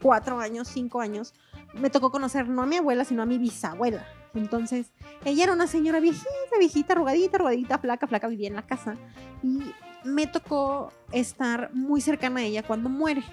cuatro 0.00 0.38
años, 0.38 0.68
cinco 0.68 1.00
años, 1.00 1.34
me 1.74 1.90
tocó 1.90 2.12
conocer 2.12 2.48
no 2.48 2.62
a 2.62 2.66
mi 2.66 2.76
abuela, 2.76 3.04
sino 3.04 3.22
a 3.22 3.26
mi 3.26 3.38
bisabuela. 3.38 4.06
Entonces, 4.32 4.92
ella 5.24 5.42
era 5.42 5.54
una 5.54 5.66
señora 5.66 5.98
viejita, 5.98 6.28
viejita, 6.60 6.92
arrugadita, 6.92 7.38
arrugadita, 7.38 7.78
flaca, 7.78 8.06
flaca, 8.06 8.28
vivía 8.28 8.46
en 8.46 8.54
la 8.54 8.66
casa. 8.68 8.94
Y 9.42 9.64
me 10.04 10.28
tocó 10.28 10.92
estar 11.10 11.74
muy 11.74 12.00
cercana 12.00 12.38
a 12.38 12.44
ella 12.44 12.62
cuando 12.62 12.88
muere. 12.88 13.24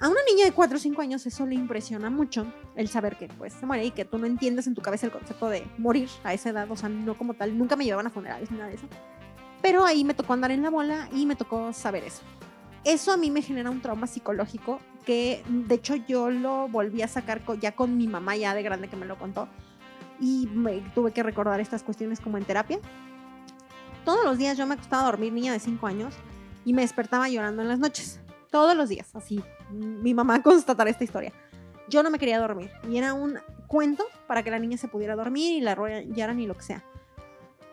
A 0.00 0.08
una 0.08 0.20
niña 0.26 0.46
de 0.46 0.52
4 0.52 0.78
o 0.78 0.80
5 0.80 1.02
años 1.02 1.26
eso 1.26 1.44
le 1.44 1.54
impresiona 1.54 2.08
mucho, 2.08 2.50
el 2.74 2.88
saber 2.88 3.18
que 3.18 3.28
pues 3.28 3.52
se 3.52 3.66
muere 3.66 3.84
y 3.84 3.90
que 3.90 4.06
tú 4.06 4.16
no 4.16 4.24
entiendes 4.24 4.66
en 4.66 4.74
tu 4.74 4.80
cabeza 4.80 5.04
el 5.04 5.12
concepto 5.12 5.50
de 5.50 5.66
morir 5.76 6.08
a 6.24 6.32
esa 6.32 6.48
edad, 6.48 6.70
o 6.70 6.76
sea, 6.76 6.88
no 6.88 7.14
como 7.14 7.34
tal, 7.34 7.58
nunca 7.58 7.76
me 7.76 7.84
llevaban 7.84 8.06
a 8.06 8.10
funerales 8.10 8.50
ni 8.50 8.56
nada 8.56 8.70
de 8.70 8.76
eso. 8.76 8.88
Pero 9.60 9.84
ahí 9.84 10.02
me 10.04 10.14
tocó 10.14 10.32
andar 10.32 10.52
en 10.52 10.62
la 10.62 10.70
bola 10.70 11.10
y 11.12 11.26
me 11.26 11.36
tocó 11.36 11.74
saber 11.74 12.04
eso. 12.04 12.22
Eso 12.82 13.12
a 13.12 13.18
mí 13.18 13.30
me 13.30 13.42
genera 13.42 13.70
un 13.70 13.82
trauma 13.82 14.06
psicológico 14.06 14.80
que 15.04 15.44
de 15.46 15.74
hecho 15.74 15.96
yo 15.96 16.30
lo 16.30 16.66
volví 16.68 17.02
a 17.02 17.08
sacar 17.08 17.42
ya 17.60 17.72
con 17.72 17.98
mi 17.98 18.08
mamá 18.08 18.36
ya 18.36 18.54
de 18.54 18.62
grande 18.62 18.88
que 18.88 18.96
me 18.96 19.04
lo 19.04 19.18
contó 19.18 19.48
y 20.18 20.48
tuve 20.94 21.12
que 21.12 21.22
recordar 21.22 21.60
estas 21.60 21.82
cuestiones 21.82 22.20
como 22.20 22.38
en 22.38 22.44
terapia. 22.46 22.78
Todos 24.06 24.24
los 24.24 24.38
días 24.38 24.56
yo 24.56 24.66
me 24.66 24.74
acostaba 24.74 25.02
a 25.02 25.06
dormir, 25.06 25.30
niña 25.34 25.52
de 25.52 25.58
5 25.58 25.86
años, 25.86 26.14
y 26.64 26.72
me 26.72 26.80
despertaba 26.80 27.28
llorando 27.28 27.60
en 27.60 27.68
las 27.68 27.78
noches. 27.78 28.18
Todos 28.50 28.76
los 28.76 28.88
días, 28.88 29.14
así. 29.14 29.42
Mi 29.70 30.12
mamá 30.14 30.42
constatará 30.42 30.90
esta 30.90 31.04
historia. 31.04 31.32
Yo 31.88 32.02
no 32.02 32.10
me 32.10 32.18
quería 32.18 32.38
dormir 32.38 32.70
y 32.88 32.98
era 32.98 33.14
un 33.14 33.38
cuento 33.66 34.04
para 34.26 34.42
que 34.42 34.50
la 34.50 34.58
niña 34.58 34.76
se 34.76 34.88
pudiera 34.88 35.16
dormir 35.16 35.56
y 35.56 35.60
la 35.60 35.72
arrollaran 35.72 36.38
y 36.40 36.46
lo 36.46 36.54
que 36.54 36.62
sea. 36.62 36.84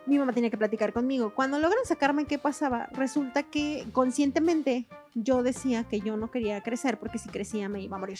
Mi 0.06 0.18
mamá 0.18 0.32
tenía 0.32 0.50
que 0.50 0.56
platicar 0.56 0.92
conmigo. 0.92 1.34
Cuando 1.34 1.58
logran 1.58 1.84
sacarme 1.84 2.24
qué 2.24 2.38
pasaba, 2.38 2.88
resulta 2.92 3.42
que 3.42 3.86
conscientemente 3.92 4.86
yo 5.14 5.42
decía 5.42 5.84
que 5.84 6.00
yo 6.00 6.16
no 6.16 6.30
quería 6.30 6.62
crecer 6.62 6.98
porque 6.98 7.18
si 7.18 7.28
crecía 7.28 7.68
me 7.68 7.82
iba 7.82 7.96
a 7.96 8.00
morir. 8.00 8.18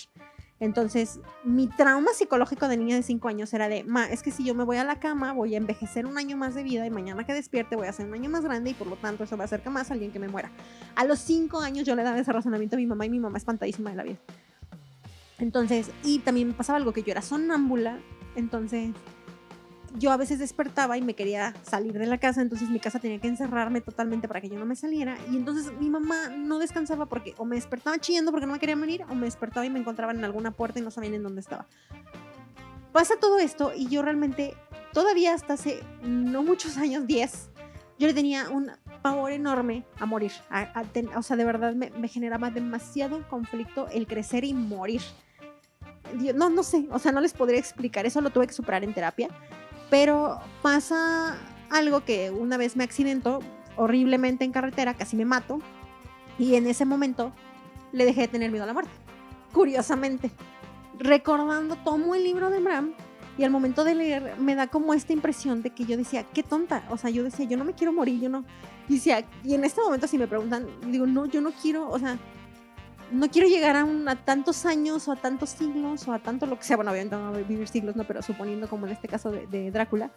Entonces, 0.61 1.21
mi 1.45 1.69
trauma 1.69 2.13
psicológico 2.13 2.67
de 2.67 2.77
niña 2.77 2.97
de 2.97 3.03
5 3.03 3.29
años 3.29 3.53
era 3.55 3.69
de, 3.69 3.85
ma, 3.85 4.07
es 4.07 4.23
que 4.23 4.33
si 4.33 4.45
yo 4.45 4.55
me 4.55 4.65
voy 4.65 4.77
a 4.77 4.85
la 4.85 4.99
cama, 4.99 5.33
voy 5.33 5.55
a 5.55 5.59
envejecer 5.59 6.05
un 6.05 6.19
año 6.19 6.37
más 6.37 6.55
de 6.55 6.65
vida 6.65 6.85
y 6.85 6.91
mañana 6.91 7.25
que 7.25 7.33
despierte 7.33 7.77
voy 7.77 7.87
a 7.87 7.93
ser 7.93 8.07
un 8.07 8.15
año 8.15 8.29
más 8.29 8.43
grande 8.43 8.71
y 8.71 8.75
por 8.75 8.89
lo 8.89 8.97
tanto 8.97 9.25
eso 9.25 9.37
va 9.37 9.45
a 9.45 9.47
hacer 9.47 9.63
que 9.63 9.71
más 9.71 9.91
alguien 9.91 10.11
que 10.11 10.19
me 10.19 10.29
muera. 10.29 10.51
A 10.97 11.05
los 11.05 11.21
5 11.21 11.61
años 11.61 11.87
yo 11.87 11.95
le 11.95 12.03
daba 12.03 12.19
ese 12.19 12.33
razonamiento 12.33 12.77
a 12.77 12.79
mi 12.79 12.87
mamá 12.87 13.07
y 13.07 13.11
mi 13.11 13.21
mamá 13.21 13.39
espantadísima 13.39 13.91
de 13.91 13.97
la 13.97 14.03
vida. 14.03 14.19
Entonces, 15.39 15.93
y 16.03 16.19
también 16.19 16.49
me 16.49 16.55
pasaba 16.55 16.79
algo 16.79 16.93
que 16.93 17.05
yo 17.05 17.13
era 17.13 17.23
sonámbula, 17.23 18.01
entonces 18.35 18.91
yo 19.97 20.13
a 20.13 20.17
veces 20.17 20.39
despertaba 20.39 20.97
y 20.99 21.03
me 21.03 21.15
quería 21.15 21.55
salir 21.63 21.99
de 21.99 22.07
la 22.07 22.19
casa, 22.19 22.43
entonces 22.43 22.69
mi 22.69 22.81
casa 22.81 22.99
tenía 22.99 23.21
que 23.21 23.29
encerrarme 23.29 23.81
totalmente 23.81 24.29
para 24.29 24.41
que 24.41 24.49
yo 24.49 24.59
no 24.59 24.67
me 24.67 24.77
saliera. 24.77 25.17
Y 25.31 25.37
entonces 25.37 25.73
mi 25.79 25.89
mamá 25.89 26.29
no 26.29 26.59
descansaba 26.59 27.07
porque 27.07 27.35
o 27.39 27.45
me 27.45 27.57
despertaba 27.57 27.99
chillando 27.99 28.31
porque 28.31 28.47
no 28.47 28.53
me 28.53 28.59
quería 28.59 28.77
venir, 28.77 29.05
o 29.09 29.15
me 29.15 29.27
despertaba 29.27 29.65
y 29.67 29.71
me 29.71 29.79
encontraba 29.79 30.13
en 30.13 30.25
alguna 30.25 30.51
puerta 30.51 30.79
y 30.79 30.83
no 30.83 30.91
sabían 30.91 31.15
en 31.15 31.23
dónde 31.23 31.41
estaba. 31.41 31.67
Pasa 32.93 33.15
todo 33.21 33.39
esto 33.39 33.73
y 33.77 33.89
yo 33.89 34.03
realmente, 34.03 34.55
todavía 34.93 35.35
hasta 35.35 35.55
hace 35.55 35.81
no 36.03 36.43
muchos 36.43 36.77
años, 36.77 37.07
10, 37.07 37.51
yo 37.99 38.07
le 38.07 38.15
tenía 38.15 38.49
un 38.49 38.71
pavor 39.03 39.33
enorme 39.33 39.85
a 39.99 40.07
morir. 40.07 40.33
o 41.17 41.23
sea, 41.23 41.37
de 41.37 41.45
verdad 41.45 41.75
me, 41.75 41.91
me 41.91 42.09
generaba 42.09 42.51
demasiado 42.51 43.27
conflicto 43.29 43.89
el 43.89 44.07
crecer 44.07 44.45
y 44.45 44.55
morir. 44.55 45.03
No, 46.35 46.51
no 46.51 46.63
sé, 46.63 46.87
o 46.91 46.99
sea, 46.99 47.13
no 47.13 47.21
les 47.21 47.33
podría 47.33 47.59
explicar, 47.59 48.07
eso 48.07 48.21
lo 48.21 48.31
tuve 48.31 48.47
que 48.47 48.53
superar 48.53 48.85
en 48.85 48.95
terapia 48.95 49.29
pero 49.91 50.41
pasa 50.63 51.37
algo 51.71 52.05
que 52.05 52.31
una 52.31 52.57
vez 52.57 52.77
me 52.77 52.85
accidentó 52.85 53.41
horriblemente 53.77 54.45
en 54.45 54.53
carretera, 54.53 54.95
casi 54.95 55.17
me 55.17 55.25
mato, 55.25 55.61
y 56.39 56.55
en 56.55 56.67
ese 56.67 56.85
momento 56.85 57.33
le 57.93 58.05
dejé 58.05 58.23
de 58.23 58.29
tener 58.29 58.51
miedo 58.51 58.65
a 58.65 58.67
la 58.67 58.73
muerte. 58.73 58.91
Curiosamente, 59.53 60.31
recordando, 60.99 61.77
tomo 61.77 62.15
el 62.15 62.25
libro 62.25 62.51
de 62.51 62.61
Bram 62.61 62.93
y 63.39 63.45
al 63.45 63.51
momento 63.51 63.85
de 63.85 63.95
leer 63.95 64.35
me 64.39 64.55
da 64.55 64.67
como 64.67 64.95
esta 64.95 65.13
impresión 65.13 65.63
de 65.63 65.71
que 65.71 65.85
yo 65.85 65.97
decía, 65.97 66.25
qué 66.25 66.43
tonta, 66.43 66.85
o 66.91 66.97
sea, 66.97 67.11
yo 67.11 67.23
decía, 67.23 67.47
yo 67.47 67.57
no 67.57 67.65
me 67.65 67.73
quiero 67.73 67.93
morir, 67.93 68.21
yo 68.21 68.29
no, 68.29 68.45
y 68.89 68.95
decía, 68.95 69.25
y 69.45 69.55
en 69.55 69.65
este 69.65 69.81
momento 69.81 70.07
si 70.07 70.19
me 70.19 70.27
preguntan, 70.27 70.67
digo, 70.91 71.07
no, 71.07 71.27
yo 71.27 71.41
no 71.41 71.53
quiero, 71.53 71.89
o 71.89 71.99
sea, 71.99 72.19
no 73.11 73.29
quiero 73.31 73.49
llegar 73.49 73.77
a, 73.77 74.17
tantos 74.17 74.67
años 74.67 75.09
o 75.09 75.13
a 75.13 75.17
tantos 75.17 75.51
siglos 75.51 76.07
o 76.09 76.13
a 76.13 76.19
tanto 76.19 76.47
lo 76.47 76.59
que 76.59 76.65
sea, 76.65 76.77
bueno, 76.77 76.91
obviamente 76.91 77.17
no 77.17 77.33
vivir 77.33 77.69
siglos, 77.69 77.97
no, 77.97 78.05
pero 78.05 78.23
suponiendo 78.23 78.69
como 78.69 78.87
en 78.87 78.93
este 78.93 79.09
caso 79.09 79.31
de, 79.31 79.71
Drácula, 79.71 80.11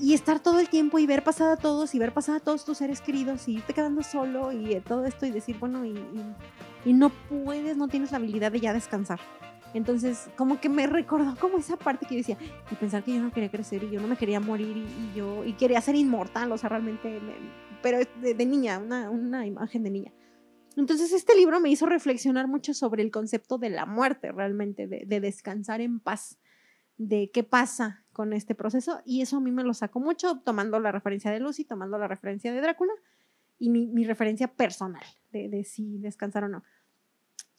y 0.00 0.14
estar 0.14 0.40
todo 0.40 0.60
el 0.60 0.68
tiempo 0.68 0.98
y 0.98 1.06
ver 1.06 1.22
pasar 1.22 1.50
a 1.50 1.56
todos 1.56 1.94
y 1.94 1.98
ver 1.98 2.12
pasar 2.12 2.36
a 2.36 2.40
todos 2.40 2.64
tus 2.64 2.78
seres 2.78 3.00
queridos 3.00 3.46
y 3.48 3.56
irte 3.56 3.74
quedando 3.74 4.02
solo 4.02 4.50
y 4.50 4.72
eh, 4.72 4.80
todo 4.80 5.04
esto 5.04 5.26
y 5.26 5.30
decir, 5.30 5.58
bueno, 5.58 5.84
y, 5.84 5.94
no 6.86 7.10
puedes, 7.10 7.76
no 7.76 7.88
tienes 7.88 8.10
la 8.10 8.16
habilidad 8.16 8.50
de 8.52 8.60
ya 8.60 8.72
descansar. 8.72 9.20
Entonces, 9.74 10.30
como 10.36 10.58
que 10.58 10.68
me 10.68 10.86
recordó 10.86 11.36
como 11.36 11.58
esa 11.58 11.76
parte 11.76 12.06
que 12.06 12.14
yo 12.14 12.18
decía, 12.18 12.38
y 12.70 12.74
pensar 12.74 13.04
que 13.04 13.14
yo 13.14 13.20
no 13.20 13.30
quería 13.30 13.50
crecer 13.50 13.84
y 13.84 13.90
yo 13.90 14.00
no 14.00 14.08
me 14.08 14.16
quería 14.16 14.40
morir 14.40 14.76
y, 14.76 15.16
yo, 15.16 15.44
y 15.44 15.52
quería 15.52 15.80
ser 15.80 15.94
inmortal, 15.94 16.50
o 16.50 16.58
sea, 16.58 16.70
realmente, 16.70 17.20
pero 17.82 17.98
de, 17.98 18.34
de 18.34 18.46
niña, 18.46 18.78
una 18.78 19.46
imagen 19.46 19.82
de 19.82 19.90
niña. 19.90 20.12
Entonces 20.76 21.12
este 21.12 21.34
libro 21.34 21.60
me 21.60 21.70
hizo 21.70 21.86
reflexionar 21.86 22.46
mucho 22.46 22.74
sobre 22.74 23.02
el 23.02 23.10
concepto 23.10 23.58
de 23.58 23.70
la 23.70 23.86
muerte 23.86 24.32
realmente, 24.32 24.86
de, 24.86 25.20
descansar 25.20 25.80
en 25.80 26.00
paz, 26.00 26.38
de 26.96 27.30
qué 27.32 27.42
pasa 27.42 28.04
con 28.12 28.32
este 28.32 28.54
proceso 28.54 29.02
y 29.04 29.22
eso 29.22 29.38
a 29.38 29.40
mí 29.40 29.50
me 29.50 29.64
lo 29.64 29.74
sacó 29.74 30.00
mucho 30.00 30.38
tomando 30.40 30.78
la 30.78 30.92
referencia 30.92 31.30
de 31.30 31.40
Lucy, 31.40 31.64
tomando 31.64 31.98
la 31.98 32.06
referencia 32.06 32.52
de 32.52 32.60
Drácula 32.60 32.92
y 33.58 33.70
mi, 33.70 34.04
referencia 34.04 34.48
personal 34.48 35.04
de, 35.32 35.64
si 35.64 35.98
descansar 35.98 36.44
o 36.44 36.48
no. 36.48 36.62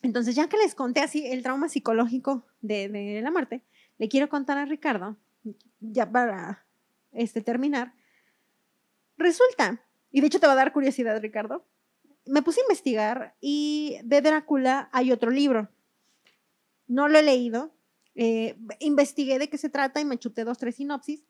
Entonces 0.01 0.35
ya 0.35 0.47
que 0.47 0.57
les 0.57 0.73
conté 0.73 1.01
así 1.01 1.27
el 1.27 1.43
trauma 1.43 1.69
psicológico 1.69 2.45
de, 2.61 3.19
la 3.21 3.31
muerte, 3.31 3.61
le 3.97 4.07
quiero 4.09 4.29
contar 4.29 4.57
a 4.57 4.65
Ricardo, 4.65 5.17
ya 5.79 6.09
para 6.09 6.65
este, 7.11 7.41
terminar, 7.41 7.93
resulta, 9.17 9.83
y 10.11 10.21
de 10.21 10.27
hecho 10.27 10.39
te 10.39 10.47
va 10.47 10.53
a 10.53 10.55
dar 10.55 10.73
curiosidad 10.73 11.21
Ricardo, 11.21 11.65
me 12.25 12.41
puse 12.41 12.61
a 12.61 12.63
investigar 12.63 13.35
y 13.41 13.97
de 14.03 14.21
Drácula 14.21 14.89
hay 14.91 15.11
otro 15.11 15.31
libro. 15.31 15.69
No 16.87 17.07
lo 17.07 17.19
he 17.19 17.23
leído. 17.23 17.73
Eh, 18.15 18.57
investigué 18.79 19.39
de 19.39 19.49
qué 19.49 19.57
se 19.57 19.69
trata 19.69 20.01
y 20.01 20.05
me 20.05 20.17
chuté 20.17 20.43
dos, 20.43 20.57
tres 20.57 20.75
sinopsis. 20.75 21.23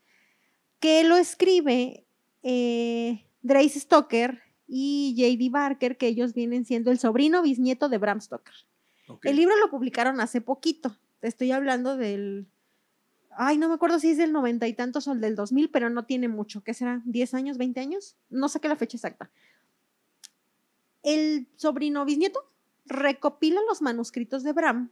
Que 0.79 1.03
lo 1.03 1.15
escribe 1.15 2.05
eh, 2.43 3.25
Grace 3.43 3.79
Stoker 3.79 4.41
y 4.67 5.15
J.D. 5.17 5.49
Barker, 5.49 5.97
que 5.97 6.07
ellos 6.07 6.33
vienen 6.33 6.65
siendo 6.65 6.91
el 6.91 6.99
sobrino 6.99 7.41
bisnieto 7.41 7.89
de 7.89 7.97
Bram 7.97 8.21
Stoker. 8.21 8.55
El 9.23 9.35
libro 9.35 9.57
lo 9.57 9.69
publicaron 9.69 10.21
hace 10.21 10.39
poquito. 10.41 10.97
estoy 11.21 11.51
hablando 11.51 11.97
del. 11.97 12.47
Ay, 13.31 13.57
no 13.57 13.67
me 13.67 13.75
acuerdo 13.75 13.99
si 13.99 14.11
es 14.11 14.17
del 14.17 14.31
noventa 14.31 14.67
y 14.67 14.73
tantos 14.73 15.07
o 15.07 15.15
del 15.15 15.35
2000, 15.35 15.69
pero 15.69 15.89
no 15.89 16.05
tiene 16.05 16.27
mucho. 16.27 16.63
¿Qué 16.63 16.73
será? 16.73 17.01
¿10 17.05 17.33
años? 17.33 17.57
¿20 17.57 17.79
años? 17.79 18.15
No 18.29 18.49
sé 18.49 18.59
qué 18.59 18.67
la 18.67 18.75
fecha 18.75 18.97
exacta 18.97 19.29
el 21.03 21.47
sobrino 21.55 22.05
bisnieto 22.05 22.39
recopila 22.85 23.61
los 23.67 23.81
manuscritos 23.81 24.43
de 24.43 24.53
Bram, 24.53 24.91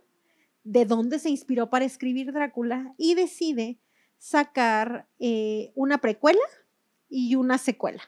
de 0.63 0.85
dónde 0.85 1.19
se 1.19 1.29
inspiró 1.29 1.69
para 1.69 1.85
escribir 1.85 2.31
Drácula, 2.31 2.93
y 2.97 3.15
decide 3.15 3.79
sacar 4.17 5.07
eh, 5.19 5.71
una 5.75 5.99
precuela 5.99 6.39
y 7.09 7.35
una 7.35 7.57
secuela. 7.57 8.01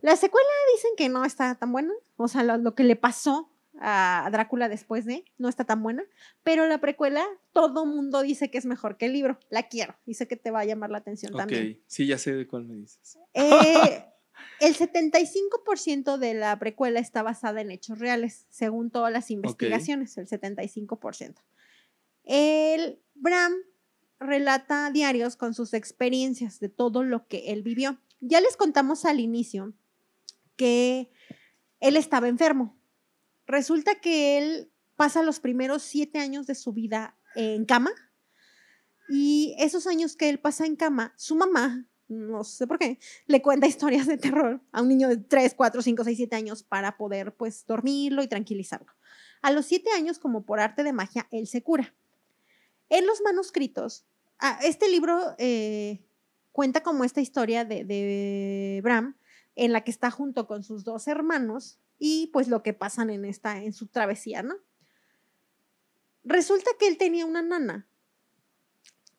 La 0.00 0.16
secuela 0.16 0.48
dicen 0.74 0.90
que 0.96 1.08
no 1.08 1.24
está 1.24 1.54
tan 1.54 1.72
buena, 1.72 1.92
o 2.16 2.28
sea, 2.28 2.42
lo, 2.42 2.58
lo 2.58 2.74
que 2.74 2.84
le 2.84 2.96
pasó 2.96 3.50
a 3.78 4.28
Drácula 4.32 4.68
después 4.68 5.04
de 5.04 5.24
no 5.38 5.48
está 5.48 5.64
tan 5.64 5.82
buena, 5.82 6.02
pero 6.42 6.66
la 6.66 6.78
precuela 6.78 7.24
todo 7.52 7.84
mundo 7.86 8.22
dice 8.22 8.50
que 8.50 8.58
es 8.58 8.66
mejor 8.66 8.96
que 8.96 9.06
el 9.06 9.12
libro. 9.12 9.38
La 9.50 9.68
quiero, 9.68 9.96
dice 10.06 10.26
que 10.26 10.36
te 10.36 10.50
va 10.50 10.60
a 10.60 10.64
llamar 10.64 10.90
la 10.90 10.98
atención 10.98 11.32
Ok, 11.34 11.38
también. 11.40 11.82
sí, 11.86 12.06
ya 12.06 12.18
sé 12.18 12.34
de 12.34 12.46
cuál 12.46 12.64
me 12.64 12.74
dices. 12.74 13.18
Eh, 13.34 14.04
el 14.60 14.74
75% 14.74 16.18
de 16.18 16.34
la 16.34 16.58
precuela 16.58 17.00
está 17.00 17.22
basada 17.22 17.60
en 17.60 17.70
hechos 17.70 17.98
reales, 17.98 18.46
según 18.48 18.90
todas 18.90 19.12
las 19.12 19.30
investigaciones, 19.30 20.16
el 20.18 20.26
75%. 20.28 21.34
El 22.24 23.00
Bram 23.14 23.54
relata 24.18 24.90
diarios 24.90 25.36
con 25.36 25.54
sus 25.54 25.74
experiencias 25.74 26.58
de 26.60 26.68
todo 26.68 27.02
lo 27.02 27.26
que 27.26 27.52
él 27.52 27.62
vivió. 27.62 28.00
Ya 28.20 28.40
les 28.40 28.56
contamos 28.56 29.04
al 29.04 29.20
inicio 29.20 29.74
que 30.56 31.10
él 31.80 31.96
estaba 31.96 32.28
enfermo. 32.28 32.76
Resulta 33.46 34.00
que 34.00 34.38
él 34.38 34.72
pasa 34.96 35.22
los 35.22 35.40
primeros 35.40 35.82
siete 35.82 36.18
años 36.18 36.46
de 36.46 36.54
su 36.54 36.72
vida 36.72 37.16
en 37.34 37.66
cama 37.66 37.92
y 39.08 39.54
esos 39.58 39.86
años 39.86 40.16
que 40.16 40.28
él 40.28 40.40
pasa 40.40 40.66
en 40.66 40.74
cama, 40.74 41.14
su 41.16 41.36
mamá, 41.36 41.86
no 42.08 42.44
sé 42.44 42.66
por 42.66 42.78
qué, 42.78 42.98
le 43.26 43.42
cuenta 43.42 43.66
historias 43.66 44.06
de 44.06 44.18
terror 44.18 44.60
a 44.72 44.82
un 44.82 44.88
niño 44.88 45.08
de 45.08 45.16
3, 45.16 45.54
4, 45.54 45.82
5, 45.82 46.04
6, 46.04 46.16
7 46.16 46.36
años 46.36 46.62
para 46.62 46.96
poder 46.96 47.34
pues 47.34 47.66
dormirlo 47.66 48.22
y 48.22 48.28
tranquilizarlo. 48.28 48.92
A 49.42 49.52
los 49.52 49.66
siete 49.66 49.90
años, 49.90 50.18
como 50.18 50.44
por 50.44 50.60
arte 50.60 50.82
de 50.82 50.92
magia, 50.92 51.28
él 51.30 51.46
se 51.46 51.62
cura. 51.62 51.94
En 52.88 53.06
los 53.06 53.20
manuscritos, 53.22 54.04
ah, 54.38 54.58
este 54.62 54.88
libro 54.88 55.34
eh, 55.38 56.04
cuenta 56.52 56.82
como 56.82 57.04
esta 57.04 57.20
historia 57.20 57.64
de, 57.64 57.84
de 57.84 58.80
Bram, 58.82 59.16
en 59.54 59.72
la 59.72 59.84
que 59.84 59.90
está 59.90 60.10
junto 60.10 60.46
con 60.46 60.62
sus 60.62 60.84
dos 60.84 61.06
hermanos 61.08 61.78
y 61.98 62.28
pues 62.32 62.48
lo 62.48 62.62
que 62.62 62.74
pasan 62.74 63.10
en 63.10 63.24
esta, 63.24 63.62
en 63.62 63.72
su 63.72 63.86
travesía, 63.86 64.42
¿no? 64.42 64.56
Resulta 66.24 66.70
que 66.78 66.88
él 66.88 66.98
tenía 66.98 67.24
una 67.24 67.42
nana, 67.42 67.86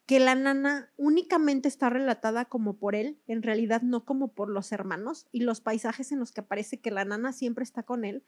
que 0.07 0.21
la 0.21 0.35
nana 0.35 0.89
únicamente 0.95 1.67
está 1.67 1.89
relatada 1.89 2.45
como 2.45 2.77
por 2.77 2.95
él, 2.95 3.19
en 3.27 3.43
realidad 3.43 3.81
no 3.81 4.05
como 4.05 4.29
por 4.29 4.49
los 4.49 4.71
hermanos, 4.71 5.27
y 5.33 5.41
los 5.41 5.59
paisajes 5.59 6.13
en 6.13 6.19
los 6.19 6.31
que 6.31 6.41
aparece 6.41 6.79
que 6.79 6.91
la 6.91 7.03
nana 7.03 7.33
siempre 7.33 7.63
está 7.63 7.83
con 7.83 8.05
él, 8.05 8.23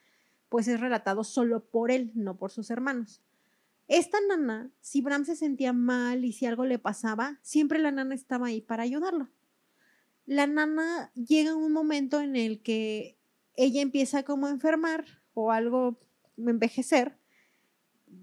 pues 0.49 0.67
es 0.67 0.81
relatado 0.81 1.23
solo 1.23 1.63
por 1.63 1.89
él, 1.89 2.11
no 2.15 2.37
por 2.37 2.51
sus 2.51 2.69
hermanos. 2.69 3.21
Esta 3.87 4.17
nana, 4.27 4.71
si 4.81 5.01
Bram 5.01 5.23
se 5.23 5.37
sentía 5.37 5.71
mal 5.71 6.25
y 6.25 6.33
si 6.33 6.45
algo 6.45 6.65
le 6.65 6.79
pasaba, 6.79 7.39
siempre 7.41 7.79
la 7.79 7.91
nana 7.91 8.13
estaba 8.13 8.47
ahí 8.47 8.59
para 8.59 8.83
ayudarlo. 8.83 9.29
La 10.25 10.47
nana 10.47 11.11
llega 11.15 11.55
un 11.55 11.71
momento 11.71 12.19
en 12.19 12.35
el 12.35 12.61
que 12.61 13.17
ella 13.55 13.81
empieza 13.81 14.23
como 14.23 14.47
a 14.47 14.51
enfermar 14.51 15.05
o 15.33 15.51
algo 15.51 15.97
envejecer. 16.37 17.17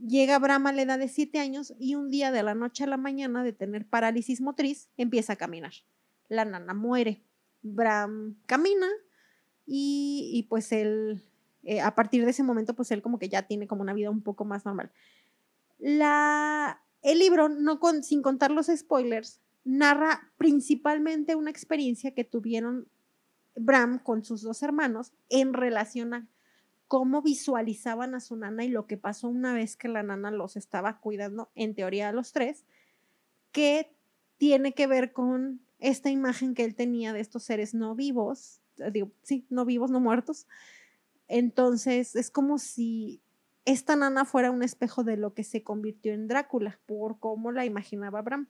Llega 0.07 0.39
Bram 0.39 0.67
a 0.67 0.73
la 0.73 0.83
edad 0.83 0.99
de 0.99 1.09
7 1.09 1.39
años 1.39 1.75
y 1.79 1.95
un 1.95 2.11
día 2.11 2.33
de 2.33 2.43
la 2.43 2.55
noche 2.55 2.85
a 2.85 2.87
la 2.87 2.97
mañana 2.97 3.43
de 3.43 3.53
tener 3.53 3.87
parálisis 3.87 4.41
motriz 4.41 4.89
empieza 4.97 5.35
a 5.35 5.37
caminar. 5.37 5.73
La 6.29 6.45
nana 6.45 6.75
muere. 6.75 7.23
Bram 7.63 8.37
camina 8.47 8.87
y, 9.67 10.31
y 10.33 10.45
pues 10.45 10.71
él, 10.73 11.23
eh, 11.65 11.81
a 11.81 11.95
partir 11.95 12.25
de 12.25 12.31
ese 12.31 12.43
momento, 12.43 12.75
pues 12.75 12.91
él 12.91 13.03
como 13.03 13.19
que 13.19 13.29
ya 13.29 13.43
tiene 13.43 13.67
como 13.67 13.83
una 13.83 13.95
vida 13.95 14.11
un 14.11 14.23
poco 14.23 14.45
más 14.45 14.65
normal. 14.65 14.91
La, 15.79 16.83
el 17.03 17.19
libro, 17.19 17.49
no 17.49 17.81
con, 17.81 18.03
sin 18.03 18.23
contar 18.23 18.51
los 18.51 18.67
spoilers, 18.67 19.41
narra 19.65 20.31
principalmente 20.39 21.35
una 21.35 21.51
experiencia 21.51 22.13
que 22.15 22.25
tuvieron 22.25 22.89
Bram 23.57 23.99
con 23.99 24.25
sus 24.25 24.43
dos 24.43 24.63
hermanos 24.63 25.13
en 25.29 25.55
relación 25.55 26.15
a 26.15 26.29
cómo 26.89 27.23
visualizaban 27.23 28.15
a 28.15 28.21
su 28.21 28.37
nana 28.37 28.65
y 28.65 28.69
lo 28.69 28.87
que 28.87 28.97
pasó 28.97 29.29
una 29.29 29.55
vez 29.55 29.77
que 29.77 29.89
la 29.89 30.03
nana 30.03 30.31
los 30.31 30.57
estaba 30.57 31.01
cuidando, 31.01 31.51
en 31.55 31.75
teoría 31.75 32.09
a 32.09 32.13
los 32.13 32.33
tres, 32.33 32.65
que 33.53 33.91
tiene 34.39 34.73
que 34.73 34.87
ver 34.87 35.13
con 35.13 35.61
esta 35.79 36.11
imagen 36.11 36.55
que 36.55 36.65
él 36.65 36.75
tenía 36.75 37.13
de 37.13 37.21
estos 37.21 37.43
seres 37.43 37.75
no 37.75 37.95
vivos, 37.95 38.61
eh, 38.79 38.91
digo, 38.91 39.11
sí, 39.23 39.47
no 39.51 39.65
vivos, 39.65 39.91
no 39.91 40.01
muertos. 40.01 40.47
Entonces, 41.29 42.15
es 42.15 42.31
como 42.31 42.59
si 42.59 43.21
esta 43.65 43.97
nana 43.97 44.25
fuera 44.25 44.51
un 44.51 44.63
espejo 44.63 45.03
de 45.03 45.17
lo 45.17 45.35
que 45.35 45.43
se 45.43 45.63
convirtió 45.63 46.13
en 46.13 46.29
Drácula, 46.29 46.79
por 46.87 47.19
cómo 47.19 47.51
la 47.51 47.65
imaginaba 47.65 48.23
Bram. 48.23 48.49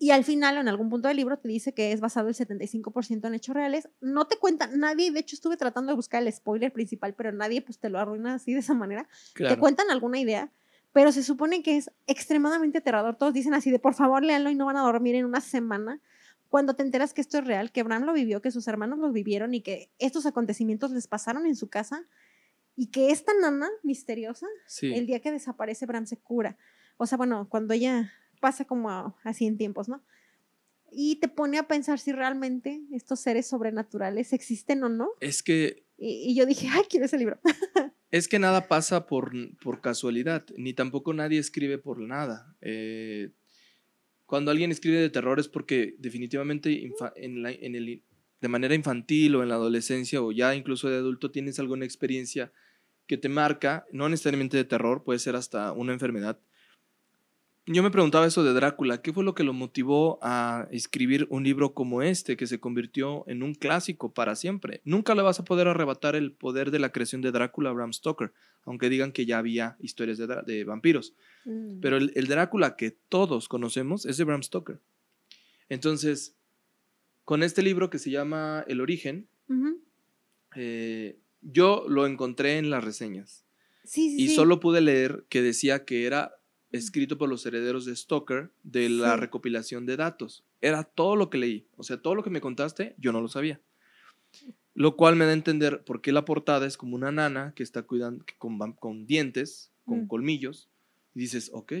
Y 0.00 0.12
al 0.12 0.22
final, 0.22 0.56
en 0.58 0.68
algún 0.68 0.88
punto 0.88 1.08
del 1.08 1.16
libro, 1.16 1.38
te 1.38 1.48
dice 1.48 1.74
que 1.74 1.92
es 1.92 2.00
basado 2.00 2.28
el 2.28 2.34
75% 2.34 3.26
en 3.26 3.34
hechos 3.34 3.54
reales. 3.54 3.88
No 4.00 4.26
te 4.28 4.36
cuenta 4.36 4.68
nadie, 4.68 5.10
de 5.10 5.18
hecho 5.20 5.34
estuve 5.34 5.56
tratando 5.56 5.90
de 5.90 5.96
buscar 5.96 6.22
el 6.22 6.32
spoiler 6.32 6.72
principal, 6.72 7.14
pero 7.14 7.32
nadie 7.32 7.62
pues 7.62 7.78
te 7.80 7.88
lo 7.90 7.98
arruina 7.98 8.34
así 8.34 8.52
de 8.52 8.60
esa 8.60 8.74
manera. 8.74 9.08
Claro. 9.34 9.54
Te 9.54 9.60
cuentan 9.60 9.90
alguna 9.90 10.20
idea, 10.20 10.52
pero 10.92 11.10
se 11.10 11.24
supone 11.24 11.62
que 11.64 11.76
es 11.76 11.90
extremadamente 12.06 12.78
aterrador. 12.78 13.16
Todos 13.16 13.34
dicen 13.34 13.54
así 13.54 13.72
de 13.72 13.80
por 13.80 13.94
favor 13.94 14.22
léanlo 14.22 14.50
y 14.50 14.54
no 14.54 14.66
van 14.66 14.76
a 14.76 14.82
dormir 14.82 15.16
en 15.16 15.24
una 15.24 15.40
semana. 15.40 16.00
Cuando 16.48 16.74
te 16.74 16.82
enteras 16.84 17.12
que 17.12 17.20
esto 17.20 17.38
es 17.38 17.44
real, 17.44 17.72
que 17.72 17.82
Bram 17.82 18.04
lo 18.04 18.12
vivió, 18.12 18.40
que 18.40 18.50
sus 18.52 18.68
hermanos 18.68 18.98
lo 19.00 19.10
vivieron 19.12 19.52
y 19.52 19.60
que 19.62 19.90
estos 19.98 20.26
acontecimientos 20.26 20.92
les 20.92 21.08
pasaron 21.08 21.44
en 21.44 21.56
su 21.56 21.68
casa 21.68 22.04
y 22.76 22.86
que 22.86 23.10
esta 23.10 23.32
nana 23.34 23.68
misteriosa, 23.82 24.46
Sí. 24.66 24.94
el 24.94 25.06
día 25.06 25.20
que 25.20 25.32
desaparece 25.32 25.84
Bram 25.86 26.06
se 26.06 26.16
cura. 26.16 26.56
O 26.96 27.06
sea, 27.06 27.18
bueno, 27.18 27.48
cuando 27.50 27.74
ella 27.74 28.12
pasa 28.40 28.64
como 28.64 29.16
así 29.24 29.46
en 29.46 29.56
tiempos, 29.58 29.88
¿no? 29.88 30.02
Y 30.90 31.16
te 31.16 31.28
pone 31.28 31.58
a 31.58 31.68
pensar 31.68 31.98
si 31.98 32.12
realmente 32.12 32.80
estos 32.92 33.20
seres 33.20 33.46
sobrenaturales 33.46 34.32
existen 34.32 34.82
o 34.84 34.88
no. 34.88 35.10
Es 35.20 35.42
que 35.42 35.84
Y, 35.98 36.30
y 36.30 36.34
yo 36.34 36.46
dije, 36.46 36.68
ay, 36.70 36.82
quiero 36.88 37.06
ese 37.06 37.18
libro. 37.18 37.38
Es 38.10 38.26
que 38.26 38.38
nada 38.38 38.68
pasa 38.68 39.06
por, 39.06 39.32
por 39.58 39.82
casualidad, 39.82 40.46
ni 40.56 40.72
tampoco 40.72 41.12
nadie 41.12 41.38
escribe 41.38 41.76
por 41.76 41.98
nada. 42.00 42.56
Eh, 42.62 43.32
cuando 44.24 44.50
alguien 44.50 44.70
escribe 44.70 44.96
de 44.98 45.10
terror 45.10 45.38
es 45.38 45.48
porque 45.48 45.94
definitivamente 45.98 46.90
en 47.16 47.42
la- 47.42 47.52
en 47.52 47.74
el- 47.74 48.02
de 48.40 48.48
manera 48.48 48.74
infantil 48.74 49.34
o 49.36 49.42
en 49.42 49.50
la 49.50 49.56
adolescencia 49.56 50.22
o 50.22 50.32
ya 50.32 50.54
incluso 50.54 50.88
de 50.88 50.96
adulto 50.96 51.30
tienes 51.30 51.58
alguna 51.58 51.84
experiencia 51.84 52.50
que 53.06 53.18
te 53.18 53.28
marca, 53.28 53.84
no 53.92 54.08
necesariamente 54.08 54.56
de 54.56 54.64
terror, 54.64 55.02
puede 55.04 55.18
ser 55.18 55.36
hasta 55.36 55.72
una 55.72 55.92
enfermedad. 55.92 56.40
Yo 57.70 57.82
me 57.82 57.90
preguntaba 57.90 58.26
eso 58.26 58.42
de 58.42 58.54
Drácula, 58.54 59.02
¿qué 59.02 59.12
fue 59.12 59.24
lo 59.24 59.34
que 59.34 59.44
lo 59.44 59.52
motivó 59.52 60.18
a 60.22 60.66
escribir 60.70 61.26
un 61.28 61.44
libro 61.44 61.74
como 61.74 62.00
este, 62.00 62.38
que 62.38 62.46
se 62.46 62.60
convirtió 62.60 63.28
en 63.28 63.42
un 63.42 63.54
clásico 63.54 64.14
para 64.14 64.36
siempre? 64.36 64.80
Nunca 64.84 65.14
le 65.14 65.20
vas 65.20 65.38
a 65.38 65.44
poder 65.44 65.68
arrebatar 65.68 66.16
el 66.16 66.32
poder 66.32 66.70
de 66.70 66.78
la 66.78 66.92
creación 66.92 67.20
de 67.20 67.30
Drácula 67.30 67.68
a 67.68 67.74
Bram 67.74 67.92
Stoker, 67.92 68.32
aunque 68.64 68.88
digan 68.88 69.12
que 69.12 69.26
ya 69.26 69.36
había 69.36 69.76
historias 69.80 70.16
de, 70.16 70.64
vampiros. 70.64 71.14
Mm. 71.44 71.80
Pero 71.80 71.98
el, 71.98 72.10
el 72.14 72.26
Drácula 72.26 72.74
que 72.74 72.90
todos 72.90 73.48
conocemos 73.48 74.06
es 74.06 74.16
de 74.16 74.24
Bram 74.24 74.42
Stoker. 74.42 74.80
Entonces, 75.68 76.36
con 77.26 77.42
este 77.42 77.60
libro 77.60 77.90
que 77.90 77.98
se 77.98 78.10
llama 78.10 78.64
El 78.66 78.80
origen, 78.80 79.28
eh, 80.56 81.18
yo 81.42 81.84
lo 81.86 82.06
encontré 82.06 82.56
en 82.56 82.70
las 82.70 82.82
reseñas 82.82 83.44
Sí, 83.84 84.10
sí, 84.10 84.22
y 84.22 84.28
sí. 84.28 84.34
solo 84.34 84.60
pude 84.60 84.80
leer 84.80 85.24
que 85.28 85.40
decía 85.42 85.84
que 85.84 86.06
era 86.06 86.37
escrito 86.72 87.16
por 87.18 87.28
los 87.28 87.44
herederos 87.46 87.84
de 87.86 87.94
Stoker 87.96 88.50
de 88.62 88.88
la 88.88 89.14
Sí. 89.14 89.20
recopilación 89.20 89.86
de 89.86 89.96
datos. 89.96 90.44
Era 90.60 90.84
todo 90.84 91.16
lo 91.16 91.30
que 91.30 91.38
leí. 91.38 91.66
O 91.76 91.82
sea, 91.82 91.96
todo 92.02 92.14
lo 92.14 92.22
que 92.22 92.30
me 92.30 92.40
contaste, 92.40 92.94
yo 92.98 93.12
no 93.12 93.20
lo 93.20 93.28
sabía. 93.28 93.60
Lo 94.74 94.96
cual 94.96 95.16
me 95.16 95.24
da 95.24 95.30
a 95.32 95.34
entender 95.34 95.82
por 95.84 96.00
qué 96.00 96.12
la 96.12 96.24
portada 96.24 96.66
es 96.66 96.76
como 96.76 96.94
una 96.94 97.10
nana 97.10 97.52
que 97.56 97.62
está 97.62 97.82
cuidando 97.82 98.24
con, 98.78 99.06
dientes, 99.06 99.72
con 99.84 100.02
Mm. 100.04 100.06
colmillos. 100.08 100.68
Y 101.14 101.20
dices, 101.20 101.50
ok, 101.52 101.72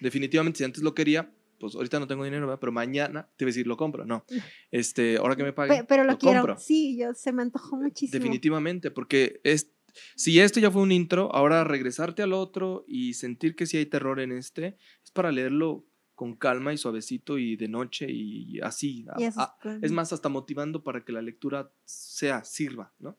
definitivamente 0.00 0.58
si 0.58 0.64
antes 0.64 0.82
lo 0.82 0.94
quería, 0.94 1.30
pues 1.60 1.74
ahorita 1.74 2.00
no 2.00 2.06
tengo 2.06 2.24
dinero, 2.24 2.46
¿verdad? 2.46 2.58
pero 2.60 2.72
mañana 2.72 3.28
te 3.36 3.44
voy 3.44 3.50
a 3.50 3.52
decir, 3.52 3.66
lo 3.66 3.76
compro. 3.76 4.04
No, 4.04 4.24
este, 4.70 5.18
ahora 5.18 5.36
que 5.36 5.44
me 5.44 5.52
paguen, 5.52 5.86
pero 5.86 6.04
lo, 6.04 6.12
lo 6.12 6.18
quiero. 6.18 6.40
compro. 6.40 6.58
Sí, 6.58 6.96
yo 6.98 7.14
se 7.14 7.32
me 7.32 7.42
antojó 7.42 7.76
muchísimo. 7.76 8.18
Definitivamente, 8.18 8.90
porque 8.90 9.40
es, 9.44 9.70
si 10.14 10.38
este 10.40 10.60
ya 10.60 10.70
fue 10.70 10.82
un 10.82 10.92
intro, 10.92 11.34
ahora 11.34 11.64
regresarte 11.64 12.22
al 12.22 12.32
otro 12.32 12.84
y 12.86 13.14
sentir 13.14 13.56
que 13.56 13.66
sí 13.66 13.76
hay 13.76 13.86
terror 13.86 14.20
en 14.20 14.32
este, 14.32 14.76
es 15.04 15.10
para 15.10 15.32
leerlo 15.32 15.84
con 16.14 16.34
calma 16.34 16.72
y 16.72 16.78
suavecito 16.78 17.36
y 17.38 17.56
de 17.56 17.68
noche 17.68 18.06
y 18.10 18.58
así. 18.60 19.04
Y 19.18 19.24
a- 19.24 19.54
es- 19.82 19.92
más, 19.92 20.12
hasta 20.12 20.28
motivando 20.30 20.82
para 20.82 21.04
que 21.04 21.12
la 21.12 21.20
lectura 21.22 21.70
sea, 21.84 22.42
sirva, 22.44 22.92
¿no? 22.98 23.18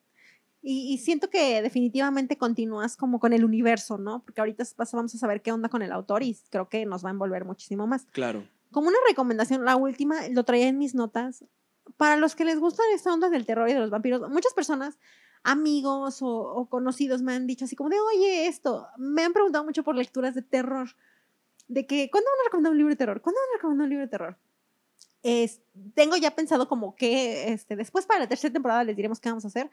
Y, 0.64 0.92
y 0.94 0.98
siento 0.98 1.30
que 1.30 1.62
definitivamente 1.62 2.38
continúas 2.38 2.98
como 2.98 3.20
con 3.20 3.32
el 3.32 3.46
universo, 3.46 3.98
¿no? 4.00 4.24
Porque 4.24 4.42
ahorita 4.42 4.64
vamos 4.92 5.14
a 5.14 5.18
saber 5.18 5.42
qué 5.44 5.52
onda 5.52 5.70
con 5.70 5.82
el 5.84 5.92
autor 5.92 6.24
y 6.24 6.36
creo 6.50 6.68
que 6.68 6.86
nos 6.86 7.06
va 7.06 7.10
a 7.10 7.12
envolver 7.14 7.46
muchísimo 7.46 7.86
más. 7.88 8.06
Claro. 8.12 8.44
Como 8.72 8.88
una 8.90 8.98
recomendación, 9.08 9.64
la 9.64 9.76
última, 9.76 10.28
lo 10.30 10.44
traía 10.44 10.68
en 10.68 10.78
mis 10.80 10.94
notas. 10.96 11.46
Para 11.96 12.18
los 12.18 12.36
que 12.36 12.44
les 12.44 12.60
gustan 12.60 12.86
esta 12.94 13.14
onda 13.14 13.30
del 13.30 13.46
terror 13.46 13.70
y 13.70 13.74
de 13.74 13.80
los 13.80 13.92
vampiros, 13.92 14.28
muchas 14.30 14.54
personas, 14.54 14.98
amigos 15.44 16.22
o, 16.22 16.28
o 16.30 16.66
conocidos 16.70 17.22
me 17.22 17.34
han 17.34 17.48
dicho 17.48 17.66
así 17.66 17.76
como 17.76 17.90
de, 17.90 18.00
oye, 18.00 18.48
esto, 18.48 18.88
me 18.98 19.24
han 19.24 19.34
preguntado 19.34 19.64
mucho 19.64 19.84
por 19.84 19.96
lecturas 19.96 20.36
de 20.36 20.42
terror, 20.42 20.90
de 21.68 21.86
que, 21.86 22.10
¿cuándo 22.12 22.30
van 22.30 22.40
a 22.42 22.44
recomendar 22.46 22.72
un 22.72 22.78
libro 22.78 22.92
de 22.92 22.96
terror? 22.98 23.22
¿Cuándo 23.22 23.40
van 23.42 23.50
a 23.50 23.58
recomendar 23.58 23.84
un 23.86 23.90
libro 23.90 24.06
de 24.06 24.10
terror? 24.10 24.38
Es- 25.24 25.62
tengo 25.96 26.16
ya 26.18 26.36
pensado 26.36 26.68
como 26.68 26.96
que 26.96 27.52
este, 27.52 27.76
después 27.76 28.06
para 28.06 28.22
la 28.22 28.28
tercera 28.28 28.54
temporada 28.54 28.84
les 28.84 28.96
diremos 28.96 29.20
qué 29.20 29.30
vamos 29.30 29.46
a 29.46 29.50
hacer, 29.50 29.70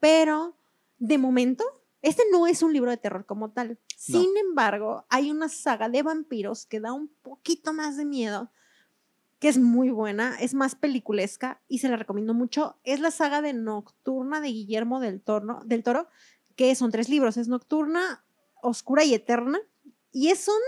pero 0.00 0.54
de 0.98 1.18
momento, 1.18 1.64
este 2.02 2.22
no 2.30 2.46
es 2.46 2.62
un 2.62 2.72
libro 2.72 2.90
de 2.90 2.96
terror 2.96 3.24
como 3.26 3.50
tal. 3.50 3.78
Sin 3.96 4.36
embargo, 4.36 5.04
hay 5.08 5.30
una 5.30 5.48
saga 5.48 5.88
de 5.88 6.02
vampiros 6.02 6.66
que 6.66 6.80
da 6.80 6.92
un 6.92 7.08
poquito 7.08 7.72
más 7.72 7.96
de 7.96 8.04
miedo, 8.04 8.50
que 9.38 9.48
es 9.48 9.58
muy 9.58 9.90
buena, 9.90 10.36
es 10.40 10.54
más 10.54 10.74
peliculesca 10.74 11.60
y 11.68 11.78
se 11.78 11.88
la 11.88 11.96
recomiendo 11.96 12.34
mucho. 12.34 12.78
Es 12.82 13.00
la 13.00 13.10
saga 13.10 13.40
de 13.40 13.52
Nocturna 13.52 14.40
de 14.40 14.48
Guillermo 14.48 15.00
del 15.00 15.20
Toro, 15.20 15.60
del 15.64 15.82
Toro 15.82 16.08
que 16.56 16.74
son 16.74 16.90
tres 16.90 17.08
libros. 17.08 17.36
Es 17.36 17.46
Nocturna, 17.46 18.24
Oscura 18.62 19.04
y 19.04 19.14
Eterna. 19.14 19.60
Y 20.10 20.28
es, 20.28 20.40
son 20.40 20.60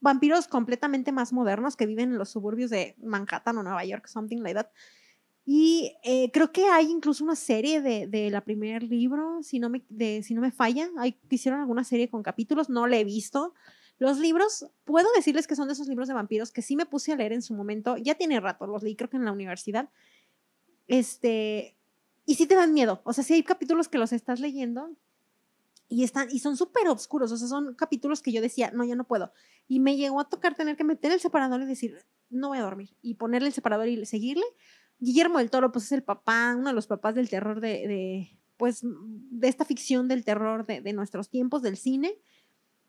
vampiros 0.00 0.48
completamente 0.48 1.12
más 1.12 1.32
modernos 1.32 1.76
que 1.76 1.86
viven 1.86 2.10
en 2.10 2.18
los 2.18 2.30
suburbios 2.30 2.70
de 2.70 2.96
Manhattan 2.98 3.58
o 3.58 3.62
Nueva 3.62 3.84
York, 3.84 4.08
something 4.08 4.38
like 4.38 4.54
that. 4.54 4.70
Y 5.46 5.96
eh, 6.02 6.30
creo 6.32 6.52
que 6.52 6.66
hay 6.66 6.90
incluso 6.90 7.22
una 7.22 7.36
serie 7.36 7.80
de, 7.80 8.06
de 8.06 8.30
la 8.30 8.42
primer 8.42 8.82
libro, 8.82 9.42
si 9.42 9.58
no, 9.58 9.68
me, 9.70 9.84
de, 9.88 10.22
si 10.22 10.34
no 10.34 10.40
me 10.40 10.50
falla. 10.50 10.88
Hay, 10.98 11.18
hicieron 11.30 11.60
alguna 11.60 11.84
serie 11.84 12.10
con 12.10 12.22
capítulos, 12.22 12.68
no 12.68 12.86
la 12.86 12.98
he 12.98 13.04
visto. 13.04 13.54
Los 14.00 14.18
libros, 14.18 14.66
puedo 14.84 15.06
decirles 15.14 15.46
que 15.46 15.54
son 15.54 15.68
de 15.68 15.74
esos 15.74 15.86
libros 15.86 16.08
de 16.08 16.14
vampiros 16.14 16.50
que 16.52 16.62
sí 16.62 16.74
me 16.74 16.86
puse 16.86 17.12
a 17.12 17.16
leer 17.16 17.34
en 17.34 17.42
su 17.42 17.52
momento. 17.52 17.98
Ya 17.98 18.14
tiene 18.14 18.40
rato, 18.40 18.66
los 18.66 18.82
leí 18.82 18.96
creo 18.96 19.10
que 19.10 19.18
en 19.18 19.26
la 19.26 19.32
universidad. 19.32 19.90
Este, 20.88 21.76
y 22.24 22.36
sí 22.36 22.46
te 22.46 22.54
dan 22.54 22.72
miedo. 22.72 23.02
O 23.04 23.12
sea, 23.12 23.22
sí 23.22 23.34
hay 23.34 23.42
capítulos 23.42 23.88
que 23.88 23.98
los 23.98 24.14
estás 24.14 24.40
leyendo 24.40 24.90
y, 25.90 26.02
están, 26.02 26.28
y 26.30 26.38
son 26.38 26.56
súper 26.56 26.88
oscuros. 26.88 27.30
O 27.30 27.36
sea, 27.36 27.46
son 27.46 27.74
capítulos 27.74 28.22
que 28.22 28.32
yo 28.32 28.40
decía, 28.40 28.70
no, 28.70 28.84
yo 28.84 28.96
no 28.96 29.04
puedo. 29.04 29.34
Y 29.68 29.80
me 29.80 29.98
llegó 29.98 30.18
a 30.18 30.30
tocar 30.30 30.54
tener 30.54 30.78
que 30.78 30.84
meter 30.84 31.12
el 31.12 31.20
separador 31.20 31.60
y 31.60 31.66
decir, 31.66 31.98
no 32.30 32.48
voy 32.48 32.58
a 32.58 32.62
dormir. 32.62 32.96
Y 33.02 33.16
ponerle 33.16 33.48
el 33.48 33.54
separador 33.54 33.86
y 33.86 34.06
seguirle. 34.06 34.46
Guillermo 34.98 35.36
del 35.36 35.50
Toro, 35.50 35.72
pues 35.72 35.84
es 35.84 35.92
el 35.92 36.02
papá, 36.02 36.54
uno 36.56 36.68
de 36.68 36.74
los 36.74 36.86
papás 36.86 37.14
del 37.14 37.28
terror 37.28 37.60
de, 37.60 37.86
de 37.86 38.38
pues, 38.56 38.80
de 38.82 39.48
esta 39.48 39.66
ficción 39.66 40.08
del 40.08 40.24
terror 40.24 40.64
de, 40.64 40.80
de 40.80 40.94
nuestros 40.94 41.28
tiempos, 41.28 41.60
del 41.60 41.76
cine. 41.76 42.14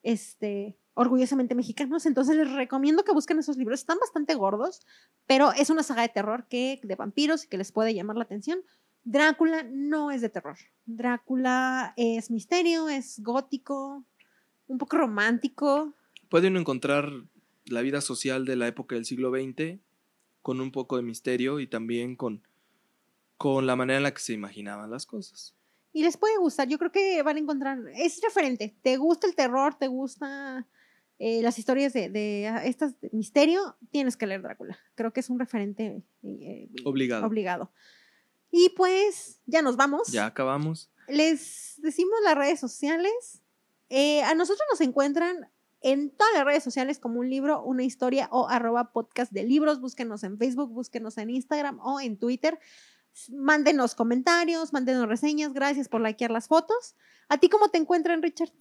Este, 0.04 0.78
orgullosamente 0.94 1.56
mexicanos. 1.56 2.06
Entonces 2.06 2.36
les 2.36 2.52
recomiendo 2.52 3.04
que 3.04 3.14
busquen 3.14 3.40
esos 3.40 3.58
libros. 3.58 3.80
Están 3.80 4.00
bastante 4.00 4.36
gordos, 4.36 4.86
pero 5.26 5.52
es 5.54 5.70
una 5.70 5.84
saga 5.84 6.02
de 6.02 6.10
terror 6.10 6.48
que, 6.50 6.80
de 6.84 6.96
vampiros 6.96 7.46
y 7.46 7.48
que 7.48 7.58
les 7.58 7.72
puede 7.72 7.94
llamar 7.94 8.18
la 8.18 8.24
atención. 8.24 8.60
Drácula 9.04 9.64
no 9.64 10.12
es 10.12 10.22
de 10.22 10.30
terror. 10.30 10.58
Drácula 10.86 11.94
es 11.98 12.30
misterio, 12.30 12.90
es 12.90 13.20
gótico, 13.20 14.06
un 14.68 14.78
poco 14.78 14.98
romántico. 14.98 15.96
Puede 16.30 16.50
uno 16.50 16.60
encontrar 16.60 17.10
la 17.66 17.82
vida 17.82 18.02
social 18.02 18.46
de 18.46 18.56
la 18.56 18.68
época 18.68 18.96
del 18.96 19.06
siglo 19.06 19.32
XX 19.32 19.80
con 20.42 20.62
un 20.62 20.72
poco 20.72 20.98
de 20.98 21.04
misterio 21.04 21.60
y 21.60 21.68
también 21.68 22.16
con, 22.16 22.42
con 23.38 23.66
la 23.66 23.76
manera 23.76 23.98
en 23.98 24.04
la 24.04 24.14
que 24.14 24.22
se 24.22 24.34
imaginaban 24.34 24.92
las 24.92 25.06
cosas. 25.06 25.56
Y 25.94 26.04
les 26.04 26.18
puede 26.18 26.38
gustar. 26.38 26.68
Yo 26.68 26.78
creo 26.78 26.92
que 26.92 27.22
van 27.24 27.38
a 27.38 27.40
encontrar. 27.40 27.80
Es 27.96 28.22
referente. 28.22 28.76
¿Te 28.82 28.98
gusta 28.98 29.28
el 29.28 29.36
terror? 29.36 29.76
¿Te 29.76 29.88
gusta 29.88 30.68
eh, 31.24 31.44
las 31.44 31.60
historias 31.60 31.94
de, 31.94 32.10
de 32.10 32.48
ah, 32.48 32.66
estas 32.66 33.00
de 33.00 33.12
misterio? 33.14 33.78
Tienes 33.92 34.18
que 34.18 34.26
leer 34.26 34.42
Drácula. 34.42 34.80
Creo 34.96 35.14
que 35.14 35.20
es 35.20 35.30
un 35.30 35.38
referente 35.38 36.04
eh, 36.24 36.70
Obligado. 36.84 37.28
obligado. 37.28 37.72
Y 38.50 38.70
pues 38.70 39.40
ya 39.46 39.62
nos 39.62 39.78
vamos. 39.78 40.08
Ya 40.08 40.26
acabamos. 40.26 40.90
Les 41.08 41.76
decimos 41.78 42.16
las 42.24 42.36
redes 42.36 42.60
sociales. 42.60 43.44
Eh, 43.90 44.24
a 44.24 44.34
nosotros 44.34 44.66
nos 44.72 44.82
encuentran 44.82 45.48
en 45.82 46.10
todas 46.10 46.34
las 46.34 46.44
redes 46.44 46.64
sociales 46.64 46.98
como 46.98 47.20
un 47.20 47.30
libro, 47.30 47.62
una 47.64 47.84
historia 47.84 48.28
o 48.32 48.50
arroba 48.50 48.92
podcast 48.92 49.32
de 49.32 49.44
libros. 49.44 49.80
Búsquenos 49.80 50.24
en 50.24 50.40
Facebook, 50.40 50.72
búsquenos 50.72 51.20
en 51.20 51.30
Instagram 51.30 51.80
o 51.82 52.00
en 52.02 52.18
Twitter. 52.18 52.58
Mándenos 53.30 53.94
comentarios, 53.94 54.74
mándenos 54.74 55.08
reseñas. 55.08 55.54
Gracias 55.54 55.88
por 55.88 56.02
likear 56.02 56.32
las 56.32 56.48
fotos. 56.48 56.96
¿A 57.30 57.38
ti 57.38 57.48
cómo 57.48 57.70
te 57.70 57.78
encuentran, 57.78 58.24
Richard? 58.24 58.52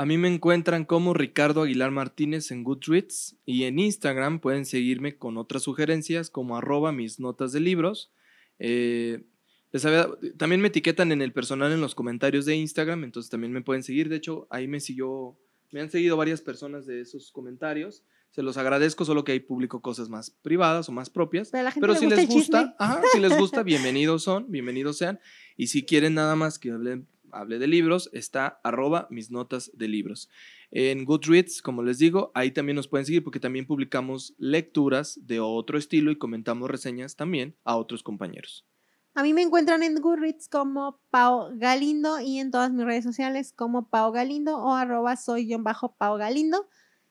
A 0.00 0.06
mí 0.06 0.16
me 0.16 0.32
encuentran 0.32 0.84
como 0.84 1.12
Ricardo 1.12 1.62
Aguilar 1.62 1.90
Martínez 1.90 2.52
en 2.52 2.62
Goodreads 2.62 3.36
y 3.44 3.64
en 3.64 3.80
Instagram 3.80 4.38
pueden 4.38 4.64
seguirme 4.64 5.16
con 5.18 5.36
otras 5.36 5.64
sugerencias 5.64 6.30
como 6.30 6.56
arroba 6.56 6.92
mis 6.92 7.18
notas 7.18 7.50
de 7.50 7.58
libros. 7.58 8.12
Eh, 8.60 9.24
les 9.72 9.84
había- 9.84 10.08
también 10.36 10.60
me 10.60 10.68
etiquetan 10.68 11.10
en 11.10 11.20
el 11.20 11.32
personal 11.32 11.72
en 11.72 11.80
los 11.80 11.96
comentarios 11.96 12.46
de 12.46 12.54
Instagram, 12.54 13.02
entonces 13.02 13.28
también 13.28 13.52
me 13.52 13.60
pueden 13.60 13.82
seguir. 13.82 14.08
De 14.08 14.14
hecho, 14.14 14.46
ahí 14.50 14.68
me 14.68 14.78
siguió, 14.78 15.36
me 15.72 15.80
han 15.80 15.90
seguido 15.90 16.16
varias 16.16 16.42
personas 16.42 16.86
de 16.86 17.00
esos 17.00 17.32
comentarios. 17.32 18.04
Se 18.30 18.42
los 18.44 18.56
agradezco, 18.56 19.04
solo 19.04 19.24
que 19.24 19.32
ahí 19.32 19.40
publico 19.40 19.82
cosas 19.82 20.08
más 20.08 20.30
privadas 20.30 20.88
o 20.88 20.92
más 20.92 21.10
propias. 21.10 21.50
Pero 21.50 21.62
a 21.62 21.64
la 21.64 21.70
gente 21.72 21.80
Pero 21.88 21.98
si 21.98 22.06
les 22.06 22.28
gusta, 22.28 22.76
ajá, 22.78 23.02
si 23.12 23.18
les 23.18 23.36
gusta, 23.36 23.62
bienvenidos 23.96 24.22
son, 24.22 24.48
bienvenidos 24.48 24.96
sean. 24.98 25.18
Y 25.56 25.66
si 25.66 25.84
quieren 25.84 26.14
nada 26.14 26.36
más 26.36 26.60
que 26.60 26.70
hable, 26.70 27.02
hable 27.32 27.58
de 27.58 27.66
libros, 27.66 28.10
está 28.12 28.60
arroba 28.64 29.06
mis 29.10 29.30
notas 29.30 29.70
de 29.74 29.88
libros. 29.88 30.28
En 30.70 31.04
Goodreads, 31.04 31.62
como 31.62 31.82
les 31.82 31.98
digo, 31.98 32.30
ahí 32.34 32.50
también 32.50 32.76
nos 32.76 32.88
pueden 32.88 33.06
seguir 33.06 33.24
porque 33.24 33.40
también 33.40 33.66
publicamos 33.66 34.34
lecturas 34.38 35.18
de 35.26 35.40
otro 35.40 35.78
estilo 35.78 36.10
y 36.10 36.18
comentamos 36.18 36.70
reseñas 36.70 37.16
también 37.16 37.56
a 37.64 37.76
otros 37.76 38.02
compañeros. 38.02 38.66
A 39.14 39.22
mí 39.22 39.34
me 39.34 39.42
encuentran 39.42 39.82
en 39.82 39.96
Goodreads 39.96 40.48
como 40.48 41.00
Pau 41.10 41.50
Galindo 41.58 42.20
y 42.20 42.38
en 42.38 42.52
todas 42.52 42.72
mis 42.72 42.84
redes 42.84 43.02
sociales 43.02 43.52
como 43.52 43.88
Pau 43.88 44.12
Galindo 44.12 44.56
o 44.58 44.74
arroba 44.74 45.16
soy 45.16 45.52
bajo 45.56 45.96
Pau 45.96 46.16
Galindo. 46.18 46.68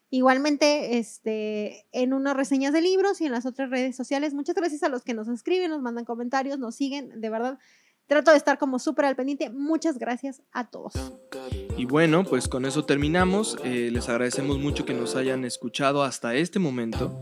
Igualmente, 0.09 0.99
este, 0.99 1.85
en 1.91 2.13
unas 2.13 2.37
reseñas 2.37 2.71
de 2.71 2.81
libros 2.81 3.19
y 3.19 3.25
en 3.25 3.33
las 3.33 3.45
otras 3.45 3.69
redes 3.69 3.97
sociales. 3.97 4.33
Muchas 4.33 4.55
gracias 4.55 4.83
a 4.83 4.89
los 4.89 5.03
que 5.03 5.13
nos 5.13 5.27
escriben, 5.27 5.69
nos 5.69 5.81
mandan 5.81 6.05
comentarios, 6.05 6.59
nos 6.59 6.75
siguen. 6.75 7.19
De 7.19 7.29
verdad, 7.29 7.59
trato 8.07 8.31
de 8.31 8.37
estar 8.37 8.57
como 8.57 8.79
súper 8.79 9.05
al 9.05 9.15
pendiente. 9.15 9.49
Muchas 9.49 9.99
gracias 9.99 10.41
a 10.51 10.69
todos. 10.69 10.93
Y 11.77 11.85
bueno, 11.85 12.23
pues 12.23 12.47
con 12.47 12.65
eso 12.65 12.85
terminamos. 12.85 13.57
Eh, 13.63 13.89
les 13.91 14.09
agradecemos 14.09 14.57
mucho 14.57 14.85
que 14.85 14.93
nos 14.93 15.15
hayan 15.15 15.45
escuchado 15.45 16.03
hasta 16.03 16.33
este 16.35 16.59
momento. 16.59 17.21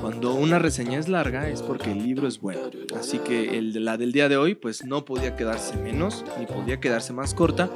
Cuando 0.00 0.34
una 0.34 0.58
reseña 0.58 0.98
es 0.98 1.08
larga 1.08 1.48
es 1.48 1.60
porque 1.60 1.92
el 1.92 2.02
libro 2.02 2.26
es 2.26 2.40
bueno. 2.40 2.60
Así 2.98 3.18
que 3.18 3.58
el 3.58 3.72
de 3.72 3.80
la 3.80 3.98
del 3.98 4.12
día 4.12 4.28
de 4.28 4.36
hoy 4.36 4.54
pues 4.54 4.84
no 4.84 5.04
podía 5.04 5.36
quedarse 5.36 5.76
menos 5.76 6.24
ni 6.38 6.46
podía 6.46 6.80
quedarse 6.80 7.12
más 7.12 7.34
corta. 7.34 7.68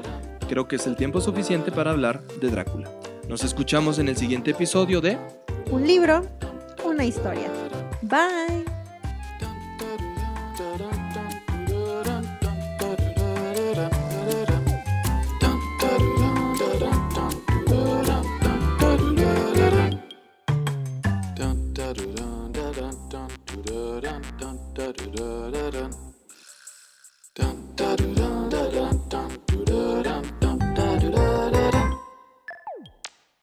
Creo 0.49 0.69
que 0.69 0.77
es 0.77 0.87
el 0.87 0.97
tiempo 0.97 1.21
suficiente 1.21 1.73
para 1.73 1.91
hablar 1.91 2.27
de 2.41 2.51
Drácula. 2.51 2.91
Nos 3.29 3.45
escuchamos 3.45 3.99
en 3.99 4.09
el 4.09 4.17
siguiente 4.17 4.53
episodio 4.53 5.01
de 5.01 5.19
Un 5.71 5.87
libro, 5.87 6.27
una 6.85 7.05
historia. 7.05 7.51
Bye. 8.03 8.64
Dun, 24.75 24.93
da, 25.15 25.51
da, 25.53 25.71
da, 25.71 26.04